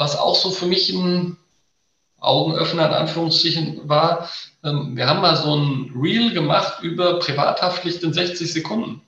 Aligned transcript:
was 0.00 0.16
auch 0.16 0.34
so 0.34 0.50
für 0.50 0.66
mich 0.66 0.88
ein 0.90 1.36
Augenöffner 2.18 2.86
in 2.86 2.94
Anführungsstrichen 2.94 3.88
war, 3.88 4.28
ähm, 4.64 4.96
wir 4.96 5.06
haben 5.06 5.20
mal 5.20 5.36
so 5.36 5.54
ein 5.54 5.92
Reel 5.94 6.32
gemacht 6.32 6.82
über 6.82 7.18
Privathaftpflicht 7.18 8.02
in 8.02 8.12
60 8.12 8.50
Sekunden. 8.50 9.02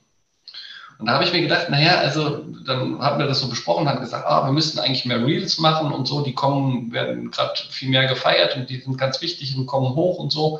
Und 0.99 1.07
da 1.07 1.13
habe 1.13 1.23
ich 1.23 1.33
mir 1.33 1.41
gedacht, 1.41 1.69
naja, 1.69 1.97
also 1.97 2.45
dann 2.65 2.99
haben 3.01 3.19
wir 3.19 3.25
das 3.25 3.39
so 3.39 3.49
besprochen, 3.49 3.89
haben 3.89 4.01
gesagt, 4.01 4.25
ah, 4.27 4.45
wir 4.45 4.51
müssten 4.53 4.79
eigentlich 4.79 5.05
mehr 5.05 5.25
Reels 5.25 5.57
machen 5.57 5.91
und 5.91 6.07
so, 6.07 6.21
die 6.21 6.33
kommen, 6.33 6.91
werden 6.91 7.31
gerade 7.31 7.53
viel 7.69 7.89
mehr 7.89 8.05
gefeiert 8.05 8.55
und 8.55 8.69
die 8.69 8.79
sind 8.79 8.97
ganz 8.97 9.19
wichtig 9.21 9.57
und 9.57 9.65
kommen 9.65 9.95
hoch 9.95 10.19
und 10.19 10.31
so. 10.31 10.59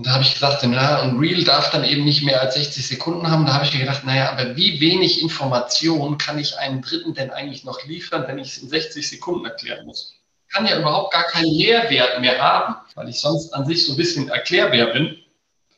Und 0.00 0.06
da 0.06 0.12
habe 0.12 0.24
ich 0.24 0.32
gesagt, 0.32 0.62
na, 0.62 1.02
ein 1.02 1.18
Reel 1.18 1.44
darf 1.44 1.68
dann 1.72 1.84
eben 1.84 2.06
nicht 2.06 2.22
mehr 2.22 2.40
als 2.40 2.54
60 2.54 2.86
Sekunden 2.86 3.30
haben. 3.30 3.44
Da 3.44 3.52
habe 3.52 3.66
ich 3.66 3.74
mir 3.74 3.80
gedacht, 3.80 4.02
naja, 4.02 4.30
aber 4.30 4.56
wie 4.56 4.80
wenig 4.80 5.20
Information 5.20 6.16
kann 6.16 6.38
ich 6.38 6.56
einem 6.56 6.80
Dritten 6.80 7.12
denn 7.12 7.30
eigentlich 7.30 7.64
noch 7.64 7.84
liefern, 7.84 8.24
wenn 8.26 8.38
ich 8.38 8.48
es 8.48 8.62
in 8.62 8.70
60 8.70 9.06
Sekunden 9.06 9.44
erklären 9.44 9.84
muss? 9.84 10.14
kann 10.50 10.64
ja 10.64 10.78
überhaupt 10.78 11.12
gar 11.12 11.24
keinen 11.24 11.54
Mehrwert 11.54 12.18
mehr 12.18 12.40
haben, 12.40 12.76
weil 12.94 13.10
ich 13.10 13.20
sonst 13.20 13.52
an 13.52 13.66
sich 13.66 13.84
so 13.84 13.92
ein 13.92 13.98
bisschen 13.98 14.30
Erklärbär 14.30 14.86
bin. 14.86 15.18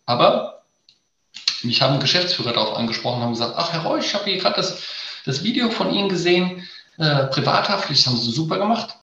Aber 0.06 0.62
mich 1.64 1.82
haben 1.82 1.98
Geschäftsführer 1.98 2.52
darauf 2.52 2.76
angesprochen 2.76 3.16
und 3.16 3.22
haben 3.24 3.32
gesagt, 3.32 3.54
ach 3.56 3.72
Herr 3.72 3.82
Reusch, 3.82 4.06
ich 4.06 4.14
habe 4.14 4.26
hier 4.26 4.38
gerade 4.38 4.54
das, 4.54 4.84
das 5.26 5.42
Video 5.42 5.68
von 5.68 5.92
Ihnen 5.92 6.08
gesehen, 6.08 6.64
äh, 6.98 7.24
privathaftlich, 7.24 7.98
das 7.98 8.06
haben 8.06 8.16
Sie 8.16 8.30
super 8.30 8.58
gemacht. 8.58 8.94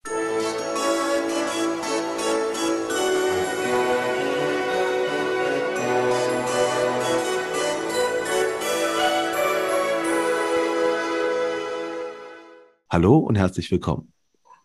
Hallo 12.92 13.20
und 13.20 13.36
herzlich 13.36 13.70
willkommen. 13.70 14.14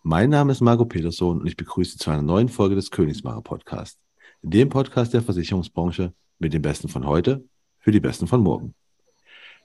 Mein 0.02 0.30
Name 0.30 0.50
ist 0.52 0.62
Marco 0.62 0.86
Peterson 0.86 1.42
und 1.42 1.46
ich 1.46 1.58
begrüße 1.58 1.92
Sie 1.92 1.98
zu 1.98 2.08
einer 2.08 2.22
neuen 2.22 2.48
Folge 2.48 2.74
des 2.74 2.90
Königsmacher 2.90 3.42
Podcast. 3.42 3.98
In 4.40 4.48
dem 4.48 4.70
Podcast 4.70 5.12
der 5.12 5.20
Versicherungsbranche 5.20 6.14
mit 6.38 6.54
den 6.54 6.62
Besten 6.62 6.88
von 6.88 7.06
heute 7.06 7.44
für 7.80 7.92
die 7.92 8.00
Besten 8.00 8.26
von 8.26 8.40
morgen. 8.40 8.74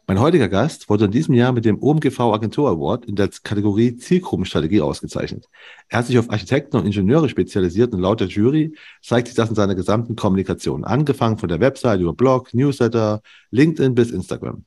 Mein 0.09 0.21
heutiger 0.21 0.49
Gast 0.49 0.89
wurde 0.89 1.05
in 1.05 1.11
diesem 1.11 1.35
Jahr 1.35 1.51
mit 1.51 1.65
dem 1.65 1.83
OMGV 1.83 2.19
Agentur 2.33 2.67
Award 2.67 3.05
in 3.05 3.15
der 3.15 3.29
Kategorie 3.43 3.95
Zielgruppenstrategie 3.95 4.81
ausgezeichnet. 4.81 5.47
Er 5.87 5.99
hat 5.99 6.07
sich 6.07 6.17
auf 6.17 6.31
Architekten 6.31 6.77
und 6.77 6.87
Ingenieure 6.87 7.29
spezialisiert 7.29 7.93
und 7.93 7.99
laut 7.99 8.19
der 8.19 8.27
Jury 8.27 8.73
zeigt 9.03 9.27
sich 9.27 9.35
das 9.35 9.49
in 9.49 9.55
seiner 9.55 9.75
gesamten 9.75 10.15
Kommunikation, 10.15 10.83
angefangen 10.83 11.37
von 11.37 11.47
der 11.47 11.59
Website 11.59 11.99
über 11.99 12.15
Blog, 12.15 12.55
Newsletter, 12.55 13.21
LinkedIn 13.51 13.93
bis 13.93 14.09
Instagram. 14.09 14.65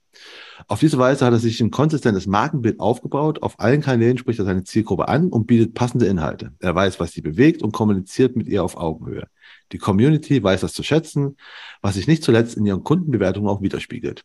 Auf 0.68 0.78
diese 0.78 0.96
Weise 0.98 1.26
hat 1.26 1.32
er 1.32 1.40
sich 1.40 1.60
ein 1.60 1.72
konsistentes 1.72 2.28
Markenbild 2.28 2.78
aufgebaut. 2.78 3.42
Auf 3.42 3.58
allen 3.58 3.80
Kanälen 3.80 4.18
spricht 4.18 4.38
er 4.38 4.44
seine 4.44 4.62
Zielgruppe 4.62 5.08
an 5.08 5.26
und 5.26 5.48
bietet 5.48 5.74
passende 5.74 6.06
Inhalte. 6.06 6.52
Er 6.60 6.76
weiß, 6.76 7.00
was 7.00 7.10
sie 7.10 7.20
bewegt 7.20 7.64
und 7.64 7.72
kommuniziert 7.72 8.36
mit 8.36 8.46
ihr 8.46 8.62
auf 8.62 8.76
Augenhöhe. 8.76 9.26
Die 9.72 9.78
Community 9.78 10.40
weiß 10.40 10.60
das 10.60 10.72
zu 10.72 10.84
schätzen, 10.84 11.36
was 11.80 11.96
sich 11.96 12.06
nicht 12.06 12.22
zuletzt 12.22 12.56
in 12.56 12.64
ihren 12.64 12.84
Kundenbewertungen 12.84 13.50
auch 13.50 13.60
widerspiegelt. 13.60 14.22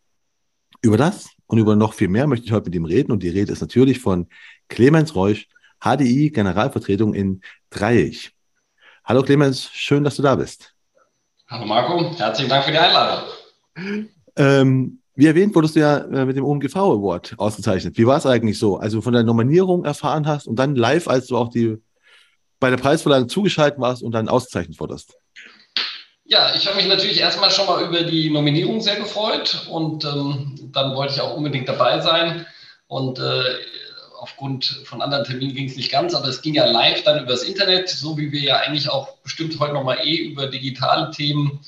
Über 0.81 0.97
das 0.97 1.29
und 1.47 1.57
über 1.57 1.75
noch 1.75 1.93
viel 1.93 2.07
mehr 2.07 2.27
möchte 2.27 2.45
ich 2.45 2.51
heute 2.51 2.65
mit 2.65 2.75
ihm 2.75 2.85
reden 2.85 3.11
und 3.11 3.23
die 3.23 3.29
Rede 3.29 3.51
ist 3.51 3.61
natürlich 3.61 3.99
von 3.99 4.27
Clemens 4.67 5.15
Reusch, 5.15 5.47
HDI 5.83 6.29
Generalvertretung 6.29 7.13
in 7.13 7.41
Dreieich. 7.69 8.33
Hallo 9.03 9.23
Clemens, 9.23 9.69
schön, 9.73 10.03
dass 10.03 10.15
du 10.17 10.21
da 10.21 10.35
bist. 10.35 10.73
Hallo 11.47 11.65
Marco, 11.65 12.13
herzlichen 12.17 12.49
Dank 12.49 12.65
für 12.65 12.71
die 12.71 12.77
Einladung. 12.77 13.29
Ähm, 14.35 14.99
wie 15.15 15.25
erwähnt, 15.25 15.55
wurdest 15.55 15.75
du 15.75 15.79
ja 15.79 15.97
äh, 15.97 16.25
mit 16.25 16.37
dem 16.37 16.43
OMGV 16.43 16.75
Award 16.75 17.35
ausgezeichnet. 17.37 17.97
Wie 17.97 18.05
war 18.05 18.17
es 18.17 18.25
eigentlich 18.25 18.59
so? 18.59 18.77
Also 18.77 19.01
von 19.01 19.13
der 19.13 19.23
Nominierung 19.23 19.83
erfahren 19.83 20.27
hast 20.27 20.47
und 20.47 20.57
dann 20.57 20.75
live, 20.75 21.07
als 21.07 21.27
du 21.27 21.37
auch 21.37 21.49
die 21.49 21.77
bei 22.59 22.69
der 22.69 22.77
Preisverleihung 22.77 23.29
zugeschaltet 23.29 23.79
warst 23.79 24.03
und 24.03 24.11
dann 24.11 24.29
ausgezeichnet 24.29 24.79
wurdest. 24.79 25.17
Ja, 26.29 26.53
ich 26.53 26.67
habe 26.67 26.75
mich 26.75 26.87
natürlich 26.87 27.21
erstmal 27.21 27.51
schon 27.51 27.67
mal 27.67 27.81
über 27.81 28.03
die 28.03 28.29
Nominierung 28.29 28.81
sehr 28.81 28.97
gefreut 28.97 29.65
und 29.69 30.03
ähm, 30.03 30.71
dann 30.73 30.93
wollte 30.93 31.13
ich 31.13 31.21
auch 31.21 31.33
unbedingt 31.33 31.69
dabei 31.69 32.01
sein. 32.01 32.45
Und 32.87 33.17
äh, 33.17 33.43
aufgrund 34.19 34.65
von 34.83 35.01
anderen 35.01 35.23
Terminen 35.23 35.55
ging 35.55 35.69
es 35.69 35.77
nicht 35.77 35.89
ganz, 35.89 36.13
aber 36.13 36.27
es 36.27 36.41
ging 36.41 36.53
ja 36.53 36.65
live 36.65 37.01
dann 37.03 37.23
übers 37.23 37.43
Internet, 37.43 37.87
so 37.87 38.17
wie 38.17 38.33
wir 38.33 38.41
ja 38.41 38.57
eigentlich 38.57 38.89
auch 38.89 39.15
bestimmt 39.19 39.57
heute 39.57 39.73
nochmal 39.73 40.05
eh 40.05 40.17
über 40.17 40.47
digitale 40.47 41.11
Themen 41.11 41.61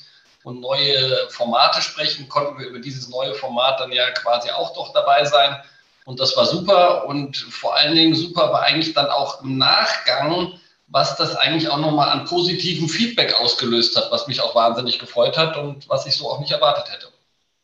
und 0.44 0.60
neue 0.60 1.28
Formate 1.30 1.80
sprechen, 1.80 2.28
konnten 2.28 2.58
wir 2.58 2.66
über 2.68 2.80
dieses 2.80 3.08
neue 3.08 3.32
Format 3.32 3.80
dann 3.80 3.92
ja 3.92 4.10
quasi 4.10 4.50
auch 4.50 4.74
doch 4.74 4.92
dabei 4.92 5.24
sein. 5.24 5.56
Und 6.04 6.20
das 6.20 6.36
war 6.36 6.44
super. 6.44 7.06
Und 7.06 7.38
vor 7.38 7.76
allen 7.76 7.94
Dingen 7.94 8.14
super 8.14 8.52
war 8.52 8.62
eigentlich 8.64 8.92
dann 8.92 9.06
auch 9.06 9.42
im 9.42 9.56
Nachgang, 9.56 10.52
was 10.90 11.16
das 11.16 11.36
eigentlich 11.36 11.70
auch 11.70 11.78
nochmal 11.78 12.10
an 12.10 12.24
positiven 12.26 12.88
Feedback 12.88 13.34
ausgelöst 13.40 13.96
hat, 13.96 14.10
was 14.10 14.26
mich 14.26 14.40
auch 14.40 14.54
wahnsinnig 14.54 14.98
gefreut 14.98 15.38
hat 15.38 15.56
und 15.56 15.88
was 15.88 16.06
ich 16.06 16.16
so 16.16 16.28
auch 16.28 16.40
nicht 16.40 16.52
erwartet 16.52 16.92
hätte. 16.92 17.06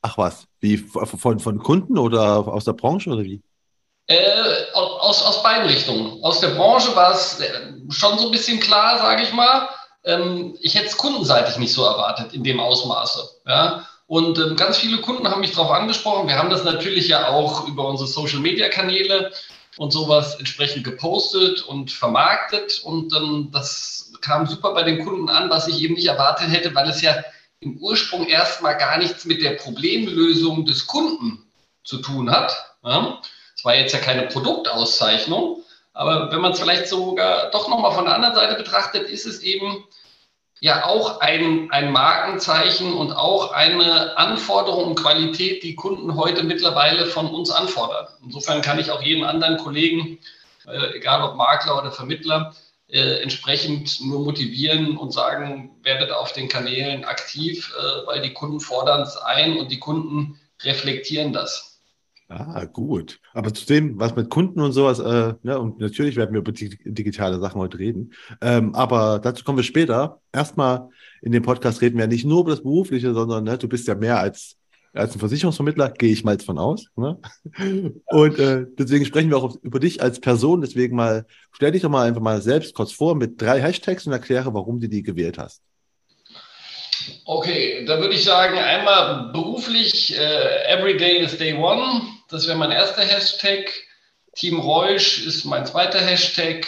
Ach 0.02 0.16
was, 0.16 0.46
wie 0.60 0.78
von, 0.78 1.40
von 1.40 1.58
Kunden 1.58 1.98
oder 1.98 2.48
aus 2.48 2.64
der 2.64 2.72
Branche 2.72 3.10
oder 3.10 3.24
wie? 3.24 3.42
Äh, 4.06 4.72
aus, 4.72 5.22
aus 5.22 5.42
beiden 5.42 5.66
Richtungen. 5.66 6.22
Aus 6.22 6.38
der 6.38 6.50
Branche 6.50 6.94
war 6.94 7.12
es 7.12 7.42
schon 7.90 8.18
so 8.18 8.26
ein 8.26 8.30
bisschen 8.30 8.60
klar, 8.60 8.98
sage 8.98 9.22
ich 9.22 9.32
mal 9.32 9.68
ähm, 10.06 10.56
ich 10.60 10.74
hätte 10.74 10.86
es 10.86 10.96
kundenseitig 10.96 11.58
nicht 11.58 11.74
so 11.74 11.84
erwartet 11.84 12.32
in 12.32 12.44
dem 12.44 12.60
Ausmaße. 12.60 13.28
Ja? 13.46 13.86
Und 14.06 14.38
ähm, 14.38 14.56
ganz 14.56 14.78
viele 14.78 14.98
Kunden 14.98 15.28
haben 15.28 15.40
mich 15.40 15.52
darauf 15.52 15.72
angesprochen. 15.72 16.28
Wir 16.28 16.38
haben 16.38 16.50
das 16.50 16.64
natürlich 16.64 17.08
ja 17.08 17.28
auch 17.28 17.66
über 17.66 17.88
unsere 17.88 18.08
Social-Media-Kanäle 18.08 19.32
und 19.78 19.92
sowas 19.92 20.36
entsprechend 20.36 20.84
gepostet 20.84 21.62
und 21.62 21.90
vermarktet. 21.92 22.80
Und 22.82 23.14
ähm, 23.14 23.50
das 23.52 24.12
kam 24.20 24.46
super 24.46 24.72
bei 24.72 24.82
den 24.82 25.04
Kunden 25.04 25.28
an, 25.28 25.50
was 25.50 25.68
ich 25.68 25.80
eben 25.82 25.94
nicht 25.94 26.06
erwartet 26.06 26.50
hätte, 26.50 26.74
weil 26.74 26.88
es 26.88 27.02
ja 27.02 27.22
im 27.60 27.78
Ursprung 27.78 28.26
erstmal 28.26 28.76
gar 28.76 28.98
nichts 28.98 29.24
mit 29.24 29.42
der 29.42 29.52
Problemlösung 29.52 30.66
des 30.66 30.86
Kunden 30.86 31.46
zu 31.84 31.98
tun 31.98 32.30
hat. 32.30 32.50
Es 32.82 32.90
ja? 32.90 33.20
war 33.62 33.74
jetzt 33.74 33.92
ja 33.92 33.98
keine 33.98 34.22
Produktauszeichnung, 34.22 35.62
aber 35.92 36.30
wenn 36.30 36.40
man 36.40 36.52
es 36.52 36.60
vielleicht 36.60 36.88
sogar 36.88 37.50
doch 37.50 37.68
nochmal 37.68 37.92
von 37.92 38.04
der 38.04 38.14
anderen 38.14 38.34
Seite 38.34 38.54
betrachtet, 38.56 39.08
ist 39.08 39.26
es 39.26 39.40
eben 39.40 39.84
ja 40.60 40.86
auch 40.86 41.20
ein, 41.20 41.70
ein 41.70 41.92
Markenzeichen 41.92 42.92
und 42.92 43.12
auch 43.12 43.52
eine 43.52 44.16
Anforderung 44.16 44.88
und 44.88 44.94
Qualität, 44.96 45.62
die 45.62 45.74
Kunden 45.74 46.16
heute 46.16 46.42
mittlerweile 46.42 47.06
von 47.06 47.28
uns 47.28 47.50
anfordern. 47.50 48.06
Insofern 48.24 48.62
kann 48.62 48.78
ich 48.78 48.90
auch 48.90 49.02
jeden 49.02 49.24
anderen 49.24 49.58
Kollegen, 49.58 50.18
äh, 50.66 50.96
egal 50.96 51.22
ob 51.22 51.36
Makler 51.36 51.78
oder 51.78 51.92
Vermittler, 51.92 52.54
äh, 52.88 53.20
entsprechend 53.20 54.00
nur 54.00 54.20
motivieren 54.20 54.96
und 54.96 55.12
sagen, 55.12 55.76
werdet 55.82 56.10
auf 56.10 56.32
den 56.32 56.48
Kanälen 56.48 57.04
aktiv, 57.04 57.72
äh, 57.76 58.06
weil 58.06 58.22
die 58.22 58.32
Kunden 58.32 58.60
fordern 58.60 59.02
es 59.02 59.16
ein 59.16 59.58
und 59.58 59.70
die 59.70 59.80
Kunden 59.80 60.38
reflektieren 60.62 61.32
das. 61.32 61.75
Ah, 62.28 62.64
gut. 62.64 63.20
Aber 63.34 63.54
zu 63.54 63.66
dem, 63.66 64.00
was 64.00 64.16
mit 64.16 64.30
Kunden 64.30 64.60
und 64.60 64.72
sowas, 64.72 64.98
äh, 64.98 65.34
ne, 65.44 65.60
und 65.60 65.78
natürlich 65.78 66.16
werden 66.16 66.32
wir 66.32 66.40
über 66.40 66.50
digitale 66.50 67.38
Sachen 67.38 67.60
heute 67.60 67.78
reden, 67.78 68.12
ähm, 68.40 68.74
aber 68.74 69.20
dazu 69.20 69.44
kommen 69.44 69.58
wir 69.58 69.62
später. 69.62 70.20
Erstmal 70.32 70.88
in 71.22 71.30
dem 71.30 71.44
Podcast 71.44 71.80
reden 71.82 71.98
wir 71.98 72.08
nicht 72.08 72.24
nur 72.24 72.40
über 72.40 72.50
das 72.50 72.62
Berufliche, 72.64 73.14
sondern 73.14 73.44
ne, 73.44 73.56
du 73.56 73.68
bist 73.68 73.86
ja 73.86 73.94
mehr 73.94 74.18
als, 74.18 74.56
als 74.92 75.14
ein 75.14 75.20
Versicherungsvermittler, 75.20 75.90
gehe 75.90 76.12
ich 76.12 76.24
mal 76.24 76.36
von 76.40 76.58
aus. 76.58 76.86
Ne? 76.96 77.16
Und 78.06 78.38
äh, 78.40 78.66
deswegen 78.76 79.04
sprechen 79.04 79.30
wir 79.30 79.36
auch 79.36 79.54
über 79.62 79.78
dich 79.78 80.02
als 80.02 80.18
Person. 80.18 80.62
Deswegen 80.62 80.96
mal, 80.96 81.26
stell 81.52 81.70
dich 81.70 81.82
doch 81.82 81.90
mal 81.90 82.08
einfach 82.08 82.22
mal 82.22 82.42
selbst 82.42 82.74
kurz 82.74 82.90
vor 82.90 83.14
mit 83.14 83.40
drei 83.40 83.60
Hashtags 83.60 84.04
und 84.04 84.12
erkläre, 84.12 84.52
warum 84.52 84.80
du 84.80 84.88
die 84.88 85.04
gewählt 85.04 85.38
hast. 85.38 85.62
Okay, 87.24 87.84
da 87.86 88.00
würde 88.00 88.14
ich 88.14 88.24
sagen, 88.24 88.58
einmal 88.58 89.30
beruflich, 89.32 90.18
äh, 90.18 90.72
Everyday 90.72 91.18
is 91.18 91.38
Day 91.38 91.54
One. 91.54 92.15
Das 92.28 92.46
wäre 92.46 92.58
mein 92.58 92.72
erster 92.72 93.02
Hashtag. 93.02 93.72
Team 94.34 94.60
Reusch 94.60 95.24
ist 95.24 95.44
mein 95.44 95.66
zweiter 95.66 96.00
Hashtag. 96.00 96.66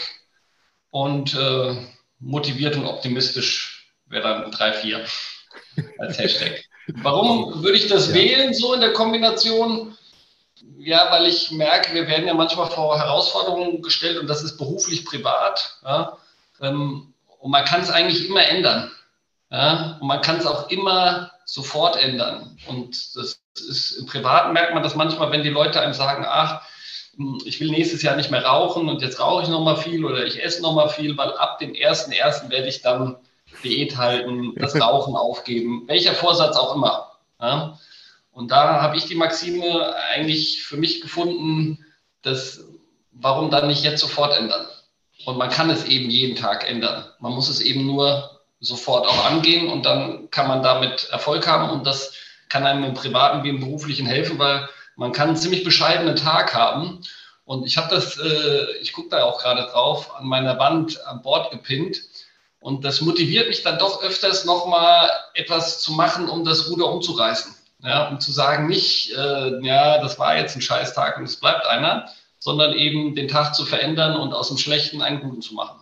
Und 0.90 1.34
äh, 1.34 1.76
motiviert 2.18 2.76
und 2.76 2.86
optimistisch 2.86 3.92
wäre 4.06 4.22
dann 4.22 4.50
3-4 4.50 5.06
als 5.98 6.18
Hashtag. 6.18 6.64
Warum 7.02 7.62
würde 7.62 7.76
ich 7.76 7.88
das 7.88 8.08
ja. 8.08 8.14
wählen, 8.14 8.54
so 8.54 8.72
in 8.72 8.80
der 8.80 8.94
Kombination? 8.94 9.96
Ja, 10.78 11.10
weil 11.10 11.26
ich 11.26 11.50
merke, 11.50 11.94
wir 11.94 12.08
werden 12.08 12.26
ja 12.26 12.34
manchmal 12.34 12.70
vor 12.70 12.98
Herausforderungen 12.98 13.82
gestellt 13.82 14.18
und 14.18 14.26
das 14.26 14.42
ist 14.42 14.56
beruflich, 14.56 15.04
privat. 15.04 15.78
Ja? 15.84 16.16
Ähm, 16.60 17.12
und 17.40 17.50
man 17.50 17.64
kann 17.64 17.82
es 17.82 17.90
eigentlich 17.90 18.26
immer 18.26 18.44
ändern. 18.44 18.90
Ja? 19.50 19.98
Und 20.00 20.08
man 20.08 20.22
kann 20.22 20.38
es 20.38 20.46
auch 20.46 20.70
immer 20.70 21.30
sofort 21.48 21.96
ändern. 21.96 22.58
Und 22.66 23.16
das 23.16 23.40
ist 23.54 23.92
im 23.92 24.06
Privaten 24.06 24.52
merkt 24.52 24.74
man 24.74 24.82
das 24.82 24.94
manchmal, 24.94 25.32
wenn 25.32 25.42
die 25.42 25.48
Leute 25.48 25.80
einem 25.80 25.94
sagen, 25.94 26.26
ach, 26.28 26.60
ich 27.44 27.58
will 27.58 27.70
nächstes 27.70 28.02
Jahr 28.02 28.16
nicht 28.16 28.30
mehr 28.30 28.44
rauchen 28.44 28.88
und 28.88 29.00
jetzt 29.00 29.18
rauche 29.18 29.44
ich 29.44 29.48
noch 29.48 29.64
mal 29.64 29.76
viel 29.76 30.04
oder 30.04 30.24
ich 30.24 30.42
esse 30.42 30.62
noch 30.62 30.74
mal 30.74 30.88
viel, 30.88 31.16
weil 31.16 31.32
ab 31.32 31.58
dem 31.58 31.74
ersten 31.74 32.12
ersten 32.12 32.50
werde 32.50 32.68
ich 32.68 32.82
dann 32.82 33.16
Diät 33.64 33.96
halten, 33.96 34.52
das 34.56 34.74
Rauchen 34.80 35.16
aufgeben, 35.16 35.84
welcher 35.86 36.12
Vorsatz 36.12 36.56
auch 36.56 36.76
immer. 36.76 37.12
Ja? 37.40 37.78
Und 38.30 38.50
da 38.50 38.82
habe 38.82 38.96
ich 38.96 39.06
die 39.06 39.16
Maxime 39.16 39.96
eigentlich 40.14 40.62
für 40.62 40.76
mich 40.76 41.00
gefunden, 41.00 41.84
dass 42.22 42.64
warum 43.10 43.50
dann 43.50 43.66
nicht 43.66 43.82
jetzt 43.82 44.00
sofort 44.00 44.36
ändern? 44.36 44.66
und 45.24 45.36
man 45.36 45.50
kann 45.50 45.70
es 45.70 45.84
eben 45.84 46.10
jeden 46.10 46.36
Tag 46.36 46.68
ändern. 46.68 47.04
Man 47.18 47.32
muss 47.32 47.48
es 47.48 47.60
eben 47.60 47.86
nur 47.86 48.37
sofort 48.60 49.06
auch 49.06 49.24
angehen 49.24 49.68
und 49.68 49.86
dann 49.86 50.30
kann 50.30 50.48
man 50.48 50.62
damit 50.62 51.08
Erfolg 51.10 51.46
haben 51.46 51.70
und 51.70 51.86
das 51.86 52.12
kann 52.48 52.66
einem 52.66 52.84
im 52.84 52.94
privaten 52.94 53.44
wie 53.44 53.50
im 53.50 53.60
beruflichen 53.60 54.06
helfen, 54.06 54.38
weil 54.38 54.68
man 54.96 55.12
kann 55.12 55.28
einen 55.28 55.36
ziemlich 55.36 55.64
bescheidenen 55.64 56.16
Tag 56.16 56.54
haben. 56.54 57.00
Und 57.44 57.66
ich 57.66 57.78
habe 57.78 57.94
das, 57.94 58.18
äh, 58.18 58.72
ich 58.80 58.92
gucke 58.92 59.10
da 59.10 59.22
auch 59.22 59.40
gerade 59.40 59.62
drauf, 59.70 60.14
an 60.16 60.26
meiner 60.26 60.58
Wand 60.58 61.04
an 61.06 61.22
Bord 61.22 61.50
gepinnt. 61.50 62.00
Und 62.60 62.84
das 62.84 63.00
motiviert 63.00 63.48
mich 63.48 63.62
dann 63.62 63.78
doch 63.78 64.02
öfters 64.02 64.44
nochmal 64.44 65.08
etwas 65.34 65.80
zu 65.80 65.92
machen, 65.92 66.28
um 66.28 66.44
das 66.44 66.68
Ruder 66.68 66.86
umzureißen. 66.90 67.54
Ja, 67.84 68.08
um 68.08 68.18
zu 68.18 68.32
sagen, 68.32 68.66
nicht, 68.66 69.12
äh, 69.12 69.64
ja, 69.64 69.98
das 70.02 70.18
war 70.18 70.36
jetzt 70.36 70.56
ein 70.56 70.60
Scheißtag 70.60 71.16
und 71.16 71.24
es 71.24 71.36
bleibt 71.36 71.64
einer, 71.64 72.08
sondern 72.40 72.72
eben 72.72 73.14
den 73.14 73.28
Tag 73.28 73.54
zu 73.54 73.64
verändern 73.64 74.16
und 74.16 74.34
aus 74.34 74.48
dem 74.48 74.58
Schlechten 74.58 75.00
einen 75.00 75.20
guten 75.20 75.42
zu 75.42 75.54
machen. 75.54 75.78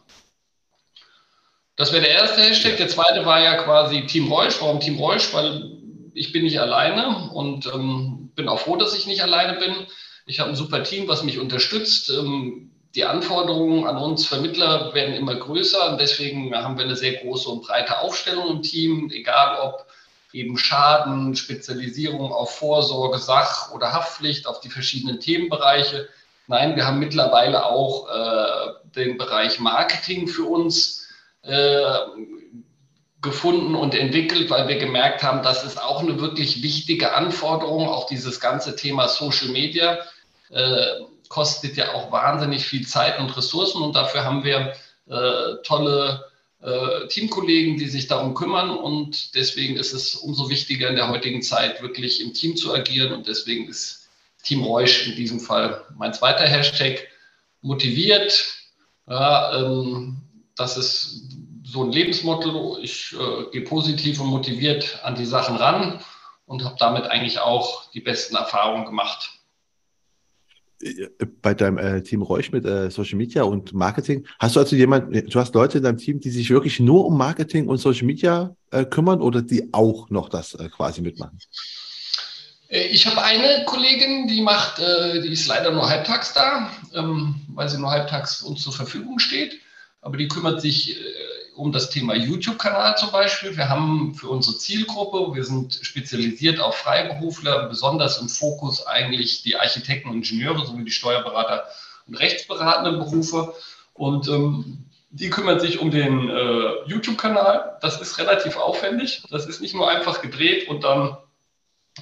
Das 1.76 1.92
wäre 1.92 2.02
der 2.02 2.12
erste 2.12 2.40
Hashtag. 2.40 2.78
Der 2.78 2.88
zweite 2.88 3.26
war 3.26 3.40
ja 3.40 3.54
quasi 3.56 4.06
Team 4.06 4.32
Reusch. 4.32 4.60
Warum 4.60 4.80
Team 4.80 4.98
Reusch? 4.98 5.32
Weil 5.32 5.72
ich 6.14 6.32
bin 6.32 6.44
nicht 6.44 6.58
alleine 6.58 7.30
und 7.32 7.66
ähm, 7.66 8.30
bin 8.34 8.48
auch 8.48 8.60
froh, 8.60 8.76
dass 8.76 8.96
ich 8.96 9.06
nicht 9.06 9.22
alleine 9.22 9.58
bin. 9.58 9.86
Ich 10.24 10.40
habe 10.40 10.50
ein 10.50 10.56
super 10.56 10.82
Team, 10.82 11.06
was 11.06 11.22
mich 11.22 11.38
unterstützt. 11.38 12.10
Ähm, 12.10 12.70
die 12.94 13.04
Anforderungen 13.04 13.86
an 13.86 13.98
uns 13.98 14.26
Vermittler 14.26 14.94
werden 14.94 15.14
immer 15.14 15.34
größer 15.34 15.90
und 15.90 16.00
deswegen 16.00 16.54
haben 16.56 16.78
wir 16.78 16.84
eine 16.86 16.96
sehr 16.96 17.12
große 17.16 17.48
und 17.50 17.66
breite 17.66 17.98
Aufstellung 18.00 18.48
im 18.48 18.62
Team, 18.62 19.10
egal 19.12 19.60
ob 19.60 19.86
eben 20.32 20.56
Schaden, 20.56 21.36
Spezialisierung 21.36 22.32
auf 22.32 22.56
Vorsorge, 22.56 23.18
Sach- 23.18 23.70
oder 23.72 23.92
Haftpflicht, 23.92 24.46
auf 24.46 24.60
die 24.60 24.70
verschiedenen 24.70 25.20
Themenbereiche. 25.20 26.08
Nein, 26.46 26.74
wir 26.74 26.86
haben 26.86 26.98
mittlerweile 26.98 27.66
auch 27.66 28.08
äh, 28.08 28.72
den 28.94 29.18
Bereich 29.18 29.60
Marketing 29.60 30.26
für 30.26 30.44
uns 30.44 31.05
gefunden 33.22 33.74
und 33.74 33.94
entwickelt, 33.94 34.50
weil 34.50 34.68
wir 34.68 34.78
gemerkt 34.78 35.22
haben, 35.22 35.42
das 35.42 35.64
ist 35.64 35.82
auch 35.82 36.00
eine 36.00 36.20
wirklich 36.20 36.62
wichtige 36.62 37.14
Anforderung. 37.14 37.88
Auch 37.88 38.06
dieses 38.06 38.40
ganze 38.40 38.76
Thema 38.76 39.08
Social 39.08 39.48
Media 39.48 39.98
äh, 40.50 40.86
kostet 41.28 41.76
ja 41.76 41.92
auch 41.94 42.12
wahnsinnig 42.12 42.64
viel 42.64 42.86
Zeit 42.86 43.18
und 43.18 43.36
Ressourcen 43.36 43.82
und 43.82 43.96
dafür 43.96 44.24
haben 44.24 44.44
wir 44.44 44.72
äh, 45.08 45.62
tolle 45.64 46.24
äh, 46.62 47.08
Teamkollegen, 47.08 47.78
die 47.78 47.88
sich 47.88 48.06
darum 48.06 48.34
kümmern 48.34 48.70
und 48.70 49.34
deswegen 49.34 49.76
ist 49.76 49.92
es 49.92 50.14
umso 50.14 50.48
wichtiger 50.48 50.88
in 50.88 50.96
der 50.96 51.08
heutigen 51.08 51.42
Zeit 51.42 51.82
wirklich 51.82 52.20
im 52.20 52.32
Team 52.32 52.56
zu 52.56 52.72
agieren 52.72 53.12
und 53.12 53.26
deswegen 53.26 53.68
ist 53.68 54.08
Team 54.44 54.62
Reusch 54.62 55.08
in 55.08 55.16
diesem 55.16 55.40
Fall 55.40 55.84
mein 55.96 56.14
zweiter 56.14 56.46
Hashtag 56.46 57.08
motiviert. 57.60 58.54
Ja, 59.08 59.58
ähm, 59.58 60.18
das 60.56 60.76
ist 60.76 61.35
so 61.66 61.82
ein 61.82 61.92
Lebensmotto. 61.92 62.78
Ich 62.80 63.14
äh, 63.14 63.50
gehe 63.50 63.62
positiv 63.62 64.20
und 64.20 64.28
motiviert 64.28 65.00
an 65.02 65.14
die 65.14 65.26
Sachen 65.26 65.56
ran 65.56 66.00
und 66.46 66.64
habe 66.64 66.76
damit 66.78 67.06
eigentlich 67.06 67.40
auch 67.40 67.90
die 67.90 68.00
besten 68.00 68.36
Erfahrungen 68.36 68.84
gemacht. 68.84 69.30
Bei 71.42 71.54
deinem 71.54 71.78
äh, 71.78 72.02
Team 72.02 72.22
Reusch 72.22 72.52
mit 72.52 72.66
äh, 72.66 72.90
Social 72.90 73.16
Media 73.16 73.42
und 73.42 73.72
Marketing, 73.72 74.26
hast 74.38 74.56
du 74.56 74.60
also 74.60 74.76
jemanden, 74.76 75.28
du 75.28 75.40
hast 75.40 75.54
Leute 75.54 75.78
in 75.78 75.84
deinem 75.84 75.96
Team, 75.96 76.20
die 76.20 76.30
sich 76.30 76.50
wirklich 76.50 76.78
nur 76.78 77.06
um 77.06 77.16
Marketing 77.16 77.66
und 77.66 77.78
Social 77.78 78.04
Media 78.04 78.54
äh, 78.70 78.84
kümmern 78.84 79.22
oder 79.22 79.40
die 79.40 79.70
auch 79.72 80.10
noch 80.10 80.28
das 80.28 80.54
äh, 80.54 80.68
quasi 80.68 81.00
mitmachen? 81.00 81.38
Äh, 82.68 82.88
ich 82.88 83.06
habe 83.06 83.22
eine 83.22 83.64
Kollegin, 83.64 84.28
die 84.28 84.42
macht, 84.42 84.78
die 84.78 85.32
ist 85.32 85.48
leider 85.48 85.72
nur 85.72 85.88
halbtags 85.88 86.34
da, 86.34 86.70
ähm, 86.94 87.36
weil 87.48 87.70
sie 87.70 87.78
nur 87.78 87.90
halbtags 87.90 88.42
uns 88.42 88.62
zur 88.62 88.74
Verfügung 88.74 89.18
steht. 89.18 89.58
Aber 90.02 90.18
die 90.18 90.28
kümmert 90.28 90.60
sich 90.60 90.96
um 91.56 91.72
das 91.72 91.90
Thema 91.90 92.14
YouTube-Kanal 92.14 92.96
zum 92.96 93.10
Beispiel. 93.10 93.56
Wir 93.56 93.68
haben 93.68 94.14
für 94.14 94.28
unsere 94.28 94.58
Zielgruppe, 94.58 95.34
wir 95.34 95.44
sind 95.44 95.78
spezialisiert 95.82 96.60
auf 96.60 96.76
Freiberufler, 96.76 97.68
besonders 97.68 98.20
im 98.20 98.28
Fokus 98.28 98.86
eigentlich 98.86 99.42
die 99.42 99.56
Architekten 99.56 100.10
und 100.10 100.16
Ingenieure 100.16 100.66
sowie 100.66 100.84
die 100.84 100.90
Steuerberater 100.90 101.64
und 102.06 102.16
rechtsberatenden 102.16 102.98
Berufe. 102.98 103.54
Und 103.94 104.28
ähm, 104.28 104.84
die 105.10 105.30
kümmert 105.30 105.62
sich 105.62 105.78
um 105.78 105.90
den 105.90 106.28
äh, 106.28 106.84
YouTube-Kanal. 106.86 107.78
Das 107.80 108.00
ist 108.00 108.18
relativ 108.18 108.56
aufwendig. 108.58 109.22
Das 109.30 109.46
ist 109.46 109.62
nicht 109.62 109.74
nur 109.74 109.88
einfach 109.88 110.20
gedreht 110.20 110.68
und 110.68 110.84
dann 110.84 111.16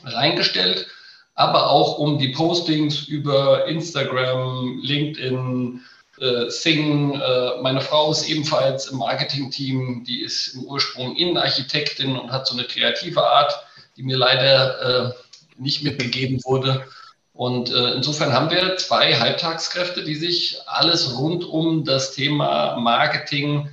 reingestellt, 0.03 0.89
aber 1.35 1.71
auch 1.71 1.99
um 1.99 2.19
die 2.19 2.31
Postings 2.31 3.07
über 3.07 3.67
Instagram, 3.67 4.81
LinkedIn, 4.83 5.81
äh, 6.21 6.49
Sing. 6.49 7.15
Äh, 7.21 7.61
meine 7.63 7.81
Frau 7.81 8.11
ist 8.11 8.29
ebenfalls 8.29 8.87
im 8.87 8.99
Marketing-Team, 8.99 10.05
die 10.07 10.23
ist 10.23 10.55
im 10.55 10.65
Ursprung 10.65 11.17
Innenarchitektin 11.17 12.17
und 12.17 12.33
hat 12.33 12.47
so 12.47 12.55
eine 12.55 12.65
kreative 12.65 13.23
Art, 13.23 13.55
die 13.97 14.03
mir 14.03 14.17
leider 14.17 15.11
äh, 15.11 15.13
nicht 15.57 15.83
mitgegeben 15.83 16.41
wurde. 16.45 16.85
Und 17.33 17.71
äh, 17.71 17.95
insofern 17.95 18.33
haben 18.33 18.51
wir 18.51 18.77
zwei 18.77 19.15
Halbtagskräfte, 19.19 20.05
die 20.05 20.15
sich 20.15 20.59
alles 20.67 21.19
rund 21.19 21.45
um 21.45 21.85
das 21.85 22.13
Thema 22.13 22.77
Marketing 22.77 23.69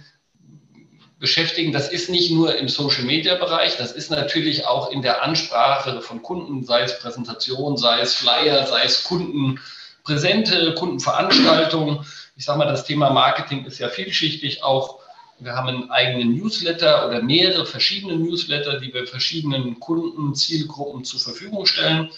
beschäftigen. 1.19 1.71
Das 1.71 1.87
ist 1.89 2.09
nicht 2.09 2.31
nur 2.31 2.55
im 2.57 2.67
Social-Media-Bereich, 2.67 3.77
das 3.77 3.91
ist 3.91 4.09
natürlich 4.09 4.65
auch 4.65 4.91
in 4.91 5.03
der 5.03 5.23
Ansprache 5.23 6.01
von 6.01 6.23
Kunden, 6.23 6.63
sei 6.65 6.81
es 6.81 6.97
Präsentation, 6.97 7.77
sei 7.77 8.01
es 8.01 8.15
Flyer, 8.15 8.65
sei 8.65 8.83
es 8.83 9.03
Kundenpräsente, 9.03 10.73
Kundenveranstaltungen 10.73 12.03
ich 12.41 12.45
sage 12.45 12.57
mal, 12.57 12.65
das 12.65 12.85
Thema 12.85 13.11
Marketing 13.11 13.65
ist 13.65 13.77
ja 13.77 13.87
vielschichtig 13.87 14.63
auch. 14.63 14.97
Wir 15.37 15.53
haben 15.53 15.67
einen 15.67 15.91
eigenen 15.91 16.35
Newsletter 16.35 17.07
oder 17.07 17.21
mehrere 17.21 17.67
verschiedene 17.67 18.15
Newsletter, 18.15 18.79
die 18.79 18.91
wir 18.91 19.05
verschiedenen 19.05 19.79
Kunden, 19.79 20.33
Zielgruppen 20.33 21.05
zur 21.05 21.19
Verfügung 21.19 21.67
stellen. 21.67 22.09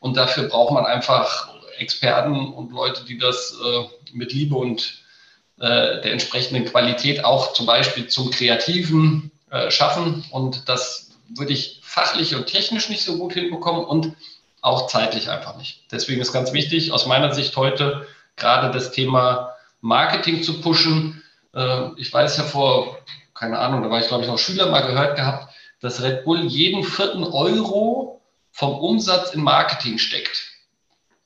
Und 0.00 0.16
dafür 0.16 0.48
braucht 0.48 0.72
man 0.72 0.84
einfach 0.84 1.54
Experten 1.78 2.52
und 2.54 2.72
Leute, 2.72 3.04
die 3.04 3.18
das 3.18 3.56
äh, 3.64 3.84
mit 4.14 4.32
Liebe 4.32 4.56
und 4.56 5.04
äh, 5.60 6.00
der 6.00 6.10
entsprechenden 6.10 6.64
Qualität 6.64 7.24
auch 7.24 7.52
zum 7.52 7.66
Beispiel 7.66 8.08
zum 8.08 8.32
Kreativen 8.32 9.30
äh, 9.50 9.70
schaffen. 9.70 10.24
Und 10.32 10.68
das 10.68 11.12
würde 11.28 11.52
ich 11.52 11.78
fachlich 11.84 12.34
und 12.34 12.46
technisch 12.46 12.88
nicht 12.88 13.04
so 13.04 13.16
gut 13.16 13.34
hinbekommen 13.34 13.84
und 13.84 14.16
auch 14.60 14.88
zeitlich 14.88 15.30
einfach 15.30 15.56
nicht. 15.56 15.84
Deswegen 15.92 16.20
ist 16.20 16.32
ganz 16.32 16.52
wichtig 16.52 16.90
aus 16.90 17.06
meiner 17.06 17.32
Sicht 17.32 17.56
heute 17.56 18.08
gerade 18.34 18.72
das 18.72 18.90
Thema 18.90 19.54
Marketing 19.80 20.42
zu 20.42 20.60
pushen. 20.60 21.22
Äh, 21.54 21.90
ich 21.96 22.12
weiß 22.12 22.36
ja 22.36 22.44
vor, 22.44 22.98
keine 23.34 23.58
Ahnung, 23.58 23.82
da 23.82 23.90
war 23.90 24.00
ich 24.00 24.08
glaube 24.08 24.24
ich 24.24 24.28
noch 24.28 24.38
Schüler 24.38 24.70
mal 24.70 24.86
gehört 24.86 25.16
gehabt, 25.16 25.54
dass 25.80 26.02
Red 26.02 26.24
Bull 26.24 26.44
jeden 26.44 26.82
vierten 26.84 27.24
Euro 27.24 28.20
vom 28.50 28.78
Umsatz 28.78 29.32
in 29.32 29.42
Marketing 29.42 29.98
steckt. 29.98 30.46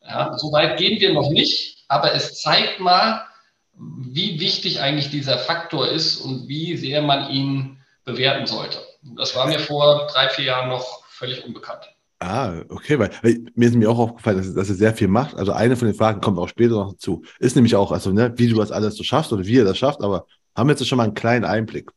Ja, 0.02 0.36
so 0.36 0.52
weit 0.52 0.78
gehen 0.78 1.00
wir 1.00 1.14
noch 1.14 1.30
nicht, 1.30 1.84
aber 1.88 2.14
es 2.14 2.40
zeigt 2.42 2.80
mal, 2.80 3.24
wie 3.74 4.40
wichtig 4.40 4.80
eigentlich 4.80 5.10
dieser 5.10 5.38
Faktor 5.38 5.88
ist 5.88 6.18
und 6.18 6.48
wie 6.48 6.76
sehr 6.76 7.02
man 7.02 7.30
ihn 7.30 7.82
bewerten 8.04 8.46
sollte. 8.46 8.78
Das 9.16 9.34
war 9.34 9.46
mir 9.46 9.58
vor 9.58 10.08
drei, 10.08 10.28
vier 10.28 10.44
Jahren 10.46 10.68
noch 10.68 11.04
völlig 11.06 11.44
unbekannt. 11.44 11.88
Ah, 12.24 12.62
okay, 12.68 13.00
weil, 13.00 13.10
weil 13.22 13.46
mir 13.56 13.68
ist 13.68 13.74
mir 13.74 13.90
auch 13.90 13.98
aufgefallen, 13.98 14.36
dass, 14.36 14.54
dass 14.54 14.68
er 14.68 14.76
sehr 14.76 14.94
viel 14.94 15.08
macht. 15.08 15.34
Also 15.34 15.50
eine 15.50 15.74
von 15.74 15.88
den 15.88 15.96
Fragen 15.96 16.20
kommt 16.20 16.38
auch 16.38 16.48
später 16.48 16.74
noch 16.74 16.92
dazu. 16.92 17.24
Ist 17.40 17.56
nämlich 17.56 17.74
auch, 17.74 17.90
also 17.90 18.12
ne, 18.12 18.32
wie 18.36 18.46
du 18.48 18.54
das 18.56 18.70
alles 18.70 18.94
so 18.94 19.02
schaffst 19.02 19.32
oder 19.32 19.44
wie 19.44 19.58
er 19.58 19.64
das 19.64 19.76
schafft, 19.76 20.02
aber 20.02 20.26
haben 20.54 20.68
jetzt 20.68 20.86
schon 20.86 20.98
mal 20.98 21.04
einen 21.04 21.14
kleinen 21.14 21.44
Einblick. 21.44 21.90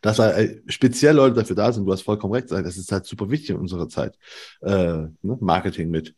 Dass 0.00 0.18
äh, 0.18 0.62
speziell 0.66 1.14
Leute 1.14 1.34
dafür 1.34 1.56
da 1.56 1.70
sind, 1.70 1.84
du 1.84 1.92
hast 1.92 2.02
vollkommen 2.02 2.32
recht, 2.32 2.50
das 2.50 2.78
ist 2.78 2.90
halt 2.90 3.04
super 3.04 3.28
wichtig 3.28 3.50
in 3.50 3.56
unserer 3.56 3.88
Zeit, 3.90 4.16
äh, 4.62 4.70
ne, 4.70 5.10
Marketing 5.40 5.90
mit, 5.90 6.14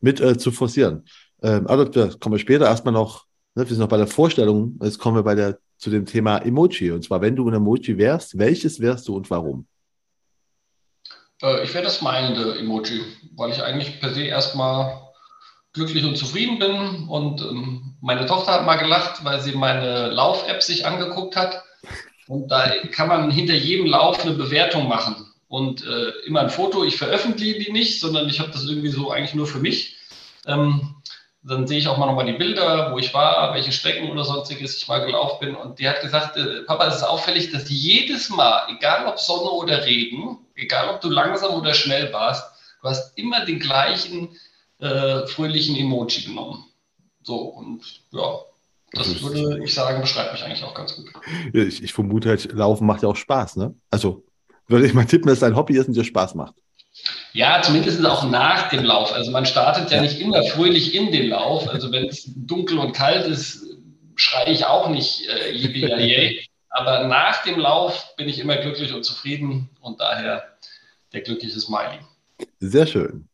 mit 0.00 0.22
äh, 0.22 0.38
zu 0.38 0.50
forcieren. 0.50 1.04
Ähm, 1.42 1.66
aber 1.66 1.84
das 1.84 2.18
kommen 2.18 2.34
wir 2.34 2.38
später 2.38 2.64
erstmal 2.64 2.94
noch, 2.94 3.26
ne, 3.56 3.64
wir 3.64 3.68
sind 3.68 3.80
noch 3.80 3.88
bei 3.88 3.98
der 3.98 4.06
Vorstellung, 4.06 4.78
jetzt 4.82 4.98
kommen 4.98 5.18
wir 5.18 5.22
bei 5.22 5.34
der, 5.34 5.58
zu 5.76 5.90
dem 5.90 6.06
Thema 6.06 6.38
Emoji. 6.38 6.92
Und 6.92 7.04
zwar, 7.04 7.20
wenn 7.20 7.36
du 7.36 7.46
ein 7.46 7.54
Emoji 7.54 7.98
wärst, 7.98 8.38
welches 8.38 8.80
wärst 8.80 9.06
du 9.08 9.16
und 9.16 9.28
warum? 9.30 9.66
Äh, 11.42 11.64
ich 11.64 11.74
wäre 11.74 11.84
das 11.84 12.00
meinende 12.00 12.58
Emoji, 12.58 13.02
weil 13.36 13.50
ich 13.50 13.62
eigentlich 13.62 14.00
per 14.00 14.10
se 14.10 14.24
erstmal 14.24 15.00
glücklich 15.72 16.04
und 16.04 16.16
zufrieden 16.16 16.58
bin. 16.58 17.08
Und 17.08 17.42
ähm, 17.42 17.96
meine 18.00 18.26
Tochter 18.26 18.52
hat 18.52 18.66
mal 18.66 18.76
gelacht, 18.76 19.24
weil 19.24 19.40
sie 19.40 19.52
meine 19.52 20.08
Lauf-App 20.08 20.62
sich 20.62 20.86
angeguckt 20.86 21.36
hat. 21.36 21.62
Und 22.26 22.48
da 22.48 22.72
kann 22.90 23.08
man 23.08 23.30
hinter 23.30 23.54
jedem 23.54 23.86
Lauf 23.86 24.24
eine 24.24 24.34
Bewertung 24.34 24.88
machen. 24.88 25.16
Und 25.48 25.86
äh, 25.86 26.10
immer 26.26 26.40
ein 26.40 26.50
Foto, 26.50 26.84
ich 26.84 26.96
veröffentliche 26.96 27.58
die 27.58 27.72
nicht, 27.72 28.00
sondern 28.00 28.28
ich 28.28 28.40
habe 28.40 28.50
das 28.50 28.64
irgendwie 28.64 28.88
so 28.88 29.10
eigentlich 29.10 29.34
nur 29.34 29.46
für 29.46 29.58
mich. 29.58 29.96
Ähm, 30.46 30.96
dann 31.42 31.66
sehe 31.66 31.78
ich 31.78 31.88
auch 31.88 31.98
mal 31.98 32.06
nochmal 32.06 32.24
die 32.24 32.32
Bilder, 32.32 32.90
wo 32.92 32.98
ich 32.98 33.12
war, 33.12 33.52
welche 33.52 33.70
Strecken 33.70 34.10
oder 34.10 34.24
sonstiges 34.24 34.78
ich 34.78 34.88
mal 34.88 35.04
gelaufen 35.04 35.36
bin. 35.40 35.54
Und 35.54 35.78
die 35.78 35.88
hat 35.88 36.00
gesagt, 36.00 36.38
äh, 36.38 36.62
Papa, 36.62 36.86
es 36.86 36.96
ist 36.96 37.02
auffällig, 37.02 37.52
dass 37.52 37.68
jedes 37.68 38.30
Mal, 38.30 38.62
egal 38.74 39.06
ob 39.06 39.18
Sonne 39.18 39.50
oder 39.50 39.84
Regen, 39.84 40.38
egal 40.54 40.94
ob 40.94 41.00
du 41.00 41.08
langsam 41.08 41.54
oder 41.54 41.74
schnell 41.74 42.12
warst, 42.12 42.44
du 42.82 42.88
hast 42.88 43.16
immer 43.18 43.44
den 43.44 43.58
gleichen 43.58 44.36
äh, 44.78 45.26
fröhlichen 45.26 45.76
Emoji 45.76 46.22
genommen. 46.22 46.64
So, 47.22 47.36
und 47.36 47.82
ja, 48.12 48.40
Das 48.92 49.22
würde 49.22 49.64
ich 49.64 49.74
sagen, 49.74 50.00
beschreibt 50.00 50.32
mich 50.32 50.44
eigentlich 50.44 50.64
auch 50.64 50.74
ganz 50.74 50.94
gut. 50.96 51.10
Ich, 51.52 51.82
ich 51.82 51.92
vermute 51.92 52.28
halt, 52.28 52.52
Laufen 52.52 52.86
macht 52.86 53.02
ja 53.02 53.08
auch 53.08 53.16
Spaß, 53.16 53.56
ne? 53.56 53.74
Also 53.90 54.24
würde 54.68 54.86
ich 54.86 54.94
mal 54.94 55.06
tippen, 55.06 55.28
dass 55.28 55.38
es 55.38 55.42
ein 55.42 55.56
Hobby 55.56 55.76
ist 55.76 55.88
und 55.88 55.94
dir 55.94 56.04
Spaß 56.04 56.34
macht. 56.34 56.54
Ja, 57.32 57.60
zumindest 57.60 58.04
auch 58.06 58.28
nach 58.30 58.68
dem 58.68 58.84
Lauf. 58.84 59.12
Also 59.12 59.30
man 59.30 59.46
startet 59.46 59.90
ja, 59.90 59.96
ja. 59.96 60.02
nicht 60.02 60.20
immer 60.20 60.42
fröhlich 60.44 60.94
in 60.94 61.10
den 61.10 61.28
Lauf. 61.28 61.68
Also 61.68 61.90
wenn 61.90 62.06
es 62.06 62.30
dunkel 62.36 62.78
und 62.78 62.92
kalt 62.92 63.26
ist, 63.26 63.64
schreie 64.14 64.52
ich 64.52 64.64
auch 64.64 64.88
nicht 64.88 65.26
äh, 65.28 65.52
yippie 65.52 66.48
Aber 66.76 67.06
nach 67.06 67.44
dem 67.44 67.60
Lauf 67.60 68.16
bin 68.16 68.28
ich 68.28 68.40
immer 68.40 68.56
glücklich 68.56 68.92
und 68.92 69.04
zufrieden 69.04 69.70
und 69.80 70.00
daher 70.00 70.42
der 71.12 71.20
glückliche 71.20 71.60
Smiley. 71.60 72.00
Sehr 72.58 72.88
schön. 72.88 73.28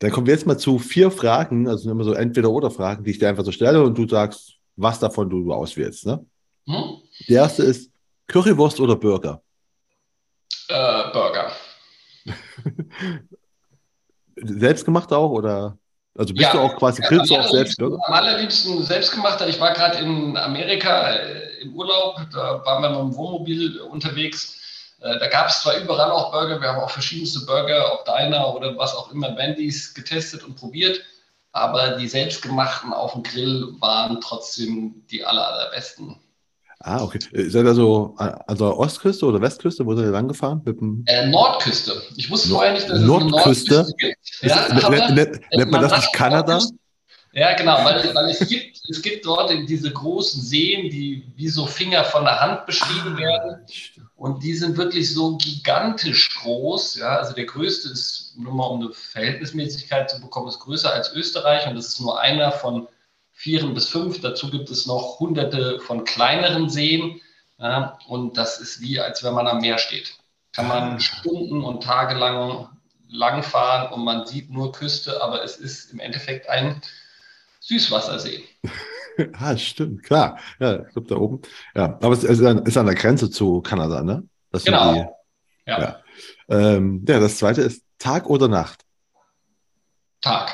Dann 0.00 0.10
kommen 0.10 0.26
wir 0.26 0.34
jetzt 0.34 0.44
mal 0.44 0.58
zu 0.58 0.80
vier 0.80 1.12
Fragen, 1.12 1.68
also 1.68 1.88
immer 1.88 2.02
so 2.02 2.14
Entweder-Oder-Fragen, 2.14 3.04
die 3.04 3.12
ich 3.12 3.20
dir 3.20 3.28
einfach 3.28 3.44
so 3.44 3.52
stelle 3.52 3.80
und 3.80 3.96
du 3.96 4.08
sagst, 4.08 4.54
was 4.74 4.98
davon 4.98 5.30
du 5.30 5.52
auswählst. 5.52 6.04
Ne? 6.04 6.26
Hm? 6.66 6.96
Die 7.28 7.34
erste 7.34 7.62
ist 7.62 7.92
Currywurst 8.26 8.80
oder 8.80 8.96
Burger? 8.96 9.40
Äh, 10.66 11.12
Burger. 11.12 11.52
Selbstgemacht 14.36 15.12
auch 15.12 15.30
oder? 15.30 15.78
Also 16.18 16.34
bist 16.34 16.46
ja, 16.46 16.52
du 16.52 16.58
auch 16.58 16.76
quasi, 16.76 17.02
grillst 17.02 17.30
du 17.30 17.36
auch 17.36 17.48
selbst, 17.48 17.80
oder? 17.80 17.98
Am 18.06 18.14
allerliebsten 18.14 18.82
selbstgemachter. 18.82 19.48
Ich 19.48 19.60
war 19.60 19.72
gerade 19.72 19.98
in 19.98 20.36
Amerika 20.36 21.16
äh, 21.64 21.66
im 21.66 21.74
Urlaub, 21.74 22.20
da 22.32 22.64
waren 22.64 22.82
wir 22.82 22.90
mit 22.90 22.98
dem 23.00 23.16
Wohnmobil 23.16 23.80
unterwegs. 23.80 24.56
Äh, 25.00 25.18
da 25.18 25.28
gab 25.28 25.48
es 25.48 25.62
zwar 25.62 25.76
überall 25.76 26.10
auch 26.10 26.30
Burger, 26.32 26.60
wir 26.60 26.68
haben 26.68 26.80
auch 26.80 26.90
verschiedenste 26.90 27.44
Burger, 27.46 27.92
ob 27.92 28.04
Diner 28.04 28.54
oder 28.54 28.76
was 28.76 28.94
auch 28.94 29.12
immer, 29.12 29.36
Wendy's 29.36 29.94
getestet 29.94 30.44
und 30.44 30.56
probiert, 30.56 31.00
aber 31.52 31.96
die 31.96 32.08
selbstgemachten 32.08 32.92
auf 32.92 33.12
dem 33.12 33.22
Grill 33.22 33.74
waren 33.80 34.20
trotzdem 34.20 35.04
die 35.10 35.24
aller, 35.24 35.46
allerbesten. 35.46 36.16
Ah, 36.80 37.02
okay. 37.02 37.18
Seid 37.32 37.64
ihr 37.64 37.74
so 37.74 38.14
also 38.18 38.76
Ostküste 38.76 39.24
oder 39.24 39.40
Westküste? 39.40 39.86
Wo 39.86 39.94
seid 39.94 40.04
ihr 40.04 40.10
lang 40.10 40.28
gefahren? 40.28 40.62
Äh, 41.06 41.26
Nordküste. 41.28 42.02
Ich 42.16 42.30
wusste 42.30 42.50
Nord 42.50 42.58
vorher 42.58 42.74
nicht, 42.74 42.90
dass 42.90 43.00
Nordküste? 43.00 43.74
es 43.74 43.78
eine 43.78 43.88
Nordküste 43.88 43.94
gibt. 43.96 44.42
Ja, 44.42 44.60
ist, 44.66 44.84
aber, 44.84 45.10
nennt, 45.12 45.70
man, 45.70 45.80
das 45.80 45.96
nicht 45.96 46.12
Kanada? 46.12 46.60
Ja, 47.34 47.52
genau, 47.54 47.84
weil, 47.84 48.14
weil 48.14 48.30
es, 48.30 48.46
gibt, 48.48 48.80
es 48.88 49.02
gibt 49.02 49.26
dort 49.26 49.50
diese 49.68 49.92
großen 49.92 50.40
Seen, 50.40 50.88
die 50.88 51.26
wie 51.34 51.48
so 51.48 51.66
Finger 51.66 52.04
von 52.04 52.24
der 52.24 52.40
Hand 52.40 52.64
beschrieben 52.64 53.16
ah, 53.16 53.18
werden. 53.18 53.66
Und 54.14 54.44
die 54.44 54.54
sind 54.54 54.76
wirklich 54.76 55.12
so 55.12 55.36
gigantisch 55.36 56.36
groß. 56.36 56.94
Ja, 56.94 57.16
also 57.16 57.34
der 57.34 57.46
größte 57.46 57.88
ist, 57.88 58.34
nur 58.38 58.54
mal 58.54 58.66
um 58.66 58.82
eine 58.82 58.92
Verhältnismäßigkeit 58.92 60.08
zu 60.10 60.20
bekommen, 60.20 60.46
ist 60.46 60.60
größer 60.60 60.92
als 60.92 61.12
Österreich 61.12 61.66
und 61.66 61.74
das 61.74 61.88
ist 61.88 62.00
nur 62.00 62.20
einer 62.20 62.52
von 62.52 62.86
vieren 63.32 63.74
bis 63.74 63.88
fünf. 63.88 64.20
Dazu 64.20 64.48
gibt 64.48 64.70
es 64.70 64.86
noch 64.86 65.18
hunderte 65.18 65.80
von 65.80 66.04
kleineren 66.04 66.70
Seen. 66.70 67.20
Ja, 67.58 67.98
und 68.06 68.36
das 68.36 68.60
ist 68.60 68.80
wie, 68.80 69.00
als 69.00 69.24
wenn 69.24 69.34
man 69.34 69.48
am 69.48 69.58
Meer 69.58 69.78
steht. 69.78 70.14
Kann 70.52 70.68
man 70.68 71.00
Stunden 71.00 71.64
und 71.64 71.82
Tage 71.82 72.14
lang 72.14 72.68
langfahren 73.08 73.92
und 73.92 74.04
man 74.04 74.24
sieht 74.24 74.50
nur 74.50 74.70
Küste, 74.70 75.20
aber 75.20 75.42
es 75.42 75.56
ist 75.56 75.92
im 75.92 75.98
Endeffekt 75.98 76.48
ein 76.48 76.80
Süßwassersee. 77.64 78.44
ah, 79.32 79.56
stimmt, 79.56 80.02
klar. 80.02 80.38
Ja, 80.60 80.84
ich 80.84 80.92
glaube 80.92 81.08
da 81.08 81.16
oben. 81.16 81.40
Ja, 81.74 81.98
aber 82.02 82.12
es 82.12 82.24
ist 82.24 82.42
an, 82.42 82.64
ist 82.66 82.76
an 82.76 82.86
der 82.86 82.94
Grenze 82.94 83.30
zu 83.30 83.62
Kanada, 83.62 84.02
ne? 84.02 84.28
Das 84.50 84.64
genau. 84.64 84.92
Die, 84.92 85.70
ja. 85.70 85.80
Ja. 85.80 86.02
Ähm, 86.48 87.04
ja, 87.08 87.18
das 87.20 87.38
zweite 87.38 87.62
ist 87.62 87.82
Tag 87.98 88.28
oder 88.28 88.48
Nacht? 88.48 88.84
Tag. 90.20 90.52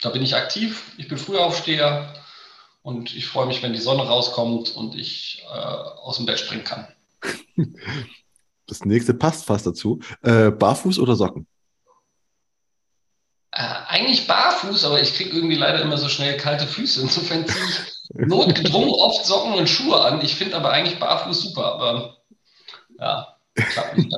Da 0.00 0.10
bin 0.10 0.22
ich 0.22 0.36
aktiv, 0.36 0.92
ich 0.96 1.08
bin 1.08 1.18
Frühaufsteher 1.18 2.14
und 2.82 3.14
ich 3.14 3.26
freue 3.26 3.46
mich, 3.46 3.62
wenn 3.62 3.72
die 3.72 3.80
Sonne 3.80 4.02
rauskommt 4.02 4.74
und 4.76 4.94
ich 4.94 5.44
äh, 5.48 5.56
aus 5.56 6.16
dem 6.16 6.26
Bett 6.26 6.38
springen 6.38 6.64
kann. 6.64 6.86
Das 8.68 8.86
nächste 8.86 9.12
passt 9.12 9.44
fast 9.44 9.66
dazu. 9.66 10.00
Äh, 10.22 10.50
barfuß 10.50 10.98
oder 11.00 11.14
Socken? 11.14 11.46
Äh, 13.52 13.62
eigentlich 13.88 14.26
barfuß, 14.26 14.84
aber 14.84 15.00
ich 15.00 15.14
kriege 15.14 15.30
irgendwie 15.30 15.56
leider 15.56 15.82
immer 15.82 15.98
so 15.98 16.08
schnell 16.08 16.36
kalte 16.36 16.66
Füße. 16.66 17.02
Insofern 17.02 17.46
ziehe 17.46 17.64
ich 17.64 18.26
notgedrungen 18.26 18.90
oft 18.98 19.24
Socken 19.24 19.54
und 19.54 19.68
Schuhe 19.68 20.00
an. 20.00 20.22
Ich 20.22 20.34
finde 20.34 20.56
aber 20.56 20.70
eigentlich 20.70 20.98
barfuß 20.98 21.42
super, 21.42 21.74
aber 21.74 22.16
ja, 22.98 23.36
klappt 23.54 23.98
nicht. 23.98 24.16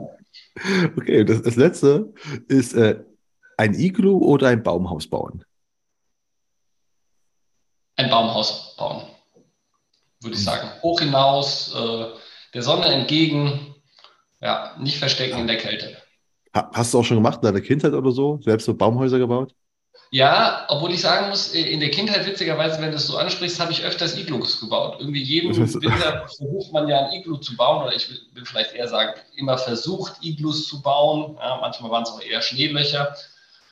Okay, 0.97 1.25
das, 1.25 1.43
das 1.43 1.57
letzte 1.57 2.15
ist 2.47 2.75
äh, 2.75 3.01
ein 3.57 3.75
Iglu 3.75 4.19
oder 4.19 4.49
ein 4.49 4.63
Baumhaus 4.63 5.09
bauen? 5.09 5.45
ein 7.97 8.11
Baumhaus 8.11 8.75
bauen, 8.77 9.03
würde 10.21 10.35
ich 10.37 10.41
mhm. 10.43 10.45
sagen. 10.45 10.71
Hoch 10.83 11.01
hinaus, 11.01 11.75
äh, 11.75 12.07
der 12.53 12.63
Sonne 12.63 12.87
entgegen, 12.87 13.75
ja, 14.41 14.75
nicht 14.79 14.99
verstecken 14.99 15.39
in 15.39 15.47
der 15.47 15.59
Kälte. 15.59 15.97
Hast 16.55 16.95
du 16.95 17.01
auch 17.01 17.05
schon 17.05 17.17
gemacht 17.17 17.41
in 17.43 17.47
deiner 17.47 17.61
Kindheit 17.61 17.93
oder 17.93 18.13
so? 18.13 18.39
Selbst 18.43 18.65
so 18.65 18.75
Baumhäuser 18.75 19.19
gebaut? 19.19 19.55
Ja, 20.11 20.65
obwohl 20.69 20.93
ich 20.93 21.01
sagen 21.01 21.29
muss, 21.29 21.53
äh, 21.55 21.63
in 21.63 21.81
der 21.81 21.91
Kindheit, 21.91 22.25
witzigerweise, 22.25 22.81
wenn 22.81 22.91
du 22.91 22.97
es 22.97 23.09
so 23.09 23.17
ansprichst, 23.17 23.59
habe 23.59 23.73
ich 23.73 23.83
öfters 23.83 24.17
Iglus 24.17 24.61
gebaut. 24.61 24.99
Irgendwie 25.01 25.23
jeden 25.23 25.57
Winter 25.57 26.29
versucht 26.39 26.73
man 26.73 26.87
ja 26.87 27.07
ein 27.07 27.13
Iglu 27.13 27.39
zu 27.39 27.57
bauen, 27.57 27.83
oder 27.83 27.97
ich 27.97 28.09
will, 28.09 28.45
vielleicht 28.45 28.75
eher 28.75 28.87
sagen, 28.87 29.19
immer 29.35 29.59
versucht, 29.59 30.23
Iglus 30.23 30.69
zu 30.69 30.81
bauen. 30.83 31.37
Ja, 31.41 31.59
manchmal 31.61 31.91
waren 31.91 32.05
es 32.05 32.11
auch 32.11 32.23
eher 32.23 32.41
Schneelöcher. 32.43 33.17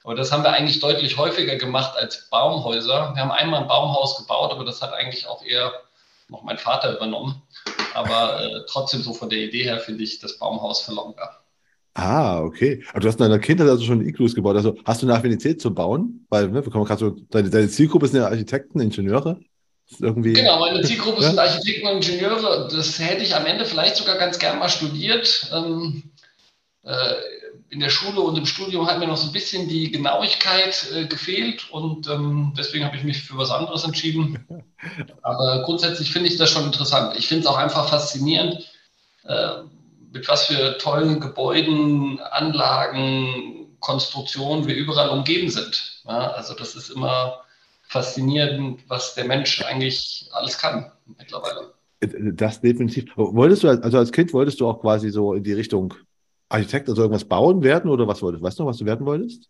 Aber 0.02 0.16
das 0.16 0.32
haben 0.32 0.42
wir 0.42 0.50
eigentlich 0.52 0.80
deutlich 0.80 1.16
häufiger 1.16 1.54
gemacht 1.54 1.96
als 1.96 2.28
Baumhäuser. 2.28 3.12
Wir 3.14 3.22
haben 3.22 3.30
einmal 3.30 3.62
ein 3.62 3.68
Baumhaus 3.68 4.18
gebaut, 4.18 4.50
aber 4.50 4.64
das 4.64 4.82
hat 4.82 4.92
eigentlich 4.92 5.28
auch 5.28 5.44
eher 5.44 5.72
noch 6.28 6.42
mein 6.42 6.58
Vater 6.58 6.96
übernommen. 6.96 7.40
Aber 7.94 8.42
äh, 8.42 8.62
trotzdem 8.66 9.02
so 9.02 9.14
von 9.14 9.30
der 9.30 9.38
Idee 9.38 9.62
her 9.62 9.78
finde 9.78 10.02
ich 10.02 10.18
das 10.18 10.38
Baumhaus 10.38 10.80
verlockender. 10.80 11.41
Ah, 11.94 12.40
okay. 12.40 12.82
Aber 12.90 13.00
du 13.00 13.08
hast 13.08 13.16
in 13.16 13.24
deiner 13.24 13.38
Kindheit 13.38 13.68
also 13.68 13.84
schon 13.84 14.06
Iglus 14.06 14.34
gebaut. 14.34 14.56
Also 14.56 14.76
hast 14.84 15.02
du 15.02 15.06
eine 15.06 15.14
Affinität 15.14 15.60
zum 15.60 15.74
Bauen? 15.74 16.26
Weil, 16.30 16.48
ne, 16.48 16.64
wir 16.64 16.72
kommen 16.72 16.84
gerade 16.84 17.00
so, 17.00 17.10
deine, 17.30 17.50
deine 17.50 17.68
Zielgruppe 17.68 18.08
sind 18.08 18.20
ja 18.20 18.28
Architekten, 18.28 18.80
Ingenieure. 18.80 19.38
Irgendwie, 20.00 20.32
genau, 20.32 20.58
meine 20.58 20.80
Zielgruppe 20.80 21.20
ja? 21.20 21.28
sind 21.28 21.38
Architekten 21.38 21.86
und 21.88 22.08
Ingenieure. 22.08 22.68
Das 22.70 22.98
hätte 22.98 23.22
ich 23.22 23.34
am 23.34 23.44
Ende 23.44 23.66
vielleicht 23.66 23.96
sogar 23.96 24.16
ganz 24.16 24.38
gern 24.38 24.58
mal 24.58 24.70
studiert. 24.70 25.50
Ähm, 25.52 26.04
äh, 26.84 27.14
in 27.68 27.80
der 27.80 27.88
Schule 27.88 28.20
und 28.20 28.36
im 28.36 28.44
Studium 28.44 28.86
hat 28.86 28.98
mir 28.98 29.06
noch 29.06 29.16
so 29.16 29.28
ein 29.28 29.32
bisschen 29.32 29.66
die 29.66 29.90
Genauigkeit 29.90 30.90
äh, 30.94 31.06
gefehlt 31.06 31.70
und 31.70 32.06
ähm, 32.06 32.52
deswegen 32.56 32.84
habe 32.84 32.96
ich 32.96 33.02
mich 33.02 33.22
für 33.22 33.38
was 33.38 33.50
anderes 33.50 33.84
entschieden. 33.84 34.46
Aber 35.22 35.62
grundsätzlich 35.64 36.12
finde 36.12 36.28
ich 36.28 36.36
das 36.36 36.50
schon 36.50 36.66
interessant. 36.66 37.16
Ich 37.16 37.28
finde 37.28 37.42
es 37.42 37.46
auch 37.46 37.56
einfach 37.56 37.88
faszinierend, 37.88 38.70
äh, 39.24 39.62
mit 40.12 40.28
was 40.28 40.46
für 40.46 40.78
tollen 40.78 41.20
Gebäuden, 41.20 42.20
Anlagen, 42.20 43.76
Konstruktionen 43.80 44.66
wir 44.66 44.76
überall 44.76 45.08
umgeben 45.08 45.50
sind. 45.50 46.02
Ja, 46.04 46.32
also 46.32 46.54
das 46.54 46.74
ist 46.74 46.90
immer 46.90 47.42
faszinierend, 47.88 48.80
was 48.88 49.14
der 49.14 49.24
Mensch 49.24 49.62
eigentlich 49.64 50.28
alles 50.32 50.58
kann 50.58 50.92
mittlerweile. 51.18 51.72
Das 52.34 52.60
definitiv. 52.60 53.12
Wolltest 53.16 53.62
du, 53.62 53.68
also 53.68 53.98
als 53.98 54.12
Kind 54.12 54.32
wolltest 54.32 54.60
du 54.60 54.68
auch 54.68 54.80
quasi 54.80 55.10
so 55.10 55.34
in 55.34 55.44
die 55.44 55.52
Richtung 55.52 55.94
Architekt, 56.48 56.88
also 56.88 57.02
irgendwas 57.02 57.24
bauen 57.24 57.62
werden 57.62 57.90
oder 57.90 58.06
was 58.06 58.20
wolltest 58.22 58.42
du? 58.42 58.46
Weißt 58.46 58.58
du 58.58 58.62
noch, 58.64 58.70
was 58.70 58.78
du 58.78 58.84
werden 58.84 59.06
wolltest? 59.06 59.48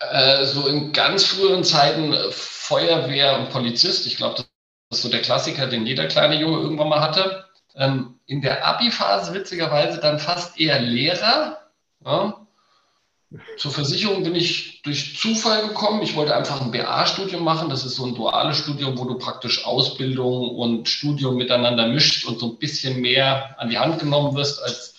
Äh, 0.00 0.44
so 0.46 0.66
in 0.66 0.92
ganz 0.92 1.24
früheren 1.24 1.62
Zeiten 1.62 2.12
äh, 2.12 2.30
Feuerwehr 2.30 3.38
und 3.38 3.50
Polizist. 3.50 4.06
Ich 4.06 4.16
glaube, 4.16 4.36
das 4.36 4.46
ist 4.90 5.02
so 5.02 5.10
der 5.10 5.20
Klassiker, 5.20 5.66
den 5.66 5.86
jeder 5.86 6.06
kleine 6.06 6.40
Junge 6.40 6.58
irgendwann 6.58 6.88
mal 6.88 7.00
hatte. 7.00 7.44
Ähm, 7.76 8.18
in 8.26 8.40
der 8.40 8.66
Abi-Phase 8.66 9.34
witzigerweise 9.34 10.00
dann 10.00 10.18
fast 10.18 10.58
eher 10.58 10.80
Lehrer. 10.80 11.58
Ja. 12.04 12.46
Zur 13.58 13.70
Versicherung 13.70 14.24
bin 14.24 14.34
ich 14.34 14.82
durch 14.82 15.16
Zufall 15.16 15.68
gekommen. 15.68 16.02
Ich 16.02 16.16
wollte 16.16 16.34
einfach 16.34 16.60
ein 16.60 16.72
BA-Studium 16.72 17.44
machen. 17.44 17.70
Das 17.70 17.84
ist 17.84 17.94
so 17.94 18.04
ein 18.04 18.14
duales 18.14 18.58
Studium, 18.58 18.98
wo 18.98 19.04
du 19.04 19.18
praktisch 19.18 19.64
Ausbildung 19.64 20.56
und 20.56 20.88
Studium 20.88 21.36
miteinander 21.36 21.86
mischt 21.86 22.26
und 22.26 22.40
so 22.40 22.50
ein 22.50 22.58
bisschen 22.58 23.00
mehr 23.00 23.54
an 23.60 23.70
die 23.70 23.78
Hand 23.78 24.00
genommen 24.00 24.34
wirst 24.34 24.60
als 24.62 24.94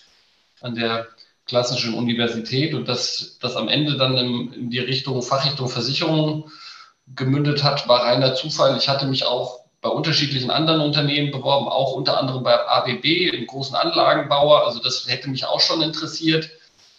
an 0.62 0.74
der 0.74 1.08
klassischen 1.46 1.92
Universität 1.94 2.72
und 2.72 2.88
dass 2.88 3.38
das 3.40 3.56
am 3.56 3.68
Ende 3.68 3.98
dann 3.98 4.16
in, 4.16 4.52
in 4.52 4.70
die 4.70 4.78
Richtung 4.78 5.20
Fachrichtung 5.22 5.68
Versicherung 5.68 6.50
gemündet 7.14 7.62
hat, 7.62 7.88
war 7.88 8.04
reiner 8.04 8.34
Zufall. 8.34 8.76
Ich 8.78 8.88
hatte 8.88 9.06
mich 9.06 9.26
auch 9.26 9.61
bei 9.82 9.88
unterschiedlichen 9.90 10.50
anderen 10.50 10.80
Unternehmen 10.80 11.32
beworben, 11.32 11.68
auch 11.68 11.92
unter 11.92 12.18
anderem 12.18 12.44
bei 12.44 12.56
ABB, 12.56 13.32
dem 13.32 13.46
großen 13.46 13.74
Anlagenbauer. 13.74 14.64
Also 14.64 14.80
das 14.80 15.06
hätte 15.08 15.28
mich 15.28 15.44
auch 15.44 15.60
schon 15.60 15.82
interessiert. 15.82 16.48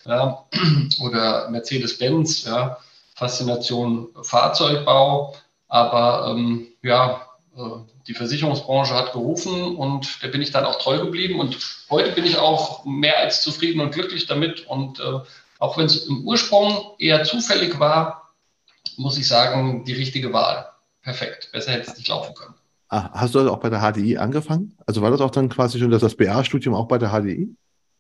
Ja. 0.06 0.46
Oder 1.02 1.50
Mercedes-Benz, 1.50 2.44
ja. 2.44 2.78
Faszination 3.16 4.10
Fahrzeugbau. 4.22 5.34
Aber 5.70 6.28
ähm, 6.30 6.68
ja, 6.82 7.22
äh, 7.56 7.62
die 8.08 8.14
Versicherungsbranche 8.14 8.94
hat 8.94 9.14
gerufen 9.14 9.78
und 9.78 10.22
da 10.22 10.28
bin 10.28 10.42
ich 10.42 10.52
dann 10.52 10.66
auch 10.66 10.78
treu 10.78 10.98
geblieben. 11.00 11.40
Und 11.40 11.58
heute 11.90 12.12
bin 12.12 12.26
ich 12.26 12.38
auch 12.38 12.84
mehr 12.84 13.18
als 13.20 13.42
zufrieden 13.42 13.80
und 13.80 13.94
glücklich 13.94 14.26
damit. 14.26 14.68
Und 14.68 15.00
äh, 15.00 15.20
auch 15.58 15.78
wenn 15.78 15.86
es 15.86 16.06
im 16.06 16.28
Ursprung 16.28 16.96
eher 17.00 17.24
zufällig 17.24 17.80
war, 17.80 18.34
muss 18.98 19.18
ich 19.18 19.26
sagen, 19.26 19.86
die 19.86 19.94
richtige 19.94 20.34
Wahl. 20.34 20.70
Perfekt. 21.02 21.50
Besser 21.54 21.72
hätte 21.72 21.90
es 21.90 21.98
nicht 21.98 22.10
laufen 22.10 22.36
können. 22.36 22.56
Ah, 22.94 23.10
hast 23.12 23.34
du 23.34 23.40
also 23.40 23.52
auch 23.52 23.58
bei 23.58 23.72
der 23.72 23.80
HDI 23.80 24.20
angefangen? 24.20 24.78
Also 24.86 25.02
war 25.02 25.10
das 25.10 25.20
auch 25.20 25.32
dann 25.32 25.50
quasi 25.50 25.80
schon 25.80 25.90
das, 25.90 26.02
das 26.02 26.14
BA-Studium 26.14 26.76
auch 26.76 26.88
bei 26.88 27.00
der 27.00 27.10
HDI? 27.10 27.50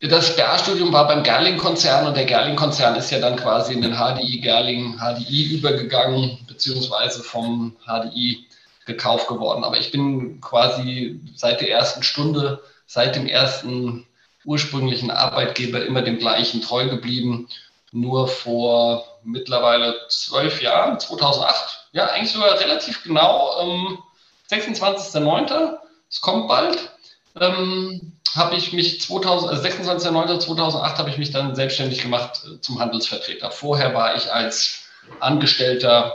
Das 0.02 0.36
BA-Studium 0.36 0.94
war 0.94 1.08
beim 1.08 1.24
Gerling-Konzern 1.24 2.06
und 2.06 2.16
der 2.16 2.26
Gerling-Konzern 2.26 2.96
ist 2.96 3.10
ja 3.10 3.18
dann 3.18 3.36
quasi 3.36 3.74
in 3.74 3.82
den 3.82 3.96
HDI 3.96 4.40
Gerling 4.42 5.00
HDI 5.00 5.56
übergegangen, 5.56 6.38
beziehungsweise 6.48 7.24
vom 7.24 7.76
HDI 7.88 8.46
gekauft 8.86 9.28
geworden. 9.28 9.64
Aber 9.64 9.80
ich 9.80 9.92
bin 9.92 10.40
quasi 10.42 11.20
seit 11.36 11.62
der 11.62 11.72
ersten 11.72 12.04
Stunde, 12.04 12.62
seit 12.86 13.16
dem 13.16 13.26
ersten 13.26 14.06
ursprünglichen 14.46 15.10
Arbeitgeber 15.10 15.84
immer 15.84 16.04
dem 16.04 16.20
gleichen 16.20 16.62
treu 16.62 16.88
geblieben. 16.88 17.48
Nur 17.92 18.28
vor 18.28 19.06
mittlerweile 19.24 19.96
zwölf 20.10 20.62
Jahren, 20.62 21.00
2008, 21.00 21.88
ja, 21.94 22.12
eigentlich 22.12 22.32
sogar 22.32 22.60
relativ 22.60 23.02
genau, 23.02 23.60
ähm, 23.60 23.98
26.09., 24.54 25.78
es 26.10 26.22
kommt 26.22 26.48
bald, 26.48 26.92
ähm, 27.40 28.14
habe 28.36 28.56
ich 28.56 28.74
mich 28.74 29.02
2000, 29.02 29.52
also 29.52 29.64
26.09.2008 29.64 30.98
habe 30.98 31.10
ich 31.10 31.18
mich 31.18 31.32
dann 31.32 31.56
selbstständig 31.56 32.02
gemacht 32.02 32.46
äh, 32.46 32.60
zum 32.62 32.80
Handelsvertreter. 32.80 33.52
Vorher 33.52 33.94
war 33.94 34.16
ich 34.16 34.32
als 34.32 34.86
Angestellter 35.20 36.14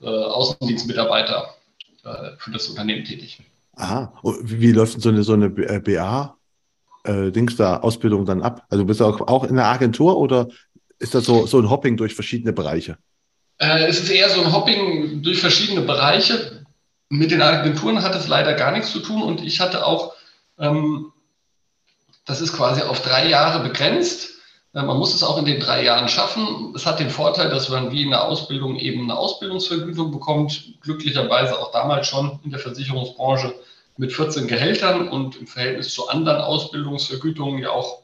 äh, 0.00 0.06
Außendienstmitarbeiter 0.06 1.54
äh, 2.04 2.36
für 2.38 2.50
das 2.50 2.68
Unternehmen 2.68 3.04
tätig. 3.04 3.40
Aha, 3.76 4.12
und 4.22 4.38
wie, 4.60 4.72
läuft 4.72 5.00
so 5.00 5.08
eine, 5.08 5.22
so 5.22 5.32
eine 5.32 5.50
BA? 5.50 6.36
Äh, 7.04 7.30
Dings 7.32 7.56
da 7.56 7.78
Ausbildung 7.78 8.24
dann 8.24 8.42
ab? 8.42 8.64
Also 8.70 8.84
bist 8.84 9.00
du 9.00 9.04
auch, 9.04 9.20
auch 9.22 9.44
in 9.44 9.56
der 9.56 9.66
Agentur 9.66 10.16
oder 10.16 10.48
ist 10.98 11.14
das 11.14 11.24
so, 11.24 11.46
so 11.46 11.58
ein 11.58 11.68
Hopping 11.68 11.96
durch 11.96 12.14
verschiedene 12.14 12.52
Bereiche? 12.52 12.96
Äh, 13.58 13.84
es 13.86 14.00
ist 14.00 14.10
eher 14.10 14.28
so 14.30 14.40
ein 14.40 14.52
Hopping 14.52 15.22
durch 15.22 15.40
verschiedene 15.40 15.82
Bereiche. 15.82 16.63
Mit 17.08 17.30
den 17.30 17.42
Agenturen 17.42 18.02
hat 18.02 18.14
es 18.14 18.28
leider 18.28 18.54
gar 18.54 18.72
nichts 18.72 18.92
zu 18.92 19.00
tun 19.00 19.22
und 19.22 19.42
ich 19.42 19.60
hatte 19.60 19.86
auch, 19.86 20.14
ähm, 20.58 21.12
das 22.24 22.40
ist 22.40 22.54
quasi 22.54 22.82
auf 22.82 23.02
drei 23.02 23.28
Jahre 23.28 23.62
begrenzt. 23.62 24.34
Äh, 24.74 24.82
man 24.82 24.96
muss 24.96 25.14
es 25.14 25.22
auch 25.22 25.38
in 25.38 25.44
den 25.44 25.60
drei 25.60 25.84
Jahren 25.84 26.08
schaffen. 26.08 26.72
Es 26.74 26.86
hat 26.86 27.00
den 27.00 27.10
Vorteil, 27.10 27.50
dass 27.50 27.68
man 27.68 27.92
wie 27.92 28.02
in 28.02 28.10
der 28.10 28.24
Ausbildung 28.24 28.76
eben 28.76 29.04
eine 29.04 29.18
Ausbildungsvergütung 29.18 30.10
bekommt. 30.10 30.80
Glücklicherweise 30.80 31.58
auch 31.58 31.72
damals 31.72 32.08
schon 32.08 32.40
in 32.42 32.50
der 32.50 32.60
Versicherungsbranche 32.60 33.54
mit 33.96 34.12
14 34.12 34.48
Gehältern 34.48 35.08
und 35.08 35.36
im 35.36 35.46
Verhältnis 35.46 35.94
zu 35.94 36.08
anderen 36.08 36.40
Ausbildungsvergütungen 36.40 37.62
ja 37.62 37.70
auch 37.70 38.02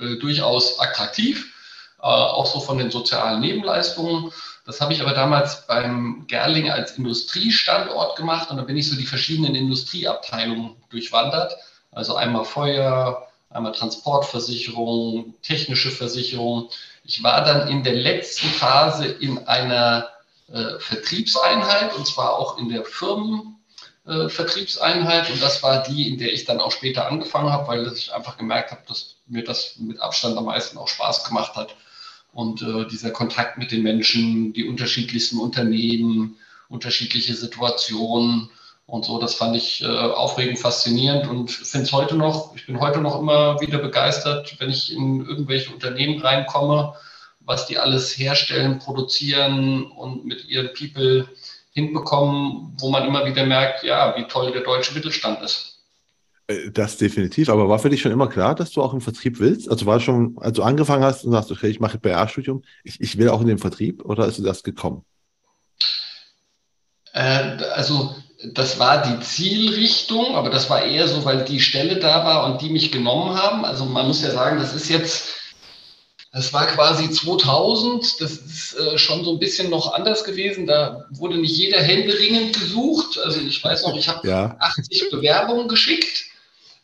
äh, 0.00 0.16
durchaus 0.16 0.80
attraktiv, 0.80 1.54
äh, 1.98 2.06
auch 2.06 2.46
so 2.46 2.60
von 2.60 2.78
den 2.78 2.90
sozialen 2.90 3.40
Nebenleistungen. 3.40 4.32
Das 4.70 4.80
habe 4.80 4.92
ich 4.92 5.02
aber 5.02 5.14
damals 5.14 5.66
beim 5.66 6.28
Gerling 6.28 6.70
als 6.70 6.96
Industriestandort 6.96 8.16
gemacht 8.16 8.52
und 8.52 8.56
da 8.56 8.62
bin 8.62 8.76
ich 8.76 8.88
so 8.88 8.94
die 8.94 9.04
verschiedenen 9.04 9.56
Industrieabteilungen 9.56 10.76
durchwandert. 10.90 11.56
Also 11.90 12.14
einmal 12.14 12.44
Feuer, 12.44 13.26
einmal 13.48 13.72
Transportversicherung, 13.72 15.34
technische 15.42 15.90
Versicherung. 15.90 16.68
Ich 17.02 17.24
war 17.24 17.44
dann 17.44 17.66
in 17.66 17.82
der 17.82 17.94
letzten 17.94 18.46
Phase 18.46 19.06
in 19.06 19.44
einer 19.48 20.08
äh, 20.52 20.78
Vertriebseinheit 20.78 21.92
und 21.96 22.06
zwar 22.06 22.38
auch 22.38 22.56
in 22.56 22.68
der 22.68 22.84
Firmenvertriebseinheit 22.84 25.30
äh, 25.30 25.32
und 25.32 25.42
das 25.42 25.64
war 25.64 25.82
die, 25.82 26.08
in 26.08 26.18
der 26.18 26.32
ich 26.32 26.44
dann 26.44 26.60
auch 26.60 26.70
später 26.70 27.08
angefangen 27.08 27.50
habe, 27.50 27.66
weil 27.66 27.92
ich 27.92 28.14
einfach 28.14 28.36
gemerkt 28.36 28.70
habe, 28.70 28.82
dass 28.86 29.16
mir 29.26 29.42
das 29.42 29.78
mit 29.78 30.00
Abstand 30.00 30.38
am 30.38 30.44
meisten 30.44 30.78
auch 30.78 30.86
Spaß 30.86 31.24
gemacht 31.24 31.56
hat 31.56 31.74
und 32.32 32.62
äh, 32.62 32.86
dieser 32.86 33.10
Kontakt 33.10 33.58
mit 33.58 33.72
den 33.72 33.82
Menschen, 33.82 34.52
die 34.52 34.68
unterschiedlichsten 34.68 35.38
Unternehmen, 35.38 36.36
unterschiedliche 36.68 37.34
Situationen 37.34 38.50
und 38.86 39.04
so, 39.04 39.18
das 39.18 39.34
fand 39.34 39.56
ich 39.56 39.82
äh, 39.82 39.86
aufregend, 39.86 40.58
faszinierend 40.58 41.28
und 41.28 41.50
finde 41.50 41.86
es 41.86 41.92
heute 41.92 42.16
noch, 42.16 42.54
ich 42.56 42.66
bin 42.66 42.80
heute 42.80 43.00
noch 43.00 43.18
immer 43.18 43.60
wieder 43.60 43.78
begeistert, 43.78 44.56
wenn 44.58 44.70
ich 44.70 44.92
in 44.92 45.24
irgendwelche 45.26 45.72
Unternehmen 45.72 46.20
reinkomme, 46.20 46.94
was 47.40 47.66
die 47.66 47.78
alles 47.78 48.16
herstellen, 48.18 48.78
produzieren 48.78 49.84
und 49.84 50.24
mit 50.24 50.48
ihren 50.48 50.70
People 50.74 51.28
hinbekommen, 51.72 52.76
wo 52.78 52.90
man 52.90 53.06
immer 53.06 53.24
wieder 53.26 53.46
merkt, 53.46 53.84
ja, 53.84 54.16
wie 54.16 54.24
toll 54.24 54.52
der 54.52 54.62
deutsche 54.62 54.94
Mittelstand 54.94 55.42
ist. 55.42 55.69
Äh, 56.50 56.70
das 56.70 56.96
definitiv, 56.96 57.48
aber 57.48 57.68
war 57.68 57.78
für 57.78 57.90
dich 57.90 58.00
schon 58.00 58.12
immer 58.12 58.28
klar, 58.28 58.54
dass 58.54 58.72
du 58.72 58.82
auch 58.82 58.92
im 58.92 59.00
Vertrieb 59.00 59.38
willst? 59.38 59.70
Also 59.70 59.86
war 59.86 60.00
schon, 60.00 60.36
als 60.40 60.56
du 60.56 60.62
angefangen 60.62 61.04
hast 61.04 61.24
und 61.24 61.32
sagst, 61.32 61.50
okay, 61.50 61.68
ich 61.68 61.80
mache 61.80 61.98
BA-Studium, 61.98 62.62
ich, 62.84 63.00
ich 63.00 63.18
will 63.18 63.28
auch 63.28 63.40
in 63.40 63.46
den 63.46 63.58
Vertrieb 63.58 64.04
oder 64.04 64.26
ist 64.26 64.44
das 64.44 64.62
gekommen? 64.62 65.04
Äh, 67.12 67.58
also 67.74 68.14
das 68.52 68.78
war 68.78 69.02
die 69.02 69.20
Zielrichtung, 69.20 70.34
aber 70.34 70.50
das 70.50 70.70
war 70.70 70.82
eher 70.82 71.06
so, 71.06 71.24
weil 71.24 71.44
die 71.44 71.60
Stelle 71.60 71.96
da 71.96 72.24
war 72.24 72.46
und 72.46 72.62
die 72.62 72.70
mich 72.70 72.90
genommen 72.90 73.36
haben. 73.36 73.64
Also 73.64 73.84
man 73.84 74.06
muss 74.06 74.22
ja 74.22 74.30
sagen, 74.30 74.58
das 74.58 74.74
ist 74.74 74.88
jetzt, 74.88 75.28
das 76.32 76.52
war 76.52 76.66
quasi 76.66 77.10
2000, 77.10 78.20
das 78.20 78.32
ist 78.32 78.74
äh, 78.74 78.98
schon 78.98 79.24
so 79.24 79.32
ein 79.32 79.38
bisschen 79.38 79.68
noch 79.68 79.92
anders 79.92 80.24
gewesen. 80.24 80.66
Da 80.66 81.04
wurde 81.10 81.36
nicht 81.36 81.56
jeder 81.56 81.82
händeringend 81.82 82.58
gesucht. 82.58 83.18
Also 83.22 83.40
ich 83.40 83.62
weiß 83.62 83.82
noch, 83.82 83.96
ich 83.96 84.08
habe 84.08 84.26
ja. 84.26 84.56
80 84.58 85.10
Bewerbungen 85.10 85.68
geschickt 85.68 86.30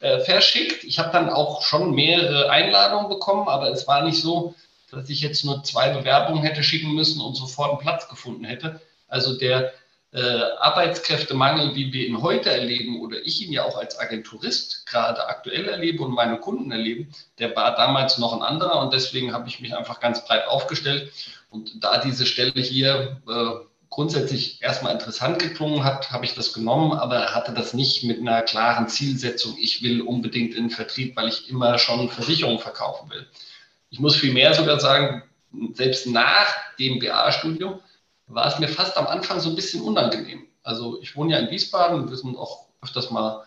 äh, 0.00 0.20
verschickt. 0.20 0.84
Ich 0.84 0.98
habe 0.98 1.10
dann 1.12 1.30
auch 1.30 1.62
schon 1.62 1.94
mehrere 1.94 2.50
Einladungen 2.50 3.08
bekommen, 3.08 3.48
aber 3.48 3.70
es 3.70 3.86
war 3.86 4.04
nicht 4.04 4.20
so, 4.20 4.54
dass 4.90 5.08
ich 5.08 5.20
jetzt 5.20 5.44
nur 5.44 5.64
zwei 5.64 5.90
Bewerbungen 5.90 6.42
hätte 6.42 6.62
schicken 6.62 6.94
müssen 6.94 7.20
und 7.20 7.34
sofort 7.34 7.70
einen 7.70 7.80
Platz 7.80 8.08
gefunden 8.08 8.44
hätte. 8.44 8.80
Also 9.08 9.36
der 9.36 9.72
äh, 10.12 10.40
Arbeitskräftemangel, 10.60 11.74
wie 11.74 11.92
wir 11.92 12.06
ihn 12.06 12.22
heute 12.22 12.50
erleben 12.50 13.00
oder 13.00 13.18
ich 13.24 13.44
ihn 13.44 13.52
ja 13.52 13.64
auch 13.64 13.76
als 13.76 13.98
Agenturist 13.98 14.86
gerade 14.86 15.26
aktuell 15.28 15.68
erlebe 15.68 16.02
und 16.04 16.12
meine 16.12 16.38
Kunden 16.38 16.70
erleben, 16.70 17.12
der 17.38 17.54
war 17.56 17.74
damals 17.74 18.16
noch 18.18 18.32
ein 18.32 18.42
anderer 18.42 18.80
und 18.80 18.92
deswegen 18.94 19.32
habe 19.32 19.48
ich 19.48 19.60
mich 19.60 19.76
einfach 19.76 20.00
ganz 20.00 20.24
breit 20.24 20.46
aufgestellt. 20.46 21.12
Und 21.50 21.84
da 21.84 21.98
diese 21.98 22.26
Stelle 22.26 22.60
hier 22.60 23.20
äh, 23.28 23.65
grundsätzlich 23.90 24.62
erstmal 24.62 24.92
interessant 24.92 25.38
geklungen 25.38 25.84
hat, 25.84 26.10
habe 26.10 26.24
ich 26.24 26.34
das 26.34 26.52
genommen, 26.52 26.92
aber 26.92 27.34
hatte 27.34 27.52
das 27.52 27.72
nicht 27.72 28.04
mit 28.04 28.20
einer 28.20 28.42
klaren 28.42 28.88
Zielsetzung, 28.88 29.56
ich 29.58 29.82
will 29.82 30.02
unbedingt 30.02 30.54
in 30.54 30.64
den 30.64 30.70
Vertrieb, 30.70 31.16
weil 31.16 31.28
ich 31.28 31.48
immer 31.48 31.78
schon 31.78 32.08
Versicherungen 32.08 32.58
verkaufen 32.58 33.10
will. 33.10 33.26
Ich 33.90 34.00
muss 34.00 34.16
vielmehr 34.16 34.54
sogar 34.54 34.80
sagen, 34.80 35.22
selbst 35.72 36.06
nach 36.06 36.46
dem 36.78 36.98
BA-Studium 36.98 37.80
war 38.26 38.48
es 38.48 38.58
mir 38.58 38.68
fast 38.68 38.96
am 38.96 39.06
Anfang 39.06 39.40
so 39.40 39.50
ein 39.50 39.56
bisschen 39.56 39.82
unangenehm. 39.82 40.46
Also 40.62 41.00
ich 41.00 41.14
wohne 41.16 41.32
ja 41.32 41.38
in 41.38 41.50
Wiesbaden, 41.50 42.10
wir 42.10 42.16
sind 42.16 42.36
auch 42.36 42.66
öfters 42.82 43.10
mal 43.10 43.44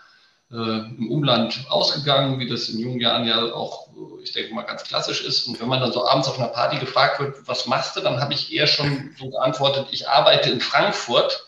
im 0.51 1.11
Umland 1.11 1.65
ausgegangen, 1.69 2.39
wie 2.39 2.49
das 2.49 2.69
in 2.69 2.79
jungen 2.79 2.99
Jahren 2.99 3.27
ja 3.27 3.53
auch, 3.53 3.87
ich 4.23 4.31
denke 4.31 4.53
mal, 4.55 4.63
ganz 4.63 4.83
klassisch 4.83 5.23
ist. 5.23 5.47
Und 5.47 5.59
wenn 5.61 5.67
man 5.67 5.79
dann 5.79 5.91
so 5.91 6.07
abends 6.07 6.27
auf 6.27 6.39
einer 6.39 6.47
Party 6.47 6.79
gefragt 6.79 7.19
wird, 7.19 7.47
was 7.47 7.67
machst 7.67 7.95
du, 7.95 8.01
dann 8.01 8.19
habe 8.19 8.33
ich 8.33 8.51
eher 8.51 8.65
schon 8.65 9.15
so 9.19 9.29
geantwortet, 9.29 9.87
ich 9.91 10.09
arbeite 10.09 10.49
in 10.49 10.59
Frankfurt. 10.59 11.45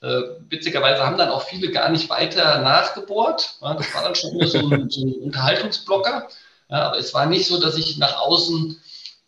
Äh, 0.00 0.20
witzigerweise 0.48 1.04
haben 1.04 1.18
dann 1.18 1.30
auch 1.30 1.42
viele 1.42 1.72
gar 1.72 1.88
nicht 1.88 2.08
weiter 2.08 2.60
nachgebohrt. 2.60 3.56
Ja, 3.62 3.74
das 3.74 3.92
war 3.94 4.02
dann 4.02 4.14
schon 4.14 4.46
so 4.46 4.58
ein, 4.58 4.90
so 4.90 5.04
ein 5.04 5.14
Unterhaltungsblocker. 5.24 6.28
Ja, 6.68 6.88
aber 6.88 6.98
es 6.98 7.14
war 7.14 7.26
nicht 7.26 7.48
so, 7.48 7.60
dass 7.60 7.76
ich 7.76 7.98
nach 7.98 8.16
außen 8.18 8.80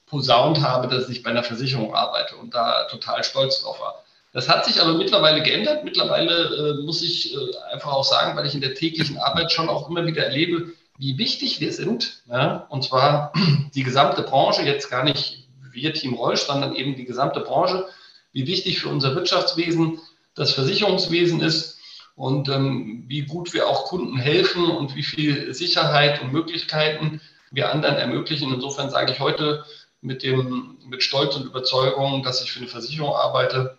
posaunt 0.06 0.62
habe, 0.62 0.88
dass 0.88 1.08
ich 1.08 1.22
bei 1.22 1.30
einer 1.30 1.42
Versicherung 1.42 1.94
arbeite 1.94 2.36
und 2.36 2.54
da 2.54 2.84
total 2.84 3.24
stolz 3.24 3.62
drauf 3.62 3.80
war. 3.80 4.04
Das 4.38 4.48
hat 4.48 4.64
sich 4.64 4.80
aber 4.80 4.94
mittlerweile 4.94 5.42
geändert. 5.42 5.82
Mittlerweile 5.82 6.76
äh, 6.78 6.84
muss 6.84 7.02
ich 7.02 7.34
äh, 7.34 7.38
einfach 7.72 7.90
auch 7.92 8.04
sagen, 8.04 8.36
weil 8.36 8.46
ich 8.46 8.54
in 8.54 8.60
der 8.60 8.74
täglichen 8.74 9.18
Arbeit 9.18 9.50
schon 9.50 9.68
auch 9.68 9.90
immer 9.90 10.06
wieder 10.06 10.22
erlebe, 10.22 10.74
wie 10.96 11.18
wichtig 11.18 11.58
wir 11.58 11.72
sind. 11.72 12.22
Ja? 12.28 12.64
Und 12.68 12.84
zwar 12.84 13.32
die 13.74 13.82
gesamte 13.82 14.22
Branche, 14.22 14.62
jetzt 14.62 14.90
gar 14.90 15.02
nicht 15.02 15.48
wir 15.72 15.92
Team 15.92 16.14
Reusch, 16.14 16.42
sondern 16.42 16.76
eben 16.76 16.94
die 16.94 17.04
gesamte 17.04 17.40
Branche, 17.40 17.84
wie 18.30 18.46
wichtig 18.46 18.78
für 18.78 18.90
unser 18.90 19.16
Wirtschaftswesen 19.16 19.98
das 20.36 20.52
Versicherungswesen 20.52 21.40
ist 21.40 21.80
und 22.14 22.48
ähm, 22.48 23.06
wie 23.08 23.22
gut 23.22 23.52
wir 23.54 23.66
auch 23.66 23.86
Kunden 23.86 24.18
helfen 24.18 24.70
und 24.70 24.94
wie 24.94 25.02
viel 25.02 25.52
Sicherheit 25.52 26.22
und 26.22 26.32
Möglichkeiten 26.32 27.20
wir 27.50 27.72
anderen 27.72 27.96
ermöglichen. 27.96 28.54
Insofern 28.54 28.88
sage 28.88 29.10
ich 29.10 29.18
heute 29.18 29.64
mit, 30.00 30.22
dem, 30.22 30.76
mit 30.86 31.02
Stolz 31.02 31.34
und 31.34 31.46
Überzeugung, 31.46 32.22
dass 32.22 32.40
ich 32.40 32.52
für 32.52 32.60
eine 32.60 32.68
Versicherung 32.68 33.16
arbeite 33.16 33.77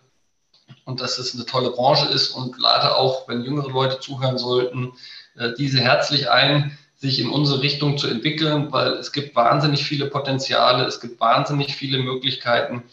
und 0.84 1.00
dass 1.00 1.18
es 1.18 1.34
eine 1.34 1.46
tolle 1.46 1.70
Branche 1.70 2.08
ist 2.08 2.30
und 2.30 2.58
lade 2.58 2.96
auch, 2.96 3.28
wenn 3.28 3.44
jüngere 3.44 3.70
Leute 3.70 4.00
zuhören 4.00 4.38
sollten, 4.38 4.92
äh, 5.36 5.50
diese 5.58 5.80
herzlich 5.80 6.30
ein, 6.30 6.76
sich 6.96 7.18
in 7.18 7.30
unsere 7.30 7.62
Richtung 7.62 7.96
zu 7.96 8.08
entwickeln, 8.08 8.70
weil 8.72 8.92
es 8.92 9.12
gibt 9.12 9.34
wahnsinnig 9.34 9.84
viele 9.84 10.06
Potenziale, 10.06 10.84
es 10.84 11.00
gibt 11.00 11.18
wahnsinnig 11.20 11.74
viele 11.74 11.98
Möglichkeiten. 11.98 12.84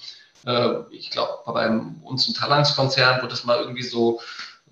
Äh, 0.45 0.75
ich 0.91 1.11
glaube, 1.11 1.39
bei 1.45 1.69
uns 2.03 2.27
im 2.27 2.33
Talangs-Konzern 2.33 3.21
wird 3.21 3.31
das 3.31 3.43
mal 3.43 3.59
irgendwie 3.59 3.83
so 3.83 4.21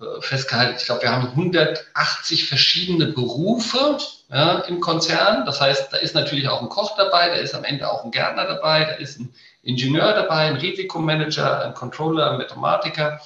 äh, 0.00 0.20
festgehalten. 0.20 0.76
Ich 0.78 0.86
glaube, 0.86 1.02
wir 1.02 1.10
haben 1.10 1.28
180 1.28 2.46
verschiedene 2.46 3.06
Berufe 3.06 3.98
ja, 4.30 4.58
im 4.60 4.80
Konzern. 4.80 5.46
Das 5.46 5.60
heißt, 5.60 5.92
da 5.92 5.96
ist 5.96 6.14
natürlich 6.14 6.48
auch 6.48 6.62
ein 6.62 6.68
Koch 6.68 6.96
dabei, 6.96 7.28
da 7.28 7.36
ist 7.36 7.54
am 7.54 7.64
Ende 7.64 7.90
auch 7.90 8.04
ein 8.04 8.10
Gärtner 8.10 8.44
dabei, 8.44 8.84
da 8.84 8.92
ist 8.92 9.20
ein 9.20 9.32
Ingenieur 9.66 10.14
dabei, 10.14 10.46
ein 10.46 10.56
Risikomanager, 10.56 11.64
ein 11.64 11.74
Controller, 11.74 12.30
ein 12.30 12.38
Mathematiker, 12.38 13.20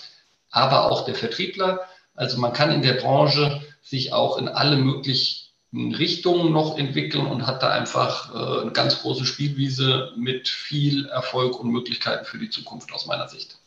aber 0.50 0.90
auch 0.90 1.04
der 1.04 1.14
Vertriebler. 1.14 1.80
Also 2.14 2.40
man 2.40 2.52
kann 2.52 2.72
in 2.72 2.82
der 2.82 2.94
Branche 2.94 3.60
sich 3.82 4.12
auch 4.12 4.38
in 4.38 4.48
alle 4.48 4.76
möglichen 4.76 5.94
Richtungen 5.94 6.52
noch 6.52 6.78
entwickeln 6.78 7.26
und 7.26 7.46
hat 7.46 7.62
da 7.62 7.70
einfach 7.70 8.34
äh, 8.34 8.62
eine 8.62 8.72
ganz 8.72 9.02
große 9.02 9.24
Spielwiese 9.24 10.12
mit 10.16 10.48
viel 10.48 11.06
Erfolg 11.06 11.60
und 11.60 11.70
Möglichkeiten 11.70 12.24
für 12.24 12.38
die 12.38 12.50
Zukunft 12.50 12.92
aus 12.92 13.06
meiner 13.06 13.28
Sicht. 13.28 13.58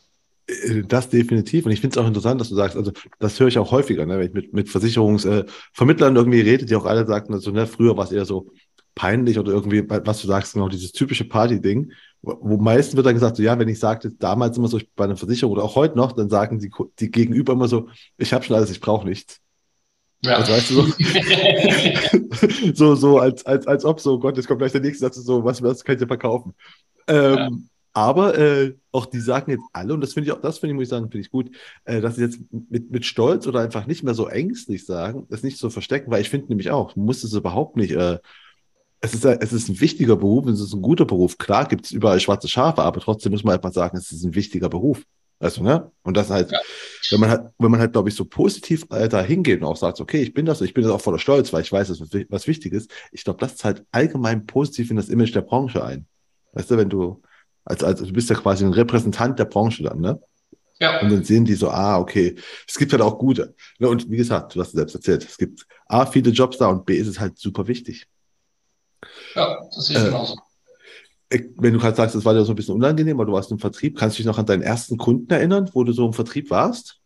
Äh, 0.48 0.82
das 0.84 1.10
definitiv. 1.10 1.66
Und 1.66 1.72
ich 1.72 1.80
finde 1.80 1.98
es 1.98 2.04
auch 2.04 2.08
interessant, 2.08 2.42
dass 2.42 2.50
du 2.50 2.56
sagst, 2.56 2.76
also 2.76 2.92
das 3.20 3.40
höre 3.40 3.48
ich 3.48 3.58
auch 3.58 3.72
häufiger, 3.72 4.06
ne, 4.06 4.18
wenn 4.18 4.28
ich 4.28 4.34
mit, 4.34 4.54
mit 4.54 4.70
Versicherungsvermittlern 4.70 6.16
äh, 6.16 6.20
irgendwie 6.20 6.42
rede, 6.42 6.66
die 6.66 6.76
auch 6.76 6.86
alle 6.86 7.06
sagten, 7.06 7.34
also, 7.34 7.52
ne, 7.52 7.68
früher 7.68 7.96
war 7.96 8.06
es 8.06 8.12
eher 8.12 8.26
so 8.26 8.52
peinlich 8.96 9.40
oder 9.40 9.52
irgendwie, 9.52 9.84
was 9.88 10.22
du 10.22 10.28
sagst, 10.28 10.54
genau 10.54 10.70
dieses 10.70 10.92
typische 10.92 11.26
Party-Ding, 11.26 11.92
wo, 12.24 12.58
meistens 12.58 12.96
wird 12.96 13.06
dann 13.06 13.14
gesagt, 13.14 13.36
so 13.36 13.44
ja, 13.44 13.60
wenn 13.60 13.68
ich 13.68 13.80
sagte, 13.80 14.12
damals 14.12 14.58
immer 14.58 14.70
so 14.70 14.80
bei 14.96 15.04
einer 15.04 15.18
Versicherung 15.18 15.54
oder 15.54 15.64
auch 15.64 15.76
heute 15.76 15.98
noch, 15.98 16.14
dann 16.14 16.30
sagen 16.30 16.58
die, 16.58 16.72
die 17.00 17.12
Gegenüber 17.12 17.54
immer 17.54 17.68
so, 17.68 17.90
ich 18.18 18.34
habe 18.34 18.44
schon 18.44 18.56
alles, 18.56 18.72
ich 18.72 18.80
brauche 18.80 19.08
nichts. 19.08 19.42
Ja. 20.24 20.38
Also, 20.38 20.54
weißt 20.54 20.70
du, 20.70 20.76
so, 22.72 22.74
so, 22.74 22.96
so 22.96 23.20
als, 23.20 23.46
als, 23.46 23.68
als 23.68 23.84
ob 23.84 24.00
so, 24.00 24.20
Gott, 24.20 24.38
jetzt 24.38 24.48
kommt 24.48 24.60
gleich 24.60 24.72
der 24.72 24.80
nächste 24.80 25.02
Satz, 25.02 25.18
so, 25.18 25.44
was, 25.44 25.62
was 25.62 25.84
kann 25.84 25.96
ich 25.96 26.02
dir 26.02 26.08
verkaufen? 26.08 26.54
Ähm, 27.08 27.36
ja. 27.36 27.50
Aber 27.92 28.38
äh, 28.40 28.74
auch 28.92 29.06
die 29.06 29.20
sagen 29.20 29.52
jetzt 29.52 29.66
alle, 29.74 29.94
und 29.94 30.02
das 30.02 30.14
finde 30.14 30.30
ich 30.30 30.36
auch, 30.36 30.42
das 30.42 30.60
finde 30.60 30.72
ich, 30.72 30.76
muss 30.76 30.84
ich 30.84 30.90
sagen, 30.90 31.12
finde 31.12 31.26
ich 31.26 31.30
gut, 31.30 31.52
äh, 31.84 32.00
dass 32.00 32.16
sie 32.16 32.24
jetzt 32.24 32.40
mit, 32.50 32.90
mit 32.90 33.06
Stolz 33.06 33.46
oder 33.48 33.60
einfach 33.60 33.86
nicht 33.86 34.04
mehr 34.04 34.14
so 34.14 34.28
ängstlich 34.28 34.86
sagen, 34.86 35.28
das 35.30 35.44
nicht 35.44 35.58
so 35.58 35.70
verstecken, 35.70 36.10
weil 36.10 36.22
ich 36.22 36.30
finde 36.30 36.48
nämlich 36.48 36.72
auch, 36.72 36.96
muss 36.96 37.24
es 37.24 37.34
überhaupt 37.34 37.76
nicht, 37.76 37.92
äh, 37.92 38.18
es 39.04 39.14
ist, 39.14 39.26
es 39.26 39.52
ist 39.52 39.68
ein 39.68 39.82
wichtiger 39.82 40.16
Beruf, 40.16 40.48
es 40.48 40.62
ist 40.62 40.74
ein 40.74 40.82
guter 40.82 41.04
Beruf. 41.04 41.38
Klar 41.38 41.68
gibt 41.68 41.86
es 41.86 41.92
überall 41.92 42.22
schwarze 42.22 42.48
Schafe, 42.48 42.84
aber 42.84 43.02
trotzdem 43.02 43.34
muss 43.34 43.44
man 43.44 43.56
einfach 43.56 43.74
sagen, 43.74 43.98
es 43.98 44.14
ist 44.14 44.24
ein 44.24 44.34
wichtiger 44.34 44.70
Beruf. 44.70 45.04
Du, 45.40 45.62
ne? 45.62 45.92
Und 46.04 46.16
das 46.16 46.30
halt, 46.30 46.54
ja. 46.54 46.60
wenn 47.12 47.20
man 47.20 47.30
halt, 47.30 47.50
wenn 47.60 47.70
man 47.70 47.82
halt, 47.82 47.92
glaube 47.92 48.08
ich, 48.08 48.16
so 48.16 48.24
positiv 48.24 48.86
äh, 48.92 49.10
da 49.10 49.22
hingeht 49.22 49.60
und 49.60 49.68
auch 49.68 49.76
sagt, 49.76 50.00
okay, 50.00 50.22
ich 50.22 50.34
bin 50.34 50.46
das, 50.46 50.62
ich 50.62 50.74
bin 50.74 50.86
das 50.86 50.94
auch 50.94 51.02
voller 51.02 51.20
Stolz, 51.20 51.52
weil 51.52 51.64
ich 51.64 51.72
weiß, 51.72 51.90
dass 51.90 52.00
was, 52.00 52.12
was 52.30 52.48
wichtig 52.48 52.72
ist. 52.72 52.90
Ich 53.12 53.26
glaube, 53.26 53.42
das 53.42 53.58
zahlt 53.58 53.84
allgemein 53.92 54.46
positiv 54.46 54.90
in 54.90 54.96
das 54.96 55.10
Image 55.10 55.36
der 55.36 55.42
Branche 55.42 55.84
ein. 55.84 56.06
Weißt 56.54 56.72
du, 56.72 56.78
wenn 56.78 56.88
du, 56.88 57.22
als, 57.66 57.84
als 57.84 58.00
du 58.02 58.14
bist 58.14 58.30
ja 58.30 58.38
quasi 58.38 58.64
ein 58.64 58.72
Repräsentant 58.72 59.38
der 59.38 59.46
Branche 59.46 59.84
dann, 59.84 60.00
ne? 60.00 60.22
Ja. 60.80 61.02
Und 61.02 61.12
dann 61.12 61.26
sehen 61.26 61.44
die 61.44 61.56
so, 61.56 61.70
ah, 61.70 62.00
okay, 62.00 62.36
es 62.66 62.76
gibt 62.76 62.94
halt 62.94 63.02
auch 63.02 63.18
gute. 63.18 63.54
Ne? 63.80 63.90
Und 63.90 64.10
wie 64.10 64.18
gesagt, 64.18 64.56
du 64.56 64.62
hast 64.62 64.70
es 64.70 64.74
selbst 64.74 64.96
erzählt, 64.96 65.26
es 65.26 65.38
gibt 65.38 65.66
A, 65.88 66.06
viele 66.06 66.32
Jobs 66.32 66.58
da 66.58 66.68
und 66.68 66.86
B, 66.86 66.96
ist 66.96 67.08
es 67.08 67.20
halt 67.20 67.38
super 67.38 67.68
wichtig. 67.68 68.08
Ja, 69.36 69.58
das 69.74 69.86
sehe 69.86 69.98
ich 69.98 70.04
äh, 70.04 70.06
genauso. 70.08 70.38
wenn 71.30 71.74
du 71.74 71.80
gerade 71.80 71.96
sagst, 71.96 72.16
das 72.16 72.26
war 72.26 72.34
dir 72.34 72.46
so 72.46 72.54
ein 72.54 72.56
bisschen 72.56 72.76
unangenehm, 72.76 73.18
weil 73.18 73.26
du 73.26 73.34
warst 73.34 73.52
im 73.52 73.60
Vertrieb, 73.60 73.98
kannst 73.98 74.18
du 74.18 74.18
dich 74.18 74.28
noch 74.28 74.38
an 74.38 74.46
deinen 74.46 74.62
ersten 74.62 74.98
Kunden 74.98 75.32
erinnern, 75.32 75.70
wo 75.74 75.84
du 75.84 75.94
so 75.94 76.06
im 76.06 76.14
Vertrieb 76.14 76.50
warst? 76.50 76.98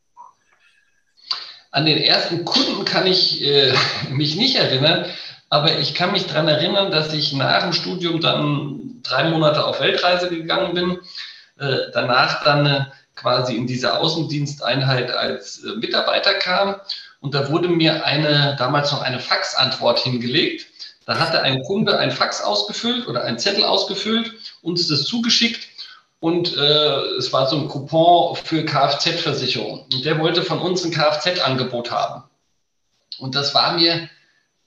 An 1.72 1.86
den 1.86 1.98
ersten 1.98 2.46
Kunden 2.46 2.86
kann 2.86 3.06
ich 3.06 3.44
äh, 3.44 3.74
mich 4.10 4.36
nicht 4.36 4.56
erinnern, 4.56 5.06
aber 5.50 5.80
ich 5.80 5.94
kann 5.94 6.12
mich 6.12 6.26
daran 6.26 6.48
erinnern, 6.48 6.92
dass 6.92 7.14
ich 7.14 7.34
nach 7.34 7.64
dem 7.64 7.74
Studium 7.74 8.20
dann 8.20 9.02
drei 9.04 9.30
Monate 9.30 9.66
auf 9.66 9.80
Weltreise 9.80 10.30
gegangen 10.30 10.74
bin, 10.74 11.00
äh, 11.60 11.92
danach 11.94 12.44
dann 12.44 12.66
äh, 12.66 12.86
quasi 13.16 13.56
in 13.56 13.68
diese 13.68 13.98
Außendiensteinheit 13.98 15.12
als 15.12 15.64
äh, 15.64 15.78
Mitarbeiter 15.78 16.34
kam. 16.36 16.76
Und 17.20 17.34
da 17.34 17.50
wurde 17.50 17.68
mir 17.68 18.06
eine, 18.06 18.56
damals 18.60 18.92
noch 18.92 19.02
eine 19.02 19.20
Faxantwort 19.20 20.00
hingelegt 20.00 20.68
da 21.08 21.18
hatte 21.20 21.42
ein 21.42 21.64
Kunde 21.64 21.98
ein 21.98 22.12
Fax 22.12 22.42
ausgefüllt 22.44 23.08
oder 23.08 23.24
einen 23.24 23.40
Zettel 23.40 23.64
ausgefüllt, 23.64 24.34
uns 24.62 24.90
das 24.90 25.06
zugeschickt 25.06 25.70
und 26.20 26.56
äh, 26.58 27.00
es 27.18 27.32
war 27.32 27.48
so 27.48 27.58
ein 27.58 27.70
Coupon 27.70 28.36
für 28.36 28.66
Kfz-Versicherung. 28.66 29.86
Und 29.92 30.04
der 30.04 30.20
wollte 30.20 30.44
von 30.44 30.60
uns 30.60 30.84
ein 30.84 30.92
Kfz-Angebot 30.92 31.92
haben. 31.92 32.24
Und 33.20 33.36
das 33.36 33.56
war 33.56 33.78
mir 33.78 34.10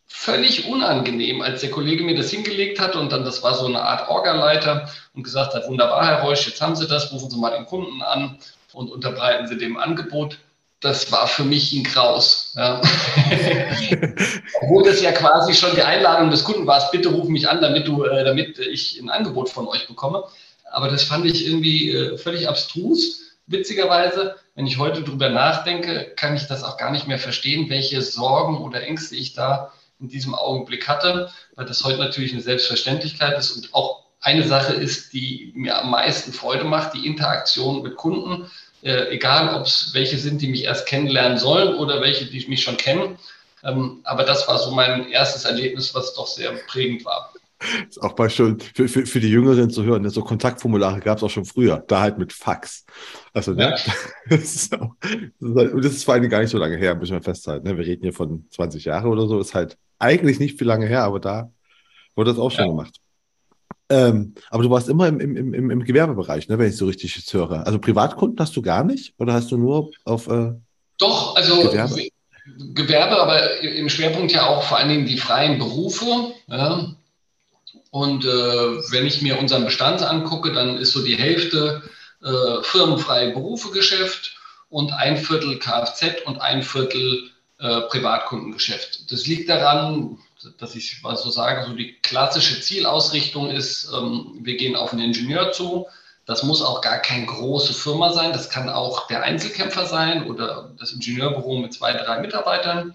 völlig 0.07 0.67
unangenehm, 0.67 1.43
als 1.43 1.61
der 1.61 1.71
Kollege 1.71 2.05
mir 2.05 2.17
das 2.17 2.31
hingelegt 2.31 2.81
hat 2.81 2.97
und 2.97 3.13
dann, 3.13 3.25
das 3.25 3.43
war 3.43 3.55
so 3.55 3.67
eine 3.67 3.83
Art 3.83 4.09
Orgaleiter 4.09 4.91
und 5.15 5.23
gesagt 5.23 5.55
hat, 5.55 5.69
wunderbar, 5.69 6.07
Herr 6.07 6.23
Reusch, 6.23 6.47
jetzt 6.47 6.63
haben 6.63 6.75
Sie 6.75 6.89
das, 6.89 7.13
rufen 7.13 7.31
Sie 7.31 7.39
mal 7.39 7.51
den 7.51 7.67
Kunden 7.67 8.01
an 8.03 8.39
und 8.73 8.91
unterbreiten 8.91 9.47
Sie 9.47 9.59
dem 9.59 9.77
Angebot 9.77 10.39
das 10.81 11.13
war 11.13 11.27
für 11.27 11.45
mich 11.45 11.73
ein 11.73 11.83
Kraus. 11.83 12.55
Ja. 12.57 12.81
Obwohl 14.63 14.85
das 14.85 15.03
ja 15.03 15.13
quasi 15.13 15.55
schon 15.55 15.75
die 15.75 15.83
Einladung 15.83 16.31
des 16.31 16.43
Kunden 16.43 16.67
war, 16.67 16.91
bitte 16.91 17.11
ruf 17.11 17.29
mich 17.29 17.49
an, 17.49 17.61
damit, 17.61 17.87
du, 17.87 18.05
äh, 18.05 18.25
damit 18.25 18.59
ich 18.59 18.99
ein 18.99 19.11
Angebot 19.11 19.51
von 19.51 19.69
euch 19.69 19.87
bekomme. 19.87 20.25
Aber 20.73 20.89
das 20.89 21.03
fand 21.03 21.27
ich 21.27 21.47
irgendwie 21.47 21.91
äh, 21.91 22.17
völlig 22.17 22.49
abstrus. 22.49 23.21
Witzigerweise, 23.47 24.37
wenn 24.55 24.67
ich 24.67 24.79
heute 24.79 25.03
drüber 25.03 25.29
nachdenke, 25.29 26.13
kann 26.17 26.37
ich 26.37 26.47
das 26.47 26.65
auch 26.65 26.79
gar 26.79 26.93
nicht 26.93 27.07
mehr 27.07 27.19
verstehen, 27.19 27.69
welche 27.69 28.01
Sorgen 28.01 28.59
oder 28.59 28.83
Ängste 28.83 29.17
ich 29.17 29.35
da 29.35 29.73
in 30.01 30.09
diesem 30.09 30.35
Augenblick 30.35 30.89
hatte, 30.89 31.31
weil 31.57 31.67
das 31.67 31.85
heute 31.85 31.99
natürlich 31.99 32.33
eine 32.33 32.41
Selbstverständlichkeit 32.41 33.37
ist 33.39 33.51
und 33.51 33.75
auch 33.75 34.05
eine 34.23 34.47
Sache 34.47 34.75
ist, 34.75 35.13
die 35.13 35.53
mir 35.55 35.79
am 35.79 35.91
meisten 35.91 36.33
Freude 36.33 36.65
macht, 36.65 36.95
die 36.95 37.07
Interaktion 37.07 37.83
mit 37.83 37.97
Kunden 37.97 38.51
äh, 38.83 39.11
egal 39.11 39.55
ob 39.55 39.67
es 39.67 39.91
welche 39.93 40.19
sind, 40.19 40.41
die 40.41 40.49
mich 40.49 40.65
erst 40.65 40.87
kennenlernen 40.87 41.39
sollen 41.39 41.75
oder 41.75 42.01
welche, 42.01 42.27
die 42.27 42.47
mich 42.49 42.63
schon 42.63 42.77
kennen. 42.77 43.19
Ähm, 43.63 44.01
aber 44.05 44.25
das 44.25 44.49
war 44.49 44.59
so 44.59 44.71
mein 44.71 45.11
erstes 45.11 45.45
Erlebnis, 45.45 45.95
was 45.95 46.15
doch 46.15 46.27
sehr 46.27 46.53
prägend 46.67 47.05
war. 47.05 47.33
Ist 47.87 48.03
auch 48.03 48.17
mal 48.17 48.31
schön 48.31 48.59
für, 48.59 48.89
für, 48.89 49.05
für 49.05 49.21
die 49.21 49.29
Jüngeren 49.29 49.69
zu 49.69 49.85
hören. 49.85 50.09
So 50.09 50.23
Kontaktformulare 50.23 51.01
gab 51.01 51.19
es 51.19 51.23
auch 51.23 51.29
schon 51.29 51.45
früher, 51.45 51.85
da 51.89 52.01
halt 52.01 52.17
mit 52.17 52.33
Fax. 52.33 52.87
Also, 53.35 53.53
ne? 53.53 53.77
Ja. 53.77 53.93
Das, 54.31 54.55
ist 54.55 54.75
auch, 54.75 54.95
das, 55.01 55.51
ist 55.51 55.57
halt, 55.57 55.85
das 55.85 55.93
ist 55.93 56.05
vor 56.05 56.15
allem 56.15 56.29
gar 56.31 56.41
nicht 56.41 56.51
so 56.51 56.59
lange 56.59 56.77
her, 56.77 56.95
müssen 56.95 57.13
wir 57.13 57.23
festhalten. 57.23 57.67
Ne? 57.67 57.77
Wir 57.77 57.85
reden 57.85 58.03
hier 58.03 58.15
von 58.15 58.47
20 58.51 58.87
Jahren 58.87 59.07
oder 59.07 59.27
so, 59.27 59.41
ist 59.41 59.55
halt 59.55 59.77
eigentlich 59.99 60.39
nicht 60.39 60.57
viel 60.57 60.67
lange 60.67 60.87
her, 60.87 61.03
aber 61.03 61.21
da 61.21 61.53
wurde 62.15 62.31
das 62.31 62.41
auch 62.41 62.51
schon 62.51 62.65
ja. 62.65 62.71
gemacht. 62.71 62.97
Ähm, 63.91 64.35
aber 64.51 64.63
du 64.63 64.71
warst 64.71 64.89
immer 64.89 65.09
im, 65.09 65.19
im, 65.19 65.53
im, 65.53 65.71
im 65.71 65.85
Gewerbebereich, 65.85 66.49
ne, 66.49 66.59
wenn 66.59 66.69
ich 66.69 66.77
so 66.77 66.87
richtig 66.87 67.17
jetzt 67.17 67.35
höre. 67.35 67.67
Also 67.67 67.81
Privatkunden 67.81 68.39
hast 68.39 68.57
du 68.57 68.63
gar 68.63 68.85
nicht 68.85 69.15
oder 69.19 69.33
hast 69.33 69.51
du 69.51 69.57
nur 69.57 69.91
auf 70.05 70.29
äh, 70.29 70.53
Doch, 70.99 71.35
also 71.35 71.61
Gewerbe? 71.63 72.09
Gewerbe, 72.75 73.21
aber 73.21 73.61
im 73.61 73.89
Schwerpunkt 73.89 74.33
ja 74.33 74.47
auch 74.47 74.63
vor 74.63 74.79
allen 74.79 74.89
Dingen 74.89 75.07
die 75.07 75.19
freien 75.19 75.59
Berufe. 75.59 76.07
Ja. 76.47 76.95
Und 77.91 78.25
äh, 78.25 78.29
wenn 78.29 79.07
ich 79.07 79.23
mir 79.23 79.39
unseren 79.39 79.65
Bestand 79.65 80.03
angucke, 80.03 80.53
dann 80.53 80.79
ist 80.79 80.93
so 80.93 81.05
die 81.05 81.17
Hälfte 81.17 81.83
äh, 82.23 82.63
firmenfreie 82.63 83.33
Berufe 83.33 83.71
Geschäft 83.73 84.37
und 84.69 84.93
ein 84.93 85.17
Viertel 85.17 85.59
Kfz 85.59 86.27
und 86.27 86.41
ein 86.41 86.63
Viertel 86.63 87.31
äh, 87.59 87.81
Privatkundengeschäft. 87.83 89.11
Das 89.11 89.27
liegt 89.27 89.49
daran, 89.49 90.19
dass 90.59 90.75
ich 90.75 91.03
mal 91.03 91.17
so 91.17 91.31
sage, 91.31 91.67
so 91.67 91.75
die 91.75 91.95
klassische 92.03 92.61
Zielausrichtung 92.61 93.51
ist, 93.51 93.91
ähm, 93.93 94.39
wir 94.41 94.57
gehen 94.57 94.77
auf 94.77 94.93
einen 94.93 95.03
Ingenieur 95.03 95.53
zu. 95.53 95.87
Das 96.27 96.43
muss 96.43 96.63
auch 96.63 96.81
gar 96.81 96.99
keine 96.99 97.27
große 97.27 97.75
Firma 97.75 98.13
sein. 98.13 98.33
Das 98.33 98.51
kann 98.51 98.69
auch 98.69 99.07
der 99.09 99.23
Einzelkämpfer 99.23 99.87
sein 99.87 100.31
oder 100.31 100.73
das 100.79 100.93
Ingenieurbüro 100.93 101.59
mit 101.59 101.75
zwei, 101.75 101.93
drei 101.93 102.21
Mitarbeitern. 102.21 102.95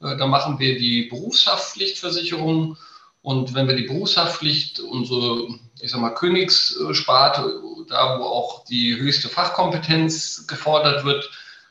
Äh, 0.00 0.16
da 0.16 0.26
machen 0.26 0.58
wir 0.58 0.78
die 0.78 1.02
Berufshaftpflichtversicherung. 1.04 2.76
Und 3.22 3.54
wenn 3.54 3.66
wir 3.66 3.74
die 3.74 3.88
Berufshaftpflicht, 3.88 4.78
unsere, 4.80 5.48
ich 5.80 5.90
sag 5.90 6.00
mal, 6.00 6.10
Königssparte, 6.10 7.60
da 7.88 8.18
wo 8.18 8.24
auch 8.24 8.64
die 8.64 8.96
höchste 8.96 9.28
Fachkompetenz 9.28 10.46
gefordert 10.46 11.04
wird, 11.04 11.28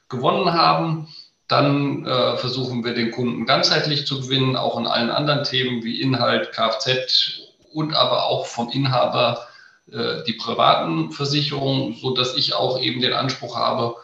gewonnen 0.10 0.52
haben, 0.52 1.08
dann 1.48 2.06
äh, 2.06 2.38
versuchen 2.38 2.84
wir 2.84 2.94
den 2.94 3.12
Kunden 3.12 3.46
ganzheitlich 3.46 4.08
zu 4.08 4.22
gewinnen, 4.22 4.56
auch 4.56 4.80
in 4.80 4.88
allen 4.88 5.12
anderen 5.12 5.44
Themen 5.44 5.84
wie 5.84 6.02
Inhalt, 6.02 6.52
Kfz 6.52 7.42
und 7.72 7.94
aber 7.94 8.26
auch 8.26 8.48
vom 8.48 8.70
Inhaber 8.70 9.48
äh, 9.92 10.24
die 10.24 10.34
privaten 10.34 11.12
Versicherungen, 11.12 11.96
so 11.96 12.16
dass 12.16 12.36
ich 12.36 12.56
auch 12.56 12.80
eben 12.80 13.02
den 13.02 13.14
Anspruch 13.14 13.56
habe, 13.56 13.96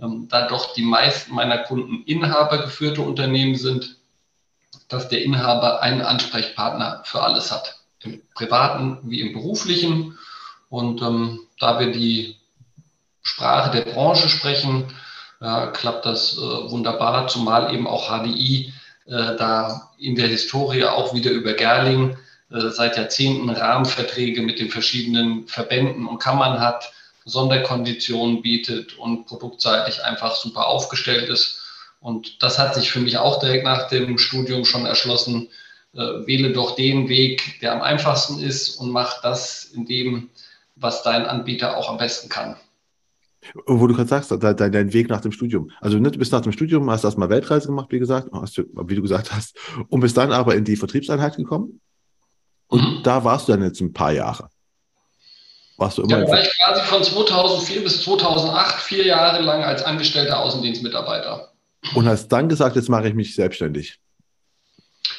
ähm, 0.00 0.28
da 0.28 0.46
doch 0.46 0.74
die 0.74 0.82
meisten 0.82 1.34
meiner 1.34 1.58
Kunden 1.58 2.02
inhabergeführte 2.04 3.00
Unternehmen 3.00 3.56
sind, 3.56 3.96
dass 4.88 5.08
der 5.08 5.22
Inhaber 5.22 5.80
einen 5.80 6.02
Ansprechpartner 6.02 7.02
für 7.04 7.22
alles 7.22 7.50
hat, 7.50 7.78
im 8.00 8.20
privaten 8.34 8.98
wie 9.04 9.20
im 9.20 9.32
beruflichen. 9.32 10.18
Und 10.68 11.00
ähm, 11.00 11.40
da 11.58 11.80
wir 11.80 11.92
die 11.92 12.36
Sprache 13.22 13.70
der 13.70 13.90
Branche 13.90 14.28
sprechen, 14.28 14.84
ja, 15.40 15.66
klappt 15.68 16.06
das 16.06 16.36
äh, 16.36 16.40
wunderbar, 16.40 17.28
zumal 17.28 17.74
eben 17.74 17.86
auch 17.86 18.08
HDI 18.08 18.72
äh, 19.06 19.36
da 19.36 19.90
in 19.98 20.14
der 20.14 20.28
Historie 20.28 20.84
auch 20.84 21.14
wieder 21.14 21.30
über 21.30 21.54
Gerling 21.54 22.16
äh, 22.50 22.68
seit 22.70 22.96
Jahrzehnten 22.96 23.48
Rahmenverträge 23.50 24.42
mit 24.42 24.58
den 24.58 24.70
verschiedenen 24.70 25.46
Verbänden 25.46 26.06
und 26.06 26.18
Kammern 26.18 26.60
hat, 26.60 26.92
Sonderkonditionen 27.24 28.42
bietet 28.42 28.98
und 28.98 29.26
produktseitig 29.26 30.02
einfach 30.04 30.34
super 30.36 30.66
aufgestellt 30.66 31.28
ist. 31.28 31.60
Und 32.00 32.42
das 32.42 32.58
hat 32.58 32.74
sich 32.74 32.90
für 32.90 33.00
mich 33.00 33.18
auch 33.18 33.40
direkt 33.40 33.64
nach 33.64 33.88
dem 33.88 34.18
Studium 34.18 34.64
schon 34.64 34.86
erschlossen. 34.86 35.48
Äh, 35.94 36.26
wähle 36.26 36.52
doch 36.52 36.76
den 36.76 37.08
Weg, 37.08 37.60
der 37.60 37.72
am 37.72 37.82
einfachsten 37.82 38.40
ist 38.42 38.76
und 38.76 38.90
mach 38.90 39.20
das 39.22 39.64
in 39.64 39.86
dem, 39.86 40.30
was 40.76 41.02
dein 41.02 41.26
Anbieter 41.26 41.76
auch 41.76 41.88
am 41.88 41.98
besten 41.98 42.28
kann. 42.28 42.56
Wo 43.66 43.86
du 43.86 43.94
gerade 43.94 44.08
sagst, 44.08 44.30
dein, 44.30 44.56
dein 44.56 44.92
Weg 44.92 45.08
nach 45.08 45.20
dem 45.20 45.32
Studium. 45.32 45.70
Also 45.80 45.98
ne, 45.98 46.10
du 46.10 46.18
bist 46.18 46.32
nach 46.32 46.42
dem 46.42 46.52
Studium, 46.52 46.90
hast 46.90 47.04
erstmal 47.04 47.30
Weltreise 47.30 47.68
gemacht, 47.68 47.88
wie 47.90 47.98
gesagt, 47.98 48.28
hast 48.32 48.58
du, 48.58 48.64
wie 48.86 48.94
du 48.94 49.02
gesagt 49.02 49.32
hast, 49.32 49.56
und 49.88 50.00
bist 50.00 50.16
dann 50.16 50.32
aber 50.32 50.54
in 50.54 50.64
die 50.64 50.76
Vertriebseinheit 50.76 51.36
gekommen. 51.36 51.80
Und 52.68 52.80
mhm. 52.82 53.02
da 53.02 53.24
warst 53.24 53.48
du 53.48 53.52
dann 53.52 53.62
jetzt 53.62 53.80
ein 53.80 53.92
paar 53.92 54.12
Jahre. 54.12 54.48
Warst 55.76 55.96
du 55.96 56.02
immer 56.02 56.20
ja, 56.20 56.28
war 56.28 56.40
ich 56.42 56.50
quasi 56.62 56.82
von 56.82 57.02
2004 57.02 57.82
bis 57.82 58.02
2008 58.02 58.82
vier 58.82 59.06
Jahre 59.06 59.42
lang 59.42 59.64
als 59.64 59.82
angestellter 59.82 60.38
Außendienstmitarbeiter. 60.40 61.52
Und 61.94 62.06
hast 62.06 62.28
dann 62.28 62.48
gesagt, 62.48 62.76
jetzt 62.76 62.90
mache 62.90 63.08
ich 63.08 63.14
mich 63.14 63.34
selbstständig. 63.34 63.98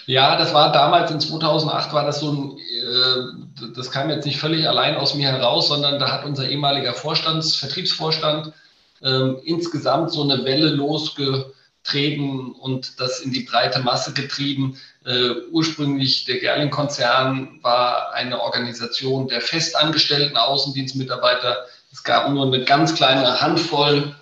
Ja, 0.05 0.37
das 0.37 0.53
war 0.53 0.71
damals 0.71 1.11
in 1.11 1.19
2008 1.19 1.93
war 1.93 2.05
das 2.05 2.19
so 2.19 2.31
ein, 2.31 2.57
äh, 2.57 3.69
das 3.75 3.91
kam 3.91 4.09
jetzt 4.09 4.25
nicht 4.25 4.39
völlig 4.39 4.67
allein 4.67 4.95
aus 4.95 5.13
mir 5.13 5.29
heraus, 5.29 5.67
sondern 5.67 5.99
da 5.99 6.11
hat 6.11 6.25
unser 6.25 6.49
ehemaliger 6.49 6.93
Vorstands, 6.93 7.55
Vertriebsvorstand 7.55 8.53
äh, 9.01 9.33
insgesamt 9.43 10.11
so 10.11 10.23
eine 10.23 10.43
Welle 10.43 10.69
losgetreten 10.69 12.51
und 12.53 12.99
das 12.99 13.19
in 13.19 13.31
die 13.31 13.41
breite 13.41 13.79
Masse 13.79 14.13
getrieben, 14.13 14.77
äh, 15.05 15.31
ursprünglich 15.51 16.25
der 16.25 16.39
Gerling-Konzern 16.39 17.59
war 17.61 18.13
eine 18.13 18.41
Organisation 18.41 19.27
der 19.27 19.41
festangestellten 19.41 20.37
Außendienstmitarbeiter. 20.37 21.65
Es 21.91 22.03
gab 22.03 22.29
nur 22.29 22.45
eine 22.45 22.63
ganz 22.63 22.95
kleine 22.95 23.41
Handvoll 23.41 24.15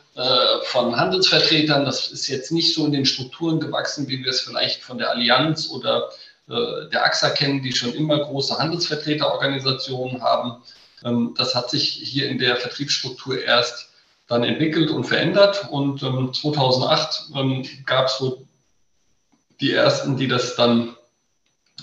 von 0.63 0.97
Handelsvertretern. 0.97 1.86
Das 1.86 2.10
ist 2.10 2.27
jetzt 2.27 2.51
nicht 2.51 2.73
so 2.73 2.86
in 2.86 2.91
den 2.91 3.05
Strukturen 3.05 3.60
gewachsen, 3.60 4.08
wie 4.10 4.23
wir 4.23 4.32
es 4.32 4.41
vielleicht 4.41 4.82
von 4.82 4.97
der 4.97 5.12
Allianz 5.12 5.69
oder 5.69 6.10
äh, 6.49 6.89
der 6.91 7.05
AXA 7.05 7.29
kennen, 7.29 7.62
die 7.62 7.71
schon 7.71 7.93
immer 7.93 8.17
große 8.17 8.58
Handelsvertreterorganisationen 8.58 10.23
haben. 10.23 10.63
Ähm, 11.05 11.36
das 11.38 11.53
hat 11.53 11.69
sich 11.69 11.88
hier 11.88 12.27
in 12.27 12.39
der 12.39 12.55
Vertriebsstruktur 12.55 13.39
erst 13.39 13.89
dann 14.27 14.43
entwickelt 14.43 14.89
und 14.89 15.03
verändert. 15.03 15.67
Und 15.69 15.99
2008 15.99 17.29
ähm, 17.36 17.67
gab 17.86 18.08
es 18.08 18.17
so 18.17 18.45
die 19.62 19.73
ersten, 19.73 20.17
die 20.17 20.27
das 20.27 20.55
dann 20.55 20.95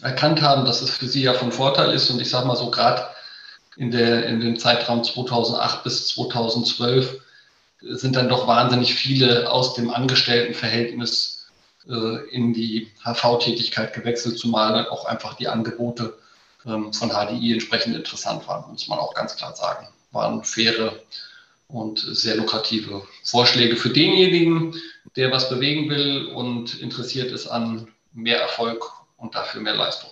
erkannt 0.02 0.42
haben, 0.42 0.64
dass 0.64 0.82
es 0.82 0.90
für 0.90 1.06
sie 1.06 1.22
ja 1.22 1.34
von 1.34 1.52
Vorteil 1.52 1.92
ist. 1.92 2.10
Und 2.10 2.20
ich 2.20 2.28
sage 2.28 2.46
mal 2.46 2.56
so, 2.56 2.70
gerade 2.70 3.06
in, 3.76 3.92
in 3.92 4.40
dem 4.40 4.58
Zeitraum 4.58 5.04
2008 5.04 5.84
bis 5.84 6.08
2012 6.08 7.20
sind 7.90 8.16
dann 8.16 8.28
doch 8.28 8.46
wahnsinnig 8.46 8.94
viele 8.94 9.50
aus 9.50 9.74
dem 9.74 9.90
Angestelltenverhältnis 9.90 11.46
äh, 11.88 12.28
in 12.30 12.52
die 12.52 12.90
HV-Tätigkeit 13.04 13.92
gewechselt, 13.94 14.38
zumal 14.38 14.72
dann 14.72 14.86
auch 14.86 15.04
einfach 15.04 15.34
die 15.34 15.48
Angebote 15.48 16.18
ähm, 16.64 16.92
von 16.92 17.10
HDI 17.10 17.52
entsprechend 17.52 17.94
interessant 17.94 18.46
waren, 18.48 18.70
muss 18.70 18.88
man 18.88 18.98
auch 18.98 19.14
ganz 19.14 19.36
klar 19.36 19.54
sagen. 19.54 19.88
Waren 20.12 20.44
faire 20.44 20.92
und 21.68 21.98
sehr 21.98 22.36
lukrative 22.36 23.02
Vorschläge 23.24 23.76
für 23.76 23.90
denjenigen, 23.90 24.74
der 25.16 25.32
was 25.32 25.48
bewegen 25.48 25.90
will 25.90 26.26
und 26.26 26.80
interessiert 26.80 27.32
ist 27.32 27.46
an 27.46 27.88
mehr 28.12 28.40
Erfolg 28.40 28.84
und 29.16 29.34
dafür 29.34 29.60
mehr 29.60 29.74
Leistung. 29.74 30.10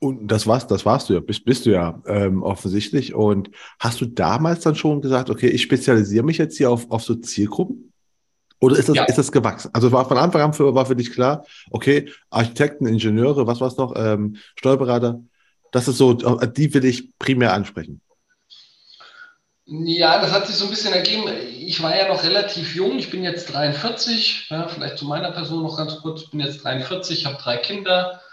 Und 0.00 0.28
das 0.28 0.46
war's, 0.46 0.66
das 0.66 0.84
warst 0.84 1.08
du 1.08 1.14
ja, 1.14 1.20
bist, 1.20 1.44
bist 1.44 1.66
du 1.66 1.70
ja 1.70 2.02
ähm, 2.06 2.42
offensichtlich. 2.42 3.14
Und 3.14 3.50
hast 3.78 4.00
du 4.00 4.06
damals 4.06 4.60
dann 4.60 4.74
schon 4.74 5.00
gesagt, 5.00 5.30
okay, 5.30 5.48
ich 5.48 5.62
spezialisiere 5.62 6.24
mich 6.24 6.38
jetzt 6.38 6.58
hier 6.58 6.70
auf, 6.70 6.90
auf 6.90 7.02
so 7.02 7.14
Zielgruppen? 7.14 7.92
Oder 8.60 8.78
ist 8.78 8.88
das, 8.88 8.96
ja. 8.96 9.04
ist 9.04 9.18
das 9.18 9.32
gewachsen? 9.32 9.70
Also 9.72 9.92
war 9.92 10.06
von 10.06 10.18
Anfang 10.18 10.40
an 10.40 10.52
für, 10.52 10.74
war 10.74 10.86
für 10.86 10.96
dich 10.96 11.12
klar, 11.12 11.44
okay, 11.70 12.10
Architekten, 12.30 12.86
Ingenieure, 12.86 13.46
was 13.46 13.60
war 13.60 13.68
es 13.68 13.76
noch, 13.76 13.94
ähm, 13.96 14.36
Steuerberater, 14.56 15.20
das 15.70 15.88
ist 15.88 15.98
so, 15.98 16.14
die 16.14 16.72
will 16.72 16.84
ich 16.84 17.10
primär 17.18 17.52
ansprechen. 17.52 18.00
Ja, 19.66 20.20
das 20.20 20.30
hat 20.30 20.46
sich 20.46 20.56
so 20.56 20.66
ein 20.66 20.70
bisschen 20.70 20.92
ergeben. 20.92 21.24
Ich 21.50 21.82
war 21.82 21.96
ja 21.96 22.08
noch 22.08 22.22
relativ 22.22 22.74
jung. 22.76 22.98
Ich 22.98 23.10
bin 23.10 23.24
jetzt 23.24 23.52
43. 23.52 24.48
Ja, 24.50 24.68
vielleicht 24.68 24.98
zu 24.98 25.06
meiner 25.06 25.32
Person 25.32 25.62
noch 25.62 25.76
ganz 25.76 25.96
kurz. 25.96 26.22
Ich 26.22 26.30
bin 26.30 26.40
jetzt 26.40 26.62
43, 26.62 27.24
habe 27.24 27.38
drei 27.42 27.56
Kinder, 27.56 28.20
äh, 28.20 28.23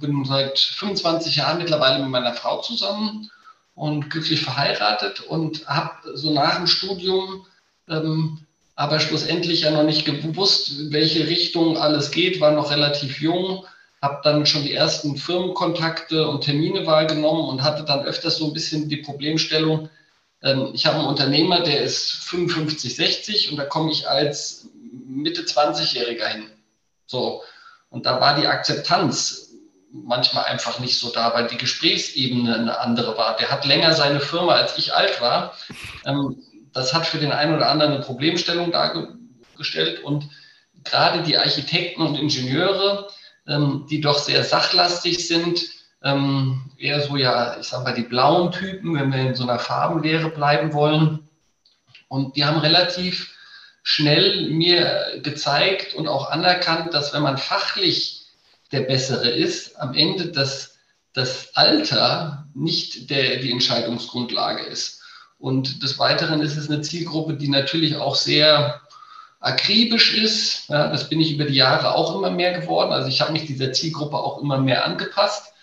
bin 0.00 0.24
seit 0.24 0.58
25 0.58 1.36
Jahren 1.36 1.58
mittlerweile 1.58 2.02
mit 2.02 2.10
meiner 2.10 2.32
Frau 2.32 2.60
zusammen 2.62 3.30
und 3.74 4.08
glücklich 4.08 4.42
verheiratet 4.42 5.20
und 5.20 5.66
habe 5.66 6.16
so 6.16 6.32
nach 6.32 6.56
dem 6.56 6.66
Studium 6.66 7.46
ähm, 7.88 8.38
aber 8.76 8.98
schlussendlich 8.98 9.60
ja 9.62 9.70
noch 9.70 9.84
nicht 9.84 10.04
gewusst, 10.04 10.90
welche 10.90 11.28
Richtung 11.28 11.78
alles 11.78 12.10
geht, 12.10 12.40
war 12.40 12.52
noch 12.52 12.70
relativ 12.70 13.20
jung, 13.20 13.64
habe 14.02 14.20
dann 14.24 14.46
schon 14.46 14.64
die 14.64 14.72
ersten 14.72 15.16
Firmenkontakte 15.16 16.26
und 16.26 16.42
Termine 16.42 16.86
wahrgenommen 16.86 17.48
und 17.48 17.62
hatte 17.62 17.84
dann 17.84 18.04
öfters 18.04 18.38
so 18.38 18.46
ein 18.46 18.52
bisschen 18.52 18.88
die 18.88 18.96
Problemstellung, 18.96 19.90
ähm, 20.42 20.70
ich 20.74 20.86
habe 20.86 20.98
einen 20.98 21.08
Unternehmer, 21.08 21.60
der 21.60 21.82
ist 21.82 22.12
55, 22.12 22.96
60 22.96 23.50
und 23.50 23.56
da 23.56 23.64
komme 23.64 23.92
ich 23.92 24.08
als 24.08 24.68
Mitte 25.06 25.42
20-Jähriger 25.42 26.26
hin. 26.26 26.50
So. 27.06 27.42
Und 27.94 28.06
da 28.06 28.20
war 28.20 28.34
die 28.34 28.48
Akzeptanz 28.48 29.52
manchmal 29.92 30.46
einfach 30.46 30.80
nicht 30.80 30.98
so 30.98 31.12
da, 31.12 31.32
weil 31.32 31.46
die 31.46 31.56
Gesprächsebene 31.56 32.52
eine 32.52 32.80
andere 32.80 33.16
war. 33.16 33.36
Der 33.36 33.52
hat 33.52 33.64
länger 33.64 33.94
seine 33.94 34.18
Firma, 34.18 34.54
als 34.54 34.76
ich 34.76 34.92
alt 34.92 35.20
war. 35.20 35.54
Ähm, 36.04 36.42
das 36.72 36.92
hat 36.92 37.06
für 37.06 37.18
den 37.18 37.30
einen 37.30 37.54
oder 37.54 37.70
anderen 37.70 37.92
eine 37.92 38.02
Problemstellung 38.02 38.72
dargestellt 38.72 40.02
und 40.02 40.28
gerade 40.82 41.22
die 41.22 41.38
Architekten 41.38 42.02
und 42.02 42.16
Ingenieure, 42.16 43.06
ähm, 43.46 43.86
die 43.88 44.00
doch 44.00 44.18
sehr 44.18 44.42
sachlastig 44.42 45.28
sind, 45.28 45.62
ähm, 46.02 46.72
eher 46.76 47.00
so, 47.00 47.16
ja, 47.16 47.56
ich 47.60 47.68
sag 47.68 47.84
mal, 47.84 47.94
die 47.94 48.02
blauen 48.02 48.50
Typen, 48.50 48.96
wenn 48.96 49.12
wir 49.12 49.20
in 49.20 49.36
so 49.36 49.44
einer 49.44 49.60
Farbenlehre 49.60 50.30
bleiben 50.30 50.72
wollen. 50.72 51.28
Und 52.08 52.34
die 52.34 52.44
haben 52.44 52.58
relativ 52.58 53.33
schnell 53.84 54.48
mir 54.48 55.20
gezeigt 55.22 55.94
und 55.94 56.08
auch 56.08 56.30
anerkannt, 56.30 56.94
dass 56.94 57.12
wenn 57.12 57.22
man 57.22 57.38
fachlich 57.38 58.26
der 58.72 58.80
Bessere 58.80 59.28
ist, 59.28 59.78
am 59.78 59.94
Ende 59.94 60.32
das, 60.32 60.78
das 61.12 61.54
Alter 61.54 62.48
nicht 62.54 63.10
der, 63.10 63.36
die 63.36 63.52
Entscheidungsgrundlage 63.52 64.64
ist. 64.64 65.02
Und 65.38 65.82
des 65.82 65.98
Weiteren 65.98 66.40
ist 66.40 66.56
es 66.56 66.70
eine 66.70 66.80
Zielgruppe, 66.80 67.34
die 67.34 67.48
natürlich 67.48 67.96
auch 67.96 68.16
sehr 68.16 68.80
akribisch 69.38 70.16
ist. 70.16 70.70
Ja, 70.70 70.88
das 70.88 71.10
bin 71.10 71.20
ich 71.20 71.32
über 71.32 71.44
die 71.44 71.54
Jahre 71.54 71.94
auch 71.94 72.16
immer 72.16 72.30
mehr 72.30 72.58
geworden. 72.58 72.90
Also 72.90 73.08
ich 73.08 73.20
habe 73.20 73.32
mich 73.32 73.44
dieser 73.44 73.72
Zielgruppe 73.72 74.16
auch 74.16 74.40
immer 74.40 74.58
mehr 74.58 74.86
angepasst 74.86 75.53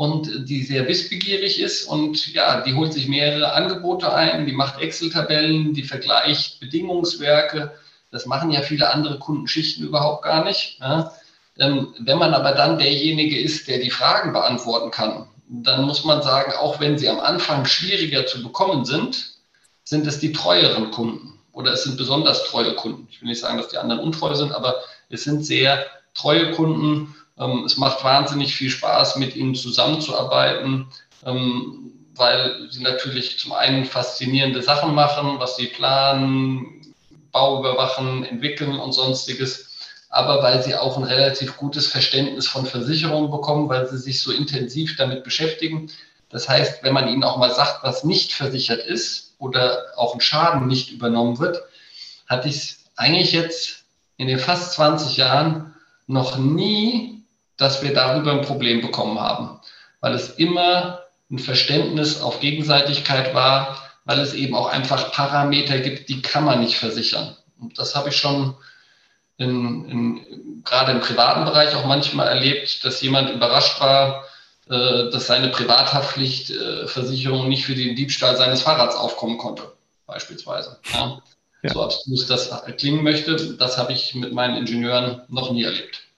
und 0.00 0.48
die 0.48 0.62
sehr 0.62 0.88
wissbegierig 0.88 1.60
ist 1.60 1.84
und 1.84 2.32
ja, 2.32 2.62
die 2.62 2.72
holt 2.72 2.94
sich 2.94 3.06
mehrere 3.06 3.52
Angebote 3.52 4.10
ein, 4.10 4.46
die 4.46 4.54
macht 4.54 4.80
Excel-Tabellen, 4.80 5.74
die 5.74 5.82
vergleicht 5.82 6.58
Bedingungswerke. 6.58 7.72
Das 8.10 8.24
machen 8.24 8.50
ja 8.50 8.62
viele 8.62 8.90
andere 8.90 9.18
Kundenschichten 9.18 9.86
überhaupt 9.86 10.24
gar 10.24 10.42
nicht. 10.42 10.78
Ja. 10.80 11.12
Ähm, 11.58 11.94
wenn 11.98 12.16
man 12.16 12.32
aber 12.32 12.52
dann 12.52 12.78
derjenige 12.78 13.38
ist, 13.38 13.68
der 13.68 13.78
die 13.78 13.90
Fragen 13.90 14.32
beantworten 14.32 14.90
kann, 14.90 15.28
dann 15.50 15.84
muss 15.84 16.02
man 16.02 16.22
sagen, 16.22 16.52
auch 16.58 16.80
wenn 16.80 16.96
sie 16.96 17.10
am 17.10 17.20
Anfang 17.20 17.66
schwieriger 17.66 18.24
zu 18.24 18.42
bekommen 18.42 18.86
sind, 18.86 19.34
sind 19.84 20.06
es 20.06 20.18
die 20.18 20.32
treueren 20.32 20.92
Kunden 20.92 21.38
oder 21.52 21.74
es 21.74 21.84
sind 21.84 21.98
besonders 21.98 22.44
treue 22.44 22.74
Kunden. 22.74 23.06
Ich 23.10 23.20
will 23.20 23.28
nicht 23.28 23.40
sagen, 23.40 23.58
dass 23.58 23.68
die 23.68 23.76
anderen 23.76 24.00
untreu 24.00 24.34
sind, 24.34 24.52
aber 24.52 24.76
es 25.10 25.24
sind 25.24 25.44
sehr 25.44 25.84
treue 26.14 26.52
Kunden 26.52 27.14
es 27.64 27.76
macht 27.76 28.04
wahnsinnig 28.04 28.54
viel 28.54 28.70
Spaß, 28.70 29.16
mit 29.16 29.34
ihnen 29.34 29.54
zusammenzuarbeiten, 29.54 30.88
ähm, 31.24 31.92
weil 32.14 32.68
sie 32.70 32.82
natürlich 32.82 33.38
zum 33.38 33.52
einen 33.52 33.86
faszinierende 33.86 34.62
Sachen 34.62 34.94
machen, 34.94 35.38
was 35.38 35.56
sie 35.56 35.66
planen, 35.66 36.94
Bau 37.32 37.60
überwachen, 37.60 38.24
entwickeln 38.24 38.78
und 38.78 38.92
sonstiges, 38.92 39.70
aber 40.10 40.42
weil 40.42 40.62
sie 40.62 40.74
auch 40.74 40.96
ein 40.96 41.04
relativ 41.04 41.56
gutes 41.56 41.86
Verständnis 41.86 42.48
von 42.48 42.66
Versicherungen 42.66 43.30
bekommen, 43.30 43.68
weil 43.68 43.88
sie 43.88 43.98
sich 43.98 44.20
so 44.20 44.32
intensiv 44.32 44.96
damit 44.96 45.22
beschäftigen. 45.22 45.90
Das 46.28 46.48
heißt, 46.48 46.82
wenn 46.82 46.92
man 46.92 47.08
ihnen 47.08 47.22
auch 47.24 47.36
mal 47.36 47.54
sagt, 47.54 47.84
was 47.84 48.04
nicht 48.04 48.32
versichert 48.32 48.84
ist 48.84 49.34
oder 49.38 49.84
auch 49.96 50.14
ein 50.14 50.20
Schaden 50.20 50.66
nicht 50.66 50.90
übernommen 50.90 51.38
wird, 51.38 51.62
hatte 52.26 52.48
ich 52.48 52.56
es 52.56 52.84
eigentlich 52.96 53.32
jetzt 53.32 53.84
in 54.16 54.26
den 54.26 54.38
fast 54.38 54.72
20 54.72 55.16
Jahren 55.16 55.74
noch 56.06 56.36
nie 56.36 57.19
dass 57.60 57.82
wir 57.82 57.92
darüber 57.92 58.32
ein 58.32 58.40
Problem 58.40 58.80
bekommen 58.80 59.20
haben, 59.20 59.60
weil 60.00 60.14
es 60.14 60.30
immer 60.30 61.00
ein 61.30 61.38
Verständnis 61.38 62.20
auf 62.20 62.40
Gegenseitigkeit 62.40 63.34
war, 63.34 63.76
weil 64.04 64.18
es 64.20 64.34
eben 64.34 64.54
auch 64.54 64.68
einfach 64.68 65.12
Parameter 65.12 65.78
gibt, 65.78 66.08
die 66.08 66.22
kann 66.22 66.44
man 66.44 66.60
nicht 66.60 66.76
versichern. 66.76 67.36
Und 67.60 67.78
das 67.78 67.94
habe 67.94 68.08
ich 68.08 68.16
schon 68.16 68.54
in, 69.36 69.84
in, 69.88 70.62
gerade 70.64 70.92
im 70.92 71.00
privaten 71.00 71.44
Bereich 71.44 71.74
auch 71.74 71.84
manchmal 71.84 72.28
erlebt, 72.28 72.84
dass 72.84 73.02
jemand 73.02 73.30
überrascht 73.30 73.78
war, 73.80 74.24
äh, 74.68 75.10
dass 75.10 75.26
seine 75.26 75.48
Privathaftpflichtversicherung 75.48 77.44
äh, 77.44 77.48
nicht 77.48 77.66
für 77.66 77.74
den 77.74 77.94
Diebstahl 77.94 78.36
seines 78.36 78.62
Fahrrads 78.62 78.96
aufkommen 78.96 79.38
konnte, 79.38 79.70
beispielsweise. 80.06 80.78
Ja. 80.92 81.20
Ja. 81.62 81.74
So 81.74 81.82
abstrus 81.82 82.26
das 82.26 82.50
klingen 82.78 83.04
möchte, 83.04 83.36
das 83.56 83.76
habe 83.76 83.92
ich 83.92 84.14
mit 84.14 84.32
meinen 84.32 84.56
Ingenieuren 84.56 85.22
noch 85.28 85.52
nie 85.52 85.64
erlebt. 85.64 86.09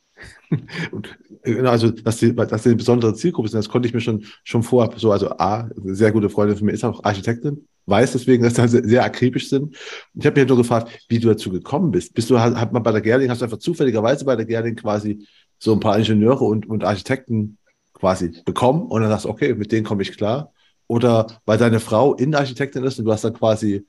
Genau, 1.45 1.71
also, 1.71 1.91
dass 1.91 2.19
die, 2.19 2.35
dass 2.35 2.63
die 2.63 2.69
eine 2.69 2.77
besondere 2.77 3.15
Zielgruppe 3.15 3.49
sind, 3.49 3.59
das 3.59 3.69
konnte 3.69 3.89
ich 3.89 3.95
mir 3.95 4.01
schon, 4.01 4.25
schon 4.45 4.63
vorab 4.63 4.99
so, 5.01 5.11
also 5.11 5.31
A, 5.31 5.69
sehr 5.85 6.13
gute 6.13 6.31
Freundin 6.31 6.57
von 6.57 6.67
mir 6.67 6.73
ist 6.73 6.85
auch 6.85 7.03
Architektin, 7.03 7.67
weiß 7.87 8.13
deswegen, 8.13 8.45
dass 8.45 8.55
sie 8.55 8.89
sehr 8.89 9.05
akribisch 9.05 9.49
sind. 9.49 9.77
Ich 10.15 10.25
habe 10.25 10.39
mich 10.39 10.49
nur 10.49 10.57
gefragt, 10.57 10.91
wie 11.09 11.19
du 11.19 11.29
dazu 11.29 11.51
gekommen 11.51 11.91
bist. 11.91 12.15
Bist 12.15 12.31
du, 12.31 12.39
hat 12.39 12.73
man 12.73 12.83
bei 12.83 12.93
der 12.93 13.01
Gerling, 13.01 13.29
hast 13.29 13.41
du 13.41 13.47
einfach 13.47 13.59
zufälligerweise 13.59 14.25
bei 14.25 14.37
der 14.37 14.47
Gerling 14.47 14.77
quasi 14.77 15.27
so 15.59 15.73
ein 15.73 15.81
paar 15.81 15.99
Ingenieure 15.99 16.45
und, 16.45 16.69
und 16.69 16.85
Architekten 16.85 17.59
quasi 17.93 18.41
bekommen 18.45 18.83
und 18.87 19.01
dann 19.01 19.11
sagst 19.11 19.27
okay, 19.27 19.55
mit 19.55 19.73
denen 19.73 19.85
komme 19.85 20.03
ich 20.03 20.17
klar. 20.17 20.53
Oder 20.87 21.27
weil 21.45 21.59
deine 21.59 21.81
Frau 21.81 22.15
in 22.15 22.35
Architektin 22.35 22.85
ist 22.85 22.99
und 22.99 23.05
du 23.07 23.13
hast 23.13 23.25
dann 23.25 23.35
quasi 23.35 23.87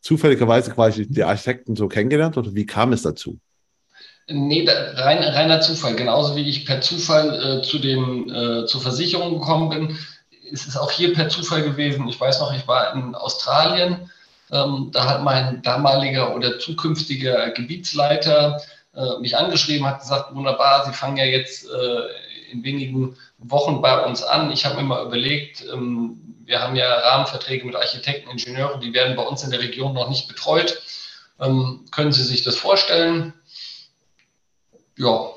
zufälligerweise 0.00 0.70
quasi 0.70 1.06
die 1.06 1.24
Architekten 1.24 1.74
so 1.74 1.88
kennengelernt 1.88 2.36
oder 2.36 2.54
wie 2.54 2.66
kam 2.66 2.92
es 2.92 3.02
dazu? 3.02 3.38
Nee, 4.28 4.68
rein, 4.68 5.22
reiner 5.22 5.60
Zufall. 5.60 5.94
Genauso 5.94 6.34
wie 6.34 6.48
ich 6.48 6.66
per 6.66 6.80
Zufall 6.80 7.60
äh, 7.60 7.62
zu 7.62 7.78
den, 7.78 8.28
äh, 8.28 8.66
zur 8.66 8.80
Versicherung 8.80 9.38
gekommen 9.38 9.68
bin, 9.68 9.98
ist 10.50 10.66
es 10.66 10.76
auch 10.76 10.90
hier 10.90 11.14
per 11.14 11.28
Zufall 11.28 11.62
gewesen. 11.62 12.08
Ich 12.08 12.20
weiß 12.20 12.40
noch, 12.40 12.52
ich 12.52 12.66
war 12.66 12.92
in 12.94 13.14
Australien. 13.14 14.10
Ähm, 14.50 14.90
da 14.92 15.08
hat 15.08 15.22
mein 15.22 15.62
damaliger 15.62 16.34
oder 16.34 16.58
zukünftiger 16.58 17.50
Gebietsleiter 17.50 18.60
äh, 18.94 19.18
mich 19.20 19.36
angeschrieben, 19.36 19.86
hat 19.86 20.00
gesagt, 20.00 20.34
wunderbar, 20.34 20.84
Sie 20.86 20.92
fangen 20.92 21.16
ja 21.18 21.24
jetzt 21.24 21.68
äh, 21.68 22.50
in 22.50 22.64
wenigen 22.64 23.16
Wochen 23.38 23.80
bei 23.80 24.04
uns 24.04 24.22
an. 24.22 24.50
Ich 24.50 24.64
habe 24.64 24.76
mir 24.76 24.84
mal 24.84 25.06
überlegt, 25.06 25.64
ähm, 25.72 26.20
wir 26.44 26.60
haben 26.60 26.76
ja 26.76 26.92
Rahmenverträge 26.92 27.64
mit 27.64 27.76
Architekten, 27.76 28.30
Ingenieuren, 28.30 28.80
die 28.80 28.92
werden 28.92 29.16
bei 29.16 29.22
uns 29.22 29.42
in 29.44 29.50
der 29.50 29.60
Region 29.60 29.94
noch 29.94 30.08
nicht 30.08 30.28
betreut. 30.28 30.80
Ähm, 31.40 31.84
können 31.90 32.12
Sie 32.12 32.24
sich 32.24 32.42
das 32.42 32.56
vorstellen? 32.56 33.34
Ja, 34.96 35.30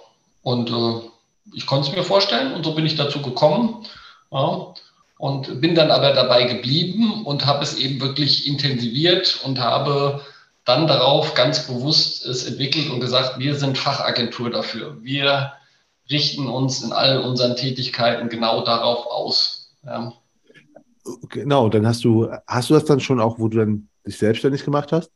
und 0.44 0.70
äh, 0.70 1.10
ich 1.54 1.66
konnte 1.66 1.90
es 1.90 1.96
mir 1.96 2.04
vorstellen 2.04 2.54
und 2.54 2.64
so 2.64 2.76
bin 2.76 2.86
ich 2.86 2.96
dazu 2.96 3.22
gekommen. 3.22 3.86
Ja, 4.32 4.74
und 5.20 5.60
bin 5.60 5.76
dann 5.76 5.92
aber 5.92 6.14
dabei 6.14 6.46
geblieben 6.46 7.26
und 7.26 7.46
habe 7.46 7.62
es 7.62 7.78
eben 7.78 8.00
wirklich 8.00 8.48
intensiviert 8.48 9.42
und 9.44 9.60
habe 9.60 10.22
dann 10.64 10.88
darauf 10.88 11.34
ganz 11.34 11.68
bewusst 11.68 12.26
es 12.26 12.46
entwickelt 12.46 12.90
und 12.90 13.02
gesagt, 13.02 13.38
wir 13.38 13.56
sind 13.56 13.78
Fachagentur 13.78 14.50
dafür. 14.50 14.98
Wir 15.02 15.52
richten 16.10 16.48
uns 16.48 16.82
in 16.82 16.94
all 16.94 17.20
unseren 17.20 17.58
Tätigkeiten 17.58 18.30
genau 18.30 18.64
darauf 18.64 19.08
aus. 19.08 19.76
Ja. 19.86 20.14
Genau, 21.28 21.68
dann 21.68 21.86
hast 21.86 22.06
du, 22.06 22.32
hast 22.48 22.70
du 22.70 22.76
das 22.76 22.86
dann 22.86 23.02
schon 23.02 23.20
auch, 23.20 23.40
wo 23.40 23.50
du 23.50 23.58
dann 23.58 23.90
dich 24.08 24.18
selbstständig 24.18 24.64
gemacht 24.64 24.94
hast? 24.94 25.12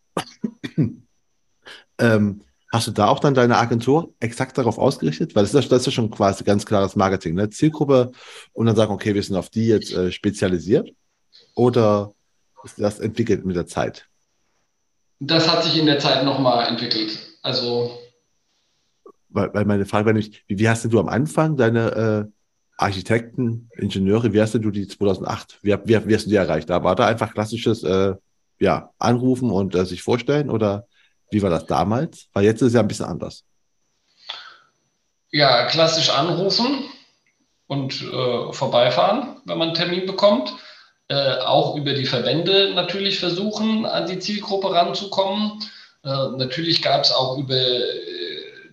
ähm, 1.97 2.41
Hast 2.73 2.87
du 2.87 2.91
da 2.91 3.07
auch 3.07 3.19
dann 3.19 3.35
deine 3.35 3.59
Agentur 3.59 4.15
exakt 4.19 4.57
darauf 4.57 4.79
ausgerichtet? 4.79 5.35
Weil 5.35 5.43
das 5.43 5.53
ist, 5.53 5.71
das 5.71 5.81
ist 5.81 5.85
ja 5.85 5.91
schon 5.91 6.09
quasi 6.09 6.43
ganz 6.43 6.65
klares 6.65 6.95
Marketing, 6.95 7.35
ne? 7.35 7.51
Zielgruppe 7.51 8.11
und 8.51 8.65
dann 8.65 8.75
sagen, 8.75 8.91
okay, 8.91 9.13
wir 9.13 9.21
sind 9.21 9.35
auf 9.35 9.51
die 9.51 9.67
jetzt 9.67 9.93
äh, 9.93 10.11
spezialisiert. 10.11 10.89
Oder 11.53 12.13
ist 12.63 12.81
das 12.81 12.99
entwickelt 12.99 13.45
mit 13.45 13.55
der 13.55 13.67
Zeit? 13.67 14.07
Das 15.19 15.47
hat 15.47 15.63
sich 15.63 15.77
in 15.77 15.85
der 15.85 15.99
Zeit 15.99 16.25
nochmal 16.25 16.67
entwickelt. 16.67 17.19
Also. 17.43 17.95
Weil, 19.29 19.53
weil 19.53 19.65
meine 19.65 19.85
Frage 19.85 20.07
war 20.07 20.13
nämlich, 20.13 20.43
wie, 20.47 20.57
wie 20.57 20.67
hast 20.67 20.83
du 20.91 20.99
am 20.99 21.09
Anfang 21.09 21.55
deine 21.55 21.91
äh, 21.91 22.31
Architekten, 22.77 23.69
Ingenieure, 23.77 24.33
wie 24.33 24.41
hast 24.41 24.55
du 24.55 24.71
die 24.71 24.87
2008, 24.87 25.59
wie, 25.61 25.77
wie, 25.85 26.07
wie 26.07 26.15
hast 26.15 26.25
du 26.25 26.31
die 26.31 26.37
erreicht? 26.37 26.71
Da 26.71 26.83
war 26.83 26.95
da 26.95 27.05
einfach 27.05 27.35
klassisches 27.35 27.83
äh, 27.83 28.15
ja, 28.57 28.89
Anrufen 28.97 29.51
und 29.51 29.75
äh, 29.75 29.85
sich 29.85 30.01
vorstellen 30.01 30.49
oder 30.49 30.87
wie 31.31 31.41
war 31.41 31.49
das 31.49 31.65
damals? 31.65 32.27
Weil 32.33 32.45
jetzt 32.45 32.61
ist 32.61 32.69
es 32.69 32.73
ja 32.73 32.81
ein 32.81 32.87
bisschen 32.87 33.05
anders. 33.05 33.43
Ja, 35.31 35.65
klassisch 35.65 36.09
anrufen 36.09 36.83
und 37.67 38.01
äh, 38.01 38.53
vorbeifahren, 38.53 39.41
wenn 39.45 39.57
man 39.57 39.69
einen 39.69 39.77
Termin 39.77 40.05
bekommt. 40.05 40.53
Äh, 41.09 41.37
auch 41.39 41.75
über 41.75 41.93
die 41.93 42.05
Verbände 42.05 42.73
natürlich 42.75 43.19
versuchen, 43.19 43.85
an 43.85 44.07
die 44.07 44.19
Zielgruppe 44.19 44.71
ranzukommen. 44.71 45.59
Äh, 46.03 46.09
natürlich 46.37 46.81
gab 46.81 47.03
es 47.03 47.11
auch 47.11 47.37
über 47.37 47.55
äh, 47.55 47.83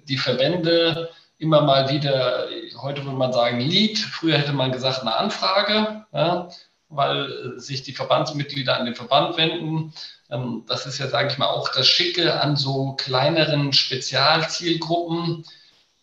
die 0.09 0.17
Verbände 0.17 1.11
immer 1.39 1.63
mal 1.63 1.91
wieder, 1.91 2.49
heute 2.81 3.05
würde 3.05 3.17
man 3.17 3.33
sagen, 3.33 3.61
Lead, 3.61 3.99
früher 3.99 4.39
hätte 4.39 4.53
man 4.53 4.73
gesagt 4.73 5.01
eine 5.01 5.17
Anfrage, 5.17 6.05
ja, 6.13 6.49
weil 6.89 7.59
sich 7.59 7.83
die 7.83 7.95
Verbandsmitglieder 7.95 8.77
an 8.77 8.85
den 8.85 8.95
Verband 8.95 9.37
wenden. 9.37 9.93
Ähm, 10.31 10.65
das 10.67 10.87
ist 10.87 10.99
ja, 10.99 11.09
sage 11.09 11.29
ich 11.29 11.39
mal, 11.39 11.49
auch 11.49 11.69
das 11.71 11.87
Schicke 11.87 12.41
an 12.41 12.57
so 12.57 12.95
kleineren 12.97 13.73
Spezialzielgruppen. 13.73 15.45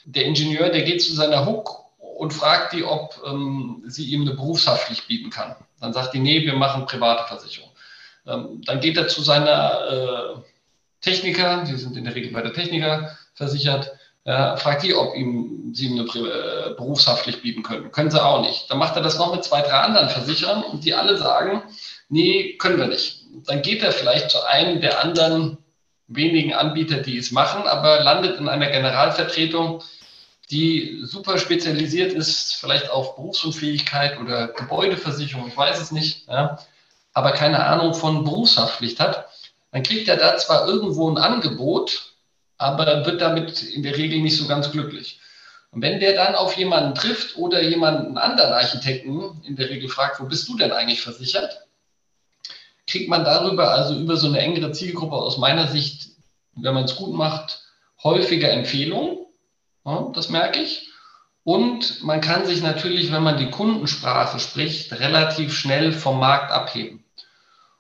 Der 0.06 0.26
Ingenieur, 0.26 0.70
der 0.70 0.84
geht 0.84 1.02
zu 1.02 1.14
seiner 1.14 1.46
Hook 1.46 1.86
und 2.00 2.34
fragt 2.34 2.74
die, 2.74 2.84
ob 2.84 3.22
ähm, 3.26 3.84
sie 3.88 4.06
ihm 4.06 4.22
eine 4.22 4.34
Berufshaftpflicht 4.34 5.08
bieten 5.08 5.30
kann. 5.30 5.56
Dann 5.80 5.94
sagt 5.94 6.14
die, 6.14 6.20
nee, 6.20 6.46
wir 6.46 6.56
machen 6.56 6.86
private 6.86 7.28
Versicherung. 7.28 7.70
Ähm, 8.26 8.62
dann 8.66 8.80
geht 8.80 8.98
er 8.98 9.08
zu 9.08 9.22
seiner 9.22 10.36
äh, 10.36 10.42
Techniker, 11.02 11.64
die 11.64 11.76
sind 11.76 11.96
in 11.96 12.06
der 12.06 12.16
Regel 12.16 12.32
bei 12.32 12.42
der 12.42 12.54
Techniker 12.54 13.18
versichert, 13.36 13.92
äh, 14.24 14.58
fragt 14.58 14.84
die, 14.84 14.96
ob 14.96 15.16
ihm, 15.16 15.72
sie 15.74 15.88
ihm 15.88 16.00
eine 16.00 16.10
äh, 16.10 16.74
Berufshaftpflicht 16.76 17.44
bieten 17.44 17.64
können. 17.64 17.92
Können 17.92 18.12
sie 18.12 18.22
auch 18.22 18.42
nicht. 18.42 18.70
Dann 18.70 18.80
macht 18.80 18.96
er 18.96 19.04
das 19.04 19.18
noch 19.18 19.34
mit 19.34 19.44
zwei, 19.44 19.62
drei 19.62 19.80
anderen 19.80 20.10
Versicherern 20.10 20.64
und 20.64 20.84
die 20.84 20.94
alle 20.94 21.18
sagen, 21.18 21.62
nee, 22.10 22.58
können 22.58 22.80
wir 22.80 22.88
nicht 22.88 23.27
dann 23.46 23.62
geht 23.62 23.84
er 23.84 23.92
vielleicht 23.92 24.32
zu 24.32 24.44
einem 24.46 24.82
der 24.82 25.04
anderen 25.04 25.58
wenigen 26.08 26.54
Anbieter, 26.54 26.98
die 26.98 27.18
es 27.18 27.32
machen, 27.32 27.68
aber 27.68 28.02
landet 28.02 28.40
in 28.40 28.48
einer 28.48 28.70
Generalvertretung, 28.70 29.84
die 30.50 31.02
super 31.04 31.38
spezialisiert 31.38 32.14
ist, 32.14 32.56
vielleicht 32.56 32.90
auf 32.90 33.16
Berufsunfähigkeit 33.16 34.18
oder 34.20 34.48
Gebäudeversicherung, 34.48 35.48
ich 35.50 35.58
weiß 35.58 35.80
es 35.82 35.92
nicht, 35.92 36.28
ja, 36.28 36.58
aber 37.14 37.32
keine 37.32 37.66
Ahnung 37.66 37.94
von 37.94 38.24
Berufshaftpflicht 38.24 39.00
hat, 39.00 39.28
dann 39.72 39.84
kriegt 39.84 40.08
er 40.08 40.18
da 40.18 40.38
zwar 40.38 40.68
irgendwo 40.68 41.10
ein 41.10 41.18
Angebot, 41.18 42.14
aber 42.58 43.06
wird 43.06 43.22
damit 43.22 43.62
in 43.64 43.84
der 43.84 43.98
Regel 43.98 44.22
nicht 44.22 44.38
so 44.38 44.48
ganz 44.48 44.72
glücklich. 44.72 45.20
Und 45.72 45.82
wenn 45.82 46.00
der 46.00 46.14
dann 46.14 46.36
auf 46.36 46.56
jemanden 46.58 46.96
trifft 46.96 47.36
oder 47.36 47.62
jemanden 47.62 48.18
anderen 48.18 48.54
Architekten 48.54 49.42
in 49.44 49.58
der 49.58 49.70
Regel 49.70 49.90
fragt, 49.90 50.20
wo 50.20 50.26
bist 50.26 50.48
du 50.48 50.56
denn 50.56 50.72
eigentlich 50.72 51.02
versichert? 51.02 51.67
Kriegt 52.88 53.10
man 53.10 53.26
darüber, 53.26 53.72
also 53.72 53.96
über 53.96 54.18
so 54.18 54.28
eine 54.28 54.40
engere 54.40 54.72
Zielgruppe 54.72 55.16
aus 55.16 55.38
meiner 55.38 55.68
Sicht, 55.68 56.10
wenn 56.56 56.74
man 56.74 56.86
es 56.86 56.96
gut 56.96 57.14
macht, 57.14 57.62
häufiger 58.04 58.50
Empfehlungen. 58.50 59.18
Ja, 59.86 60.12
das 60.14 60.30
merke 60.30 60.62
ich. 60.62 60.90
Und 61.44 62.04
man 62.04 62.20
kann 62.20 62.46
sich 62.46 62.62
natürlich, 62.62 63.12
wenn 63.12 63.24
man 63.24 63.38
die 63.38 63.50
Kundensprache 63.50 64.40
spricht, 64.40 64.92
relativ 65.00 65.54
schnell 65.54 65.94
vom 65.94 66.20
Markt 66.20 66.52
abheben. 66.52 67.06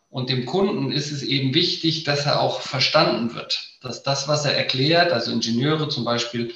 Und 0.10 0.30
dem 0.30 0.46
Kunden 0.46 0.92
ist 0.92 1.12
es 1.12 1.22
eben 1.22 1.54
wichtig, 1.54 2.06
dass 2.06 2.26
er 2.26 2.40
auch 2.40 2.62
verstanden 2.62 3.36
wird, 3.36 3.72
dass 3.82 4.04
das, 4.04 4.28
was 4.28 4.46
er 4.46 4.56
erklärt, 4.56 5.12
also 5.12 5.32
Ingenieure 5.32 5.90
zum 5.90 6.06
Beispiel, 6.06 6.54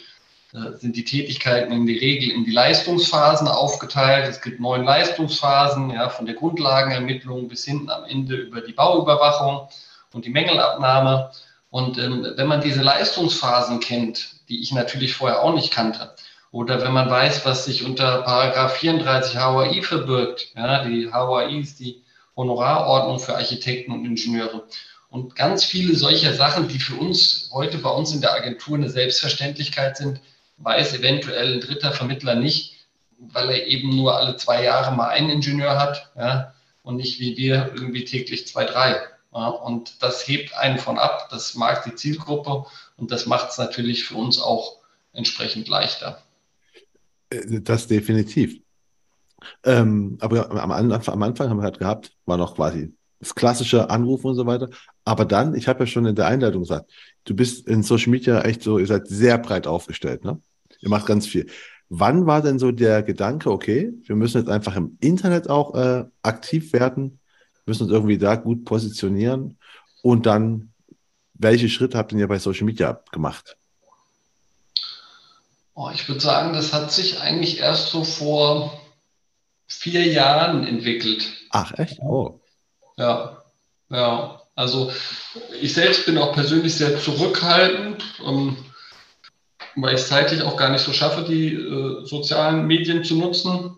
sind 0.51 0.97
die 0.97 1.05
Tätigkeiten 1.05 1.71
in 1.71 1.85
der 1.85 1.95
Regel 1.95 2.29
in 2.29 2.43
die 2.43 2.51
Leistungsphasen 2.51 3.47
aufgeteilt. 3.47 4.27
Es 4.27 4.41
gibt 4.41 4.59
neun 4.59 4.83
Leistungsphasen, 4.83 5.91
ja, 5.91 6.09
von 6.09 6.25
der 6.25 6.35
Grundlagenermittlung 6.35 7.47
bis 7.47 7.63
hinten 7.63 7.89
am 7.89 8.03
Ende 8.03 8.35
über 8.35 8.61
die 8.61 8.73
Bauüberwachung 8.73 9.69
und 10.11 10.25
die 10.25 10.29
Mängelabnahme. 10.29 11.31
Und 11.69 11.97
ähm, 11.97 12.33
wenn 12.35 12.47
man 12.47 12.59
diese 12.59 12.81
Leistungsphasen 12.81 13.79
kennt, 13.79 14.47
die 14.49 14.61
ich 14.61 14.73
natürlich 14.73 15.13
vorher 15.13 15.41
auch 15.41 15.53
nicht 15.53 15.71
kannte, 15.71 16.13
oder 16.51 16.81
wenn 16.81 16.91
man 16.91 17.09
weiß, 17.09 17.45
was 17.45 17.63
sich 17.63 17.85
unter 17.85 18.23
Paragraph 18.23 18.75
34 18.75 19.39
HOI 19.39 19.81
verbirgt, 19.81 20.51
ja, 20.53 20.83
die 20.83 21.09
HOI 21.13 21.59
ist 21.59 21.79
die 21.79 22.03
Honorarordnung 22.35 23.19
für 23.19 23.35
Architekten 23.35 23.93
und 23.93 24.03
Ingenieure. 24.03 24.67
Und 25.09 25.35
ganz 25.35 25.63
viele 25.63 25.95
solcher 25.95 26.33
Sachen, 26.33 26.67
die 26.67 26.79
für 26.79 26.95
uns 26.95 27.49
heute 27.53 27.77
bei 27.77 27.89
uns 27.89 28.13
in 28.13 28.19
der 28.19 28.33
Agentur 28.33 28.75
eine 28.75 28.89
Selbstverständlichkeit 28.89 29.95
sind, 29.95 30.19
weiß 30.63 30.93
eventuell 30.93 31.53
ein 31.53 31.61
dritter 31.61 31.91
Vermittler 31.91 32.35
nicht, 32.35 32.75
weil 33.17 33.49
er 33.49 33.67
eben 33.67 33.95
nur 33.95 34.15
alle 34.15 34.35
zwei 34.37 34.63
Jahre 34.63 34.95
mal 34.95 35.09
einen 35.09 35.29
Ingenieur 35.29 35.79
hat 35.79 36.11
ja, 36.17 36.53
und 36.83 36.95
nicht 36.95 37.19
wie 37.19 37.37
wir 37.37 37.71
irgendwie 37.75 38.05
täglich 38.05 38.47
zwei, 38.47 38.65
drei. 38.65 39.01
Ja, 39.33 39.47
und 39.47 40.03
das 40.03 40.27
hebt 40.27 40.53
einen 40.55 40.77
von 40.77 40.97
ab, 40.97 41.29
das 41.31 41.55
mag 41.55 41.83
die 41.85 41.95
Zielgruppe 41.95 42.65
und 42.97 43.11
das 43.11 43.25
macht 43.25 43.51
es 43.51 43.57
natürlich 43.57 44.03
für 44.03 44.15
uns 44.15 44.41
auch 44.41 44.77
entsprechend 45.13 45.67
leichter. 45.67 46.21
Äh, 47.29 47.61
das 47.61 47.87
definitiv. 47.87 48.59
Ähm, 49.63 50.17
aber 50.19 50.51
am 50.51 50.71
Anfang, 50.71 51.13
am 51.13 51.23
Anfang 51.23 51.49
haben 51.49 51.57
wir 51.57 51.63
halt 51.63 51.79
gehabt, 51.79 52.11
war 52.25 52.37
noch 52.37 52.55
quasi 52.55 52.93
das 53.19 53.35
klassische 53.35 53.89
Anrufen 53.89 54.27
und 54.27 54.35
so 54.35 54.45
weiter. 54.45 54.69
Aber 55.05 55.25
dann, 55.25 55.55
ich 55.55 55.67
habe 55.67 55.81
ja 55.81 55.87
schon 55.87 56.05
in 56.05 56.15
der 56.15 56.27
Einleitung 56.27 56.61
gesagt, 56.61 56.91
du 57.23 57.35
bist 57.35 57.67
in 57.67 57.83
Social 57.83 58.09
Media 58.09 58.41
echt 58.41 58.63
so, 58.63 58.79
ihr 58.79 58.87
seid 58.87 59.07
sehr 59.07 59.37
breit 59.37 59.67
aufgestellt, 59.67 60.25
ne? 60.25 60.41
Ihr 60.81 60.89
macht 60.89 61.05
ganz 61.05 61.27
viel. 61.27 61.47
Wann 61.89 62.25
war 62.25 62.41
denn 62.41 62.59
so 62.59 62.71
der 62.71 63.03
Gedanke, 63.03 63.51
okay, 63.51 63.93
wir 64.03 64.15
müssen 64.15 64.39
jetzt 64.39 64.49
einfach 64.49 64.75
im 64.75 64.97
Internet 65.01 65.49
auch 65.49 65.75
äh, 65.75 66.05
aktiv 66.21 66.73
werden, 66.73 67.19
müssen 67.65 67.83
uns 67.83 67.91
irgendwie 67.91 68.17
da 68.17 68.35
gut 68.35 68.65
positionieren 68.65 69.57
und 70.01 70.25
dann, 70.25 70.73
welche 71.33 71.69
Schritte 71.69 71.97
habt 71.97 72.13
ihr 72.13 72.27
bei 72.27 72.39
Social 72.39 72.65
Media 72.65 73.01
gemacht? 73.11 73.57
Oh, 75.73 75.89
ich 75.93 76.07
würde 76.07 76.21
sagen, 76.21 76.53
das 76.53 76.73
hat 76.73 76.91
sich 76.91 77.19
eigentlich 77.21 77.59
erst 77.59 77.89
so 77.89 78.03
vor 78.03 78.79
vier 79.67 80.05
Jahren 80.05 80.65
entwickelt. 80.65 81.31
Ach, 81.49 81.73
echt? 81.77 81.99
Oh. 81.99 82.39
Ja, 82.97 83.41
ja. 83.89 84.41
Also 84.55 84.91
ich 85.59 85.73
selbst 85.73 86.05
bin 86.05 86.17
auch 86.17 86.33
persönlich 86.33 86.75
sehr 86.75 86.99
zurückhaltend, 86.99 88.03
ähm, 88.25 88.57
weil 89.75 89.95
ich 89.95 90.01
es 90.01 90.07
zeitlich 90.07 90.41
auch 90.41 90.57
gar 90.57 90.69
nicht 90.69 90.83
so 90.83 90.93
schaffe, 90.93 91.23
die 91.23 91.53
äh, 91.53 92.05
sozialen 92.05 92.67
Medien 92.67 93.03
zu 93.03 93.15
nutzen 93.15 93.77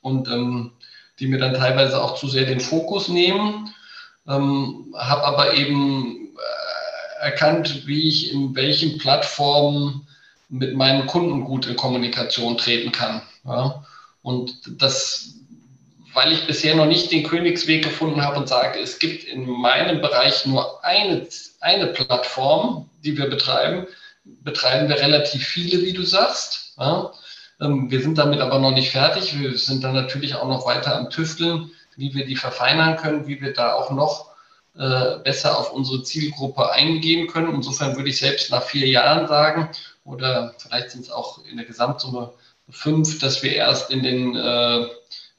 und 0.00 0.28
ähm, 0.28 0.72
die 1.18 1.26
mir 1.26 1.38
dann 1.38 1.54
teilweise 1.54 2.02
auch 2.02 2.14
zu 2.14 2.28
sehr 2.28 2.44
den 2.44 2.60
Fokus 2.60 3.08
nehmen. 3.08 3.72
Ähm, 4.28 4.94
habe 4.96 5.24
aber 5.24 5.54
eben 5.54 6.34
äh, 6.36 7.24
erkannt, 7.24 7.86
wie 7.86 8.08
ich 8.08 8.32
in 8.32 8.54
welchen 8.54 8.98
Plattformen 8.98 10.06
mit 10.48 10.74
meinen 10.74 11.06
Kunden 11.06 11.44
gut 11.44 11.66
in 11.66 11.76
Kommunikation 11.76 12.56
treten 12.58 12.92
kann. 12.92 13.22
Ja? 13.44 13.84
Und 14.22 14.52
das, 14.80 15.34
weil 16.12 16.32
ich 16.32 16.46
bisher 16.46 16.76
noch 16.76 16.86
nicht 16.86 17.10
den 17.10 17.24
Königsweg 17.24 17.82
gefunden 17.82 18.22
habe 18.22 18.38
und 18.38 18.48
sage, 18.48 18.78
es 18.78 18.98
gibt 18.98 19.24
in 19.24 19.48
meinem 19.48 20.00
Bereich 20.00 20.46
nur 20.46 20.84
eine, 20.84 21.26
eine 21.60 21.86
Plattform, 21.88 22.88
die 23.02 23.16
wir 23.16 23.28
betreiben, 23.28 23.86
betreiben 24.24 24.88
wir 24.88 24.98
relativ 24.98 25.46
viele, 25.46 25.82
wie 25.82 25.92
du 25.92 26.02
sagst. 26.02 26.74
Ja? 26.78 27.12
Ähm, 27.60 27.90
wir 27.90 28.00
sind 28.00 28.18
damit 28.18 28.40
aber 28.40 28.58
noch 28.58 28.72
nicht 28.72 28.90
fertig. 28.90 29.38
Wir 29.38 29.56
sind 29.56 29.84
dann 29.84 29.94
natürlich 29.94 30.34
auch 30.34 30.48
noch 30.48 30.66
weiter 30.66 30.96
am 30.96 31.10
Tüfteln, 31.10 31.70
wie 31.96 32.14
wir 32.14 32.26
die 32.26 32.36
verfeinern 32.36 32.96
können, 32.96 33.26
wie 33.26 33.40
wir 33.40 33.52
da 33.52 33.74
auch 33.74 33.90
noch 33.90 34.32
äh, 34.76 35.18
besser 35.18 35.58
auf 35.58 35.72
unsere 35.72 36.02
Zielgruppe 36.02 36.70
eingehen 36.70 37.28
können. 37.28 37.54
Insofern 37.54 37.96
würde 37.96 38.08
ich 38.08 38.18
selbst 38.18 38.50
nach 38.50 38.62
vier 38.62 38.88
Jahren 38.88 39.28
sagen, 39.28 39.68
oder 40.04 40.54
vielleicht 40.58 40.90
sind 40.90 41.02
es 41.02 41.10
auch 41.10 41.44
in 41.44 41.56
der 41.56 41.66
Gesamtsumme 41.66 42.32
fünf, 42.70 43.18
dass 43.18 43.42
wir 43.42 43.54
erst 43.54 43.90
in 43.90 44.02
den, 44.02 44.36
äh, 44.36 44.86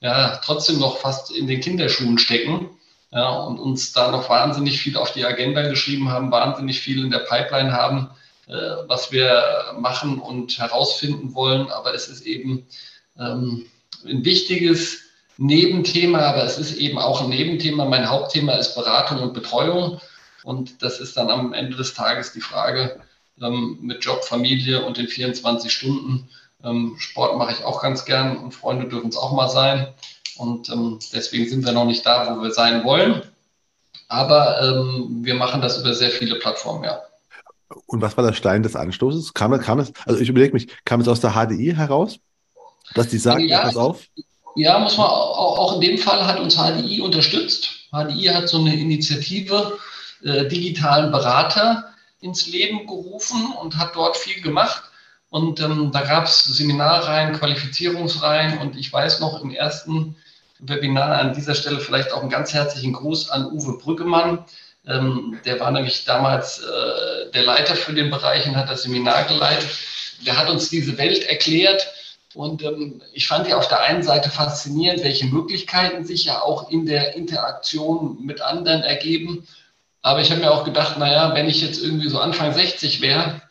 ja, 0.02 0.38
trotzdem 0.44 0.80
noch 0.80 0.98
fast 0.98 1.32
in 1.32 1.48
den 1.48 1.62
Kinderschuhen 1.62 2.20
stecken 2.20 2.70
ja, 3.12 3.30
und 3.30 3.60
uns 3.60 3.92
da 3.94 4.12
noch 4.12 4.30
wahnsinnig 4.30 4.80
viel 4.80 4.98
auf 4.98 5.12
die 5.14 5.26
Agenda 5.26 5.68
geschrieben 5.68 6.10
haben, 6.10 6.32
wahnsinnig 6.32 6.80
viel 6.80 7.04
in 7.04 7.12
der 7.12 7.20
Pipeline 7.20 7.74
haben, 7.74 8.10
was 8.48 9.12
wir 9.12 9.74
machen 9.78 10.20
und 10.20 10.58
herausfinden 10.58 11.34
wollen. 11.34 11.72
Aber 11.72 11.94
es 11.94 12.08
ist 12.08 12.26
eben 12.26 12.68
ähm, 13.18 13.66
ein 14.06 14.26
wichtiges 14.26 15.00
Nebenthema, 15.38 16.20
aber 16.20 16.44
es 16.44 16.58
ist 16.58 16.76
eben 16.76 16.98
auch 16.98 17.22
ein 17.22 17.30
Nebenthema. 17.30 17.86
Mein 17.86 18.10
Hauptthema 18.10 18.54
ist 18.54 18.76
Beratung 18.76 19.20
und 19.22 19.34
Betreuung. 19.34 20.00
Und 20.44 20.84
das 20.84 21.00
ist 21.00 21.16
dann 21.18 21.30
am 21.30 21.54
Ende 21.54 21.78
des 21.78 21.94
Tages 21.94 22.34
die 22.34 22.42
Frage 22.42 23.02
ähm, 23.42 23.80
mit 23.82 24.04
Job, 24.04 24.24
Familie 24.24 24.84
und 24.84 24.98
den 24.98 25.08
24 25.08 25.72
Stunden. 25.72 26.30
Ähm, 26.64 26.96
Sport 26.98 27.38
mache 27.38 27.54
ich 27.54 27.64
auch 27.64 27.82
ganz 27.82 28.06
gern 28.06 28.38
und 28.38 28.54
Freunde 28.54 28.88
dürfen 28.88 29.10
es 29.10 29.18
auch 29.18 29.32
mal 29.32 29.50
sein. 29.50 29.88
Und 30.36 30.68
deswegen 31.14 31.48
sind 31.48 31.64
wir 31.64 31.74
noch 31.74 31.86
nicht 31.86 32.04
da, 32.08 32.36
wo 32.36 32.42
wir 32.42 32.52
sein 32.52 32.84
wollen. 32.84 33.22
Aber 34.08 34.58
wir 35.22 35.36
machen 35.36 35.62
das 35.62 35.78
über 35.80 35.94
sehr 35.94 36.10
viele 36.10 36.40
Plattformen, 36.40 36.84
ja. 36.84 37.04
Und 37.86 38.02
was 38.02 38.18
war 38.18 38.26
der 38.26 38.34
Stein 38.34 38.64
des 38.64 38.76
Anstoßes? 38.76 39.34
Kam, 39.34 39.60
kam 39.60 39.80
es, 39.80 39.92
also 40.06 40.20
ich 40.20 40.30
überlege 40.30 40.54
mich, 40.54 40.68
kam 40.86 41.02
es 41.02 41.08
aus 41.08 41.20
der 41.20 41.32
HDI 41.32 41.74
heraus, 41.76 42.20
dass 42.94 43.08
die 43.08 43.18
sagen, 43.18 43.48
ja, 43.48 43.62
pass 43.62 43.78
auf? 43.78 44.02
Ja, 44.56 44.78
muss 44.80 44.98
man 44.98 45.08
auch, 45.08 45.58
auch 45.58 45.76
in 45.76 45.82
dem 45.82 45.98
Fall 45.98 46.26
hat 46.26 46.40
uns 46.40 46.56
HDI 46.56 47.02
unterstützt. 47.02 47.70
HDI 47.92 48.26
hat 48.28 48.48
so 48.48 48.60
eine 48.60 48.76
Initiative, 48.76 49.78
äh, 50.24 50.48
digitalen 50.48 51.12
Berater 51.12 51.86
ins 52.20 52.48
Leben 52.48 52.86
gerufen 52.88 53.54
und 53.62 53.78
hat 53.78 53.96
dort 53.96 54.18
viel 54.18 54.42
gemacht. 54.42 54.84
Und 55.30 55.60
ähm, 55.60 55.92
da 55.92 56.02
gab 56.02 56.26
es 56.26 56.44
Seminarreihen, 56.44 57.34
Qualifizierungsreihen 57.34 58.60
und 58.60 58.78
ich 58.78 58.94
weiß 58.94 59.20
noch 59.20 59.42
im 59.42 59.52
ersten 59.52 60.16
Webinar 60.60 61.18
an 61.18 61.34
dieser 61.34 61.56
Stelle 61.56 61.80
vielleicht 61.80 62.14
auch 62.14 62.22
einen 62.22 62.30
ganz 62.30 62.54
herzlichen 62.54 62.94
Gruß 62.94 63.32
an 63.32 63.52
Uwe 63.52 63.78
Brüggemann. 63.80 64.46
Ähm, 64.88 65.40
der 65.46 65.60
war 65.60 65.72
nämlich 65.72 66.06
damals 66.06 66.60
äh, 66.60 67.32
der 67.32 67.44
Leiter 67.44 67.76
für 67.76 67.94
den 67.94 68.10
Bereich 68.10 68.46
und 68.46 68.56
hat 68.56 68.70
das 68.70 68.84
Seminar 68.84 69.24
geleitet. 69.26 69.70
Der 70.26 70.38
hat 70.38 70.50
uns 70.50 70.70
diese 70.70 70.98
Welt 70.98 71.24
erklärt 71.24 71.88
und 72.34 72.64
ähm, 72.64 73.02
ich 73.14 73.28
fand 73.28 73.48
ja 73.48 73.58
auf 73.58 73.68
der 73.68 73.82
einen 73.82 74.04
Seite 74.04 74.30
faszinierend, 74.30 75.04
welche 75.04 75.26
Möglichkeiten 75.26 76.04
sich 76.06 76.26
ja 76.26 76.42
auch 76.42 76.70
in 76.70 76.86
der 76.86 77.16
Interaktion 77.16 78.18
mit 78.26 78.42
anderen 78.42 78.82
ergeben. 78.82 79.48
Aber 80.02 80.22
ich 80.22 80.32
habe 80.32 80.42
mir 80.42 80.52
auch 80.52 80.66
gedacht, 80.66 80.98
naja, 80.98 81.34
wenn 81.36 81.48
ich 81.48 81.62
jetzt 81.62 81.82
irgendwie 81.82 82.10
so 82.10 82.20
Anfang 82.20 82.54
60 82.54 83.02
wäre, 83.02 83.42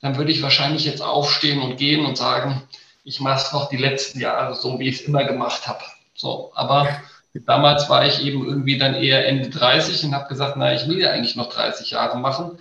dann 0.00 0.16
würde 0.16 0.32
ich 0.32 0.42
wahrscheinlich 0.42 0.84
jetzt 0.84 1.00
aufstehen 1.00 1.62
und 1.62 1.78
gehen 1.78 2.04
und 2.04 2.18
sagen, 2.18 2.62
ich 3.04 3.20
mache 3.20 3.42
es 3.42 3.52
noch 3.52 3.68
die 3.68 3.76
letzten 3.76 4.20
Jahre 4.20 4.54
so, 4.54 4.78
wie 4.78 4.88
ich 4.88 5.00
es 5.00 5.06
immer 5.06 5.24
gemacht 5.24 5.66
habe. 5.66 5.82
So, 6.14 6.50
aber 6.54 6.88
damals 7.44 7.88
war 7.88 8.06
ich 8.06 8.24
eben 8.24 8.46
irgendwie 8.46 8.78
dann 8.78 8.94
eher 8.94 9.26
Ende 9.26 9.50
30 9.50 10.04
und 10.04 10.14
habe 10.14 10.28
gesagt, 10.28 10.56
naja, 10.56 10.80
ich 10.80 10.88
will 10.88 11.00
ja 11.00 11.10
eigentlich 11.10 11.36
noch 11.36 11.52
30 11.52 11.90
Jahre 11.90 12.18
machen. 12.18 12.58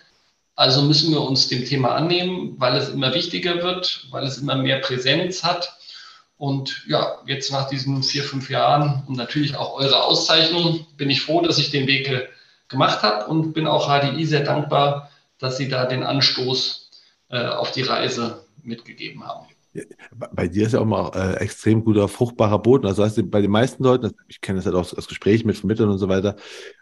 Also 0.56 0.82
müssen 0.82 1.12
wir 1.12 1.22
uns 1.22 1.50
dem 1.50 1.66
Thema 1.66 1.96
annehmen, 1.96 2.56
weil 2.58 2.76
es 2.78 2.90
immer 2.90 3.14
wichtiger 3.14 3.62
wird, 3.62 4.08
weil 4.12 4.26
es 4.26 4.38
immer 4.38 4.56
mehr 4.56 4.80
Präsenz 4.80 5.44
hat. 5.44 5.78
Und 6.38 6.84
ja, 6.88 7.18
jetzt 7.26 7.52
nach 7.52 7.68
diesen 7.68 8.04
vier, 8.04 8.24
fünf 8.24 8.50
Jahren 8.50 9.04
und 9.08 9.18
natürlich 9.18 9.56
auch 9.56 9.74
eure 9.74 10.04
Auszeichnung 10.04 10.86
bin 10.98 11.10
ich 11.10 11.22
froh, 11.22 11.42
dass 11.42 11.58
ich 11.58 11.72
den 11.72 11.88
Weg 11.88 12.30
gemacht 12.68 13.04
habe 13.04 13.28
und 13.28 13.54
bin 13.54 13.68
auch 13.68 13.88
HDI 13.88 14.26
sehr 14.26 14.44
dankbar, 14.44 15.10
dass 15.40 15.58
sie 15.58 15.70
da 15.70 15.86
den 15.86 16.04
Anstoß 16.04 16.90
äh, 17.30 17.46
auf 17.48 17.72
die 17.72 17.84
Reise 17.84 18.46
mitgegeben 18.64 19.26
haben. 19.26 19.48
Bei 20.32 20.48
dir 20.48 20.66
ist 20.66 20.74
ja 20.74 20.80
auch 20.80 20.86
mal 20.86 21.12
äh, 21.16 21.38
extrem 21.38 21.84
guter, 21.84 22.08
fruchtbarer 22.08 22.60
Boden. 22.60 22.86
Also 22.86 23.04
heißt, 23.04 23.30
bei 23.30 23.42
den 23.42 23.52
meisten 23.52 23.84
Leuten, 23.84 24.12
ich 24.28 24.42
kenne 24.42 24.58
das 24.58 24.66
halt 24.66 24.76
auch 24.76 24.98
aus 24.98 25.08
Gesprächen 25.08 25.48
mit 25.48 25.58
Vermittlern 25.58 25.90
und 25.90 25.98
so 25.98 26.08
weiter, 26.08 26.36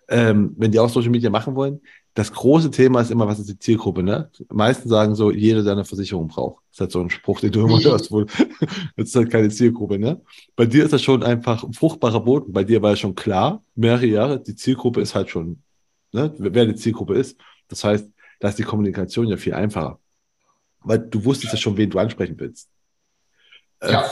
ähm, 0.10 0.54
wenn 0.58 0.72
die 0.72 0.80
auch 0.80 0.90
Social 0.90 1.10
Media 1.10 1.30
machen 1.30 1.56
wollen, 1.56 1.82
das 2.14 2.32
große 2.32 2.70
Thema 2.70 3.02
ist 3.02 3.10
immer, 3.10 3.28
was 3.28 3.40
ist 3.40 3.50
die 3.50 3.58
Zielgruppe, 3.58 4.04
ne? 4.04 4.30
Die 4.38 4.46
meisten 4.52 4.88
sagen 4.88 5.16
so, 5.16 5.32
jeder, 5.32 5.64
der 5.64 5.74
eine 5.74 5.86
Versicherung 5.86 6.28
braucht. 6.28 6.62
Das 6.70 6.76
ist 6.76 6.82
halt 6.82 6.92
so 6.92 7.02
ein 7.02 7.10
Spruch, 7.10 7.40
den 7.40 7.52
du 7.52 7.62
immer 7.62 7.78
mhm. 7.78 7.84
hörst, 7.86 8.12
wohl. 8.12 8.28
Das 8.96 9.10
ist 9.10 9.16
halt 9.16 9.32
keine 9.32 9.50
Zielgruppe, 9.50 9.98
ne? 9.98 10.22
Bei 10.56 10.68
dir 10.68 10.84
ist 10.84 10.94
das 10.94 11.02
schon 11.02 11.24
einfach 11.24 11.64
ein 11.64 11.74
fruchtbarer 11.74 12.20
Boden. 12.20 12.54
Bei 12.54 12.64
dir 12.64 12.82
war 12.82 12.92
ja 12.92 12.96
schon 12.96 13.16
klar, 13.16 13.64
mehrere 13.74 14.06
Jahre, 14.06 14.40
die 14.42 14.56
Zielgruppe 14.56 15.02
ist 15.02 15.16
halt 15.16 15.30
schon, 15.32 15.64
ne? 16.12 16.32
Wer 16.38 16.66
die 16.68 16.76
Zielgruppe 16.76 17.16
ist. 17.16 17.40
Das 17.68 17.84
heißt, 17.84 18.08
da 18.40 18.50
ist 18.50 18.60
die 18.60 18.64
Kommunikation 18.64 19.28
ja 19.28 19.38
viel 19.38 19.56
einfacher. 19.56 20.00
Weil 20.82 21.00
du 21.00 21.24
wusstest 21.26 21.54
ja 21.54 21.58
schon, 21.58 21.78
wen 21.78 21.90
du 21.90 21.98
ansprechen 21.98 22.36
willst. 22.38 22.70
Äh, 23.84 23.92
ja. 23.92 24.10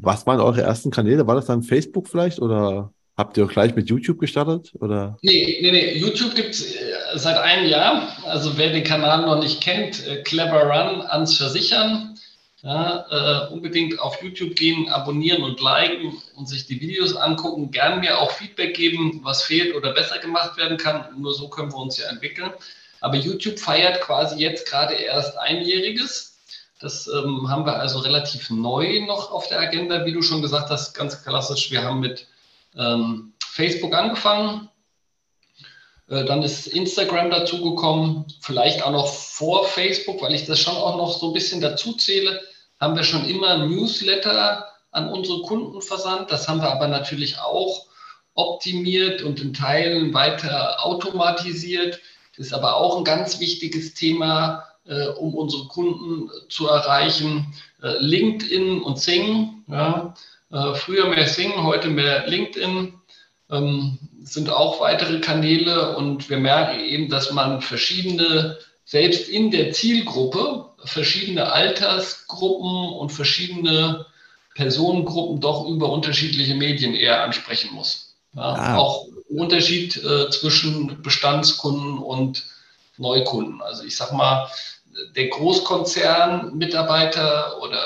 Was 0.00 0.26
waren 0.26 0.40
eure 0.40 0.62
ersten 0.62 0.90
Kanäle? 0.90 1.26
War 1.26 1.34
das 1.34 1.46
dann 1.46 1.62
Facebook 1.62 2.08
vielleicht 2.08 2.38
oder 2.40 2.92
habt 3.16 3.36
ihr 3.36 3.44
auch 3.44 3.50
gleich 3.50 3.74
mit 3.74 3.88
YouTube 3.88 4.20
gestartet? 4.20 4.72
Oder? 4.80 5.18
Nee, 5.22 5.58
nee, 5.60 5.70
nee. 5.70 5.98
YouTube 5.98 6.34
gibt 6.34 6.50
es 6.50 6.76
äh, 6.76 6.78
seit 7.16 7.36
einem 7.36 7.68
Jahr. 7.68 8.08
Also 8.26 8.56
wer 8.56 8.70
den 8.70 8.84
Kanal 8.84 9.22
noch 9.22 9.40
nicht 9.40 9.60
kennt, 9.60 10.06
äh, 10.06 10.22
Clever 10.22 10.62
Run 10.62 11.02
ans 11.02 11.36
Versichern. 11.36 12.10
Ja, 12.62 13.04
äh, 13.10 13.52
unbedingt 13.52 14.00
auf 14.00 14.22
YouTube 14.22 14.56
gehen, 14.56 14.88
abonnieren 14.88 15.42
und 15.42 15.60
liken 15.60 16.16
und 16.34 16.48
sich 16.48 16.66
die 16.66 16.80
Videos 16.80 17.14
angucken. 17.14 17.70
Gern 17.70 18.00
mir 18.00 18.18
auch 18.18 18.30
Feedback 18.30 18.74
geben, 18.74 19.20
was 19.22 19.42
fehlt 19.42 19.74
oder 19.74 19.92
besser 19.92 20.18
gemacht 20.18 20.56
werden 20.56 20.78
kann. 20.78 21.04
Nur 21.18 21.34
so 21.34 21.48
können 21.48 21.70
wir 21.70 21.76
uns 21.76 21.98
ja 21.98 22.08
entwickeln. 22.08 22.50
Aber 23.02 23.16
YouTube 23.16 23.58
feiert 23.58 24.00
quasi 24.00 24.40
jetzt 24.40 24.66
gerade 24.66 24.94
erst 24.94 25.36
einjähriges. 25.36 26.33
Das 26.84 27.06
ähm, 27.06 27.48
haben 27.48 27.64
wir 27.64 27.80
also 27.80 28.00
relativ 28.00 28.50
neu 28.50 29.00
noch 29.06 29.30
auf 29.32 29.48
der 29.48 29.58
Agenda, 29.58 30.04
wie 30.04 30.12
du 30.12 30.20
schon 30.20 30.42
gesagt 30.42 30.68
hast, 30.68 30.92
ganz 30.92 31.24
klassisch. 31.24 31.70
Wir 31.70 31.82
haben 31.82 32.00
mit 32.00 32.26
ähm, 32.76 33.32
Facebook 33.42 33.94
angefangen, 33.94 34.68
äh, 36.10 36.26
dann 36.26 36.42
ist 36.42 36.66
Instagram 36.66 37.30
dazugekommen, 37.30 38.26
vielleicht 38.42 38.82
auch 38.82 38.90
noch 38.90 39.08
vor 39.08 39.66
Facebook, 39.66 40.20
weil 40.20 40.34
ich 40.34 40.44
das 40.44 40.60
schon 40.60 40.76
auch 40.76 40.98
noch 40.98 41.18
so 41.18 41.28
ein 41.28 41.32
bisschen 41.32 41.62
dazu 41.62 41.94
zähle, 41.94 42.42
haben 42.78 42.96
wir 42.96 43.04
schon 43.04 43.24
immer 43.24 43.66
Newsletter 43.66 44.68
an 44.90 45.08
unsere 45.08 45.40
Kunden 45.40 45.80
versandt. 45.80 46.30
Das 46.30 46.48
haben 46.48 46.60
wir 46.60 46.70
aber 46.70 46.88
natürlich 46.88 47.38
auch 47.38 47.86
optimiert 48.34 49.22
und 49.22 49.40
in 49.40 49.54
Teilen 49.54 50.12
weiter 50.12 50.84
automatisiert. 50.84 51.98
Das 52.36 52.48
ist 52.48 52.52
aber 52.52 52.76
auch 52.76 52.98
ein 52.98 53.04
ganz 53.04 53.40
wichtiges 53.40 53.94
Thema 53.94 54.66
äh, 54.86 55.08
um 55.08 55.34
unsere 55.34 55.66
Kunden 55.66 56.30
zu 56.48 56.68
erreichen. 56.68 57.54
Äh, 57.82 57.98
LinkedIn 57.98 58.82
und 58.82 58.98
Sing. 58.98 59.64
Ja. 59.68 60.14
Äh, 60.50 60.74
früher 60.74 61.08
mehr 61.08 61.26
Sing, 61.26 61.62
heute 61.62 61.88
mehr 61.88 62.26
LinkedIn. 62.26 62.94
Ähm, 63.50 63.98
sind 64.22 64.50
auch 64.50 64.80
weitere 64.80 65.20
Kanäle 65.20 65.96
und 65.96 66.30
wir 66.30 66.38
merken 66.38 66.80
eben, 66.80 67.08
dass 67.08 67.30
man 67.32 67.60
verschiedene, 67.60 68.58
selbst 68.84 69.28
in 69.28 69.50
der 69.50 69.72
Zielgruppe, 69.72 70.70
verschiedene 70.84 71.52
Altersgruppen 71.52 72.98
und 72.98 73.10
verschiedene 73.10 74.06
Personengruppen 74.54 75.40
doch 75.40 75.68
über 75.68 75.90
unterschiedliche 75.90 76.54
Medien 76.54 76.94
eher 76.94 77.22
ansprechen 77.22 77.74
muss. 77.74 78.14
Ja, 78.34 78.42
ah. 78.42 78.76
Auch 78.76 79.06
Unterschied 79.28 79.96
äh, 80.04 80.30
zwischen 80.30 81.02
Bestandskunden 81.02 81.98
und 81.98 82.44
Neukunden. 82.96 83.60
Also 83.62 83.84
ich 83.84 83.96
sag 83.96 84.12
mal, 84.12 84.48
der 85.16 85.28
Großkonzern-Mitarbeiter 85.28 87.60
oder 87.60 87.82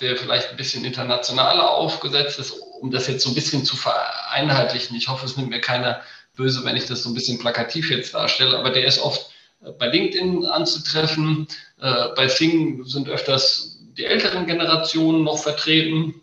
der 0.00 0.16
vielleicht 0.16 0.50
ein 0.50 0.56
bisschen 0.56 0.84
internationaler 0.84 1.70
aufgesetzt 1.70 2.38
ist, 2.38 2.52
um 2.80 2.90
das 2.90 3.08
jetzt 3.08 3.24
so 3.24 3.30
ein 3.30 3.34
bisschen 3.34 3.64
zu 3.64 3.76
vereinheitlichen. 3.76 4.96
Ich 4.96 5.08
hoffe, 5.08 5.26
es 5.26 5.36
nimmt 5.36 5.50
mir 5.50 5.60
keiner 5.60 6.02
böse, 6.36 6.64
wenn 6.64 6.76
ich 6.76 6.86
das 6.86 7.02
so 7.02 7.08
ein 7.08 7.14
bisschen 7.14 7.38
plakativ 7.38 7.90
jetzt 7.90 8.14
darstelle, 8.14 8.58
aber 8.58 8.70
der 8.70 8.86
ist 8.86 8.98
oft 8.98 9.30
bei 9.78 9.88
LinkedIn 9.88 10.44
anzutreffen. 10.44 11.48
Äh, 11.80 12.08
bei 12.14 12.28
Sing 12.28 12.84
sind 12.84 13.08
öfters 13.08 13.78
die 13.96 14.04
älteren 14.04 14.46
Generationen 14.46 15.24
noch 15.24 15.38
vertreten. 15.38 16.20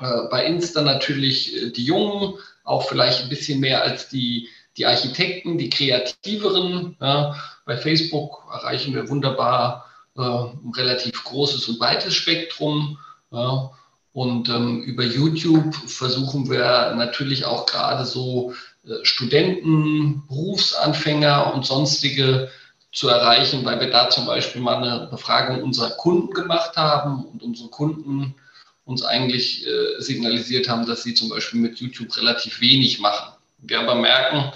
Äh, 0.00 0.28
bei 0.30 0.46
Insta 0.46 0.82
natürlich 0.82 1.56
äh, 1.56 1.70
die 1.70 1.84
Jungen, 1.84 2.34
auch 2.62 2.88
vielleicht 2.88 3.22
ein 3.22 3.28
bisschen 3.28 3.60
mehr 3.60 3.82
als 3.82 4.08
die, 4.08 4.48
die 4.76 4.86
Architekten, 4.86 5.58
die 5.58 5.70
Kreativeren. 5.70 6.96
Ja. 7.00 7.36
Bei 7.64 7.76
Facebook 7.76 8.44
erreichen 8.52 8.94
wir 8.94 9.08
wunderbar 9.08 9.90
äh, 10.16 10.20
ein 10.20 10.72
relativ 10.76 11.24
großes 11.24 11.68
und 11.68 11.80
weites 11.80 12.14
Spektrum. 12.14 12.98
Ja. 13.30 13.70
Und 14.12 14.48
ähm, 14.48 14.82
über 14.82 15.04
YouTube 15.04 15.74
versuchen 15.74 16.48
wir 16.48 16.94
natürlich 16.96 17.44
auch 17.44 17.66
gerade 17.66 18.04
so 18.04 18.54
äh, 18.86 19.04
Studenten, 19.04 20.26
Berufsanfänger 20.28 21.52
und 21.52 21.66
sonstige 21.66 22.50
zu 22.92 23.08
erreichen, 23.08 23.64
weil 23.64 23.80
wir 23.80 23.90
da 23.90 24.08
zum 24.08 24.24
Beispiel 24.24 24.62
mal 24.62 24.76
eine 24.76 25.08
Befragung 25.08 25.62
unserer 25.62 25.90
Kunden 25.90 26.32
gemacht 26.32 26.76
haben 26.76 27.24
und 27.24 27.42
unsere 27.42 27.68
Kunden 27.70 28.36
uns 28.84 29.02
eigentlich 29.02 29.66
äh, 29.66 30.00
signalisiert 30.00 30.68
haben, 30.68 30.86
dass 30.86 31.02
sie 31.02 31.14
zum 31.14 31.28
Beispiel 31.28 31.60
mit 31.60 31.78
YouTube 31.78 32.16
relativ 32.16 32.60
wenig 32.60 33.00
machen. 33.00 33.33
Wir 33.66 33.80
aber 33.80 33.94
merken, 33.94 34.52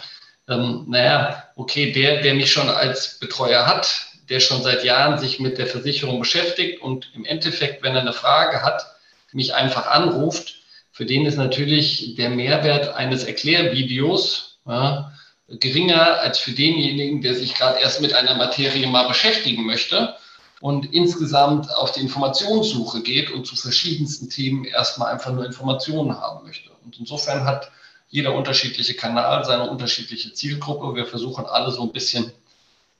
ähm, 0.49 0.85
naja, 0.89 1.45
okay, 1.57 1.93
der, 1.93 2.23
der 2.23 2.35
mich 2.35 2.53
schon 2.53 2.69
als 2.69 3.19
Betreuer 3.19 3.67
hat, 3.67 4.07
der 4.29 4.41
schon 4.41 4.63
seit 4.63 4.85
Jahren 4.85 5.19
sich 5.19 5.41
mit 5.41 5.59
der 5.59 5.67
Versicherung 5.67 6.21
beschäftigt 6.21 6.83
und 6.83 7.11
im 7.15 7.25
Endeffekt, 7.25 7.83
wenn 7.83 7.95
er 7.95 8.03
eine 8.03 8.13
Frage 8.13 8.63
hat, 8.63 8.85
mich 9.33 9.55
einfach 9.55 9.87
anruft, 9.87 10.57
für 10.91 11.07
den 11.07 11.27
ist 11.27 11.37
natürlich 11.37 12.17
der 12.17 12.31
Mehrwert 12.31 12.95
eines 12.95 13.25
Erklärvideos 13.25 14.59
ja, 14.67 15.13
geringer 15.49 16.19
als 16.21 16.39
für 16.39 16.51
denjenigen, 16.53 17.23
der 17.23 17.35
sich 17.35 17.55
gerade 17.55 17.79
erst 17.79 18.01
mit 18.01 18.15
einer 18.15 18.35
Materie 18.35 18.87
mal 18.87 19.07
beschäftigen 19.07 19.65
möchte 19.65 20.15
und 20.61 20.93
insgesamt 20.93 21.73
auf 21.75 21.93
die 21.93 22.01
Informationssuche 22.01 23.03
geht 23.03 23.31
und 23.31 23.47
zu 23.47 23.55
verschiedensten 23.55 24.29
Themen 24.29 24.65
erstmal 24.65 25.13
einfach 25.13 25.33
nur 25.33 25.47
Informationen 25.47 26.19
haben 26.21 26.45
möchte. 26.45 26.71
Und 26.85 26.99
insofern 26.99 27.45
hat 27.45 27.71
jeder 28.09 28.35
unterschiedliche 28.35 28.95
Kanal 28.95 29.45
seine 29.45 29.71
unterschiedliche 29.71 30.33
Zielgruppe. 30.33 30.97
Wir 30.97 31.07
versuchen 31.07 31.47
alle 31.47 31.71
so 31.71 31.83
ein 31.83 31.93
bisschen 31.93 32.33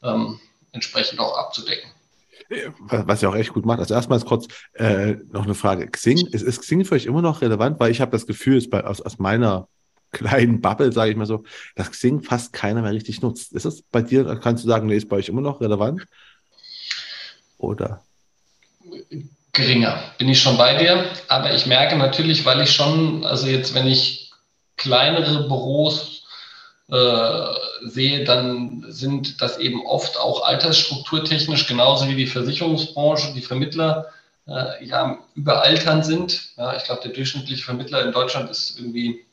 ähm, 0.03 0.39
entsprechend 0.73 1.21
auch 1.21 1.37
abzudecken. 1.39 1.91
Was 2.81 3.23
ihr 3.23 3.29
auch 3.29 3.35
echt 3.35 3.53
gut 3.53 3.67
macht. 3.67 3.79
Also 3.79 3.95
erstmals 3.95 4.25
kurz 4.25 4.47
äh, 4.75 5.17
noch 5.33 5.45
eine 5.45 5.55
Frage. 5.55 5.89
Xing, 5.89 6.27
ist, 6.29 6.43
ist 6.43 6.61
Xing 6.61 6.85
für 6.85 6.95
euch 6.95 7.07
immer 7.07 7.21
noch 7.21 7.43
relevant? 7.43 7.79
Weil 7.79 7.91
ich 7.91 8.01
habe 8.01 8.11
das 8.11 8.27
Gefühl, 8.27 8.67
bei, 8.69 8.85
aus, 8.85 9.03
aus 9.03 9.19
meiner 9.19 9.69
kleinen 10.13 10.61
Bubble, 10.61 10.93
sage 10.93 11.11
ich 11.11 11.17
mal 11.17 11.27
so, 11.27 11.45
dass 11.75 11.91
Xing 11.91 12.23
fast 12.23 12.53
keiner 12.53 12.83
mehr 12.83 12.93
richtig 12.93 13.21
nutzt. 13.21 13.53
Ist 13.53 13.67
das 13.67 13.83
bei 13.83 14.01
dir, 14.01 14.25
kannst 14.43 14.65
du 14.65 14.69
sagen, 14.69 14.87
nee, 14.87 14.97
ist 14.97 15.09
bei 15.09 15.17
euch 15.17 15.29
immer 15.29 15.43
noch 15.43 15.61
relevant? 15.61 16.05
Oder? 17.59 18.03
Geringer, 19.53 20.03
bin 20.19 20.29
ich 20.29 20.41
schon 20.41 20.57
bei 20.57 20.77
dir. 20.77 21.05
Aber 21.29 21.53
ich 21.55 21.67
merke 21.67 21.97
natürlich, 21.97 22.45
weil 22.47 22.63
ich 22.63 22.71
schon, 22.71 23.25
also 23.25 23.47
jetzt, 23.47 23.75
wenn 23.75 23.87
ich 23.87 24.28
kleinere 24.79 25.47
Büros 25.47 26.23
äh, 26.91 27.89
sehe, 27.89 28.25
dann 28.25 28.87
sind 28.89 29.43
das 29.43 29.59
eben 29.59 29.85
oft 29.85 30.19
auch 30.19 30.45
altersstrukturtechnisch 30.45 31.67
genauso 31.67 32.09
wie 32.09 32.17
die 32.17 32.27
Versicherungsbranche, 32.27 33.35
die 33.35 33.43
Vermittler 33.43 34.07
äh, 34.47 34.85
ja 34.85 35.19
überaltern 35.35 36.03
sind. 36.03 36.53
Ja, 36.57 36.75
ich 36.77 36.85
glaube, 36.85 37.03
der 37.03 37.13
durchschnittliche 37.13 37.63
Vermittler 37.63 38.03
in 38.05 38.13
Deutschland 38.13 38.51
ist 38.51 38.79
irgendwie 38.79 39.27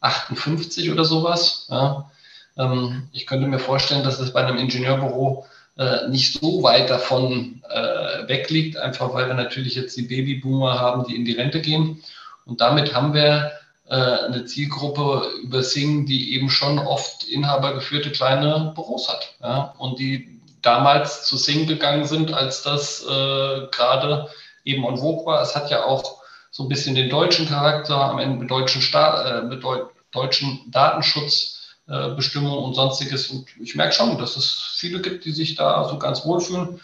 58 0.00 0.90
oder 0.90 1.04
sowas. 1.04 1.68
Ja. 1.70 2.10
Ähm, 2.58 3.08
ich 3.12 3.26
könnte 3.26 3.46
mir 3.46 3.60
vorstellen, 3.60 4.02
dass 4.02 4.18
es 4.18 4.32
bei 4.32 4.44
einem 4.44 4.58
Ingenieurbüro 4.58 5.46
äh, 5.78 6.08
nicht 6.08 6.40
so 6.40 6.62
weit 6.62 6.90
davon 6.90 7.62
äh, 7.68 8.28
weg 8.28 8.50
liegt, 8.50 8.76
einfach 8.78 9.12
weil 9.14 9.28
wir 9.28 9.34
natürlich 9.34 9.74
jetzt 9.74 9.96
die 9.96 10.02
Babyboomer 10.02 10.80
haben, 10.80 11.04
die 11.04 11.14
in 11.14 11.24
die 11.24 11.34
Rente 11.34 11.60
gehen. 11.60 12.02
Und 12.46 12.60
damit 12.60 12.94
haben 12.94 13.14
wir 13.14 13.52
eine 13.94 14.44
Zielgruppe 14.44 15.30
über 15.42 15.62
Sing, 15.62 16.06
die 16.06 16.34
eben 16.34 16.50
schon 16.50 16.78
oft 16.78 17.24
inhabergeführte 17.24 18.10
kleine 18.10 18.72
Büros 18.74 19.08
hat. 19.08 19.34
Ja? 19.42 19.74
Und 19.78 19.98
die 19.98 20.40
damals 20.62 21.24
zu 21.26 21.36
Sing 21.36 21.66
gegangen 21.66 22.04
sind, 22.04 22.32
als 22.32 22.62
das 22.62 23.04
äh, 23.04 23.66
gerade 23.70 24.28
eben 24.64 24.84
en 24.84 24.96
vogue 24.96 25.24
war. 25.24 25.40
Es 25.40 25.54
hat 25.54 25.70
ja 25.70 25.84
auch 25.84 26.20
so 26.50 26.64
ein 26.64 26.68
bisschen 26.68 26.94
den 26.94 27.08
deutschen 27.08 27.46
Charakter, 27.46 27.96
am 27.96 28.18
Ende 28.18 28.38
mit 28.38 28.50
deutschen, 28.50 28.82
Staat, 28.82 29.26
äh, 29.26 29.46
mit 29.46 29.62
Deu 29.62 29.84
deutschen 30.12 30.70
Datenschutzbestimmungen 30.70 32.64
und 32.64 32.74
sonstiges. 32.74 33.28
Und 33.28 33.46
ich 33.60 33.74
merke 33.74 33.92
schon, 33.92 34.16
dass 34.18 34.36
es 34.36 34.76
viele 34.76 35.00
gibt, 35.02 35.24
die 35.24 35.32
sich 35.32 35.56
da 35.56 35.86
so 35.88 35.98
ganz 35.98 36.24
wohlfühlen 36.24 36.80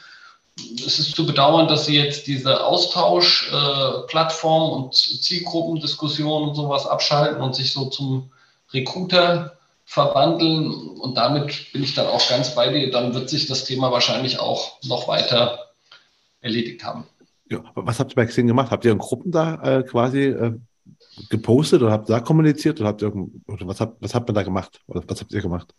es 0.58 0.98
ist 0.98 1.14
zu 1.14 1.24
bedauern, 1.26 1.68
dass 1.68 1.86
sie 1.86 1.96
jetzt 1.96 2.26
diese 2.26 2.62
Austauschplattform 2.64 4.70
äh, 4.70 4.74
und 4.74 4.94
Zielgruppendiskussionen 4.94 6.50
und 6.50 6.54
sowas 6.54 6.86
abschalten 6.86 7.42
und 7.42 7.54
sich 7.54 7.72
so 7.72 7.86
zum 7.86 8.30
Recruiter 8.72 9.56
verwandeln. 9.84 10.72
Und 10.72 11.16
damit 11.16 11.72
bin 11.72 11.82
ich 11.82 11.94
dann 11.94 12.06
auch 12.06 12.28
ganz 12.28 12.54
bei 12.54 12.70
dir. 12.72 12.90
Dann 12.90 13.14
wird 13.14 13.30
sich 13.30 13.46
das 13.46 13.64
Thema 13.64 13.90
wahrscheinlich 13.92 14.38
auch 14.38 14.82
noch 14.84 15.08
weiter 15.08 15.58
erledigt 16.40 16.84
haben. 16.84 17.06
Ja, 17.50 17.64
was 17.74 17.98
habt 17.98 18.12
ihr 18.12 18.16
bei 18.16 18.26
Xing 18.26 18.46
gemacht? 18.46 18.70
Habt 18.70 18.84
ihr 18.84 18.92
in 18.92 18.98
Gruppen 18.98 19.32
da 19.32 19.54
äh, 19.62 19.82
quasi 19.82 20.24
äh, 20.24 20.52
gepostet 21.28 21.82
oder 21.82 21.92
habt 21.92 22.08
da 22.08 22.20
kommuniziert 22.20 22.80
oder, 22.80 22.88
habt 22.88 23.02
ihr, 23.02 23.12
oder 23.14 23.66
was, 23.66 23.80
habt, 23.80 24.02
was 24.02 24.14
habt 24.14 24.30
ihr 24.30 24.32
da 24.32 24.42
gemacht? 24.42 24.80
Oder 24.86 25.02
was 25.06 25.20
habt 25.20 25.32
ihr 25.32 25.42
gemacht? 25.42 25.74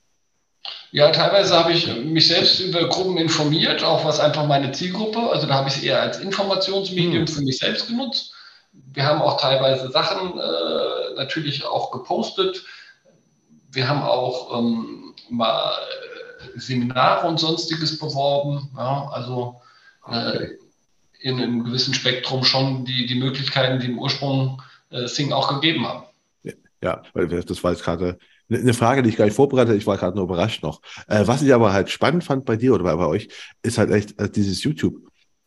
Ja, 0.92 1.10
teilweise 1.12 1.58
habe 1.58 1.74
ich 1.74 1.88
mich 1.96 2.28
selbst 2.28 2.60
über 2.60 2.88
Gruppen 2.88 3.18
informiert, 3.18 3.84
auch 3.84 4.06
was 4.06 4.20
einfach 4.20 4.46
meine 4.46 4.72
Zielgruppe, 4.72 5.20
also 5.30 5.48
da 5.48 5.56
habe 5.56 5.68
ich 5.68 5.78
es 5.78 5.84
eher 5.84 6.02
als 6.02 6.20
Informationsmedium 6.20 7.26
hm. 7.26 7.28
für 7.28 7.42
mich 7.42 7.58
selbst 7.58 7.88
genutzt. 7.88 8.34
Wir 8.72 9.06
haben 9.06 9.22
auch 9.22 9.40
teilweise 9.40 9.92
Sachen 9.92 10.40
äh, 10.40 11.16
natürlich 11.16 11.66
auch 11.66 11.92
gepostet. 11.92 12.64
Wir 13.72 13.88
haben 13.88 14.04
auch 14.04 14.58
ähm, 14.58 15.14
mal 15.30 15.74
Seminare 16.56 17.28
und 17.28 17.40
sonstiges 17.40 18.00
beworben. 18.00 18.70
Ja, 18.76 19.10
also 19.12 19.62
äh, 20.08 20.48
in 21.20 21.40
einem 21.40 21.64
gewissen 21.64 21.94
Spektrum 21.94 22.44
schon 22.44 22.86
die, 22.86 23.06
die 23.06 23.16
Möglichkeiten, 23.16 23.80
die 23.80 23.88
im 23.88 24.00
Ursprung 24.00 24.62
äh, 24.90 25.08
Sing 25.08 25.32
auch 25.32 25.48
gegeben 25.48 25.88
haben. 25.88 26.04
Ja, 26.82 27.02
weil 27.14 27.28
das 27.28 27.64
war 27.64 27.72
jetzt 27.72 27.84
gerade 27.84 28.20
eine 28.56 28.74
Frage, 28.74 29.04
die 29.04 29.10
ich 29.10 29.18
gar 29.18 29.26
nicht 29.26 29.36
vorbereitet 29.36 29.70
habe, 29.70 29.78
ich 29.78 29.88
war 29.88 29.98
gerade 29.98 30.16
nur 30.16 30.26
überrascht 30.26 30.64
noch. 30.64 30.82
Äh, 31.08 31.28
was 31.28 31.42
ich 31.42 31.54
aber 31.54 31.74
halt 31.74 31.90
spannend 31.90 32.24
fand 32.24 32.46
bei 32.46 32.56
dir 32.56 32.74
oder 32.74 32.84
bei, 32.84 32.96
bei 32.96 33.08
euch, 33.08 33.30
ist 33.62 33.78
halt 33.78 33.92
echt 33.92 34.20
äh, 34.20 34.30
dieses 34.30 34.64
YouTube. 34.64 34.96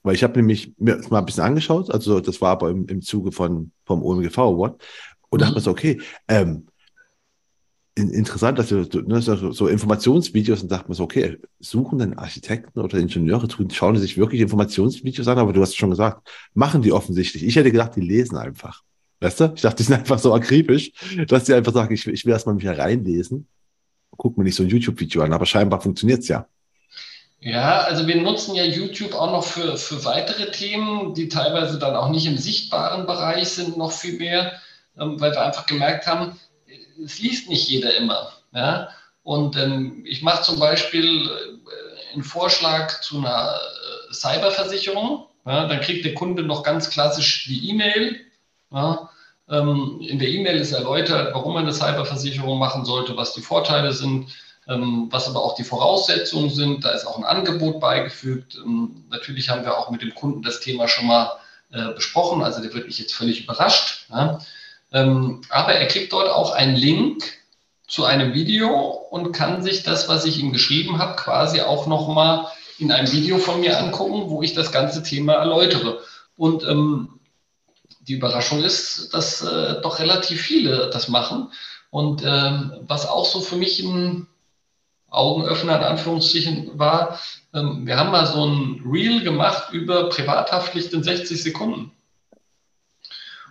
Weil 0.03 0.15
ich 0.15 0.23
habe 0.23 0.39
nämlich 0.39 0.73
mir 0.79 1.01
mal 1.11 1.19
ein 1.19 1.27
bisschen 1.27 1.43
angeschaut, 1.43 1.91
also 1.91 2.21
das 2.21 2.41
war 2.41 2.51
aber 2.53 2.71
im, 2.71 2.87
im 2.87 3.03
Zuge 3.03 3.33
von, 3.33 3.73
vom 3.85 4.05
OMGV 4.05 4.39
Award. 4.39 4.83
Und 5.31 5.43
da 5.43 5.47
hat 5.47 5.55
man 5.55 5.63
so, 5.63 5.73
okay, 5.73 6.01
ähm, 6.29 6.69
in, 7.97 8.11
interessant, 8.11 8.59
dass 8.59 8.69
du, 8.69 9.01
ne, 9.01 9.23
so, 9.23 9.53
so 9.53 9.69
Informationsvideos 9.69 10.63
und 10.63 10.69
sagt 10.69 10.89
man 10.89 10.95
so, 10.95 11.05
okay, 11.05 11.39
suchen 11.59 11.99
denn 11.99 12.19
Architekten 12.19 12.79
oder 12.79 12.99
Ingenieure, 12.99 13.49
tun, 13.49 13.71
schauen 13.71 13.97
sich 13.97 14.19
wirklich 14.19 14.43
Informationsvideos 14.43 15.27
an, 15.29 15.39
aber 15.39 15.53
du 15.53 15.63
hast 15.63 15.77
schon 15.77 15.91
gesagt, 15.91 16.29
machen 16.55 16.83
die 16.83 16.93
offensichtlich. 16.93 17.45
Ich 17.45 17.57
hätte 17.57 17.73
gedacht, 17.73 17.97
die 17.97 18.03
lesen 18.03 18.37
einfach. 18.37 18.83
Weißt 19.21 19.41
du? 19.41 19.53
Ich 19.55 19.63
dachte, 19.63 19.77
die 19.77 19.83
sind 19.85 19.97
einfach 19.97 20.19
so 20.19 20.35
akribisch, 20.35 20.93
dass 21.27 21.45
die 21.45 21.55
einfach 21.55 21.73
sagen, 21.73 21.95
ich, 21.95 22.07
ich 22.07 22.25
will 22.25 22.33
erstmal 22.33 22.55
mich 22.55 22.65
hereinlesen. 22.65 23.49
Guck 24.17 24.37
mir 24.37 24.45
nicht 24.45 24.55
so 24.55 24.63
ein 24.63 24.69
YouTube-Video 24.69 25.23
an, 25.23 25.33
aber 25.33 25.47
scheinbar 25.47 25.81
funktioniert 25.81 26.21
es 26.21 26.29
ja. 26.29 26.47
Ja, 27.41 27.81
also 27.81 28.07
wir 28.07 28.17
nutzen 28.17 28.55
ja 28.55 28.65
YouTube 28.65 29.15
auch 29.15 29.31
noch 29.31 29.45
für, 29.45 29.77
für 29.77 30.05
weitere 30.05 30.51
Themen, 30.51 31.15
die 31.15 31.29
teilweise 31.29 31.79
dann 31.79 31.95
auch 31.95 32.09
nicht 32.09 32.27
im 32.27 32.39
sichtbaren 32.39 33.07
Bereich 33.07 33.49
sind, 33.51 33.77
noch 33.77 33.93
viel 33.93 34.19
mehr, 34.19 34.53
ähm, 34.99 35.21
weil 35.21 35.33
wir 35.33 35.43
einfach 35.43 35.67
gemerkt 35.67 36.07
haben, 36.07 36.39
es 37.05 37.19
liest 37.19 37.49
nicht 37.49 37.69
jeder 37.69 37.95
immer. 37.97 38.33
Ja? 38.53 38.89
Und 39.23 39.57
ähm, 39.57 40.03
ich 40.07 40.23
mache 40.23 40.43
zum 40.43 40.59
Beispiel 40.59 41.29
äh, 41.29 42.15
einen 42.15 42.25
Vorschlag 42.25 43.01
zu 43.01 43.19
einer 43.19 43.55
äh, 43.55 44.13
Cyberversicherung. 44.13 45.27
Ja? 45.45 45.69
Dann 45.69 45.81
kriegt 45.81 46.05
der 46.05 46.15
Kunde 46.15 46.43
noch 46.43 46.63
ganz 46.63 46.91
klassisch 46.91 47.45
die 47.47 47.71
E-Mail 47.71 48.26
ja, 48.71 49.11
ähm, 49.49 49.99
in 50.01 50.19
der 50.19 50.29
E-Mail 50.29 50.57
ist 50.57 50.73
erläutert, 50.73 51.35
warum 51.35 51.55
man 51.55 51.65
eine 51.65 51.73
Cyberversicherung 51.73 52.59
machen 52.59 52.85
sollte, 52.85 53.17
was 53.17 53.33
die 53.35 53.43
Vorteile 53.43 53.93
sind, 53.93 54.29
ähm, 54.69 55.09
was 55.11 55.29
aber 55.29 55.43
auch 55.43 55.55
die 55.55 55.65
Voraussetzungen 55.65 56.51
sind. 56.51 56.85
Da 56.85 56.91
ist 56.91 57.07
auch 57.07 57.17
ein 57.17 57.25
Angebot 57.25 57.81
beigefügt. 57.81 58.57
Ähm, 58.57 59.05
natürlich 59.09 59.49
haben 59.49 59.65
wir 59.65 59.79
auch 59.79 59.91
mit 59.91 60.03
dem 60.03 60.15
Kunden 60.15 60.43
das 60.43 60.61
Thema 60.61 60.89
schon 60.89 61.07
mal 61.07 61.33
äh, 61.73 61.93
besprochen, 61.95 62.43
also 62.43 62.61
der 62.61 62.75
wird 62.75 62.87
nicht 62.87 62.99
jetzt 62.99 63.15
völlig 63.15 63.45
überrascht. 63.45 64.07
Ja. 64.11 64.41
Ähm, 64.93 65.43
aber 65.51 65.73
er 65.75 65.87
kriegt 65.87 66.13
dort 66.13 66.29
auch 66.29 66.53
einen 66.53 66.77
Link 66.77 67.23
zu 67.87 68.05
einem 68.05 68.35
Video 68.35 68.69
und 69.11 69.33
kann 69.33 69.63
sich 69.63 69.85
das, 69.85 70.09
was 70.09 70.25
ich 70.25 70.39
ihm 70.39 70.53
geschrieben 70.53 70.99
habe, 70.99 71.15
quasi 71.17 71.61
auch 71.61 71.87
nochmal 71.87 72.47
in 72.79 72.91
einem 72.91 73.11
Video 73.13 73.39
von 73.39 73.61
mir 73.61 73.79
angucken, 73.79 74.29
wo 74.29 74.43
ich 74.43 74.55
das 74.55 74.73
ganze 74.73 75.03
Thema 75.03 75.35
erläutere. 75.35 76.01
Und 76.37 76.65
ähm, 76.65 77.16
die 78.09 78.15
Überraschung 78.15 78.63
ist, 78.63 79.13
dass 79.15 79.43
äh, 79.43 79.81
doch 79.83 79.99
relativ 79.99 80.41
viele 80.41 80.91
das 80.91 81.09
machen. 81.09 81.53
Und 81.91 82.23
ähm, 82.25 82.73
was 82.83 83.07
auch 83.07 83.25
so 83.25 83.41
für 83.41 83.57
mich 83.57 83.81
ein 83.81 84.27
Augenöffner 85.09 85.77
in 85.77 85.85
Anführungsstrichen 85.85 86.79
war, 86.79 87.19
ähm, 87.55 87.87
wir 87.87 87.97
haben 87.97 88.11
mal 88.11 88.27
so 88.27 88.45
ein 88.45 88.83
Reel 88.85 89.23
gemacht 89.23 89.73
über 89.73 90.09
Privathaftpflicht 90.09 90.93
in 90.93 91.03
60 91.03 91.43
Sekunden. 91.43 91.93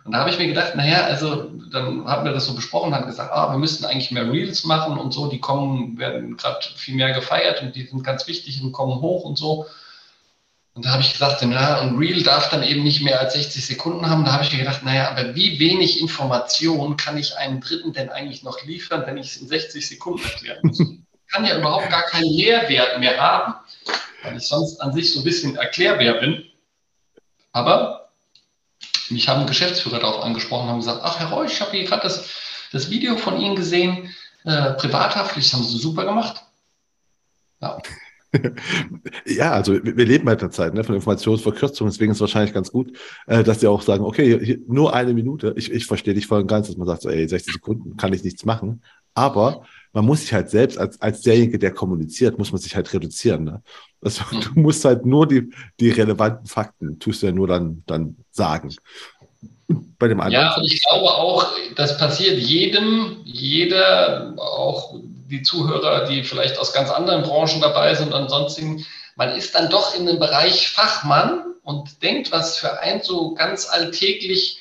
Und 0.06 0.12
da 0.12 0.20
habe 0.20 0.30
ich 0.30 0.38
mir 0.38 0.48
gedacht, 0.48 0.76
naja, 0.76 1.04
also 1.06 1.50
dann 1.72 2.06
haben 2.06 2.26
wir 2.26 2.32
das 2.32 2.46
so 2.46 2.54
besprochen, 2.54 2.94
haben 2.94 3.08
gesagt, 3.08 3.32
ah, 3.34 3.52
wir 3.52 3.58
müssten 3.58 3.86
eigentlich 3.86 4.12
mehr 4.12 4.32
Reels 4.32 4.64
machen 4.64 5.00
und 5.00 5.12
so, 5.12 5.28
die 5.28 5.40
kommen, 5.40 5.98
werden 5.98 6.38
gerade 6.38 6.60
viel 6.76 6.96
mehr 6.96 7.12
gefeiert 7.12 7.64
und 7.64 7.76
die 7.76 7.88
sind 7.88 8.04
ganz 8.04 8.28
wichtig 8.28 8.62
und 8.62 8.72
kommen 8.72 9.02
hoch 9.02 9.24
und 9.24 9.38
so. 9.38 9.66
Und 10.76 10.86
da 10.86 10.92
habe 10.92 11.02
ich 11.02 11.14
gesagt, 11.14 11.42
na, 11.48 11.80
ein 11.80 11.98
Reel 11.98 12.22
darf 12.22 12.50
dann 12.50 12.62
eben 12.62 12.84
nicht 12.84 13.02
mehr 13.02 13.22
als 13.22 13.34
60 13.34 13.66
Sekunden 13.66 14.10
haben. 14.10 14.26
Da 14.26 14.34
habe 14.34 14.44
ich 14.44 14.52
mir 14.52 14.60
gedacht, 14.60 14.84
naja, 14.84 15.10
aber 15.10 15.34
wie 15.34 15.58
wenig 15.58 16.02
Information 16.02 16.98
kann 16.98 17.18
ich 17.18 17.38
einem 17.38 17.62
Dritten 17.62 17.94
denn 17.94 18.10
eigentlich 18.10 18.44
noch 18.44 18.62
liefern, 18.64 19.04
wenn 19.06 19.18
ich 19.18 19.28
es 19.28 19.38
in 19.38 19.48
60 19.48 19.88
Sekunden 19.88 20.24
erklären 20.26 20.60
muss? 20.64 20.82
Ich 20.82 21.34
kann 21.34 21.46
ja 21.46 21.58
überhaupt 21.58 21.90
gar 21.90 22.04
keinen 22.04 22.30
Lehrwert 22.30 23.00
mehr 23.00 23.18
haben, 23.18 23.56
weil 24.24 24.36
ich 24.36 24.48
sonst 24.48 24.80
an 24.82 24.94
sich 24.94 25.14
so 25.14 25.22
ein 25.22 25.24
bisschen 25.24 25.56
Erklärbär 25.56 26.16
bin. 26.16 26.44
Aber 27.54 28.10
mich 29.10 29.30
haben 29.30 29.48
Geschäftsführer 29.48 30.00
darauf 30.00 30.24
angesprochen, 30.24 30.68
haben 30.68 30.80
gesagt, 30.80 31.02
ach 31.04 31.20
Herr 31.20 31.30
Reusch, 31.30 31.54
ich 31.54 31.62
habe 31.62 31.72
hier 31.72 31.86
gerade 31.86 32.04
das, 32.04 32.30
das 32.74 32.90
Video 32.90 33.16
von 33.16 33.40
Ihnen 33.40 33.56
gesehen, 33.56 34.14
äh, 34.44 34.74
Privathaftpflicht 34.74 35.54
haben 35.54 35.64
Sie 35.64 35.78
super 35.78 36.04
gemacht. 36.04 36.44
Ja. 37.62 37.78
Ja, 39.26 39.52
also 39.52 39.74
wir 39.84 40.06
leben 40.06 40.28
halt 40.28 40.42
der 40.42 40.52
Zeit 40.52 40.74
ne, 40.74 40.84
von 40.84 40.96
Informationsverkürzung, 40.96 41.88
deswegen 41.88 42.12
ist 42.12 42.18
es 42.18 42.22
wahrscheinlich 42.22 42.54
ganz 42.54 42.72
gut, 42.72 42.98
äh, 43.28 43.44
dass 43.44 43.60
sie 43.60 43.68
auch 43.68 43.82
sagen, 43.82 44.04
okay, 44.04 44.40
hier, 44.44 44.60
nur 44.68 44.94
eine 44.94 45.14
Minute. 45.14 45.54
Ich, 45.58 45.72
ich 45.72 45.86
verstehe 45.86 46.14
dich 46.14 46.28
voll 46.28 46.42
und 46.42 46.48
ganz, 46.48 46.68
dass 46.68 46.78
man 46.78 46.88
sagt, 46.88 47.02
so, 47.02 47.10
ey, 47.10 47.28
60 47.28 47.54
Sekunden 47.54 47.98
kann 47.98 48.14
ich 48.14 48.24
nichts 48.24 48.46
machen. 48.46 48.82
Aber 49.14 49.66
man 49.94 50.06
muss 50.06 50.22
sich 50.22 50.34
halt 50.34 50.50
selbst 50.50 50.78
als, 50.78 51.02
als 51.02 51.22
derjenige, 51.22 51.58
der 51.58 51.72
kommuniziert, 51.72 52.38
muss 52.38 52.52
man 52.52 52.62
sich 52.62 52.76
halt 52.76 52.94
reduzieren. 52.94 53.46
Ne? 53.46 53.62
Also, 54.02 54.24
mhm. 54.32 54.42
Du 54.42 54.60
musst 54.60 54.84
halt 54.86 55.06
nur 55.06 55.28
die, 55.28 55.50
die 55.80 55.90
relevanten 55.90 56.46
Fakten, 56.46 57.00
tust 57.00 57.22
du 57.22 57.28
ja 57.28 57.32
nur 57.32 57.48
dann, 57.48 57.84
dann 57.86 58.18
sagen. 58.32 58.76
Bei 59.98 60.08
dem 60.08 60.20
anderen. 60.20 60.46
Ja, 60.46 60.62
ich 60.62 60.84
glaube 60.84 61.08
auch, 61.08 61.48
das 61.76 61.98
passiert 61.98 62.38
jedem, 62.38 63.18
jeder, 63.24 64.36
auch 64.38 65.00
die 65.26 65.42
Zuhörer, 65.42 66.06
die 66.06 66.24
vielleicht 66.24 66.58
aus 66.58 66.74
ganz 66.74 66.90
anderen 66.90 67.24
Branchen 67.24 67.62
dabei 67.62 67.94
sind, 67.96 68.14
ansonsten, 68.14 68.86
man 69.16 69.32
ist 69.32 69.56
dann 69.56 69.70
doch 69.70 69.96
in 69.96 70.06
dem 70.06 70.20
Bereich 70.20 70.70
Fachmann 70.70 71.44
und 71.64 72.04
denkt, 72.04 72.32
was 72.32 72.58
für 72.58 72.80
einen 72.80 73.02
so 73.02 73.34
ganz 73.34 73.68
alltäglich 73.68 74.60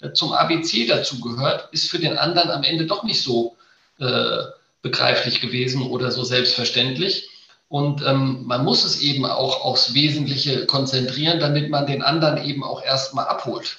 äh, 0.00 0.12
zum 0.12 0.32
ABC 0.32 0.86
dazugehört, 0.86 1.68
ist 1.72 1.90
für 1.90 1.98
den 1.98 2.16
anderen 2.16 2.50
am 2.50 2.62
Ende 2.62 2.86
doch 2.86 3.02
nicht 3.02 3.22
so 3.22 3.56
äh, 3.98 4.44
begreiflich 4.82 5.40
gewesen 5.40 5.82
oder 5.82 6.10
so 6.10 6.24
selbstverständlich. 6.24 7.28
Und 7.68 8.02
ähm, 8.06 8.44
man 8.46 8.64
muss 8.64 8.84
es 8.84 9.00
eben 9.00 9.26
auch 9.26 9.64
aufs 9.64 9.92
Wesentliche 9.92 10.66
konzentrieren, 10.66 11.40
damit 11.40 11.68
man 11.68 11.86
den 11.86 12.02
anderen 12.02 12.44
eben 12.44 12.62
auch 12.62 12.82
erstmal 12.82 13.26
abholt. 13.26 13.78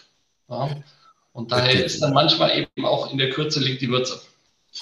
Ja? 0.49 0.69
Und 1.31 1.51
daher 1.51 1.85
ist 1.85 2.01
dann 2.01 2.13
manchmal 2.13 2.57
eben 2.57 2.85
auch 2.85 3.11
in 3.11 3.17
der 3.17 3.29
Kürze 3.29 3.59
liegt 3.59 3.81
die 3.81 3.89
Würze. 3.89 4.19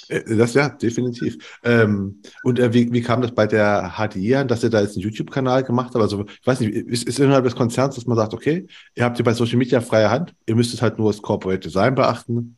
Äh, 0.07 0.35
das 0.35 0.53
ja, 0.53 0.69
definitiv. 0.69 1.59
Ähm, 1.63 2.21
und 2.43 2.59
äh, 2.59 2.73
wie, 2.73 2.91
wie 2.91 3.01
kam 3.01 3.21
das 3.21 3.33
bei 3.33 3.47
der 3.47 3.93
HDI 3.97 4.35
an, 4.35 4.47
dass 4.47 4.63
ihr 4.63 4.69
da 4.69 4.81
jetzt 4.81 4.95
einen 4.95 5.03
YouTube-Kanal 5.03 5.63
gemacht 5.63 5.91
habt? 5.93 6.01
Also, 6.01 6.25
ich 6.25 6.47
weiß 6.47 6.59
nicht, 6.59 6.73
ist, 6.73 7.07
ist 7.07 7.19
innerhalb 7.19 7.43
des 7.43 7.55
Konzerns, 7.55 7.95
dass 7.95 8.05
man 8.05 8.17
sagt, 8.17 8.33
okay, 8.33 8.67
ihr 8.95 9.03
habt 9.03 9.17
hier 9.17 9.25
bei 9.25 9.33
Social 9.33 9.57
Media 9.57 9.81
freie 9.81 10.09
Hand, 10.09 10.33
ihr 10.45 10.55
müsst 10.55 10.73
es 10.73 10.81
halt 10.81 10.97
nur 10.97 11.11
das 11.11 11.21
Corporate 11.21 11.59
Design 11.59 11.95
beachten 11.95 12.57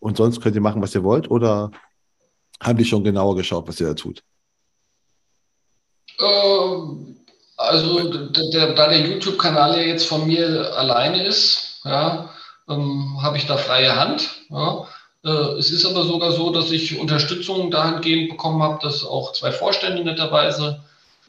und 0.00 0.16
sonst 0.16 0.40
könnt 0.40 0.54
ihr 0.54 0.60
machen, 0.60 0.82
was 0.82 0.94
ihr 0.94 1.04
wollt? 1.04 1.30
Oder 1.30 1.70
haben 2.60 2.78
die 2.78 2.84
schon 2.84 3.04
genauer 3.04 3.36
geschaut, 3.36 3.66
was 3.68 3.80
ihr 3.80 3.88
da 3.88 3.94
tut? 3.94 4.22
Ähm, 6.20 7.16
also, 7.56 8.10
da 8.10 8.88
der 8.88 9.00
YouTube-Kanal 9.00 9.76
ja 9.76 9.82
jetzt 9.82 10.06
von 10.06 10.26
mir 10.26 10.74
alleine 10.76 11.26
ist, 11.26 11.80
ja, 11.84 12.30
ähm, 12.68 13.18
habe 13.22 13.36
ich 13.36 13.46
da 13.46 13.56
freie 13.56 13.94
Hand. 13.94 14.30
Ja. 14.48 14.86
Äh, 15.24 15.58
es 15.58 15.70
ist 15.70 15.86
aber 15.86 16.04
sogar 16.04 16.32
so, 16.32 16.50
dass 16.50 16.70
ich 16.70 16.98
Unterstützung 16.98 17.70
dahingehend 17.70 18.30
bekommen 18.30 18.62
habe, 18.62 18.78
dass 18.82 19.04
auch 19.04 19.32
zwei 19.32 19.52
Vorstände 19.52 20.04
netterweise 20.04 20.80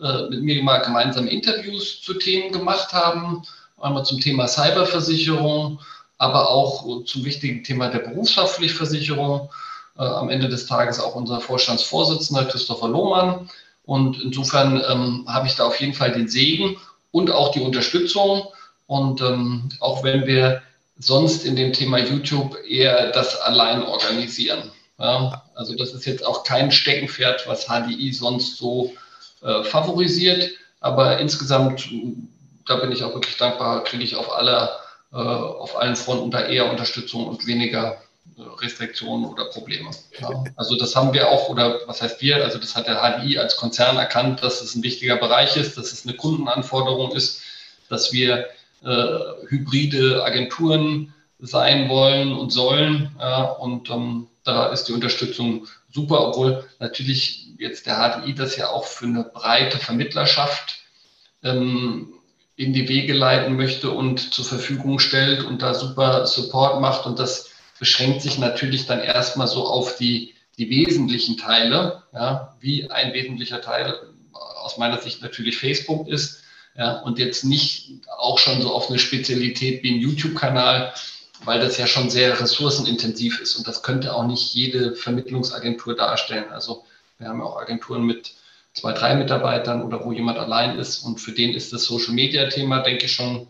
äh, 0.01 0.23
mit 0.29 0.43
mir 0.43 0.61
mal 0.63 0.79
gemeinsam 0.79 1.27
Interviews 1.27 2.01
zu 2.01 2.15
Themen 2.15 2.51
gemacht 2.51 2.93
haben. 2.93 3.43
Einmal 3.79 4.05
zum 4.05 4.19
Thema 4.19 4.47
Cyberversicherung, 4.47 5.79
aber 6.17 6.49
auch 6.49 7.03
zum 7.05 7.25
wichtigen 7.25 7.63
Thema 7.63 7.89
der 7.89 7.99
Berufshaftpflichtversicherung 7.99 9.49
äh, 9.97 10.03
am 10.03 10.29
Ende 10.29 10.49
des 10.49 10.65
Tages 10.65 10.99
auch 10.99 11.15
unser 11.15 11.39
Vorstandsvorsitzender 11.39 12.45
Christopher 12.45 12.89
Lohmann. 12.89 13.49
Und 13.83 14.21
insofern 14.21 14.81
ähm, 14.89 15.25
habe 15.27 15.47
ich 15.47 15.55
da 15.55 15.65
auf 15.65 15.79
jeden 15.79 15.93
Fall 15.93 16.11
den 16.11 16.27
Segen 16.27 16.77
und 17.11 17.31
auch 17.31 17.51
die 17.51 17.61
Unterstützung. 17.61 18.47
Und 18.87 19.21
ähm, 19.21 19.69
auch 19.79 20.03
wenn 20.03 20.25
wir 20.25 20.61
sonst 20.97 21.45
in 21.45 21.55
dem 21.55 21.73
Thema 21.73 21.99
YouTube 21.99 22.57
eher 22.67 23.11
das 23.11 23.39
allein 23.41 23.83
organisieren. 23.83 24.71
Ja, 24.97 25.43
also 25.55 25.75
das 25.75 25.93
ist 25.93 26.05
jetzt 26.05 26.25
auch 26.25 26.43
kein 26.43 26.71
Steckenpferd, 26.71 27.47
was 27.47 27.65
HDI 27.67 28.13
sonst 28.13 28.57
so 28.57 28.93
äh, 29.41 29.63
favorisiert. 29.63 30.51
Aber 30.79 31.19
insgesamt, 31.19 31.89
da 32.65 32.77
bin 32.77 32.91
ich 32.91 33.03
auch 33.03 33.13
wirklich 33.13 33.37
dankbar, 33.37 33.83
kriege 33.83 34.03
ich 34.03 34.15
auf, 34.15 34.31
alle, 34.31 34.69
äh, 35.11 35.17
auf 35.17 35.77
allen 35.77 35.95
Fronten 35.95 36.31
da 36.31 36.45
eher 36.45 36.69
Unterstützung 36.69 37.27
und 37.27 37.45
weniger 37.45 37.97
Restriktionen 38.37 39.25
oder 39.25 39.45
Probleme. 39.45 39.91
Ja. 40.19 40.43
Also 40.55 40.75
das 40.77 40.95
haben 40.95 41.13
wir 41.13 41.29
auch, 41.29 41.49
oder 41.49 41.81
was 41.87 42.01
heißt 42.01 42.21
wir, 42.21 42.43
also 42.43 42.57
das 42.57 42.75
hat 42.75 42.87
der 42.87 42.97
HDI 43.01 43.37
als 43.37 43.55
Konzern 43.55 43.97
erkannt, 43.97 44.43
dass 44.43 44.61
es 44.61 44.75
ein 44.75 44.83
wichtiger 44.83 45.15
Bereich 45.17 45.55
ist, 45.55 45.77
dass 45.77 45.93
es 45.93 46.05
eine 46.05 46.15
Kundenanforderung 46.15 47.11
ist, 47.13 47.41
dass 47.89 48.11
wir 48.11 48.47
äh, 48.85 49.47
hybride 49.49 50.23
Agenturen 50.23 51.13
sein 51.39 51.89
wollen 51.89 52.33
und 52.33 52.51
sollen. 52.51 53.15
Ja, 53.19 53.43
und 53.43 53.89
ähm, 53.89 54.27
da 54.43 54.67
ist 54.67 54.85
die 54.85 54.93
Unterstützung 54.93 55.67
super, 55.91 56.27
obwohl 56.27 56.63
natürlich 56.79 57.47
jetzt 57.57 57.87
der 57.87 57.97
HDI 57.97 58.35
das 58.35 58.55
ja 58.57 58.69
auch 58.69 58.85
für 58.85 59.05
eine 59.05 59.23
breite 59.23 59.79
Vermittlerschaft 59.79 60.79
ähm, 61.43 62.13
in 62.55 62.73
die 62.73 62.87
Wege 62.87 63.13
leiten 63.13 63.55
möchte 63.55 63.91
und 63.91 64.33
zur 64.33 64.45
Verfügung 64.45 64.99
stellt 64.99 65.43
und 65.43 65.61
da 65.61 65.73
super 65.73 66.25
Support 66.25 66.79
macht 66.79 67.05
und 67.05 67.19
das 67.19 67.49
beschränkt 67.79 68.21
sich 68.21 68.37
natürlich 68.37 68.85
dann 68.85 69.01
erstmal 69.01 69.47
so 69.47 69.65
auf 69.65 69.97
die, 69.97 70.35
die 70.57 70.69
wesentlichen 70.69 71.37
Teile, 71.37 72.03
ja, 72.13 72.55
wie 72.61 72.89
ein 72.89 73.13
wesentlicher 73.13 73.61
Teil 73.61 73.95
aus 74.31 74.77
meiner 74.77 75.01
Sicht 75.01 75.21
natürlich 75.21 75.57
Facebook 75.57 76.07
ist, 76.07 76.43
ja, 76.77 76.99
und 76.99 77.19
jetzt 77.19 77.43
nicht 77.45 78.01
auch 78.17 78.37
schon 78.37 78.61
so 78.61 78.73
auf 78.73 78.89
eine 78.89 78.99
Spezialität 78.99 79.83
wie 79.83 79.95
ein 79.95 80.01
YouTube-Kanal, 80.01 80.93
weil 81.43 81.59
das 81.59 81.77
ja 81.77 81.87
schon 81.87 82.09
sehr 82.09 82.39
ressourcenintensiv 82.39 83.39
ist 83.39 83.55
und 83.55 83.67
das 83.67 83.83
könnte 83.83 84.13
auch 84.13 84.25
nicht 84.25 84.53
jede 84.53 84.95
Vermittlungsagentur 84.95 85.95
darstellen. 85.95 86.51
Also 86.51 86.83
wir 87.17 87.27
haben 87.27 87.39
ja 87.39 87.45
auch 87.45 87.57
Agenturen 87.57 88.03
mit 88.03 88.33
zwei, 88.73 88.91
drei 88.91 89.15
Mitarbeitern 89.15 89.83
oder 89.83 90.03
wo 90.03 90.11
jemand 90.11 90.37
allein 90.37 90.77
ist 90.77 90.99
und 90.99 91.19
für 91.19 91.31
den 91.31 91.53
ist 91.53 91.71
das 91.71 91.85
Social-Media-Thema, 91.85 92.79
denke 92.79 93.05
ich, 93.05 93.13
schon 93.13 93.47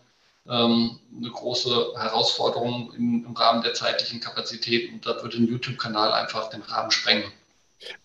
ähm, 0.47 0.99
eine 1.17 1.29
große 1.29 1.93
Herausforderung 1.97 2.93
im, 2.95 3.25
im, 3.25 3.35
Rahmen 3.35 3.63
der 3.63 3.73
zeitlichen 3.73 4.19
Kapazität 4.19 4.91
und 4.91 5.05
da 5.05 5.21
würde 5.23 5.37
ein 5.37 5.47
YouTube-Kanal 5.47 6.13
einfach 6.13 6.49
den 6.49 6.61
Rahmen 6.61 6.91
sprengen. 6.91 7.31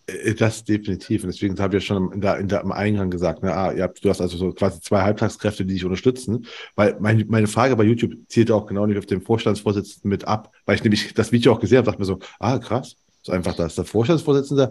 Äh, 0.06 0.34
das 0.34 0.64
definitiv. 0.64 1.24
Und 1.24 1.32
deswegen 1.32 1.58
habe 1.58 1.76
ich 1.76 1.82
ja 1.84 1.86
schon 1.86 2.12
in 2.12 2.20
der, 2.20 2.38
in 2.38 2.48
der, 2.48 2.62
im 2.62 2.72
Eingang 2.72 3.10
gesagt, 3.10 3.42
ne, 3.42 3.54
ah, 3.54 3.72
du 3.72 4.08
hast 4.08 4.20
also 4.20 4.36
so 4.36 4.52
quasi 4.52 4.80
zwei 4.80 5.02
Halbtagskräfte, 5.02 5.64
die 5.64 5.74
dich 5.74 5.84
unterstützen. 5.84 6.46
Weil 6.74 6.96
mein, 7.00 7.24
meine 7.28 7.46
Frage 7.46 7.76
bei 7.76 7.84
YouTube 7.84 8.12
zielt 8.28 8.50
auch 8.50 8.66
genau 8.66 8.86
nicht 8.86 8.98
auf 8.98 9.06
den 9.06 9.22
Vorstandsvorsitzenden 9.22 10.08
mit 10.08 10.26
ab, 10.26 10.52
weil 10.66 10.76
ich 10.76 10.84
nämlich 10.84 11.14
das 11.14 11.32
Video 11.32 11.52
auch 11.52 11.60
gesehen 11.60 11.78
habe, 11.78 11.86
dachte 11.86 12.00
mir 12.00 12.06
so, 12.06 12.18
ah, 12.38 12.58
krass, 12.58 12.96
so 13.22 13.32
einfach, 13.32 13.54
da 13.54 13.66
ist 13.66 13.78
der 13.78 13.84
Vorstandsvorsitzende. 13.84 14.70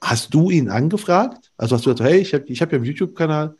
Hast 0.00 0.34
du 0.34 0.50
ihn 0.50 0.68
angefragt? 0.68 1.50
Also 1.56 1.76
hast 1.76 1.86
du 1.86 1.94
gesagt, 1.94 2.10
hey, 2.10 2.20
ich 2.20 2.34
habe 2.34 2.44
ich 2.46 2.60
hab 2.60 2.72
ja 2.72 2.76
einen 2.76 2.84
YouTube-Kanal, 2.84 3.56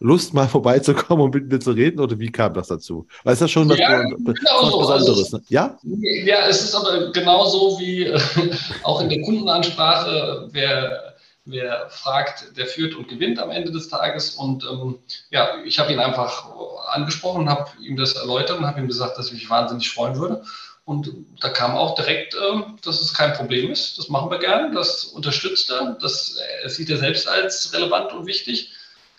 Lust, 0.00 0.32
mal 0.32 0.48
vorbeizukommen 0.48 1.26
und 1.26 1.34
mit 1.34 1.52
mir 1.52 1.60
zu 1.60 1.72
reden? 1.72 2.00
Oder 2.00 2.18
wie 2.18 2.32
kam 2.32 2.54
das 2.54 2.68
dazu? 2.68 3.06
Weil 3.22 3.34
es 3.34 3.40
ist 3.40 3.50
schon 3.50 3.68
was, 3.68 3.78
ja, 3.78 4.02
genau 4.02 4.26
was 4.26 4.72
so. 4.72 4.78
Besonderes. 4.80 5.32
Ne? 5.32 5.42
Ja? 5.48 5.78
ja, 5.82 6.46
es 6.48 6.62
ist 6.62 6.74
aber 6.74 7.12
genauso 7.12 7.78
wie 7.78 8.04
äh, 8.04 8.18
auch 8.82 9.00
in 9.02 9.10
der 9.10 9.20
Kundenansprache, 9.22 10.48
wer, 10.50 11.14
wer 11.44 11.86
fragt, 11.90 12.56
der 12.56 12.66
führt 12.66 12.94
und 12.94 13.08
gewinnt 13.08 13.38
am 13.38 13.50
Ende 13.50 13.70
des 13.70 13.88
Tages. 13.88 14.30
Und 14.30 14.64
ähm, 14.64 14.98
ja, 15.30 15.62
ich 15.64 15.78
habe 15.78 15.92
ihn 15.92 16.00
einfach 16.00 16.46
angesprochen, 16.88 17.48
habe 17.48 17.70
ihm 17.80 17.96
das 17.96 18.14
erläutert 18.14 18.58
und 18.58 18.66
habe 18.66 18.80
ihm 18.80 18.88
gesagt, 18.88 19.18
dass 19.18 19.26
ich 19.26 19.34
mich 19.34 19.50
wahnsinnig 19.50 19.90
freuen 19.90 20.18
würde. 20.18 20.42
Und 20.86 21.12
da 21.40 21.50
kam 21.50 21.76
auch 21.76 21.94
direkt, 21.94 22.34
äh, 22.34 22.62
dass 22.82 23.02
es 23.02 23.12
kein 23.12 23.34
Problem 23.34 23.70
ist. 23.70 23.98
Das 23.98 24.08
machen 24.08 24.30
wir 24.30 24.38
gerne. 24.38 24.74
Das 24.74 25.04
unterstützt 25.04 25.70
er. 25.70 25.98
Das 26.00 26.40
sieht 26.66 26.88
er 26.88 26.96
selbst 26.96 27.28
als 27.28 27.72
relevant 27.74 28.12
und 28.12 28.26
wichtig. 28.26 28.72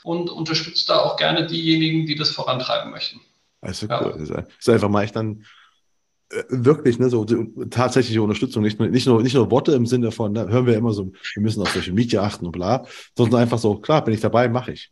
Und 0.04 0.30
unterstütze 0.30 0.88
da 0.88 1.00
auch 1.00 1.18
gerne 1.18 1.46
diejenigen, 1.46 2.06
die 2.06 2.16
das 2.16 2.30
vorantreiben 2.30 2.92
möchten. 2.92 3.22
Also 3.62 3.88
cool. 3.88 4.26
Ja. 4.28 4.42
Das 4.42 4.48
ist 4.60 4.70
einfach 4.70 4.90
mal 4.90 5.06
ich 5.06 5.12
dann 5.12 5.46
äh, 6.30 6.44
wirklich 6.50 6.98
ne, 7.00 7.10
so 7.10 7.26
tatsächliche 7.70 8.22
Unterstützung, 8.22 8.64
nicht 8.64 8.80
nur, 8.80 8.88
nicht 8.88 9.06
nur, 9.06 9.22
nicht 9.22 9.36
nur 9.36 9.52
Worte 9.52 9.74
im 9.74 9.86
Sinne 9.86 10.12
von, 10.12 10.32
ne, 10.32 10.48
hören 10.50 10.66
wir 10.66 10.76
immer 10.76 10.94
so, 10.94 11.12
wir 11.36 11.44
müssen 11.44 11.62
auf 11.62 11.72
Social 11.72 11.94
Media 11.94 12.24
achten 12.24 12.46
und 12.46 12.52
bla, 12.54 12.86
sondern 13.16 13.42
einfach 13.42 13.60
so, 13.60 13.76
klar, 13.76 14.04
bin 14.04 14.14
ich 14.14 14.22
dabei, 14.22 14.50
mache 14.50 14.72
ich. 14.72 14.92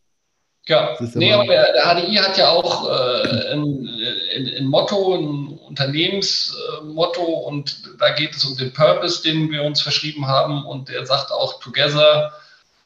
Ja, 0.65 0.95
nee, 1.15 1.33
aber 1.33 1.45
der, 1.45 1.73
der, 1.73 1.83
HDI 1.83 2.15
hat 2.17 2.37
ja 2.37 2.49
auch 2.49 2.87
äh, 2.87 3.53
ein, 3.53 3.89
ein, 4.35 4.53
ein, 4.57 4.67
Motto, 4.67 5.15
ein 5.15 5.57
Unternehmensmotto 5.67 7.23
und 7.23 7.81
da 7.99 8.11
geht 8.11 8.35
es 8.35 8.45
um 8.45 8.55
den 8.55 8.71
Purpose, 8.71 9.23
den 9.23 9.49
wir 9.49 9.63
uns 9.63 9.81
verschrieben 9.81 10.27
haben 10.27 10.65
und 10.67 10.89
der 10.89 11.07
sagt 11.07 11.31
auch 11.31 11.59
Together 11.59 12.31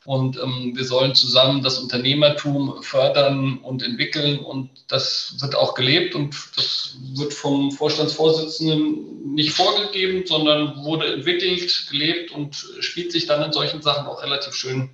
und 0.05 0.37
ähm, 0.37 0.73
wir 0.75 0.83
sollen 0.83 1.15
zusammen 1.15 1.63
das 1.63 1.79
Unternehmertum 1.79 2.83
fördern 2.83 3.59
und 3.59 3.83
entwickeln. 3.83 4.39
Und 4.39 4.69
das 4.89 5.37
wird 5.39 5.55
auch 5.55 5.75
gelebt 5.75 6.13
und 6.13 6.35
das 6.57 6.97
wird 7.15 7.33
vom 7.33 7.71
Vorstandsvorsitzenden 7.71 9.33
nicht 9.33 9.53
vorgegeben, 9.53 10.25
sondern 10.25 10.83
wurde 10.83 11.13
entwickelt, 11.13 11.87
gelebt 11.89 12.31
und 12.31 12.55
spielt 12.81 13.13
sich 13.13 13.27
dann 13.27 13.43
in 13.43 13.53
solchen 13.53 13.81
Sachen 13.81 14.05
auch 14.07 14.21
relativ 14.21 14.53
schön 14.53 14.89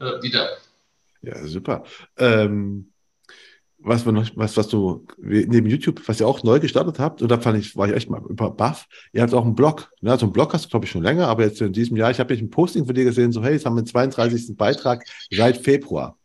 äh, 0.00 0.22
wieder. 0.22 0.48
Ja, 1.20 1.46
super. 1.46 1.84
Ähm, 2.16 2.90
was, 3.80 4.04
was, 4.06 4.56
was 4.56 4.68
du 4.68 5.06
neben 5.18 5.66
YouTube, 5.66 6.06
was 6.06 6.20
ihr 6.20 6.26
auch 6.26 6.42
neu 6.42 6.60
gestartet 6.60 6.98
habt, 6.98 7.22
und 7.22 7.28
da 7.28 7.38
fand 7.38 7.58
ich, 7.58 7.76
war 7.76 7.88
ich 7.88 7.94
echt 7.94 8.10
mal 8.10 8.20
über 8.28 8.50
Buff, 8.50 8.86
ihr 9.12 9.22
habt 9.22 9.32
auch 9.32 9.44
einen 9.44 9.54
Blog. 9.54 9.90
Ne? 10.00 10.10
Also 10.10 10.26
einen 10.26 10.32
Blog 10.32 10.52
hast 10.52 10.66
du, 10.66 10.68
glaube 10.68 10.86
ich, 10.86 10.90
schon 10.90 11.02
länger, 11.02 11.28
aber 11.28 11.44
jetzt 11.44 11.60
in 11.60 11.72
diesem 11.72 11.96
Jahr, 11.96 12.10
ich 12.10 12.18
habe 12.18 12.34
jetzt 12.34 12.42
ein 12.42 12.50
Posting 12.50 12.86
von 12.86 12.94
dir 12.94 13.04
gesehen, 13.04 13.32
so, 13.32 13.42
hey, 13.42 13.52
jetzt 13.52 13.66
haben 13.66 13.76
wir 13.76 13.82
den 13.82 13.88
32. 13.88 14.56
Beitrag 14.56 15.04
seit 15.30 15.58
Februar. 15.58 16.16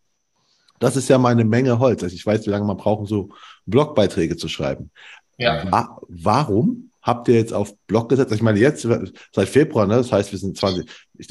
Das 0.80 0.98
ist 0.98 1.08
ja 1.10 1.18
mal 1.18 1.30
eine 1.30 1.46
Menge 1.46 1.80
Holz. 1.80 2.04
Also 2.04 2.16
ich 2.16 2.26
weiß, 2.26 2.46
wie 2.46 2.50
lange 2.50 2.66
man 2.66 2.76
braucht, 2.76 3.00
um 3.00 3.06
so 3.06 3.30
Blogbeiträge 3.66 4.36
zu 4.36 4.50
schreiben. 4.50 4.92
Ja. 5.38 5.72
Wa 5.72 5.98
warum 6.10 6.90
habt 7.02 7.28
ihr 7.28 7.36
jetzt 7.36 7.54
auf 7.54 7.78
Blog 7.88 8.10
gesetzt? 8.10 8.32
Also 8.32 8.36
ich 8.36 8.42
meine, 8.42 8.60
jetzt 8.60 8.88
seit 9.32 9.50
Februar, 9.50 9.88
ne? 9.88 9.96
das 9.96 10.12
heißt, 10.12 10.32
wir 10.32 10.40
sind 10.40 10.58
20. 10.58 10.86
Ich, 11.18 11.28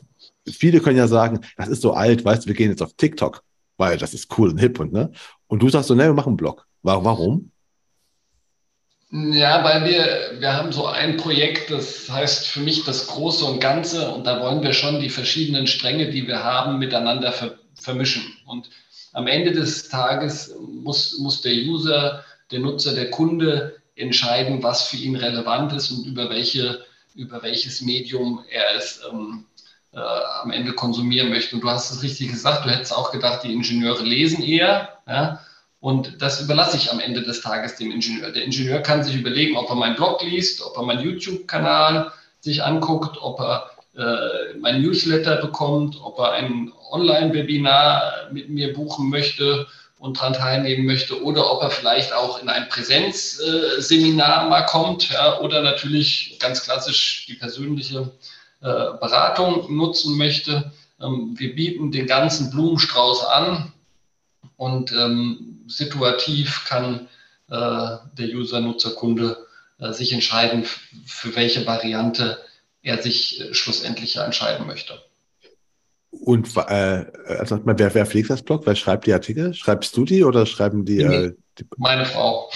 viele 0.56 0.80
können 0.80 0.96
ja 0.96 1.08
sagen, 1.08 1.40
das 1.56 1.68
ist 1.68 1.82
so 1.82 1.92
alt, 1.92 2.24
weißt 2.24 2.44
du, 2.44 2.48
wir 2.48 2.54
gehen 2.54 2.70
jetzt 2.70 2.82
auf 2.82 2.94
TikTok, 2.94 3.42
weil 3.83 3.99
das 3.99 4.14
ist 4.14 4.39
cool 4.39 4.51
und 4.51 4.59
hip 4.59 4.78
und 4.78 4.93
ne? 4.93 5.11
Und 5.49 5.61
du 5.61 5.68
sagst 5.68 5.89
so, 5.89 5.95
ne, 5.97 6.05
wir 6.05 6.14
machen 6.14 6.30
einen 6.30 6.37
Blog. 6.37 6.68
Warum? 6.83 7.51
Ja, 9.11 9.64
weil 9.64 9.85
wir, 9.85 10.41
wir 10.41 10.53
haben 10.57 10.70
so 10.70 10.87
ein 10.87 11.16
Projekt, 11.16 11.70
das 11.70 12.09
heißt 12.09 12.47
für 12.47 12.61
mich 12.61 12.85
das 12.85 13.09
Große 13.09 13.45
und 13.45 13.61
Ganze 13.61 14.09
und 14.14 14.24
da 14.24 14.41
wollen 14.41 14.62
wir 14.62 14.72
schon 14.72 15.01
die 15.01 15.11
verschiedenen 15.11 15.66
Stränge, 15.66 16.11
die 16.11 16.28
wir 16.28 16.45
haben, 16.45 16.78
miteinander 16.78 17.33
ver 17.33 17.59
vermischen. 17.74 18.22
Und 18.47 18.70
am 19.12 19.26
Ende 19.26 19.51
des 19.51 19.89
Tages 19.89 20.55
muss, 20.61 21.18
muss 21.18 21.43
der 21.43 21.55
User, 21.55 22.24
der 22.53 22.61
Nutzer, 22.61 22.95
der 22.95 23.11
Kunde 23.11 23.83
entscheiden, 23.97 24.62
was 24.62 24.83
für 24.89 24.97
ihn 24.97 25.16
relevant 25.16 25.72
ist 25.72 25.91
und 25.91 26.07
über, 26.07 26.30
welche, 26.30 26.85
über 27.16 27.43
welches 27.43 27.80
Medium 27.80 28.45
er 28.49 28.76
es 28.76 29.01
ähm, 29.11 29.45
äh, 29.93 29.99
am 30.43 30.51
Ende 30.51 30.72
konsumieren 30.72 31.30
möchte. 31.30 31.55
Und 31.55 31.62
du 31.62 31.70
hast 31.70 31.90
es 31.90 32.03
richtig 32.03 32.30
gesagt, 32.30 32.64
du 32.64 32.70
hättest 32.70 32.95
auch 32.97 33.12
gedacht, 33.12 33.43
die 33.45 33.53
Ingenieure 33.53 34.03
lesen 34.03 34.43
eher. 34.43 34.88
Ja? 35.07 35.40
Und 35.80 36.22
das 36.22 36.40
überlasse 36.40 36.76
ich 36.76 36.93
am 36.93 37.01
Ende 37.01 37.22
des 37.22 37.40
Tages 37.40 37.76
dem 37.76 37.90
Ingenieur. 37.90 38.30
Der 38.30 38.45
Ingenieur 38.45 38.80
kann 38.80 39.03
sich 39.03 39.16
überlegen, 39.16 39.57
ob 39.57 39.68
er 39.68 39.76
meinen 39.76 39.97
Blog 39.97 40.22
liest, 40.22 40.62
ob 40.62 40.76
er 40.76 40.84
meinen 40.84 41.03
YouTube-Kanal 41.03 42.12
sich 42.40 42.62
anguckt, 42.62 43.18
ob 43.20 43.40
er 43.40 43.70
äh, 43.97 44.57
mein 44.59 44.80
Newsletter 44.80 45.36
bekommt, 45.36 45.99
ob 46.03 46.18
er 46.18 46.32
ein 46.32 46.72
Online-Webinar 46.90 48.30
mit 48.32 48.49
mir 48.49 48.72
buchen 48.72 49.11
möchte 49.11 49.66
und 49.99 50.18
daran 50.18 50.32
teilnehmen 50.32 50.86
möchte 50.86 51.22
oder 51.22 51.53
ob 51.53 51.62
er 51.62 51.70
vielleicht 51.70 52.12
auch 52.12 52.43
in 52.43 52.49
ein 52.49 52.68
Präsenzseminar 52.68 54.49
mal 54.49 54.66
kommt 54.66 55.11
ja, 55.11 55.38
oder 55.40 55.62
natürlich 55.62 56.36
ganz 56.40 56.64
klassisch 56.64 57.26
die 57.28 57.34
persönliche 57.34 57.99
äh, 57.99 58.32
Beratung 58.68 59.76
nutzen 59.76 60.16
möchte. 60.16 60.72
Ähm, 61.00 61.34
wir 61.36 61.54
bieten 61.54 61.90
den 61.90 62.06
ganzen 62.06 62.50
Blumenstrauß 62.50 63.24
an 63.26 63.72
und 64.56 64.92
ähm, 64.92 65.64
situativ 65.66 66.64
kann 66.66 67.08
äh, 67.48 67.96
der 68.18 68.28
User, 68.28 68.60
Nutzer, 68.60 68.90
Kunde 68.90 69.36
äh, 69.78 69.92
sich 69.92 70.12
entscheiden, 70.12 70.64
für 71.06 71.34
welche 71.34 71.66
Variante 71.66 72.38
er 72.82 73.02
sich 73.02 73.42
schlussendlich 73.52 74.16
entscheiden 74.16 74.66
möchte. 74.66 74.94
Und 76.10 76.56
äh, 76.56 77.06
also, 77.26 77.60
wer, 77.64 77.94
wer 77.94 78.06
pflegt 78.06 78.30
das 78.30 78.42
Blog? 78.42 78.66
Wer 78.66 78.76
schreibt 78.76 79.06
die 79.06 79.12
Artikel? 79.12 79.54
Schreibst 79.54 79.96
du 79.96 80.04
die 80.04 80.24
oder 80.24 80.46
schreiben 80.46 80.84
die? 80.84 81.00
Äh, 81.00 81.30
die 81.30 81.41
meine 81.76 82.04
Frau. 82.04 82.50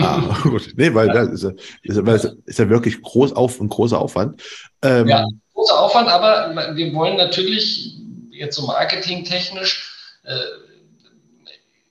Ah, 0.00 0.36
gut. 0.42 0.72
Nee, 0.76 0.94
weil 0.94 1.08
ja. 1.08 1.14
das 1.14 1.28
ist, 1.28 1.54
ist, 1.82 2.36
ist, 2.46 2.58
ja 2.58 2.68
wirklich 2.68 3.00
groß 3.02 3.32
auf, 3.32 3.60
ein 3.60 3.68
großer 3.68 3.98
Aufwand. 3.98 4.42
Ähm, 4.82 5.08
ja, 5.08 5.26
großer 5.54 5.78
Aufwand, 5.78 6.08
aber 6.08 6.76
wir 6.76 6.92
wollen 6.94 7.16
natürlich 7.16 7.96
jetzt 8.30 8.56
so 8.56 8.66
marketingtechnisch, 8.66 9.94
äh, 10.24 10.36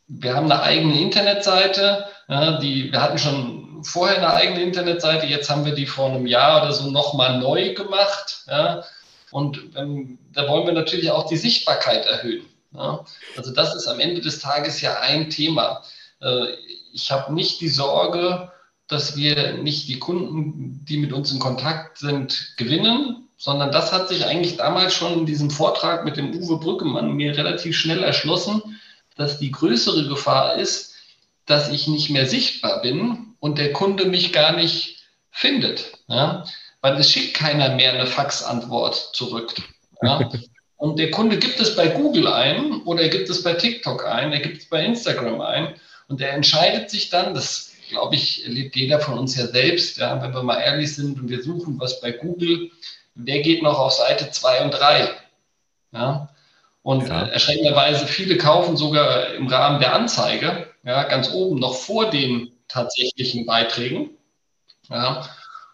wir 0.08 0.36
haben 0.36 0.52
eine 0.52 0.62
eigene 0.62 1.00
Internetseite, 1.00 2.06
ja, 2.28 2.60
die, 2.60 2.92
wir 2.92 3.02
hatten 3.02 3.18
schon 3.18 3.84
vorher 3.84 4.18
eine 4.18 4.34
eigene 4.34 4.64
Internetseite, 4.64 5.28
jetzt 5.28 5.50
haben 5.50 5.66
wir 5.66 5.74
die 5.74 5.86
vor 5.86 6.10
einem 6.10 6.26
Jahr 6.26 6.64
oder 6.64 6.74
so 6.74 6.90
nochmal 6.90 7.40
neu 7.40 7.74
gemacht. 7.74 8.44
Ja, 8.48 8.84
und 9.32 9.60
ähm, 9.76 10.18
da 10.34 10.48
wollen 10.48 10.66
wir 10.66 10.74
natürlich 10.74 11.12
auch 11.12 11.28
die 11.28 11.38
Sichtbarkeit 11.38 12.06
erhöhen. 12.06 12.46
Ja. 12.74 13.04
Also 13.38 13.54
das 13.54 13.76
ist 13.76 13.88
am 13.88 14.00
Ende 14.00 14.22
des 14.22 14.40
Tages 14.40 14.82
ja 14.82 15.00
ein 15.00 15.30
Thema. 15.30 15.84
Äh, 16.22 16.48
ich 16.94 17.12
habe 17.12 17.34
nicht 17.34 17.62
die 17.62 17.70
Sorge, 17.70 18.52
dass 18.88 19.16
wir 19.16 19.54
nicht 19.54 19.88
die 19.88 20.00
Kunden, 20.00 20.84
die 20.90 20.98
mit 20.98 21.14
uns 21.14 21.32
in 21.32 21.40
Kontakt 21.40 22.00
sind, 22.00 22.54
gewinnen, 22.58 23.28
sondern 23.38 23.72
das 23.72 23.94
hat 23.94 24.10
sich 24.10 24.26
eigentlich 24.26 24.58
damals 24.58 24.94
schon 24.94 25.20
in 25.20 25.26
diesem 25.26 25.52
Vortrag 25.52 26.04
mit 26.04 26.18
dem 26.18 26.34
Uwe 26.34 26.58
Brückemann 26.58 27.14
mir 27.14 27.38
relativ 27.38 27.78
schnell 27.78 28.04
erschlossen, 28.04 28.80
dass 29.16 29.40
die 29.40 29.52
größere 29.52 30.08
Gefahr 30.08 30.56
ist, 30.56 30.96
dass 31.46 31.70
ich 31.70 31.88
nicht 31.88 32.10
mehr 32.10 32.26
sichtbar 32.26 32.82
bin 32.82 33.36
und 33.40 33.58
der 33.58 33.72
Kunde 33.72 34.06
mich 34.06 34.34
gar 34.34 34.54
nicht 34.54 35.04
findet. 35.32 35.94
Ja? 36.08 36.44
Weil 36.82 36.98
es 36.98 37.12
schickt 37.12 37.36
keiner 37.36 37.76
mehr 37.76 37.94
eine 37.94 38.08
Faxantwort 38.08 39.12
zurück. 39.14 39.54
Ja? 40.02 40.30
Und 40.78 40.98
der 40.98 41.12
Kunde 41.12 41.38
gibt 41.38 41.60
es 41.60 41.76
bei 41.76 41.90
Google 41.90 42.26
ein 42.28 42.82
oder 42.84 43.02
er 43.02 43.10
gibt 43.10 43.30
es 43.30 43.44
bei 43.44 43.54
TikTok 43.54 44.06
ein, 44.06 44.32
er 44.32 44.40
gibt 44.40 44.60
es 44.60 44.70
bei 44.70 44.86
Instagram 44.86 45.42
ein 45.42 45.74
und 46.10 46.20
er 46.20 46.34
entscheidet 46.34 46.90
sich 46.90 47.10
dann, 47.10 47.34
das 47.34 47.70
glaube 47.90 48.16
ich, 48.16 48.46
erlebt 48.46 48.76
jeder 48.76 49.00
von 49.00 49.18
uns 49.18 49.36
ja 49.36 49.48
selbst, 49.48 49.98
ja, 49.98 50.22
wenn 50.22 50.34
wir 50.34 50.44
mal 50.44 50.60
ehrlich 50.60 50.96
sind 50.96 51.20
und 51.20 51.30
wir 51.30 51.44
suchen 51.44 51.80
was 51.80 52.02
bei 52.02 52.12
Google, 52.12 52.72
wer 53.16 53.42
geht 53.42 53.64
noch 53.64 53.80
auf 53.80 53.94
Seite 53.94 54.32
2 54.32 54.64
und 54.64 54.72
3? 54.72 55.10
Ja? 55.92 56.30
Und 56.82 57.08
ja. 57.08 57.28
Erschreckenderweise 57.28 58.08
viele 58.08 58.38
kaufen 58.38 58.78
sogar 58.78 59.34
im 59.34 59.48
Rahmen 59.48 59.80
der 59.80 59.94
Anzeige, 59.94 60.68
ja, 60.84 61.04
ganz 61.04 61.32
oben 61.32 61.60
noch 61.60 61.76
vor 61.76 62.10
den 62.10 62.52
tatsächlichen 62.68 63.46
Beiträgen. 63.46 64.12
Ja? 64.90 65.28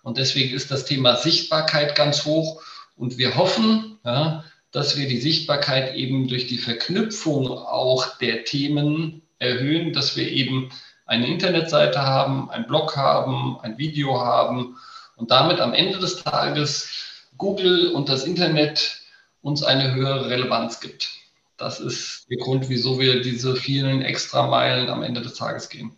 Und 0.03 0.17
deswegen 0.17 0.55
ist 0.55 0.71
das 0.71 0.85
Thema 0.85 1.15
Sichtbarkeit 1.17 1.95
ganz 1.95 2.25
hoch. 2.25 2.61
Und 2.95 3.17
wir 3.17 3.35
hoffen, 3.35 3.99
ja, 4.05 4.43
dass 4.71 4.97
wir 4.97 5.07
die 5.07 5.19
Sichtbarkeit 5.19 5.95
eben 5.95 6.27
durch 6.27 6.47
die 6.47 6.57
Verknüpfung 6.57 7.49
auch 7.49 8.17
der 8.17 8.45
Themen 8.45 9.24
erhöhen, 9.47 9.93
dass 9.93 10.15
wir 10.15 10.29
eben 10.29 10.69
eine 11.05 11.27
Internetseite 11.27 12.01
haben, 12.01 12.49
einen 12.49 12.67
Blog 12.67 12.97
haben, 12.97 13.57
ein 13.61 13.77
Video 13.77 14.19
haben 14.19 14.77
und 15.15 15.31
damit 15.31 15.59
am 15.59 15.73
Ende 15.73 15.99
des 15.99 16.23
Tages 16.23 16.89
Google 17.37 17.91
und 17.91 18.09
das 18.09 18.25
Internet 18.25 19.01
uns 19.41 19.63
eine 19.63 19.93
höhere 19.93 20.29
Relevanz 20.29 20.79
gibt. 20.79 21.09
Das 21.57 21.79
ist 21.79 22.25
der 22.29 22.37
Grund, 22.37 22.69
wieso 22.69 22.99
wir 22.99 23.21
diese 23.21 23.55
vielen 23.55 24.01
extra 24.01 24.47
Meilen 24.47 24.89
am 24.89 25.03
Ende 25.03 25.21
des 25.21 25.35
Tages 25.35 25.69
gehen. 25.69 25.91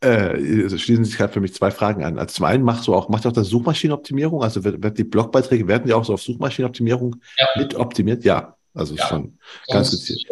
Äh, 0.00 0.68
schließen 0.78 1.04
sich 1.04 1.18
gerade 1.18 1.32
für 1.32 1.40
mich 1.40 1.54
zwei 1.54 1.70
Fragen 1.70 2.04
an. 2.04 2.18
Also 2.18 2.36
zum 2.36 2.46
einen 2.46 2.64
machst 2.64 2.86
du 2.86 2.94
auch, 2.94 3.10
macht 3.10 3.26
auch 3.26 3.32
das 3.32 3.48
Suchmaschinenoptimierung, 3.48 4.42
also 4.42 4.64
wird, 4.64 4.82
wird, 4.82 4.96
die 4.96 5.04
Blogbeiträge 5.04 5.68
werden 5.68 5.86
die 5.86 5.92
auch 5.92 6.04
so 6.04 6.14
auf 6.14 6.22
Suchmaschinenoptimierung 6.22 7.16
ja. 7.38 7.46
mit 7.56 7.74
optimiert? 7.74 8.24
Ja, 8.24 8.56
also 8.72 8.94
ja. 8.94 9.06
schon 9.06 9.38
ganz 9.68 9.90
gezielt. 9.90 10.26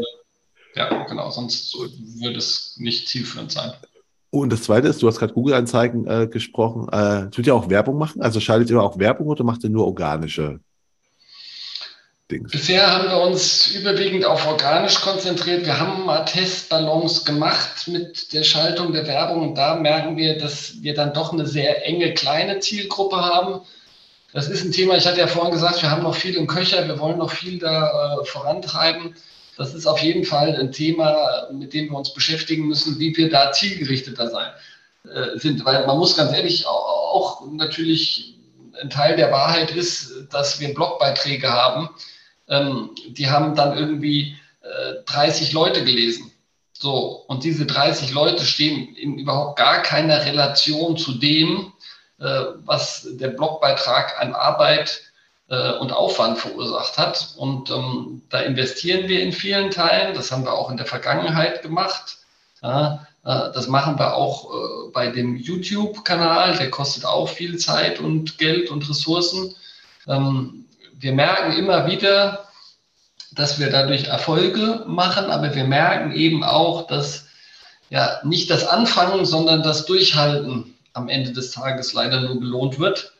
Ja, 0.74 1.04
genau, 1.04 1.30
sonst 1.30 1.76
würde 2.20 2.38
es 2.38 2.76
nicht 2.78 3.08
zielführend 3.08 3.50
sein. 3.52 3.72
Und 4.30 4.52
das 4.52 4.62
zweite 4.62 4.88
ist, 4.88 5.02
du 5.02 5.08
hast 5.08 5.18
gerade 5.18 5.32
Google-Anzeigen 5.32 6.06
äh, 6.06 6.26
gesprochen. 6.26 6.88
Äh, 6.92 7.30
tut 7.30 7.46
ihr 7.46 7.54
auch 7.54 7.70
Werbung 7.70 7.96
machen? 7.96 8.20
Also 8.20 8.40
schaltet 8.40 8.70
ihr 8.70 8.82
auch 8.82 8.98
Werbung 8.98 9.28
oder 9.28 9.42
macht 9.42 9.64
ihr 9.64 9.70
nur 9.70 9.86
organische 9.86 10.60
Dings? 12.30 12.52
Bisher 12.52 12.92
haben 12.92 13.08
wir 13.08 13.20
uns 13.20 13.68
überwiegend 13.68 14.26
auf 14.26 14.46
organisch 14.46 15.00
konzentriert. 15.00 15.64
Wir 15.64 15.80
haben 15.80 16.04
mal 16.04 16.26
Testballons 16.26 17.24
gemacht 17.24 17.88
mit 17.88 18.34
der 18.34 18.42
Schaltung 18.42 18.92
der 18.92 19.06
Werbung 19.06 19.48
und 19.48 19.54
da 19.56 19.76
merken 19.76 20.18
wir, 20.18 20.36
dass 20.36 20.82
wir 20.82 20.92
dann 20.92 21.14
doch 21.14 21.32
eine 21.32 21.46
sehr 21.46 21.86
enge 21.86 22.12
kleine 22.12 22.58
Zielgruppe 22.58 23.16
haben. 23.16 23.62
Das 24.34 24.48
ist 24.48 24.62
ein 24.62 24.72
Thema, 24.72 24.94
ich 24.96 25.06
hatte 25.06 25.20
ja 25.20 25.26
vorhin 25.26 25.54
gesagt, 25.54 25.80
wir 25.80 25.90
haben 25.90 26.02
noch 26.02 26.14
viel 26.14 26.34
im 26.34 26.46
Köcher, 26.46 26.86
wir 26.86 26.98
wollen 26.98 27.16
noch 27.16 27.30
viel 27.30 27.58
da 27.58 28.18
äh, 28.20 28.24
vorantreiben. 28.26 29.14
Das 29.58 29.74
ist 29.74 29.86
auf 29.86 29.98
jeden 29.98 30.24
Fall 30.24 30.54
ein 30.54 30.70
Thema, 30.70 31.48
mit 31.52 31.74
dem 31.74 31.90
wir 31.90 31.98
uns 31.98 32.14
beschäftigen 32.14 32.68
müssen, 32.68 32.98
wie 33.00 33.14
wir 33.16 33.28
da 33.28 33.50
zielgerichteter 33.50 34.30
sein 34.30 34.52
äh, 35.12 35.36
sind. 35.38 35.64
Weil 35.64 35.84
man 35.84 35.98
muss 35.98 36.16
ganz 36.16 36.32
ehrlich 36.32 36.64
auch, 36.66 37.44
natürlich 37.50 38.36
ein 38.80 38.88
Teil 38.88 39.16
der 39.16 39.32
Wahrheit 39.32 39.72
ist, 39.72 40.26
dass 40.30 40.60
wir 40.60 40.72
Blogbeiträge 40.72 41.52
haben, 41.52 41.90
ähm, 42.48 42.90
die 43.08 43.28
haben 43.28 43.56
dann 43.56 43.76
irgendwie 43.76 44.36
äh, 44.60 45.02
30 45.06 45.52
Leute 45.52 45.84
gelesen. 45.84 46.30
So, 46.72 47.24
und 47.26 47.42
diese 47.42 47.66
30 47.66 48.12
Leute 48.12 48.44
stehen 48.44 48.94
in 48.94 49.18
überhaupt 49.18 49.58
gar 49.58 49.82
keiner 49.82 50.24
Relation 50.24 50.96
zu 50.96 51.18
dem, 51.18 51.72
äh, 52.20 52.44
was 52.64 53.08
der 53.10 53.30
Blogbeitrag 53.30 54.20
an 54.20 54.34
Arbeit 54.34 55.00
äh, 55.00 55.07
und 55.48 55.92
Aufwand 55.92 56.38
verursacht 56.38 56.98
hat. 56.98 57.34
Und 57.36 57.70
ähm, 57.70 58.20
da 58.28 58.40
investieren 58.40 59.08
wir 59.08 59.22
in 59.22 59.32
vielen 59.32 59.70
Teilen. 59.70 60.14
Das 60.14 60.30
haben 60.30 60.44
wir 60.44 60.52
auch 60.52 60.70
in 60.70 60.76
der 60.76 60.84
Vergangenheit 60.84 61.62
gemacht. 61.62 62.18
Ja, 62.62 63.06
äh, 63.24 63.52
das 63.52 63.68
machen 63.68 63.98
wir 63.98 64.14
auch 64.14 64.50
äh, 64.50 64.90
bei 64.92 65.08
dem 65.08 65.36
YouTube-Kanal. 65.36 66.56
Der 66.56 66.70
kostet 66.70 67.04
auch 67.04 67.28
viel 67.28 67.58
Zeit 67.58 68.00
und 68.00 68.38
Geld 68.38 68.70
und 68.70 68.88
Ressourcen. 68.88 69.54
Ähm, 70.06 70.64
wir 70.98 71.12
merken 71.12 71.52
immer 71.52 71.86
wieder, 71.86 72.48
dass 73.32 73.58
wir 73.58 73.70
dadurch 73.70 74.04
Erfolge 74.04 74.84
machen, 74.86 75.30
aber 75.30 75.54
wir 75.54 75.64
merken 75.64 76.12
eben 76.12 76.42
auch, 76.42 76.86
dass 76.86 77.26
ja 77.90 78.18
nicht 78.24 78.50
das 78.50 78.66
Anfangen, 78.66 79.24
sondern 79.24 79.62
das 79.62 79.86
Durchhalten 79.86 80.74
am 80.94 81.08
Ende 81.08 81.32
des 81.32 81.52
Tages 81.52 81.92
leider 81.92 82.20
nur 82.22 82.40
belohnt 82.40 82.78
wird. 82.78 83.12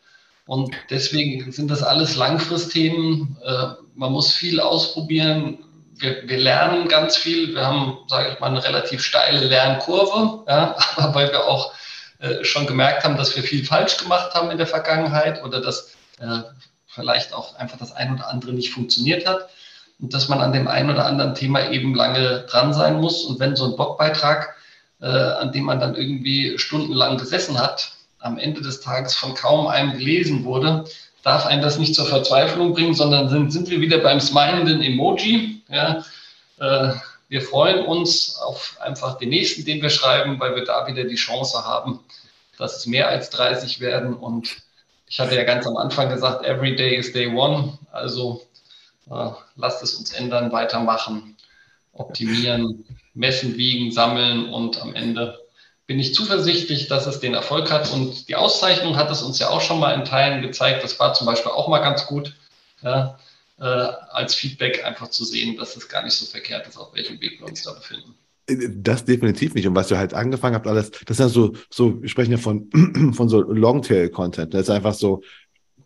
Und 0.49 0.71
deswegen 0.89 1.51
sind 1.51 1.69
das 1.69 1.83
alles 1.83 2.15
Langfristthemen. 2.15 3.37
Äh, 3.45 3.65
man 3.93 4.11
muss 4.11 4.33
viel 4.33 4.59
ausprobieren. 4.59 5.59
Wir, 5.99 6.27
wir, 6.27 6.39
lernen 6.39 6.87
ganz 6.87 7.17
viel. 7.17 7.53
Wir 7.53 7.67
haben, 7.67 7.99
sage 8.07 8.31
ich 8.33 8.39
mal, 8.39 8.47
eine 8.47 8.63
relativ 8.63 9.03
steile 9.03 9.45
Lernkurve, 9.45 10.45
ja, 10.47 10.75
aber 10.95 11.13
weil 11.13 11.31
wir 11.31 11.45
auch 11.45 11.71
äh, 12.17 12.43
schon 12.43 12.65
gemerkt 12.65 13.03
haben, 13.03 13.15
dass 13.15 13.35
wir 13.35 13.43
viel 13.43 13.63
falsch 13.63 13.97
gemacht 13.97 14.33
haben 14.33 14.49
in 14.49 14.57
der 14.57 14.65
Vergangenheit 14.65 15.43
oder 15.43 15.61
dass 15.61 15.95
äh, 16.19 16.39
vielleicht 16.87 17.31
auch 17.31 17.53
einfach 17.57 17.77
das 17.77 17.91
ein 17.91 18.15
oder 18.15 18.27
andere 18.29 18.51
nicht 18.51 18.71
funktioniert 18.71 19.27
hat 19.27 19.49
und 19.99 20.15
dass 20.15 20.29
man 20.29 20.41
an 20.41 20.51
dem 20.51 20.67
einen 20.67 20.89
oder 20.89 21.05
anderen 21.05 21.35
Thema 21.35 21.69
eben 21.69 21.93
lange 21.93 22.47
dran 22.49 22.73
sein 22.73 22.99
muss. 22.99 23.23
Und 23.23 23.39
wenn 23.39 23.55
so 23.55 23.65
ein 23.65 23.75
Blogbeitrag, 23.75 24.55
äh, 24.99 25.05
an 25.05 25.51
dem 25.51 25.65
man 25.65 25.79
dann 25.79 25.93
irgendwie 25.93 26.57
stundenlang 26.57 27.19
gesessen 27.19 27.59
hat, 27.59 27.98
am 28.19 28.37
Ende 28.37 28.61
des 28.61 28.81
Tages 28.81 29.15
von 29.15 29.33
kaum 29.33 29.67
einem 29.67 29.97
gelesen 29.97 30.43
wurde, 30.43 30.85
darf 31.23 31.45
einen 31.45 31.61
das 31.61 31.77
nicht 31.77 31.95
zur 31.95 32.05
Verzweiflung 32.05 32.73
bringen, 32.73 32.93
sondern 32.93 33.29
sind, 33.29 33.51
sind 33.51 33.69
wir 33.69 33.81
wieder 33.81 33.99
beim 33.99 34.19
smilenden 34.19 34.81
Emoji. 34.81 35.61
Ja, 35.69 36.03
äh, 36.59 36.93
wir 37.27 37.41
freuen 37.41 37.85
uns 37.85 38.37
auf 38.37 38.77
einfach 38.79 39.17
den 39.17 39.29
nächsten, 39.29 39.65
den 39.65 39.81
wir 39.81 39.89
schreiben, 39.89 40.39
weil 40.39 40.55
wir 40.55 40.63
da 40.63 40.87
wieder 40.87 41.03
die 41.03 41.15
Chance 41.15 41.63
haben, 41.63 41.99
dass 42.57 42.77
es 42.77 42.85
mehr 42.87 43.07
als 43.07 43.29
30 43.29 43.79
werden. 43.79 44.15
Und 44.15 44.57
ich 45.07 45.19
hatte 45.19 45.35
ja 45.35 45.43
ganz 45.43 45.67
am 45.67 45.77
Anfang 45.77 46.09
gesagt, 46.09 46.45
every 46.45 46.75
day 46.75 46.95
is 46.95 47.13
day 47.13 47.27
one. 47.27 47.77
Also 47.91 48.41
äh, 49.11 49.29
lasst 49.55 49.83
es 49.83 49.95
uns 49.95 50.11
ändern, 50.11 50.51
weitermachen, 50.51 51.37
optimieren, 51.93 52.85
messen, 53.13 53.57
wiegen, 53.57 53.91
sammeln 53.91 54.49
und 54.49 54.81
am 54.81 54.95
Ende 54.95 55.39
bin 55.89 55.99
ich 55.99 56.13
zuversichtlich, 56.13 56.87
dass 56.87 57.07
es 57.07 57.19
den 57.19 57.33
Erfolg 57.33 57.71
hat. 57.71 57.91
Und 57.91 58.29
die 58.29 58.35
Auszeichnung 58.35 58.95
hat 58.95 59.09
es 59.09 59.23
uns 59.23 59.39
ja 59.39 59.49
auch 59.49 59.59
schon 59.59 59.79
mal 59.79 59.93
in 59.93 60.05
Teilen 60.05 60.43
gezeigt. 60.43 60.83
Das 60.83 60.99
war 60.99 61.15
zum 61.15 61.25
Beispiel 61.25 61.51
auch 61.51 61.67
mal 61.67 61.79
ganz 61.79 62.05
gut, 62.05 62.35
ja, 62.83 63.17
äh, 63.57 63.63
als 63.63 64.35
Feedback 64.35 64.85
einfach 64.85 65.09
zu 65.09 65.25
sehen, 65.25 65.57
dass 65.57 65.75
es 65.75 65.89
gar 65.89 66.03
nicht 66.03 66.13
so 66.13 66.27
verkehrt 66.27 66.67
ist, 66.67 66.77
auf 66.77 66.93
welchem 66.93 67.19
Weg 67.19 67.39
wir 67.39 67.47
uns 67.47 67.63
da 67.63 67.73
befinden. 67.73 68.13
Das 68.83 69.03
definitiv 69.03 69.55
nicht. 69.55 69.65
Und 69.65 69.73
was 69.73 69.89
ihr 69.89 69.97
halt 69.97 70.13
angefangen 70.13 70.53
habt, 70.53 70.67
alles, 70.67 70.91
das 70.91 71.17
ist 71.17 71.19
ja 71.21 71.27
so, 71.27 71.53
so, 71.71 71.99
wir 71.99 72.07
sprechen 72.07 72.33
ja 72.33 72.37
von, 72.37 72.69
von 73.15 73.27
so 73.27 73.41
Longtail-Content. 73.41 74.53
Das 74.53 74.61
ist 74.61 74.69
einfach 74.69 74.93
so, 74.93 75.23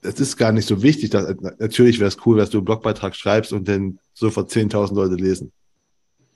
es 0.01 0.19
ist 0.19 0.35
gar 0.35 0.51
nicht 0.51 0.67
so 0.67 0.83
wichtig. 0.83 1.11
Dass, 1.11 1.33
natürlich 1.59 1.99
wäre 1.99 2.09
es 2.09 2.17
cool, 2.25 2.39
dass 2.39 2.49
du 2.49 2.57
einen 2.57 2.65
Blogbeitrag 2.65 3.15
schreibst 3.15 3.53
und 3.53 3.69
den 3.69 3.99
sofort 4.13 4.51
10.000 4.51 4.95
Leute 4.95 5.15
lesen. 5.15 5.53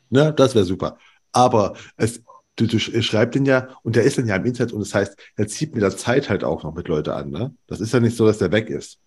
Ne? 0.10 0.34
Das 0.34 0.56
wäre 0.56 0.64
super. 0.64 0.98
Aber 1.34 1.74
es, 1.98 2.22
du, 2.58 2.68
du 2.68 2.80
schreibst 2.80 3.36
den 3.36 3.46
ja 3.46 3.70
und 3.84 3.96
der 3.96 4.04
ist 4.04 4.18
dann 4.18 4.28
ja 4.28 4.36
im 4.36 4.46
Internet 4.46 4.74
und 4.74 4.82
das 4.82 4.94
heißt, 4.94 5.18
er 5.36 5.48
zieht 5.48 5.74
mit 5.74 5.84
der 5.84 5.96
Zeit 5.96 6.30
halt 6.30 6.44
auch 6.44 6.64
noch 6.64 6.76
mit 6.76 6.88
Leute 6.90 7.14
an. 7.14 7.30
Ne? 7.30 7.56
Das 7.68 7.80
ist 7.80 7.94
ja 7.94 8.00
nicht 8.00 8.18
so, 8.18 8.26
dass 8.26 8.40
der 8.40 8.52
weg 8.52 8.70
ist. 8.70 9.00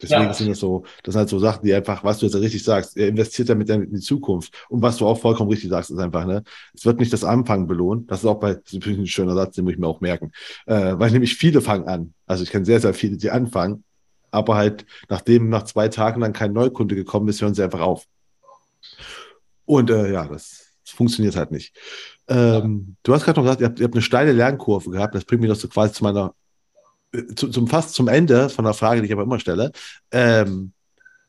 Deswegen 0.00 0.22
ja. 0.22 0.32
sind 0.32 0.48
das 0.48 0.58
so, 0.58 0.84
das 1.02 1.12
sind 1.12 1.20
halt 1.20 1.28
so 1.28 1.38
Sachen, 1.38 1.64
die 1.64 1.74
einfach, 1.74 2.02
was 2.02 2.18
du 2.18 2.26
jetzt 2.26 2.34
richtig 2.34 2.64
sagst, 2.64 2.96
er 2.96 3.08
investiert 3.08 3.50
damit 3.50 3.68
in 3.68 3.92
die 3.92 4.00
Zukunft. 4.00 4.54
Und 4.70 4.80
was 4.80 4.96
du 4.96 5.06
auch 5.06 5.20
vollkommen 5.20 5.50
richtig 5.50 5.68
sagst, 5.68 5.90
ist 5.90 5.98
einfach, 5.98 6.24
ne, 6.24 6.42
es 6.74 6.86
wird 6.86 6.98
nicht 6.98 7.12
das 7.12 7.24
Anfangen 7.24 7.66
belohnt. 7.66 8.10
Das 8.10 8.20
ist 8.20 8.26
auch 8.26 8.40
bei, 8.40 8.54
das 8.54 8.72
ist 8.72 8.86
ein 8.86 9.06
schöner 9.06 9.34
Satz, 9.34 9.56
den 9.56 9.64
muss 9.64 9.74
ich 9.74 9.78
mir 9.78 9.86
auch 9.86 10.00
merken. 10.00 10.32
Äh, 10.66 10.98
weil 10.98 11.10
nämlich 11.10 11.34
viele 11.34 11.60
fangen 11.60 11.88
an. 11.88 12.14
Also 12.26 12.42
ich 12.42 12.50
kenne 12.50 12.64
sehr, 12.64 12.80
sehr 12.80 12.94
viele, 12.94 13.18
die 13.18 13.30
anfangen, 13.30 13.84
aber 14.30 14.56
halt, 14.56 14.86
nachdem 15.08 15.50
nach 15.50 15.64
zwei 15.64 15.88
Tagen 15.88 16.22
dann 16.22 16.32
kein 16.32 16.52
Neukunde 16.52 16.94
gekommen 16.94 17.28
ist, 17.28 17.42
hören 17.42 17.54
sie 17.54 17.62
einfach 17.62 17.80
auf. 17.80 18.06
Und 19.66 19.90
äh, 19.90 20.10
ja, 20.10 20.26
das, 20.26 20.70
das 20.84 20.94
funktioniert 20.94 21.36
halt 21.36 21.50
nicht. 21.50 21.76
Ähm, 22.30 22.96
du 23.02 23.12
hast 23.12 23.24
gerade 23.24 23.38
noch 23.38 23.44
gesagt, 23.44 23.60
ihr 23.60 23.66
habt, 23.66 23.80
ihr 23.80 23.84
habt, 23.84 23.94
eine 23.94 24.02
steile 24.02 24.32
Lernkurve 24.32 24.90
gehabt. 24.90 25.14
Das 25.14 25.24
bringt 25.24 25.42
mich 25.42 25.50
noch 25.50 25.56
so 25.56 25.68
quasi 25.68 25.92
zu 25.92 26.04
meiner 26.04 26.32
zu, 27.34 27.48
zum 27.48 27.66
fast 27.66 27.94
zum 27.94 28.08
Ende 28.08 28.48
von 28.48 28.64
der 28.64 28.74
Frage, 28.74 29.00
die 29.00 29.06
ich 29.06 29.12
aber 29.12 29.22
immer 29.22 29.40
stelle. 29.40 29.72
Ähm, 30.10 30.72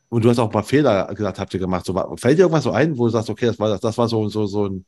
und 0.08 0.24
du 0.24 0.30
hast 0.30 0.38
auch 0.38 0.46
ein 0.46 0.52
paar 0.52 0.62
Fehler 0.62 1.06
gesagt, 1.14 1.38
habt 1.38 1.54
ihr 1.54 1.60
gemacht. 1.60 1.86
So, 1.86 1.94
fällt 2.16 2.38
dir 2.38 2.42
irgendwas 2.42 2.64
so 2.64 2.72
ein, 2.72 2.96
wo 2.98 3.06
du 3.06 3.10
sagst, 3.10 3.30
okay, 3.30 3.46
das 3.46 3.58
war, 3.58 3.78
das, 3.78 3.98
war 3.98 4.08
so, 4.08 4.28
so, 4.28 4.46
so 4.46 4.66
ein, 4.66 4.84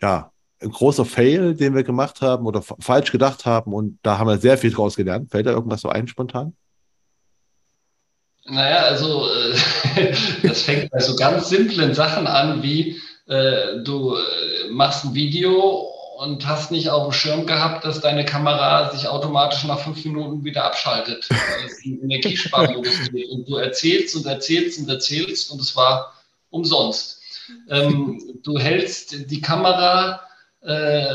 ja, 0.00 0.30
ein 0.60 0.70
großer 0.70 1.04
Fail, 1.04 1.54
den 1.54 1.74
wir 1.74 1.84
gemacht 1.84 2.22
haben 2.22 2.46
oder 2.46 2.62
falsch 2.62 3.12
gedacht 3.12 3.44
haben 3.44 3.74
und 3.74 3.98
da 4.02 4.18
haben 4.18 4.28
wir 4.28 4.38
sehr 4.38 4.56
viel 4.56 4.72
draus 4.72 4.96
gelernt. 4.96 5.30
Fällt 5.30 5.46
dir 5.46 5.50
irgendwas 5.50 5.82
so 5.82 5.90
ein 5.90 6.08
spontan? 6.08 6.56
Naja, 8.46 8.78
also 8.84 9.28
äh, 9.28 10.12
das 10.42 10.62
fängt 10.62 10.90
bei 10.90 11.00
so 11.00 11.14
ganz 11.16 11.50
simplen 11.50 11.92
Sachen 11.92 12.26
an, 12.26 12.62
wie 12.62 12.98
äh, 13.26 13.82
du 13.82 14.14
äh, 14.14 14.68
machst 14.70 15.04
ein 15.04 15.14
Video 15.14 15.92
und 16.18 16.46
hast 16.46 16.70
nicht 16.70 16.88
auf 16.88 17.04
dem 17.04 17.12
Schirm 17.12 17.46
gehabt, 17.46 17.84
dass 17.84 18.00
deine 18.00 18.24
Kamera 18.24 18.90
sich 18.90 19.06
automatisch 19.06 19.64
nach 19.64 19.80
fünf 19.80 20.04
Minuten 20.04 20.44
wieder 20.44 20.64
abschaltet, 20.64 21.28
weil 21.30 21.66
es 21.66 21.84
ein 21.84 22.00
Energiesparmodus. 22.02 23.10
Und 23.30 23.48
du 23.48 23.56
erzählst 23.56 24.16
und 24.16 24.26
erzählst 24.26 24.78
und 24.78 24.88
erzählst 24.88 25.50
und 25.50 25.60
es 25.60 25.76
war 25.76 26.14
umsonst. 26.50 27.20
Ähm, 27.68 28.22
du 28.42 28.58
hältst 28.58 29.30
die 29.30 29.40
Kamera 29.40 30.20
äh, 30.62 31.06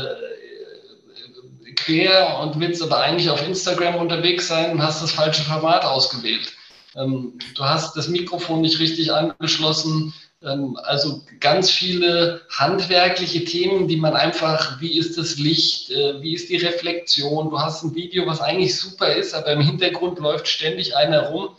quer 1.76 2.38
und 2.40 2.60
willst 2.60 2.82
aber 2.82 2.98
eigentlich 2.98 3.28
auf 3.28 3.46
Instagram 3.46 3.96
unterwegs 3.96 4.46
sein 4.48 4.72
und 4.72 4.82
hast 4.82 5.02
das 5.02 5.12
falsche 5.12 5.42
Format 5.42 5.84
ausgewählt. 5.84 6.52
Ähm, 6.94 7.38
du 7.54 7.64
hast 7.64 7.96
das 7.96 8.08
Mikrofon 8.08 8.60
nicht 8.60 8.78
richtig 8.78 9.12
angeschlossen 9.12 10.12
also 10.44 11.22
ganz 11.40 11.70
viele 11.70 12.42
handwerkliche 12.50 13.44
Themen, 13.44 13.86
die 13.86 13.96
man 13.96 14.14
einfach, 14.14 14.80
wie 14.80 14.98
ist 14.98 15.16
das 15.16 15.38
Licht, 15.38 15.90
äh, 15.90 16.20
wie 16.20 16.34
ist 16.34 16.48
die 16.48 16.56
Reflexion, 16.56 17.50
du 17.50 17.58
hast 17.60 17.84
ein 17.84 17.94
Video, 17.94 18.26
was 18.26 18.40
eigentlich 18.40 18.78
super 18.78 19.12
ist, 19.14 19.34
aber 19.34 19.52
im 19.52 19.60
Hintergrund 19.60 20.18
läuft 20.18 20.48
ständig 20.48 20.96
einer 20.96 21.28
rum 21.28 21.50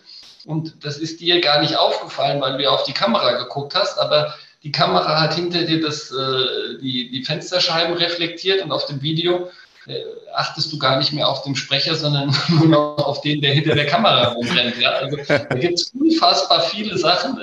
und 0.46 0.84
das 0.84 0.98
ist 0.98 1.22
dir 1.22 1.40
gar 1.40 1.62
nicht 1.62 1.78
aufgefallen, 1.78 2.42
weil 2.42 2.58
du 2.58 2.64
ja 2.64 2.72
auf 2.72 2.84
die 2.84 2.94
Kamera 2.94 3.44
geguckt 3.44 3.74
hast, 3.76 3.98
aber 3.98 4.34
die 4.64 4.72
Kamera 4.72 5.22
hat 5.22 5.36
hinter 5.36 5.64
dir 5.64 5.82
das, 5.82 6.12
äh, 6.12 6.80
die, 6.82 7.10
die 7.10 7.24
Fensterscheiben 7.24 7.96
reflektiert 7.96 8.64
und 8.64 8.72
auf 8.72 8.86
dem 8.86 9.02
Video 9.02 9.50
äh, 9.88 10.02
achtest 10.34 10.72
du 10.72 10.78
gar 10.78 10.98
nicht 10.98 11.14
mehr 11.14 11.28
auf 11.28 11.44
den 11.44 11.56
Sprecher, 11.56 11.96
sondern 11.96 12.36
nur 12.50 12.68
noch 12.68 12.98
auf 12.98 13.22
den, 13.22 13.42
der 13.42 13.54
hinter 13.54 13.76
der 13.76 13.86
Kamera 13.86 14.34
rumrennt. 14.34 14.78
Ja? 14.78 14.92
Also 14.92 15.18
da 15.28 15.56
gibt 15.56 15.80
es 15.80 15.94
unfassbar 15.94 16.62
viele 16.62 16.98
Sachen, 16.98 17.40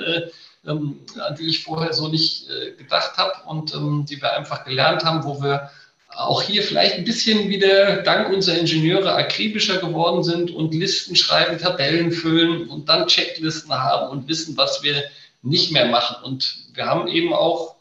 ähm, 0.67 0.99
an 1.19 1.35
die 1.35 1.47
ich 1.47 1.63
vorher 1.63 1.93
so 1.93 2.07
nicht 2.07 2.49
äh, 2.49 2.71
gedacht 2.71 3.17
habe 3.17 3.33
und 3.47 3.73
ähm, 3.73 4.05
die 4.07 4.21
wir 4.21 4.33
einfach 4.33 4.63
gelernt 4.63 5.03
haben, 5.03 5.23
wo 5.23 5.41
wir 5.41 5.69
auch 6.15 6.41
hier 6.41 6.61
vielleicht 6.61 6.95
ein 6.95 7.03
bisschen 7.03 7.49
wieder 7.49 8.03
dank 8.03 8.29
unserer 8.29 8.57
Ingenieure 8.57 9.13
akribischer 9.13 9.77
geworden 9.77 10.23
sind 10.23 10.51
und 10.51 10.73
Listen 10.73 11.15
schreiben, 11.15 11.57
Tabellen 11.57 12.11
füllen 12.11 12.69
und 12.69 12.89
dann 12.89 13.07
Checklisten 13.07 13.73
haben 13.73 14.09
und 14.09 14.27
wissen, 14.27 14.57
was 14.57 14.83
wir 14.83 15.03
nicht 15.41 15.71
mehr 15.71 15.85
machen. 15.85 16.17
Und 16.23 16.65
wir 16.73 16.85
haben 16.85 17.07
eben 17.07 17.33
auch 17.33 17.75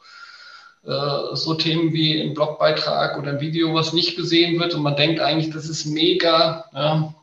äh, 0.84 1.34
so 1.34 1.54
Themen 1.54 1.92
wie 1.92 2.20
ein 2.20 2.34
Blogbeitrag 2.34 3.18
oder 3.18 3.32
ein 3.32 3.40
Video, 3.40 3.74
was 3.74 3.92
nicht 3.92 4.16
gesehen 4.16 4.58
wird 4.60 4.74
und 4.74 4.82
man 4.82 4.96
denkt 4.96 5.20
eigentlich, 5.20 5.52
das 5.52 5.68
ist 5.68 5.86
mega. 5.86 6.64
Ja. 6.72 7.14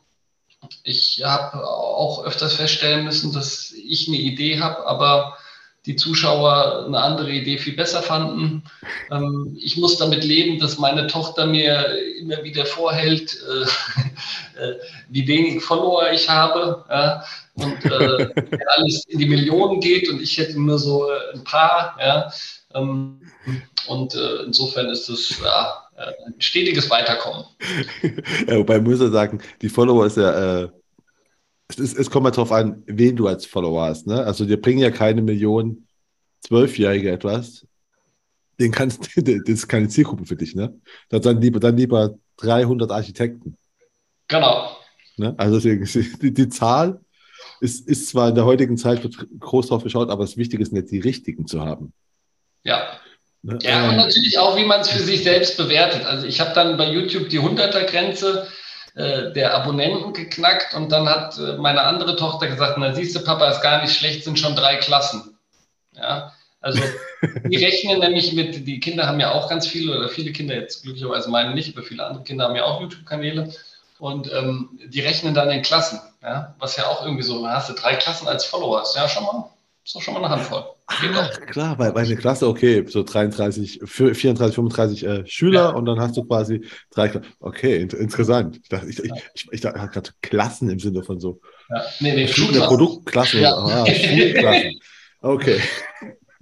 Ich 0.84 1.24
habe 1.24 1.66
auch 1.66 2.26
öfters 2.26 2.56
feststellen 2.56 3.06
müssen, 3.06 3.32
dass 3.32 3.72
ich 3.72 4.08
eine 4.08 4.18
Idee 4.18 4.60
habe, 4.60 4.86
aber 4.86 5.37
die 5.88 5.96
Zuschauer 5.96 6.86
eine 6.86 7.00
andere 7.00 7.32
Idee 7.32 7.58
viel 7.58 7.76
besser 7.76 8.02
fanden. 8.04 8.64
Ähm, 9.10 9.58
ich 9.60 9.78
muss 9.78 9.98
damit 9.98 10.24
leben, 10.24 10.60
dass 10.60 10.78
meine 10.78 11.08
Tochter 11.08 11.46
mir 11.46 11.98
immer 12.20 12.44
wieder 12.44 12.66
vorhält, 12.66 13.38
äh, 13.50 14.62
äh, 14.62 14.76
wie 15.10 15.28
wenig 15.28 15.64
Follower 15.64 16.12
ich 16.12 16.30
habe. 16.30 16.84
Ja? 16.90 17.24
Und 17.56 17.86
äh, 17.86 18.28
alles 18.76 19.06
in 19.08 19.18
die 19.18 19.26
Millionen 19.26 19.80
geht 19.80 20.10
und 20.10 20.22
ich 20.22 20.38
hätte 20.38 20.60
nur 20.60 20.78
so 20.78 21.10
äh, 21.10 21.34
ein 21.34 21.44
paar. 21.46 21.98
Ja? 22.00 22.32
Ähm, 22.76 23.22
und 23.88 24.14
äh, 24.14 24.44
insofern 24.46 24.88
ist 24.88 25.08
es 25.08 25.40
ja, 25.42 25.84
ein 25.96 26.36
stetiges 26.40 26.90
Weiterkommen. 26.90 27.46
Ja, 28.48 28.58
wobei 28.58 28.80
muss 28.80 29.02
ich 29.02 29.12
sagen, 29.12 29.42
die 29.62 29.70
Follower 29.70 30.06
ist 30.06 30.18
ja 30.18 30.64
äh, 30.64 30.70
es, 31.70 31.94
es 31.94 32.10
kommt 32.10 32.24
mal 32.24 32.32
drauf 32.32 32.52
an, 32.52 32.84
wen 32.86 33.16
du 33.16 33.28
als 33.28 33.46
Follower 33.46 33.84
hast. 33.84 34.08
Ne? 34.08 34.24
Also 34.24 34.46
dir 34.46 34.60
bringen 34.60 34.80
ja 34.80 34.92
keine 34.92 35.22
Millionen 35.22 35.88
Zwölfjährige 36.42 37.12
etwas. 37.12 37.66
Den 38.60 38.72
kannst, 38.72 39.10
das 39.16 39.36
ist 39.46 39.68
keine 39.68 39.90
Zielgruppe 39.90 40.26
für 40.26 40.36
dich. 40.36 40.56
Ne? 40.56 40.74
Dann 41.10 41.42
lieber, 41.42 41.60
dann 41.60 41.78
lieber 41.78 42.16
300 42.38 42.92
Architekten. 42.92 43.58
Genau. 44.28 44.78
Ne? 45.18 45.34
Also 45.38 45.56
deswegen, 45.56 45.86
die, 46.22 46.34
die 46.34 46.50
Zahl 46.50 47.02
ist, 47.60 47.88
ist 47.88 48.08
zwar 48.08 48.30
in 48.30 48.36
der 48.36 48.46
heutigen 48.46 48.78
Zeit 48.78 49.08
groß 49.40 49.68
drauf 49.68 49.84
geschaut, 49.84 50.10
aber 50.10 50.24
das 50.24 50.38
Wichtige 50.38 50.64
ist 50.64 50.72
nicht, 50.72 50.92
die 50.92 51.00
richtigen 51.00 51.48
zu 51.48 51.62
haben. 51.62 51.94
Ja. 52.64 53.00
Ne? 53.42 53.60
Ja, 53.62 53.86
und 53.86 53.92
ähm, 53.92 53.98
natürlich 53.98 54.38
auch, 54.38 54.58
wie 54.58 54.66
man 54.66 54.82
es 54.82 54.90
für 54.90 55.02
sich 55.02 55.24
selbst 55.24 55.58
bewertet. 55.58 56.06
Also 56.06 56.26
ich 56.28 56.40
habe 56.40 56.54
dann 56.54 56.78
bei 56.78 56.92
YouTube 56.92 57.30
die 57.30 57.40
100er-Grenze 57.40 58.48
äh, 58.98 59.32
der 59.32 59.54
Abonnenten 59.54 60.12
geknackt 60.12 60.74
und 60.74 60.92
dann 60.92 61.08
hat 61.08 61.38
äh, 61.38 61.56
meine 61.58 61.84
andere 61.84 62.16
Tochter 62.16 62.48
gesagt, 62.48 62.80
na 62.80 62.96
siehst 62.96 63.16
du, 63.16 63.20
Papa 63.20 63.48
ist 63.48 63.62
gar 63.62 63.80
nicht 63.80 63.96
schlecht, 63.96 64.24
sind 64.24 64.40
schon 64.40 64.56
drei 64.56 64.78
Klassen. 64.78 65.38
Ja, 65.94 66.34
also 66.62 66.82
die 67.46 67.58
rechnen 67.58 68.00
nämlich 68.00 68.34
mit, 68.34 68.66
die 68.66 68.80
Kinder 68.80 69.06
haben 69.06 69.20
ja 69.20 69.34
auch 69.34 69.50
ganz 69.50 69.68
viele 69.68 69.96
oder 69.96 70.10
viele 70.10 70.32
Kinder 70.32 70.56
jetzt 70.56 70.82
glücklicherweise 70.82 71.30
meine 71.30 71.54
nicht, 71.54 71.78
aber 71.78 71.86
viele 71.86 72.04
andere 72.04 72.24
Kinder 72.24 72.46
haben 72.46 72.56
ja 72.56 72.64
auch 72.64 72.82
YouTube-Kanäle 72.82 73.54
und 74.00 74.32
ähm, 74.34 74.80
die 74.88 75.02
rechnen 75.02 75.36
dann 75.36 75.52
in 75.52 75.62
Klassen, 75.62 76.02
ja, 76.24 76.56
was 76.58 76.76
ja 76.76 76.88
auch 76.88 77.06
irgendwie 77.06 77.24
so, 77.24 77.48
hast 77.48 77.70
du 77.70 77.74
drei 77.74 77.98
Klassen 77.98 78.28
als 78.28 78.46
Followers, 78.46 78.96
ja 78.96 79.08
schon 79.08 79.26
mal, 79.26 79.52
ist 79.86 79.96
doch 79.96 80.02
schon 80.02 80.16
mal 80.16 80.24
eine 80.24 80.30
Handvoll. 80.30 80.66
Ah, 80.90 81.30
klar, 81.48 81.78
weil, 81.78 81.96
eine 81.96 82.16
Klasse, 82.16 82.48
okay, 82.48 82.86
so 82.88 83.04
33, 83.04 83.82
34, 83.84 84.56
35 84.56 85.06
äh, 85.06 85.28
Schüler 85.28 85.62
ja. 85.62 85.70
und 85.70 85.86
dann 85.86 86.00
hast 86.00 86.16
du 86.16 86.24
quasi 86.24 86.62
drei 86.92 87.10
Klassen. 87.10 87.28
Okay, 87.40 87.82
in, 87.82 87.90
interessant. 87.90 88.60
Ich 88.64 88.70
dachte, 88.70 88.88
ich, 88.88 89.04
ich, 89.04 89.12
ich, 89.34 89.48
ich 89.52 89.62
dachte 89.62 89.80
gerade 89.80 90.10
Klassen 90.22 90.70
im 90.70 90.80
Sinne 90.80 91.04
von 91.04 91.20
so. 91.20 91.42
Ja. 91.70 91.84
Nee, 92.00 92.16
nee, 92.16 92.60
Produktklasse. 92.60 93.42
Ja. 93.42 93.54
Ah, 93.54 93.86
Schulklassen. 93.86 94.80
Okay. 95.22 95.60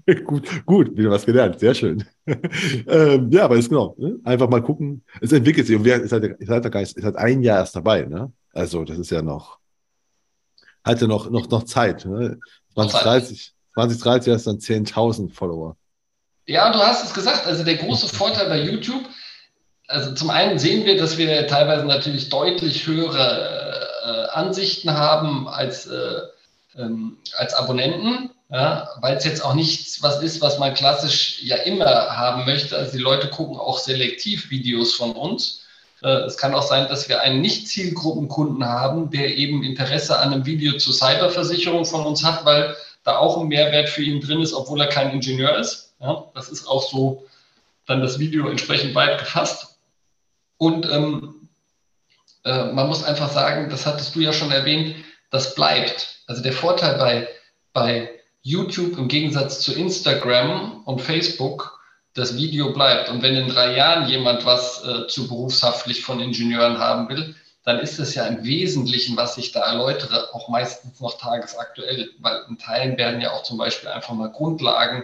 gut, 0.26 0.66
gut, 0.66 0.96
wieder 0.96 1.10
was 1.10 1.26
gelernt. 1.26 1.60
Sehr 1.60 1.74
schön. 1.74 2.04
ähm, 2.88 3.32
ja, 3.32 3.46
aber 3.46 3.58
ist 3.58 3.70
genau. 3.70 3.96
Ne? 3.98 4.20
Einfach 4.24 4.48
mal 4.48 4.62
gucken. 4.62 5.04
Es 5.22 5.32
entwickelt 5.32 5.66
sich. 5.66 5.76
Und 5.76 5.86
wer 5.86 6.02
ist 6.02 6.12
halt 6.12 6.64
der 6.64 6.72
Geist, 6.72 6.98
ist 6.98 7.04
halt 7.04 7.16
ein 7.16 7.42
Jahr 7.42 7.60
erst 7.60 7.76
dabei. 7.76 8.04
Ne? 8.04 8.32
Also, 8.54 8.84
das 8.84 9.00
ist 9.00 9.10
ja 9.10 9.24
noch, 9.24 9.58
hat 10.84 11.02
ja 11.02 11.08
noch, 11.08 11.32
noch, 11.32 11.50
noch 11.50 11.64
Zeit. 11.64 12.06
Ne? 12.06 12.40
2030. 12.76 13.55
2030 13.76 14.34
hast 14.34 14.48
du 14.48 14.52
dann 14.52 14.60
10.000 14.60 15.34
Follower. 15.34 15.76
Ja, 16.48 16.72
du 16.72 16.80
hast 16.80 17.04
es 17.06 17.14
gesagt. 17.14 17.46
Also 17.46 17.64
der 17.64 17.76
große 17.76 18.08
Vorteil 18.08 18.48
bei 18.48 18.62
YouTube, 18.62 19.04
also 19.88 20.14
zum 20.14 20.30
einen 20.30 20.58
sehen 20.58 20.86
wir, 20.86 20.98
dass 20.98 21.18
wir 21.18 21.48
teilweise 21.48 21.86
natürlich 21.86 22.30
deutlich 22.30 22.88
höhere 22.88 23.88
äh, 24.04 24.30
Ansichten 24.32 24.92
haben 24.92 25.48
als, 25.48 25.88
äh, 25.88 26.22
ähm, 26.78 27.18
als 27.38 27.54
Abonnenten, 27.54 28.30
ja, 28.50 28.90
weil 29.02 29.18
es 29.18 29.26
jetzt 29.26 29.44
auch 29.44 29.54
nichts 29.54 30.02
was 30.02 30.22
ist, 30.22 30.42
was 30.42 30.60
man 30.60 30.74
klassisch 30.74 31.42
ja 31.44 31.58
immer 31.58 31.86
haben 31.86 32.46
möchte. 32.46 32.78
Also 32.78 32.94
die 32.94 33.04
Leute 33.04 33.30
gucken 33.30 33.58
auch 33.58 33.80
selektiv 33.80 34.50
Videos 34.50 34.94
von 34.94 35.12
uns. 35.12 35.66
Äh, 36.02 36.26
es 36.26 36.38
kann 36.38 36.54
auch 36.54 36.64
sein, 36.64 36.88
dass 36.88 37.10
wir 37.10 37.22
einen 37.22 37.42
Nicht-Zielgruppenkunden 37.42 38.66
haben, 38.66 39.12
der 39.12 39.36
eben 39.38 39.64
Interesse 39.64 40.18
an 40.18 40.34
einem 40.34 40.46
Video 40.46 40.78
zur 40.78 40.94
Cyberversicherung 40.94 41.86
von 41.86 42.06
uns 42.06 42.24
hat, 42.24 42.46
weil 42.46 42.76
da 43.06 43.18
auch 43.20 43.40
ein 43.40 43.48
Mehrwert 43.48 43.88
für 43.88 44.02
ihn 44.02 44.20
drin 44.20 44.42
ist, 44.42 44.54
obwohl 44.54 44.82
er 44.82 44.88
kein 44.88 45.12
Ingenieur 45.12 45.58
ist. 45.58 45.94
Ja, 46.02 46.26
das 46.34 46.50
ist 46.50 46.68
auch 46.68 46.84
so 46.84 47.26
dann 47.86 48.02
das 48.02 48.20
Video 48.20 48.50
entsprechend 48.50 48.96
weit 48.96 49.20
gefasst. 49.20 49.78
Und 50.58 50.90
ähm, 50.92 51.48
äh, 52.44 52.66
man 52.72 52.88
muss 52.88 53.04
einfach 53.04 53.32
sagen, 53.32 53.70
das 53.70 53.86
hattest 53.86 54.16
du 54.16 54.20
ja 54.20 54.34
schon 54.34 54.52
erwähnt, 54.52 54.96
das 55.30 55.56
bleibt. 55.56 56.20
Also 56.28 56.42
der 56.42 56.54
Vorteil 56.54 56.98
bei, 56.98 57.28
bei 57.74 58.10
YouTube 58.42 58.98
im 58.98 59.08
Gegensatz 59.08 59.60
zu 59.60 59.74
Instagram 59.74 60.84
und 60.86 61.02
Facebook, 61.02 61.80
das 62.16 62.36
Video 62.36 62.74
bleibt. 62.74 63.10
Und 63.10 63.22
wenn 63.22 63.36
in 63.36 63.50
drei 63.50 63.76
Jahren 63.76 64.08
jemand 64.08 64.46
was 64.46 64.84
äh, 64.84 65.08
zu 65.08 65.28
berufshaftlich 65.28 66.02
von 66.02 66.20
Ingenieuren 66.20 66.80
haben 66.80 67.10
will, 67.10 67.36
dann 67.66 67.80
ist 67.80 68.00
es 68.00 68.14
ja 68.14 68.26
im 68.28 68.44
Wesentlichen, 68.44 69.18
was 69.18 69.38
ich 69.38 69.52
da 69.52 69.62
erläutere, 69.62 70.34
auch 70.34 70.50
meistens 70.50 71.02
noch 71.02 71.18
tagesaktuell, 71.18 72.12
weil 72.20 72.46
in 72.48 72.60
Teilen 72.60 72.98
werden 72.98 73.22
ja 73.22 73.32
auch 73.32 73.44
zum 73.44 73.58
Beispiel 73.58 73.90
einfach 73.90 74.14
mal 74.14 74.32
Grundlagen 74.32 75.04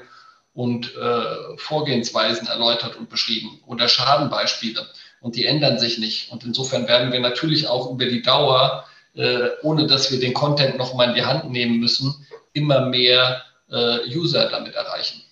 und 0.53 0.95
äh, 0.95 1.57
Vorgehensweisen 1.57 2.47
erläutert 2.47 2.95
und 2.97 3.09
beschrieben 3.09 3.59
oder 3.65 3.87
Schadenbeispiele 3.87 4.85
und 5.21 5.35
die 5.35 5.45
ändern 5.45 5.79
sich 5.79 5.97
nicht. 5.97 6.31
Und 6.31 6.43
insofern 6.43 6.87
werden 6.87 7.11
wir 7.11 7.19
natürlich 7.19 7.67
auch 7.67 7.89
über 7.89 8.05
die 8.05 8.21
Dauer, 8.21 8.85
äh, 9.15 9.49
ohne 9.63 9.87
dass 9.87 10.11
wir 10.11 10.19
den 10.19 10.35
Content 10.35 10.77
nochmal 10.77 11.09
in 11.09 11.15
die 11.15 11.25
Hand 11.25 11.49
nehmen 11.49 11.79
müssen, 11.79 12.27
immer 12.53 12.81
mehr 12.81 13.41
äh, 13.71 14.07
User 14.15 14.49
damit 14.49 14.75
erreichen. 14.75 15.23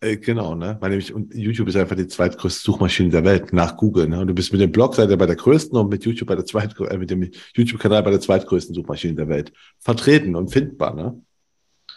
Äh, 0.00 0.18
genau, 0.18 0.54
ne? 0.54 0.76
Weil 0.80 0.90
nämlich, 0.90 1.14
und 1.14 1.34
YouTube 1.34 1.68
ist 1.68 1.76
einfach 1.76 1.96
die 1.96 2.06
zweitgrößte 2.06 2.62
Suchmaschine 2.62 3.08
der 3.08 3.24
Welt 3.24 3.52
nach 3.52 3.76
Google. 3.76 4.08
Ne? 4.08 4.20
Und 4.20 4.26
du 4.26 4.34
bist 4.34 4.52
mit 4.52 4.60
dem 4.60 4.70
Blogseite 4.70 5.16
bei 5.16 5.26
der 5.26 5.36
größten 5.36 5.76
und 5.78 5.88
mit 5.88 6.04
YouTube 6.04 6.28
bei 6.28 6.34
der 6.34 6.44
zweitgrößten, 6.44 6.96
äh, 6.96 6.98
mit 6.98 7.10
dem 7.10 7.30
YouTube-Kanal 7.54 8.02
bei 8.02 8.10
der 8.10 8.20
zweitgrößten 8.20 8.74
Suchmaschine 8.74 9.14
der 9.14 9.28
Welt 9.28 9.52
vertreten 9.78 10.36
und 10.36 10.48
findbar, 10.48 10.94
ne? 10.94 11.22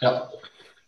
Ja. 0.00 0.30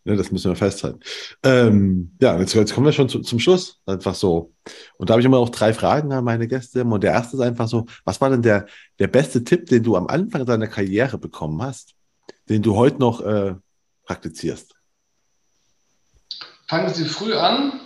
Ne, 0.04 0.16
das 0.16 0.32
müssen 0.32 0.50
wir 0.50 0.56
festhalten. 0.56 0.98
Ähm, 1.44 2.16
ja, 2.20 2.36
jetzt, 2.40 2.54
jetzt 2.54 2.74
kommen 2.74 2.86
wir 2.86 2.92
schon 2.92 3.08
zu, 3.08 3.20
zum 3.20 3.38
Schluss. 3.38 3.80
Einfach 3.86 4.16
so. 4.16 4.52
Und 4.96 5.08
da 5.08 5.12
habe 5.12 5.20
ich 5.20 5.26
immer 5.26 5.38
auch 5.38 5.50
drei 5.50 5.72
Fragen 5.72 6.12
an 6.12 6.24
meine 6.24 6.48
Gäste. 6.48 6.82
Und 6.82 7.04
der 7.04 7.12
erste 7.12 7.36
ist 7.36 7.42
einfach 7.42 7.68
so: 7.68 7.86
Was 8.04 8.20
war 8.20 8.30
denn 8.30 8.42
der, 8.42 8.66
der 8.98 9.06
beste 9.06 9.44
Tipp, 9.44 9.66
den 9.66 9.84
du 9.84 9.94
am 9.96 10.08
Anfang 10.08 10.44
deiner 10.44 10.66
Karriere 10.66 11.18
bekommen 11.18 11.62
hast, 11.62 11.94
den 12.48 12.62
du 12.62 12.74
heute 12.74 12.98
noch 12.98 13.20
äh, 13.20 13.54
praktizierst? 14.04 14.74
Fangen 16.72 16.94
Sie 16.94 17.04
früh 17.04 17.34
an 17.34 17.82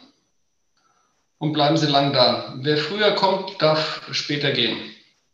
und 1.38 1.52
bleiben 1.52 1.76
Sie 1.76 1.88
lang 1.88 2.12
da. 2.12 2.54
Wer 2.58 2.76
früher 2.76 3.16
kommt, 3.16 3.60
darf 3.60 4.06
später 4.12 4.52
gehen. 4.52 4.78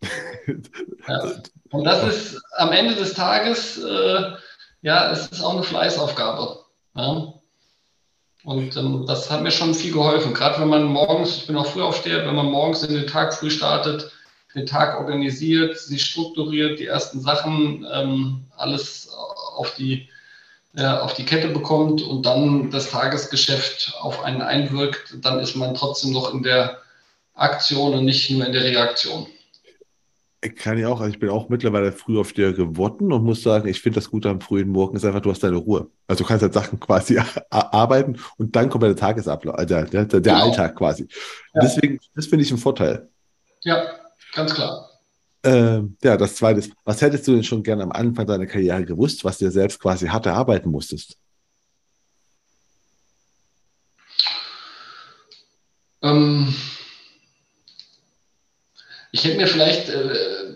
Ja. 1.06 1.42
Und 1.70 1.84
das 1.84 2.02
ist 2.04 2.42
am 2.56 2.72
Ende 2.72 2.94
des 2.94 3.12
Tages, 3.12 3.76
äh, 3.76 4.32
ja, 4.82 5.10
es 5.10 5.26
ist 5.26 5.42
auch 5.42 5.52
eine 5.52 5.64
Fleißaufgabe. 5.64 6.60
Ja. 6.94 7.34
Und 8.44 8.76
ähm, 8.76 9.04
das 9.06 9.30
hat 9.30 9.42
mir 9.42 9.50
schon 9.50 9.74
viel 9.74 9.92
geholfen. 9.92 10.32
Gerade 10.32 10.60
wenn 10.60 10.68
man 10.68 10.84
morgens, 10.84 11.36
ich 11.36 11.46
bin 11.46 11.56
auch 11.56 11.66
früh 11.66 11.82
aufsteher, 11.82 12.24
wenn 12.26 12.36
man 12.36 12.46
morgens 12.46 12.82
in 12.84 12.94
den 12.94 13.06
Tag 13.06 13.34
früh 13.34 13.50
startet, 13.50 14.10
den 14.54 14.64
Tag 14.64 14.98
organisiert, 14.98 15.76
sich 15.78 16.04
strukturiert, 16.04 16.78
die 16.78 16.86
ersten 16.86 17.20
Sachen, 17.20 17.86
ähm, 17.92 18.46
alles 18.56 19.10
auf 19.56 19.74
die 19.74 20.08
auf 20.76 21.14
die 21.14 21.24
Kette 21.24 21.48
bekommt 21.48 22.02
und 22.02 22.24
dann 22.24 22.70
das 22.70 22.90
Tagesgeschäft 22.90 23.94
auf 24.00 24.24
einen 24.24 24.40
einwirkt, 24.40 25.16
dann 25.20 25.38
ist 25.38 25.54
man 25.54 25.74
trotzdem 25.74 26.12
noch 26.12 26.32
in 26.32 26.42
der 26.42 26.78
Aktion 27.34 27.94
und 27.94 28.04
nicht 28.04 28.30
nur 28.30 28.46
in 28.46 28.52
der 28.52 28.64
Reaktion. 28.64 29.26
Ich 30.44 30.56
kann 30.56 30.76
ja 30.76 30.88
auch, 30.88 31.00
also 31.00 31.12
ich 31.12 31.20
bin 31.20 31.28
auch 31.28 31.48
mittlerweile 31.48 31.92
früh 31.92 32.18
auf 32.18 32.32
dir 32.32 32.52
geworden 32.52 33.12
und 33.12 33.22
muss 33.22 33.42
sagen, 33.42 33.68
ich 33.68 33.80
finde 33.80 34.00
das 34.00 34.10
Gute 34.10 34.28
am 34.28 34.40
frühen 34.40 34.68
Morgen 34.68 34.96
ist 34.96 35.04
einfach, 35.04 35.20
du 35.20 35.30
hast 35.30 35.44
deine 35.44 35.56
Ruhe. 35.56 35.88
Also 36.08 36.24
du 36.24 36.28
kannst 36.28 36.42
halt 36.42 36.52
Sachen 36.52 36.80
quasi 36.80 37.20
arbeiten 37.50 38.18
und 38.38 38.56
dann 38.56 38.68
kommt 38.68 38.82
der 38.82 38.96
Tagesablauf, 38.96 39.54
also 39.56 39.74
der, 39.74 39.84
der, 39.84 40.04
der 40.06 40.20
genau. 40.20 40.46
Alltag 40.46 40.74
quasi. 40.74 41.06
Ja. 41.54 41.60
Deswegen, 41.62 42.00
das 42.16 42.26
finde 42.26 42.44
ich 42.44 42.50
ein 42.50 42.58
Vorteil. 42.58 43.08
Ja, 43.60 43.84
ganz 44.34 44.52
klar. 44.54 44.91
Ähm, 45.44 45.96
ja, 46.02 46.16
das 46.16 46.36
zweite 46.36 46.60
ist, 46.60 46.72
was 46.84 47.00
hättest 47.02 47.26
du 47.26 47.32
denn 47.32 47.42
schon 47.42 47.62
gerne 47.62 47.82
am 47.82 47.92
Anfang 47.92 48.26
deiner 48.26 48.46
Karriere 48.46 48.84
gewusst, 48.84 49.24
was 49.24 49.38
dir 49.38 49.50
selbst 49.50 49.80
quasi 49.80 50.06
hart 50.06 50.26
erarbeiten 50.26 50.70
musstest? 50.70 51.16
Ähm, 56.02 56.54
ich 59.10 59.24
hätte 59.24 59.36
mir 59.36 59.46
vielleicht 59.46 59.88
äh, 59.88 60.54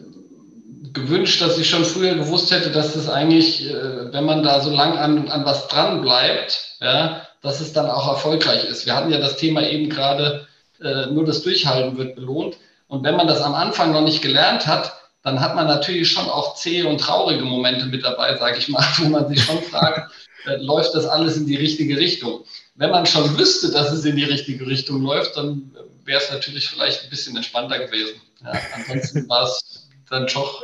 gewünscht, 0.93 1.41
dass 1.43 1.59
ich 1.59 1.69
schon 1.69 1.85
früher 1.85 2.15
gewusst 2.15 2.51
hätte, 2.51 2.71
dass 2.71 2.97
es 2.97 3.09
eigentlich, 3.09 3.69
äh, 3.69 4.13
wenn 4.13 4.25
man 4.25 4.43
da 4.43 4.61
so 4.61 4.71
lang 4.71 4.97
an, 4.97 5.29
an 5.29 5.45
was 5.45 5.69
dran 5.69 6.01
bleibt, 6.01 6.77
ja, 6.81 7.27
dass 7.43 7.61
es 7.61 7.73
dann 7.73 7.91
auch 7.91 8.09
erfolgreich 8.09 8.65
ist. 8.65 8.87
Wir 8.87 8.97
hatten 8.97 9.13
ja 9.13 9.19
das 9.19 9.37
Thema 9.37 9.69
eben 9.69 9.89
gerade, 9.89 10.47
äh, 10.81 11.07
nur 11.07 11.25
das 11.25 11.43
Durchhalten 11.43 11.99
wird 11.99 12.17
belohnt. 12.17 12.57
Und 12.89 13.05
wenn 13.05 13.17
man 13.17 13.27
das 13.27 13.41
am 13.41 13.55
Anfang 13.55 13.93
noch 13.93 14.03
nicht 14.03 14.23
gelernt 14.23 14.67
hat, 14.67 14.93
dann 15.23 15.41
hat 15.41 15.57
man 15.57 15.67
natürlich 15.67 16.11
schon 16.11 16.29
auch 16.29 16.55
zähe 16.55 16.87
und 16.87 17.01
traurige 17.01 17.45
Momente 17.45 17.87
mit 17.87 18.05
dabei, 18.05 18.37
sage 18.37 18.59
ich 18.59 18.69
mal, 18.69 18.85
wo 18.99 19.09
man 19.09 19.29
sich 19.29 19.43
schon 19.43 19.61
fragt, 19.61 20.13
äh, 20.47 20.57
läuft 20.57 20.95
das 20.95 21.07
alles 21.07 21.37
in 21.37 21.47
die 21.47 21.57
richtige 21.57 21.97
Richtung. 21.97 22.45
Wenn 22.77 22.91
man 22.91 23.07
schon 23.07 23.37
wüsste, 23.37 23.73
dass 23.73 23.91
es 23.93 24.05
in 24.05 24.17
die 24.17 24.25
richtige 24.25 24.67
Richtung 24.67 25.03
läuft, 25.03 25.37
dann 25.37 25.73
wäre 26.05 26.21
es 26.21 26.31
natürlich 26.31 26.69
vielleicht 26.69 27.05
ein 27.05 27.11
bisschen 27.11 27.37
entspannter 27.37 27.79
gewesen. 27.79 28.21
Ja, 28.45 28.53
ansonsten 28.75 29.29
war 29.29 29.45
es 29.45 29.89
dann 30.09 30.27
doch 30.33 30.63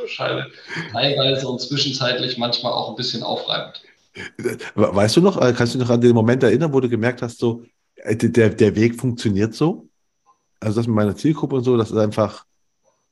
teilweise 0.93 1.47
und 1.47 1.59
zwischenzeitlich 1.59 2.37
manchmal 2.37 2.71
auch 2.71 2.89
ein 2.89 2.95
bisschen 2.95 3.23
aufreibend. 3.23 3.81
Weißt 4.75 5.17
du 5.17 5.21
noch, 5.21 5.41
äh, 5.41 5.53
kannst 5.53 5.73
du 5.73 5.79
dich 5.79 5.87
noch 5.87 5.93
an 5.93 6.01
den 6.01 6.13
Moment 6.13 6.43
erinnern, 6.43 6.71
wo 6.71 6.79
du 6.79 6.87
gemerkt 6.87 7.21
hast, 7.21 7.39
so, 7.39 7.63
äh, 7.95 8.15
der, 8.15 8.49
der 8.49 8.75
Weg 8.75 8.95
funktioniert 8.95 9.53
so? 9.53 9.89
Also 10.63 10.79
das 10.79 10.87
mit 10.87 10.95
meiner 10.95 11.15
Zielgruppe 11.15 11.55
und 11.55 11.63
so, 11.63 11.77
das 11.77 11.91
ist 11.91 11.97
einfach, 11.97 12.45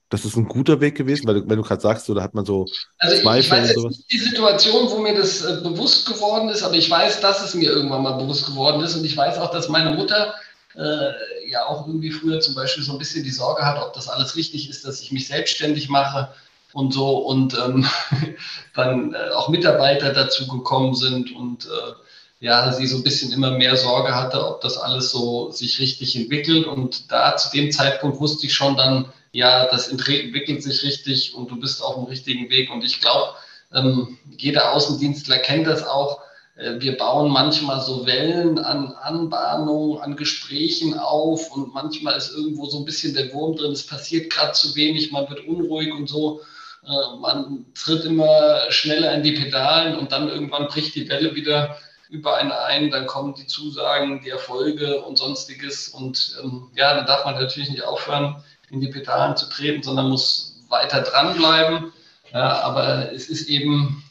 das 0.10 0.26
ist 0.26 0.36
ein 0.36 0.48
guter 0.48 0.80
Weg 0.82 0.96
gewesen, 0.96 1.28
weil 1.28 1.36
du, 1.36 1.50
wenn 1.50 1.58
du 1.58 1.64
gerade 1.64 1.82
sagst, 1.82 2.06
so, 2.06 2.14
da 2.14 2.22
hat 2.22 2.34
man 2.34 2.46
so 2.46 2.66
also 2.98 3.22
Zweifel 3.22 3.40
ich 3.40 3.52
weiß 3.52 3.70
jetzt 3.70 3.86
nicht 3.86 4.12
die 4.12 4.20
Situation, 4.20 4.90
wo 4.90 5.00
mir 5.00 5.16
das 5.16 5.44
äh, 5.44 5.62
bewusst 5.62 6.08
geworden 6.08 6.50
ist, 6.50 6.64
aber 6.64 6.76
ich 6.76 6.90
weiß, 6.90 7.22
dass 7.22 7.44
es 7.44 7.54
mir 7.54 7.72
irgendwann 7.72 8.04
mal 8.04 8.18
bewusst 8.18 8.46
geworden 8.46 8.82
ist. 8.84 8.96
Und 8.96 9.06
ich 9.06 9.16
weiß 9.16 9.38
auch, 9.38 9.52
dass 9.52 9.70
meine 9.70 9.92
Mutter 9.92 10.34
äh, 10.76 11.50
ja 11.50 11.66
auch 11.66 11.88
irgendwie 11.88 12.12
früher 12.12 12.40
zum 12.40 12.56
Beispiel 12.56 12.84
so 12.84 12.94
ein 12.94 13.00
bisschen 13.00 13.24
die 13.24 13.32
Sorge 13.32 13.66
hat, 13.66 13.82
ob 13.82 13.94
das 13.94 14.08
alles 14.08 14.36
richtig 14.36 14.70
ist, 14.70 14.86
dass 14.86 15.02
ich 15.02 15.12
mich 15.12 15.28
selbstständig 15.28 15.90
mache 15.90 16.30
und 16.74 16.94
so. 16.94 17.18
Und 17.20 17.58
ähm, 17.58 17.86
dann 18.76 19.14
äh, 19.14 19.30
auch 19.32 19.50
Mitarbeiter 19.50 20.14
dazu 20.14 20.48
gekommen 20.48 20.94
sind 20.94 21.36
und 21.36 21.66
äh, 21.66 21.94
ja, 22.42 22.74
sie 22.74 22.88
so 22.88 22.98
ein 22.98 23.04
bisschen 23.04 23.32
immer 23.32 23.52
mehr 23.52 23.78
Sorge 23.78 24.16
hatte, 24.16 24.46
ob 24.46 24.62
das 24.62 24.76
alles 24.76 25.12
so 25.12 25.52
sich 25.52 25.80
richtig 25.80 26.16
entwickelt. 26.16 26.66
Und 26.66 27.12
da 27.12 27.38
zu 27.38 27.52
dem 27.52 27.72
Zeitpunkt 27.72 28.20
wusste 28.20 28.48
ich 28.48 28.54
schon 28.54 28.76
dann, 28.76 29.06
ja, 29.32 29.68
das 29.68 29.90
entwickelt 29.90 30.64
sich 30.64 30.84
richtig 30.84 31.36
und 31.36 31.52
du 31.52 31.60
bist 31.60 31.84
auf 31.84 31.96
dem 31.96 32.06
richtigen 32.06 32.50
Weg. 32.50 32.72
Und 32.72 32.84
ich 32.84 33.00
glaube, 33.00 33.36
ähm, 33.74 34.18
jeder 34.38 34.74
Außendienstler 34.74 35.38
kennt 35.38 35.68
das 35.68 35.86
auch. 35.86 36.20
Äh, 36.56 36.80
wir 36.80 36.98
bauen 36.98 37.32
manchmal 37.32 37.80
so 37.80 38.08
Wellen 38.08 38.58
an 38.58 38.88
Anbahnungen, 38.88 40.02
an 40.02 40.16
Gesprächen 40.16 40.98
auf 40.98 41.52
und 41.52 41.76
manchmal 41.76 42.18
ist 42.18 42.34
irgendwo 42.34 42.66
so 42.66 42.80
ein 42.80 42.86
bisschen 42.86 43.14
der 43.14 43.32
Wurm 43.34 43.56
drin. 43.56 43.72
Es 43.72 43.86
passiert 43.86 44.34
gerade 44.34 44.54
zu 44.54 44.76
wenig, 44.76 45.12
man 45.12 45.30
wird 45.30 45.46
unruhig 45.48 45.94
und 45.94 46.10
so. 46.10 46.42
Äh, 46.88 47.20
man 47.20 47.68
tritt 47.76 48.04
immer 48.04 48.62
schneller 48.70 49.14
in 49.14 49.22
die 49.22 49.34
Pedalen 49.34 49.96
und 49.96 50.12
dann 50.12 50.28
irgendwann 50.28 50.66
bricht 50.66 50.96
die 50.96 51.08
Welle 51.08 51.36
wieder 51.36 51.78
über 52.12 52.36
einen 52.36 52.52
ein, 52.52 52.92
dann 52.92 53.08
kommen 53.08 53.34
die 53.34 53.48
Zusagen, 53.48 54.22
die 54.22 54.30
Erfolge 54.30 55.02
und 55.02 55.18
sonstiges. 55.18 55.88
Und 55.88 56.38
ähm, 56.44 56.70
ja, 56.76 56.94
dann 56.94 57.06
darf 57.06 57.26
man 57.26 57.36
natürlich 57.36 57.70
nicht 57.70 57.84
aufhören, 57.84 58.44
in 58.70 58.82
die 58.82 58.90
Pedalen 58.90 59.38
zu 59.38 59.50
treten, 59.50 59.82
sondern 59.82 60.10
muss 60.10 60.60
weiter 60.68 61.02
dranbleiben. 61.02 61.94
Ja, 62.34 62.62
aber 62.62 63.12
es 63.14 63.30
ist 63.30 63.50
eben, 63.50 64.04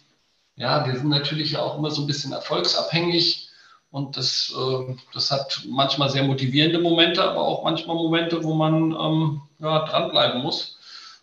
ja, 0.56 0.86
wir 0.86 0.96
sind 0.96 1.08
natürlich 1.10 1.58
auch 1.58 1.76
immer 1.76 1.90
so 1.90 2.02
ein 2.02 2.06
bisschen 2.06 2.32
erfolgsabhängig. 2.32 3.50
Und 3.90 4.16
das, 4.16 4.54
äh, 4.56 4.94
das 5.12 5.30
hat 5.30 5.62
manchmal 5.68 6.08
sehr 6.10 6.24
motivierende 6.24 6.78
Momente, 6.78 7.22
aber 7.22 7.42
auch 7.42 7.64
manchmal 7.64 7.96
Momente, 7.96 8.42
wo 8.42 8.54
man 8.54 8.92
ähm, 8.92 9.42
ja, 9.58 9.84
dranbleiben 9.84 10.40
muss 10.42 10.78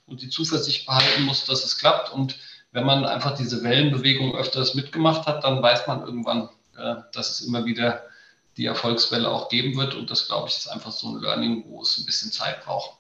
und 0.06 0.22
die 0.22 0.30
Zuversicht 0.30 0.86
behalten 0.86 1.24
muss, 1.24 1.46
dass 1.46 1.64
es 1.64 1.78
klappt. 1.80 2.12
Und 2.14 2.38
wenn 2.72 2.86
man 2.86 3.06
einfach 3.06 3.36
diese 3.36 3.64
Wellenbewegung 3.64 4.36
öfters 4.36 4.76
mitgemacht 4.76 5.26
hat, 5.26 5.44
dann 5.44 5.62
weiß 5.62 5.88
man 5.88 6.02
irgendwann, 6.02 6.50
dass 7.12 7.30
es 7.30 7.48
immer 7.48 7.66
wieder 7.66 8.04
die 8.58 8.66
Erfolgswelle 8.66 9.30
auch 9.30 9.50
geben 9.50 9.78
wird. 9.78 9.96
Und 9.96 10.10
das, 10.10 10.28
glaube 10.28 10.50
ich, 10.50 10.58
ist 10.58 10.68
einfach 10.68 10.92
so 10.92 11.10
ein 11.10 11.22
Learning, 11.22 11.64
wo 11.68 11.82
es 11.82 11.98
ein 11.98 12.06
bisschen 12.06 12.32
Zeit 12.32 12.64
braucht. 12.64 12.98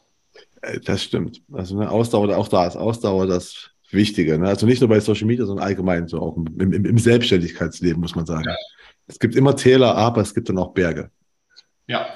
Äh, 0.61 0.79
das 0.79 1.03
stimmt. 1.03 1.41
Also 1.51 1.75
eine 1.75 1.89
Ausdauer, 1.89 2.35
auch 2.37 2.47
da 2.47 2.67
ist 2.67 2.75
Ausdauer 2.75 3.27
das 3.27 3.69
Wichtige. 3.89 4.37
Ne? 4.37 4.47
Also 4.47 4.65
nicht 4.65 4.81
nur 4.81 4.89
bei 4.89 4.99
Social 4.99 5.25
Media, 5.25 5.45
sondern 5.45 5.65
allgemein 5.65 6.07
so 6.07 6.19
auch 6.19 6.37
im, 6.37 6.47
im, 6.59 6.85
im 6.85 6.97
Selbstständigkeitsleben, 6.97 8.01
muss 8.01 8.15
man 8.15 8.25
sagen. 8.25 8.45
Ja. 8.45 8.55
Es 9.07 9.19
gibt 9.19 9.35
immer 9.35 9.55
Täler, 9.55 9.95
aber 9.95 10.21
es 10.21 10.33
gibt 10.33 10.49
dann 10.49 10.57
auch 10.57 10.73
Berge. 10.73 11.09
Ja. 11.87 12.07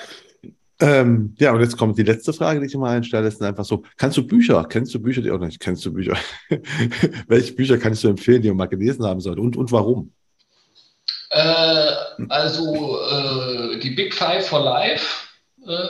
Ähm, 0.80 1.36
ja, 1.40 1.54
und 1.54 1.62
jetzt 1.62 1.78
kommt 1.78 1.98
die 1.98 2.04
letzte 2.04 2.34
Frage, 2.34 2.60
die 2.60 2.66
ich 2.66 2.74
immer 2.74 2.90
einstelle, 2.90 3.28
ist 3.28 3.42
einfach 3.42 3.64
so, 3.64 3.84
kannst 3.98 4.18
du 4.18 4.26
Bücher, 4.26 4.66
kennst 4.68 4.94
du 4.94 5.00
Bücher, 5.00 5.22
die 5.22 5.32
auch 5.32 5.40
nicht, 5.40 5.60
kennst 5.60 5.86
du 5.86 5.94
Bücher? 5.94 6.18
Welche 7.28 7.54
Bücher 7.54 7.78
kannst 7.78 8.04
du 8.04 8.10
empfehlen, 8.10 8.42
die 8.42 8.50
man 8.50 8.58
mal 8.58 8.66
gelesen 8.66 9.06
haben 9.06 9.22
sollte 9.22 9.42
und, 9.42 9.56
und 9.56 9.72
warum? 9.72 10.12
Äh, 11.32 11.94
also 12.28 13.02
äh, 13.04 13.80
die 13.80 13.92
Big 13.92 14.14
Five 14.14 14.48
for 14.48 14.60
Life 14.60 15.28
äh, 15.66 15.88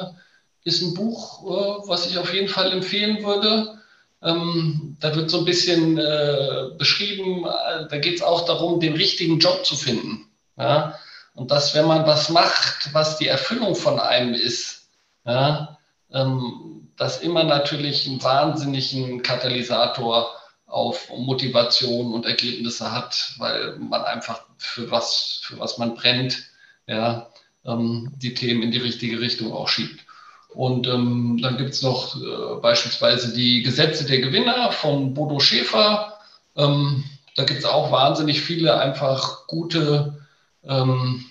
ist 0.63 0.83
ein 0.83 0.93
Buch, 0.93 1.43
äh, 1.43 1.87
was 1.87 2.05
ich 2.05 2.19
auf 2.19 2.31
jeden 2.33 2.47
Fall 2.47 2.71
empfehlen 2.71 3.23
würde. 3.23 3.79
Ähm, 4.21 4.97
da 4.99 5.15
wird 5.15 5.31
so 5.31 5.39
ein 5.39 5.45
bisschen 5.45 5.97
äh, 5.97 6.69
beschrieben, 6.77 7.45
äh, 7.45 7.87
da 7.89 7.97
geht 7.97 8.17
es 8.17 8.21
auch 8.21 8.45
darum, 8.45 8.79
den 8.79 8.93
richtigen 8.93 9.39
Job 9.39 9.65
zu 9.65 9.75
finden. 9.75 10.27
Ja? 10.57 10.99
Und 11.33 11.49
dass, 11.49 11.73
wenn 11.73 11.87
man 11.87 12.05
was 12.05 12.29
macht, 12.29 12.93
was 12.93 13.17
die 13.17 13.27
Erfüllung 13.27 13.73
von 13.73 13.99
einem 13.99 14.35
ist, 14.35 14.89
ja, 15.25 15.79
ähm, 16.13 16.87
das 16.97 17.21
immer 17.21 17.43
natürlich 17.43 18.07
einen 18.07 18.21
wahnsinnigen 18.21 19.23
Katalysator 19.23 20.35
auf 20.71 21.09
Motivation 21.09 22.13
und 22.13 22.25
Ergebnisse 22.25 22.91
hat, 22.91 23.33
weil 23.37 23.77
man 23.77 24.03
einfach 24.03 24.45
für 24.57 24.89
was, 24.89 25.41
für 25.43 25.59
was 25.59 25.77
man 25.77 25.95
brennt, 25.95 26.43
ja, 26.87 27.29
ähm, 27.65 28.11
die 28.15 28.33
Themen 28.33 28.63
in 28.63 28.71
die 28.71 28.79
richtige 28.79 29.19
Richtung 29.19 29.51
auch 29.51 29.67
schiebt. 29.67 30.05
Und 30.53 30.87
ähm, 30.87 31.39
dann 31.41 31.57
gibt 31.57 31.71
es 31.71 31.81
noch 31.81 32.15
äh, 32.15 32.59
beispielsweise 32.61 33.33
die 33.33 33.63
Gesetze 33.63 34.05
der 34.05 34.19
Gewinner 34.19 34.71
von 34.71 35.13
Bodo 35.13 35.39
Schäfer. 35.39 36.19
Ähm, 36.55 37.03
da 37.35 37.43
gibt 37.43 37.59
es 37.59 37.65
auch 37.65 37.91
wahnsinnig 37.91 38.41
viele 38.41 38.79
einfach 38.79 39.47
gute 39.47 40.25
ähm, 40.63 41.25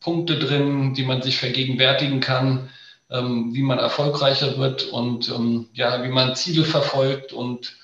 Punkte 0.00 0.38
drin, 0.38 0.94
die 0.94 1.04
man 1.04 1.22
sich 1.22 1.38
vergegenwärtigen 1.38 2.20
kann, 2.20 2.70
ähm, 3.10 3.54
wie 3.54 3.62
man 3.62 3.78
erfolgreicher 3.78 4.58
wird 4.58 4.84
und 4.84 5.28
ähm, 5.30 5.68
ja, 5.72 6.02
wie 6.04 6.08
man 6.08 6.36
Ziele 6.36 6.64
verfolgt 6.64 7.32
und 7.32 7.76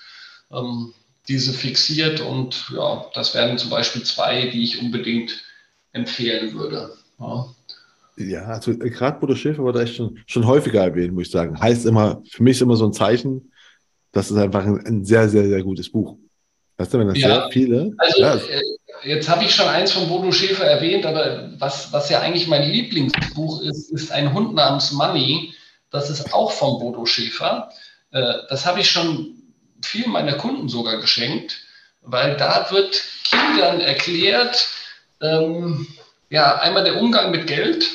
diese 1.28 1.52
fixiert. 1.52 2.20
Und 2.20 2.70
ja, 2.74 3.06
das 3.14 3.34
wären 3.34 3.58
zum 3.58 3.70
Beispiel 3.70 4.02
zwei, 4.02 4.46
die 4.46 4.64
ich 4.64 4.80
unbedingt 4.80 5.42
empfehlen 5.92 6.54
würde. 6.54 6.96
Ja. 7.18 7.46
Ja, 8.16 8.44
also 8.44 8.70
äh, 8.70 8.90
gerade 8.90 9.18
Bruder 9.18 9.36
Schäfer 9.36 9.62
wurde 9.62 9.82
echt 9.82 9.96
schon, 9.96 10.18
schon 10.26 10.46
häufiger 10.46 10.82
erwähnt, 10.82 11.14
muss 11.14 11.24
ich 11.26 11.32
sagen. 11.32 11.58
Heißt 11.58 11.84
immer, 11.84 12.22
für 12.30 12.42
mich 12.42 12.56
ist 12.56 12.62
immer 12.62 12.76
so 12.76 12.86
ein 12.86 12.92
Zeichen, 12.92 13.52
das 14.12 14.30
ist 14.30 14.36
einfach 14.36 14.64
ein, 14.64 14.78
ein 14.86 15.04
sehr, 15.04 15.28
sehr, 15.28 15.48
sehr 15.48 15.62
gutes 15.62 15.90
Buch. 15.90 16.16
Weißt 16.76 16.94
du, 16.94 16.98
wenn 16.98 17.08
das 17.08 17.18
ja. 17.18 17.28
sehr 17.28 17.48
viele. 17.50 17.92
Also, 17.98 18.22
ja, 18.22 18.36
äh, 18.36 18.62
jetzt 19.04 19.28
habe 19.28 19.44
ich 19.44 19.54
schon 19.54 19.66
eins 19.66 19.92
von 19.92 20.08
Bodo 20.08 20.30
Schäfer 20.30 20.64
erwähnt, 20.64 21.06
aber 21.06 21.50
was, 21.58 21.92
was 21.92 22.08
ja 22.08 22.20
eigentlich 22.20 22.46
mein 22.46 22.70
Lieblingsbuch 22.70 23.62
ist, 23.62 23.90
ist 23.90 24.12
ein 24.12 24.32
Hund 24.32 24.54
namens 24.54 24.92
Money. 24.92 25.52
Das 25.90 26.10
ist 26.10 26.32
auch 26.32 26.52
von 26.52 26.78
Bodo 26.78 27.06
Schäfer. 27.06 27.70
Äh, 28.12 28.32
das 28.48 28.64
habe 28.66 28.80
ich 28.80 28.90
schon 28.90 29.43
vielen 29.86 30.10
meiner 30.10 30.34
Kunden 30.34 30.68
sogar 30.68 30.98
geschenkt, 30.98 31.56
weil 32.02 32.36
da 32.36 32.70
wird 32.70 33.02
Kindern 33.24 33.80
erklärt, 33.80 34.68
ähm, 35.20 35.86
ja, 36.30 36.58
einmal 36.58 36.84
der 36.84 37.00
Umgang 37.00 37.30
mit 37.30 37.46
Geld, 37.46 37.86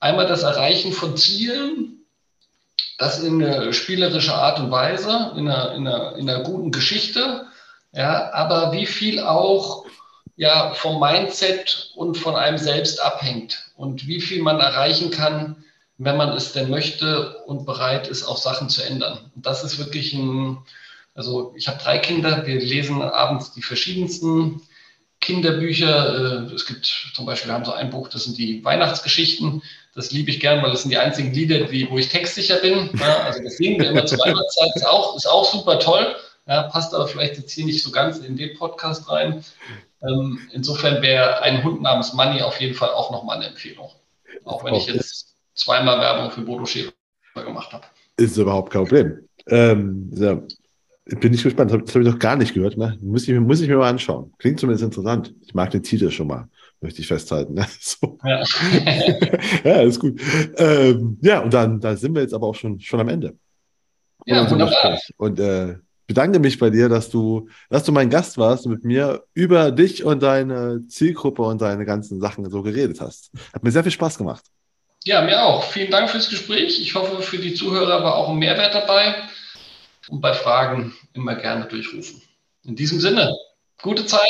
einmal 0.00 0.26
das 0.26 0.42
Erreichen 0.42 0.92
von 0.92 1.16
Zielen, 1.16 2.04
das 2.98 3.22
in 3.22 3.42
einer 3.42 3.72
spielerischen 3.72 4.32
Art 4.32 4.58
und 4.58 4.70
Weise, 4.70 5.32
in 5.36 5.48
einer, 5.48 5.74
in 5.74 5.86
einer, 5.86 6.16
in 6.16 6.28
einer 6.28 6.42
guten 6.42 6.70
Geschichte, 6.70 7.46
ja, 7.92 8.32
aber 8.32 8.72
wie 8.72 8.86
viel 8.86 9.20
auch 9.20 9.86
ja, 10.36 10.74
vom 10.74 11.00
Mindset 11.00 11.92
und 11.94 12.16
von 12.16 12.36
einem 12.36 12.58
selbst 12.58 13.02
abhängt 13.02 13.70
und 13.76 14.06
wie 14.06 14.20
viel 14.20 14.42
man 14.42 14.60
erreichen 14.60 15.10
kann, 15.10 15.64
wenn 15.98 16.16
man 16.16 16.30
es 16.30 16.52
denn 16.52 16.70
möchte 16.70 17.38
und 17.46 17.64
bereit 17.64 18.08
ist, 18.08 18.24
auch 18.24 18.36
Sachen 18.36 18.68
zu 18.68 18.82
ändern. 18.82 19.30
Und 19.34 19.46
das 19.46 19.64
ist 19.64 19.78
wirklich 19.78 20.12
ein, 20.12 20.58
also 21.14 21.54
ich 21.56 21.68
habe 21.68 21.82
drei 21.82 21.98
Kinder, 21.98 22.46
wir 22.46 22.60
lesen 22.60 23.00
abends 23.00 23.52
die 23.52 23.62
verschiedensten 23.62 24.60
Kinderbücher. 25.20 26.48
Äh, 26.50 26.54
es 26.54 26.66
gibt 26.66 26.86
zum 27.14 27.24
Beispiel, 27.24 27.50
wir 27.50 27.54
haben 27.54 27.64
so 27.64 27.72
ein 27.72 27.90
Buch, 27.90 28.08
das 28.08 28.24
sind 28.24 28.36
die 28.36 28.62
Weihnachtsgeschichten. 28.64 29.62
Das 29.94 30.12
liebe 30.12 30.30
ich 30.30 30.40
gern, 30.40 30.62
weil 30.62 30.70
das 30.70 30.82
sind 30.82 30.90
die 30.90 30.98
einzigen 30.98 31.32
Lieder, 31.32 31.60
die, 31.60 31.90
wo 31.90 31.96
ich 31.96 32.10
textsicher 32.10 32.56
bin. 32.56 32.90
Ja, 33.00 33.22
also 33.22 33.42
das 33.42 33.56
singen 33.56 33.80
wir 33.80 33.90
immer 33.90 34.04
zur 34.04 34.18
Weihnachtszeit, 34.18 34.70
ist 34.74 34.86
auch, 34.86 35.16
ist 35.16 35.26
auch 35.26 35.50
super 35.50 35.78
toll. 35.78 36.14
Ja, 36.46 36.64
passt 36.64 36.94
aber 36.94 37.08
vielleicht 37.08 37.38
jetzt 37.38 37.52
hier 37.52 37.64
nicht 37.64 37.82
so 37.82 37.90
ganz 37.90 38.18
in 38.18 38.36
den 38.36 38.56
Podcast 38.56 39.08
rein. 39.10 39.42
Ähm, 40.02 40.48
insofern 40.52 41.02
wäre 41.02 41.40
ein 41.40 41.64
Hund 41.64 41.80
namens 41.80 42.12
Money 42.12 42.42
auf 42.42 42.60
jeden 42.60 42.74
Fall 42.74 42.90
auch 42.90 43.10
nochmal 43.10 43.38
eine 43.38 43.46
Empfehlung. 43.46 43.90
Auch 44.44 44.62
wenn 44.62 44.74
ich 44.74 44.86
jetzt 44.86 45.25
zweimal 45.56 45.98
Werbung 46.00 46.30
für 46.30 46.42
Bodo 46.42 46.64
Schäfer 46.64 46.92
gemacht 47.34 47.72
habe. 47.72 47.84
Ist 48.16 48.36
überhaupt 48.36 48.72
kein 48.72 48.82
Problem. 48.82 49.28
Ähm, 49.48 50.10
ja, 50.14 50.40
bin 51.06 51.32
ich 51.32 51.42
gespannt. 51.42 51.70
Das 51.70 51.94
habe 51.94 52.04
ich 52.04 52.10
noch 52.10 52.18
gar 52.18 52.36
nicht 52.36 52.54
gehört. 52.54 52.76
Ne? 52.76 52.98
Muss, 53.00 53.28
ich, 53.28 53.38
muss 53.38 53.60
ich 53.60 53.68
mir 53.68 53.76
mal 53.76 53.90
anschauen. 53.90 54.32
Klingt 54.38 54.60
zumindest 54.60 54.84
interessant. 54.84 55.34
Ich 55.44 55.54
mag 55.54 55.70
den 55.70 55.82
Titel 55.82 56.10
schon 56.10 56.26
mal. 56.26 56.48
Möchte 56.80 57.00
ich 57.00 57.06
festhalten. 57.06 57.54
Ne? 57.54 57.66
So. 57.80 58.18
Ja. 58.24 58.42
ja, 59.64 59.82
ist 59.82 60.00
gut. 60.00 60.20
Ähm, 60.56 61.18
ja, 61.22 61.40
und 61.40 61.54
dann 61.54 61.80
da 61.80 61.96
sind 61.96 62.14
wir 62.14 62.22
jetzt 62.22 62.34
aber 62.34 62.48
auch 62.48 62.54
schon, 62.54 62.80
schon 62.80 63.00
am 63.00 63.08
Ende. 63.08 63.36
Ja, 64.24 64.50
wunderbar. 64.50 64.98
Und 65.16 65.38
äh, 65.38 65.76
bedanke 66.06 66.40
mich 66.40 66.58
bei 66.58 66.70
dir, 66.70 66.88
dass 66.88 67.10
du, 67.10 67.48
dass 67.70 67.84
du 67.84 67.92
mein 67.92 68.10
Gast 68.10 68.38
warst 68.38 68.66
und 68.66 68.72
mit 68.72 68.84
mir 68.84 69.22
über 69.34 69.70
dich 69.70 70.04
und 70.04 70.22
deine 70.22 70.86
Zielgruppe 70.88 71.42
und 71.42 71.60
deine 71.60 71.84
ganzen 71.84 72.20
Sachen 72.20 72.48
so 72.50 72.62
geredet 72.62 73.00
hast. 73.00 73.30
Hat 73.52 73.62
mir 73.62 73.70
sehr 73.70 73.84
viel 73.84 73.92
Spaß 73.92 74.18
gemacht. 74.18 74.44
Ja, 75.06 75.22
mir 75.22 75.40
auch. 75.40 75.62
Vielen 75.62 75.92
Dank 75.92 76.10
fürs 76.10 76.28
Gespräch. 76.28 76.80
Ich 76.80 76.96
hoffe, 76.96 77.22
für 77.22 77.38
die 77.38 77.54
Zuhörer 77.54 78.02
war 78.02 78.16
auch 78.16 78.28
ein 78.28 78.38
Mehrwert 78.38 78.74
dabei. 78.74 79.14
Und 80.08 80.20
bei 80.20 80.34
Fragen 80.34 80.94
immer 81.12 81.36
gerne 81.36 81.66
durchrufen. 81.66 82.20
In 82.64 82.74
diesem 82.74 82.98
Sinne, 82.98 83.32
gute 83.80 84.04
Zeit. 84.04 84.20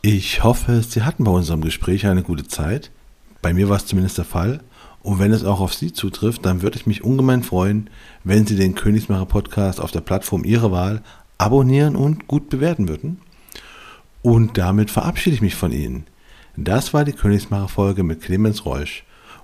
Ich 0.00 0.42
hoffe, 0.42 0.82
Sie 0.82 1.02
hatten 1.02 1.24
bei 1.24 1.30
unserem 1.30 1.60
Gespräch 1.60 2.06
eine 2.06 2.22
gute 2.22 2.48
Zeit. 2.48 2.90
Bei 3.42 3.52
mir 3.52 3.68
war 3.68 3.76
es 3.76 3.84
zumindest 3.84 4.16
der 4.16 4.24
Fall. 4.24 4.60
Und 5.02 5.18
wenn 5.18 5.30
es 5.30 5.44
auch 5.44 5.60
auf 5.60 5.74
Sie 5.74 5.92
zutrifft, 5.92 6.46
dann 6.46 6.62
würde 6.62 6.78
ich 6.78 6.86
mich 6.86 7.04
ungemein 7.04 7.42
freuen, 7.42 7.90
wenn 8.24 8.46
Sie 8.46 8.56
den 8.56 8.74
Königsmacher 8.74 9.26
Podcast 9.26 9.78
auf 9.78 9.90
der 9.90 10.00
Plattform 10.00 10.42
Ihrer 10.42 10.72
Wahl 10.72 11.02
abonnieren 11.36 11.96
und 11.96 12.26
gut 12.28 12.48
bewerten 12.48 12.88
würden. 12.88 13.20
Und 14.22 14.56
damit 14.56 14.90
verabschiede 14.90 15.36
ich 15.36 15.42
mich 15.42 15.54
von 15.54 15.70
Ihnen. 15.70 16.06
Das 16.56 16.94
war 16.94 17.04
die 17.04 17.12
Königsmacher 17.12 17.68
Folge 17.68 18.04
mit 18.04 18.22
Clemens 18.22 18.64
Reusch. 18.64 19.04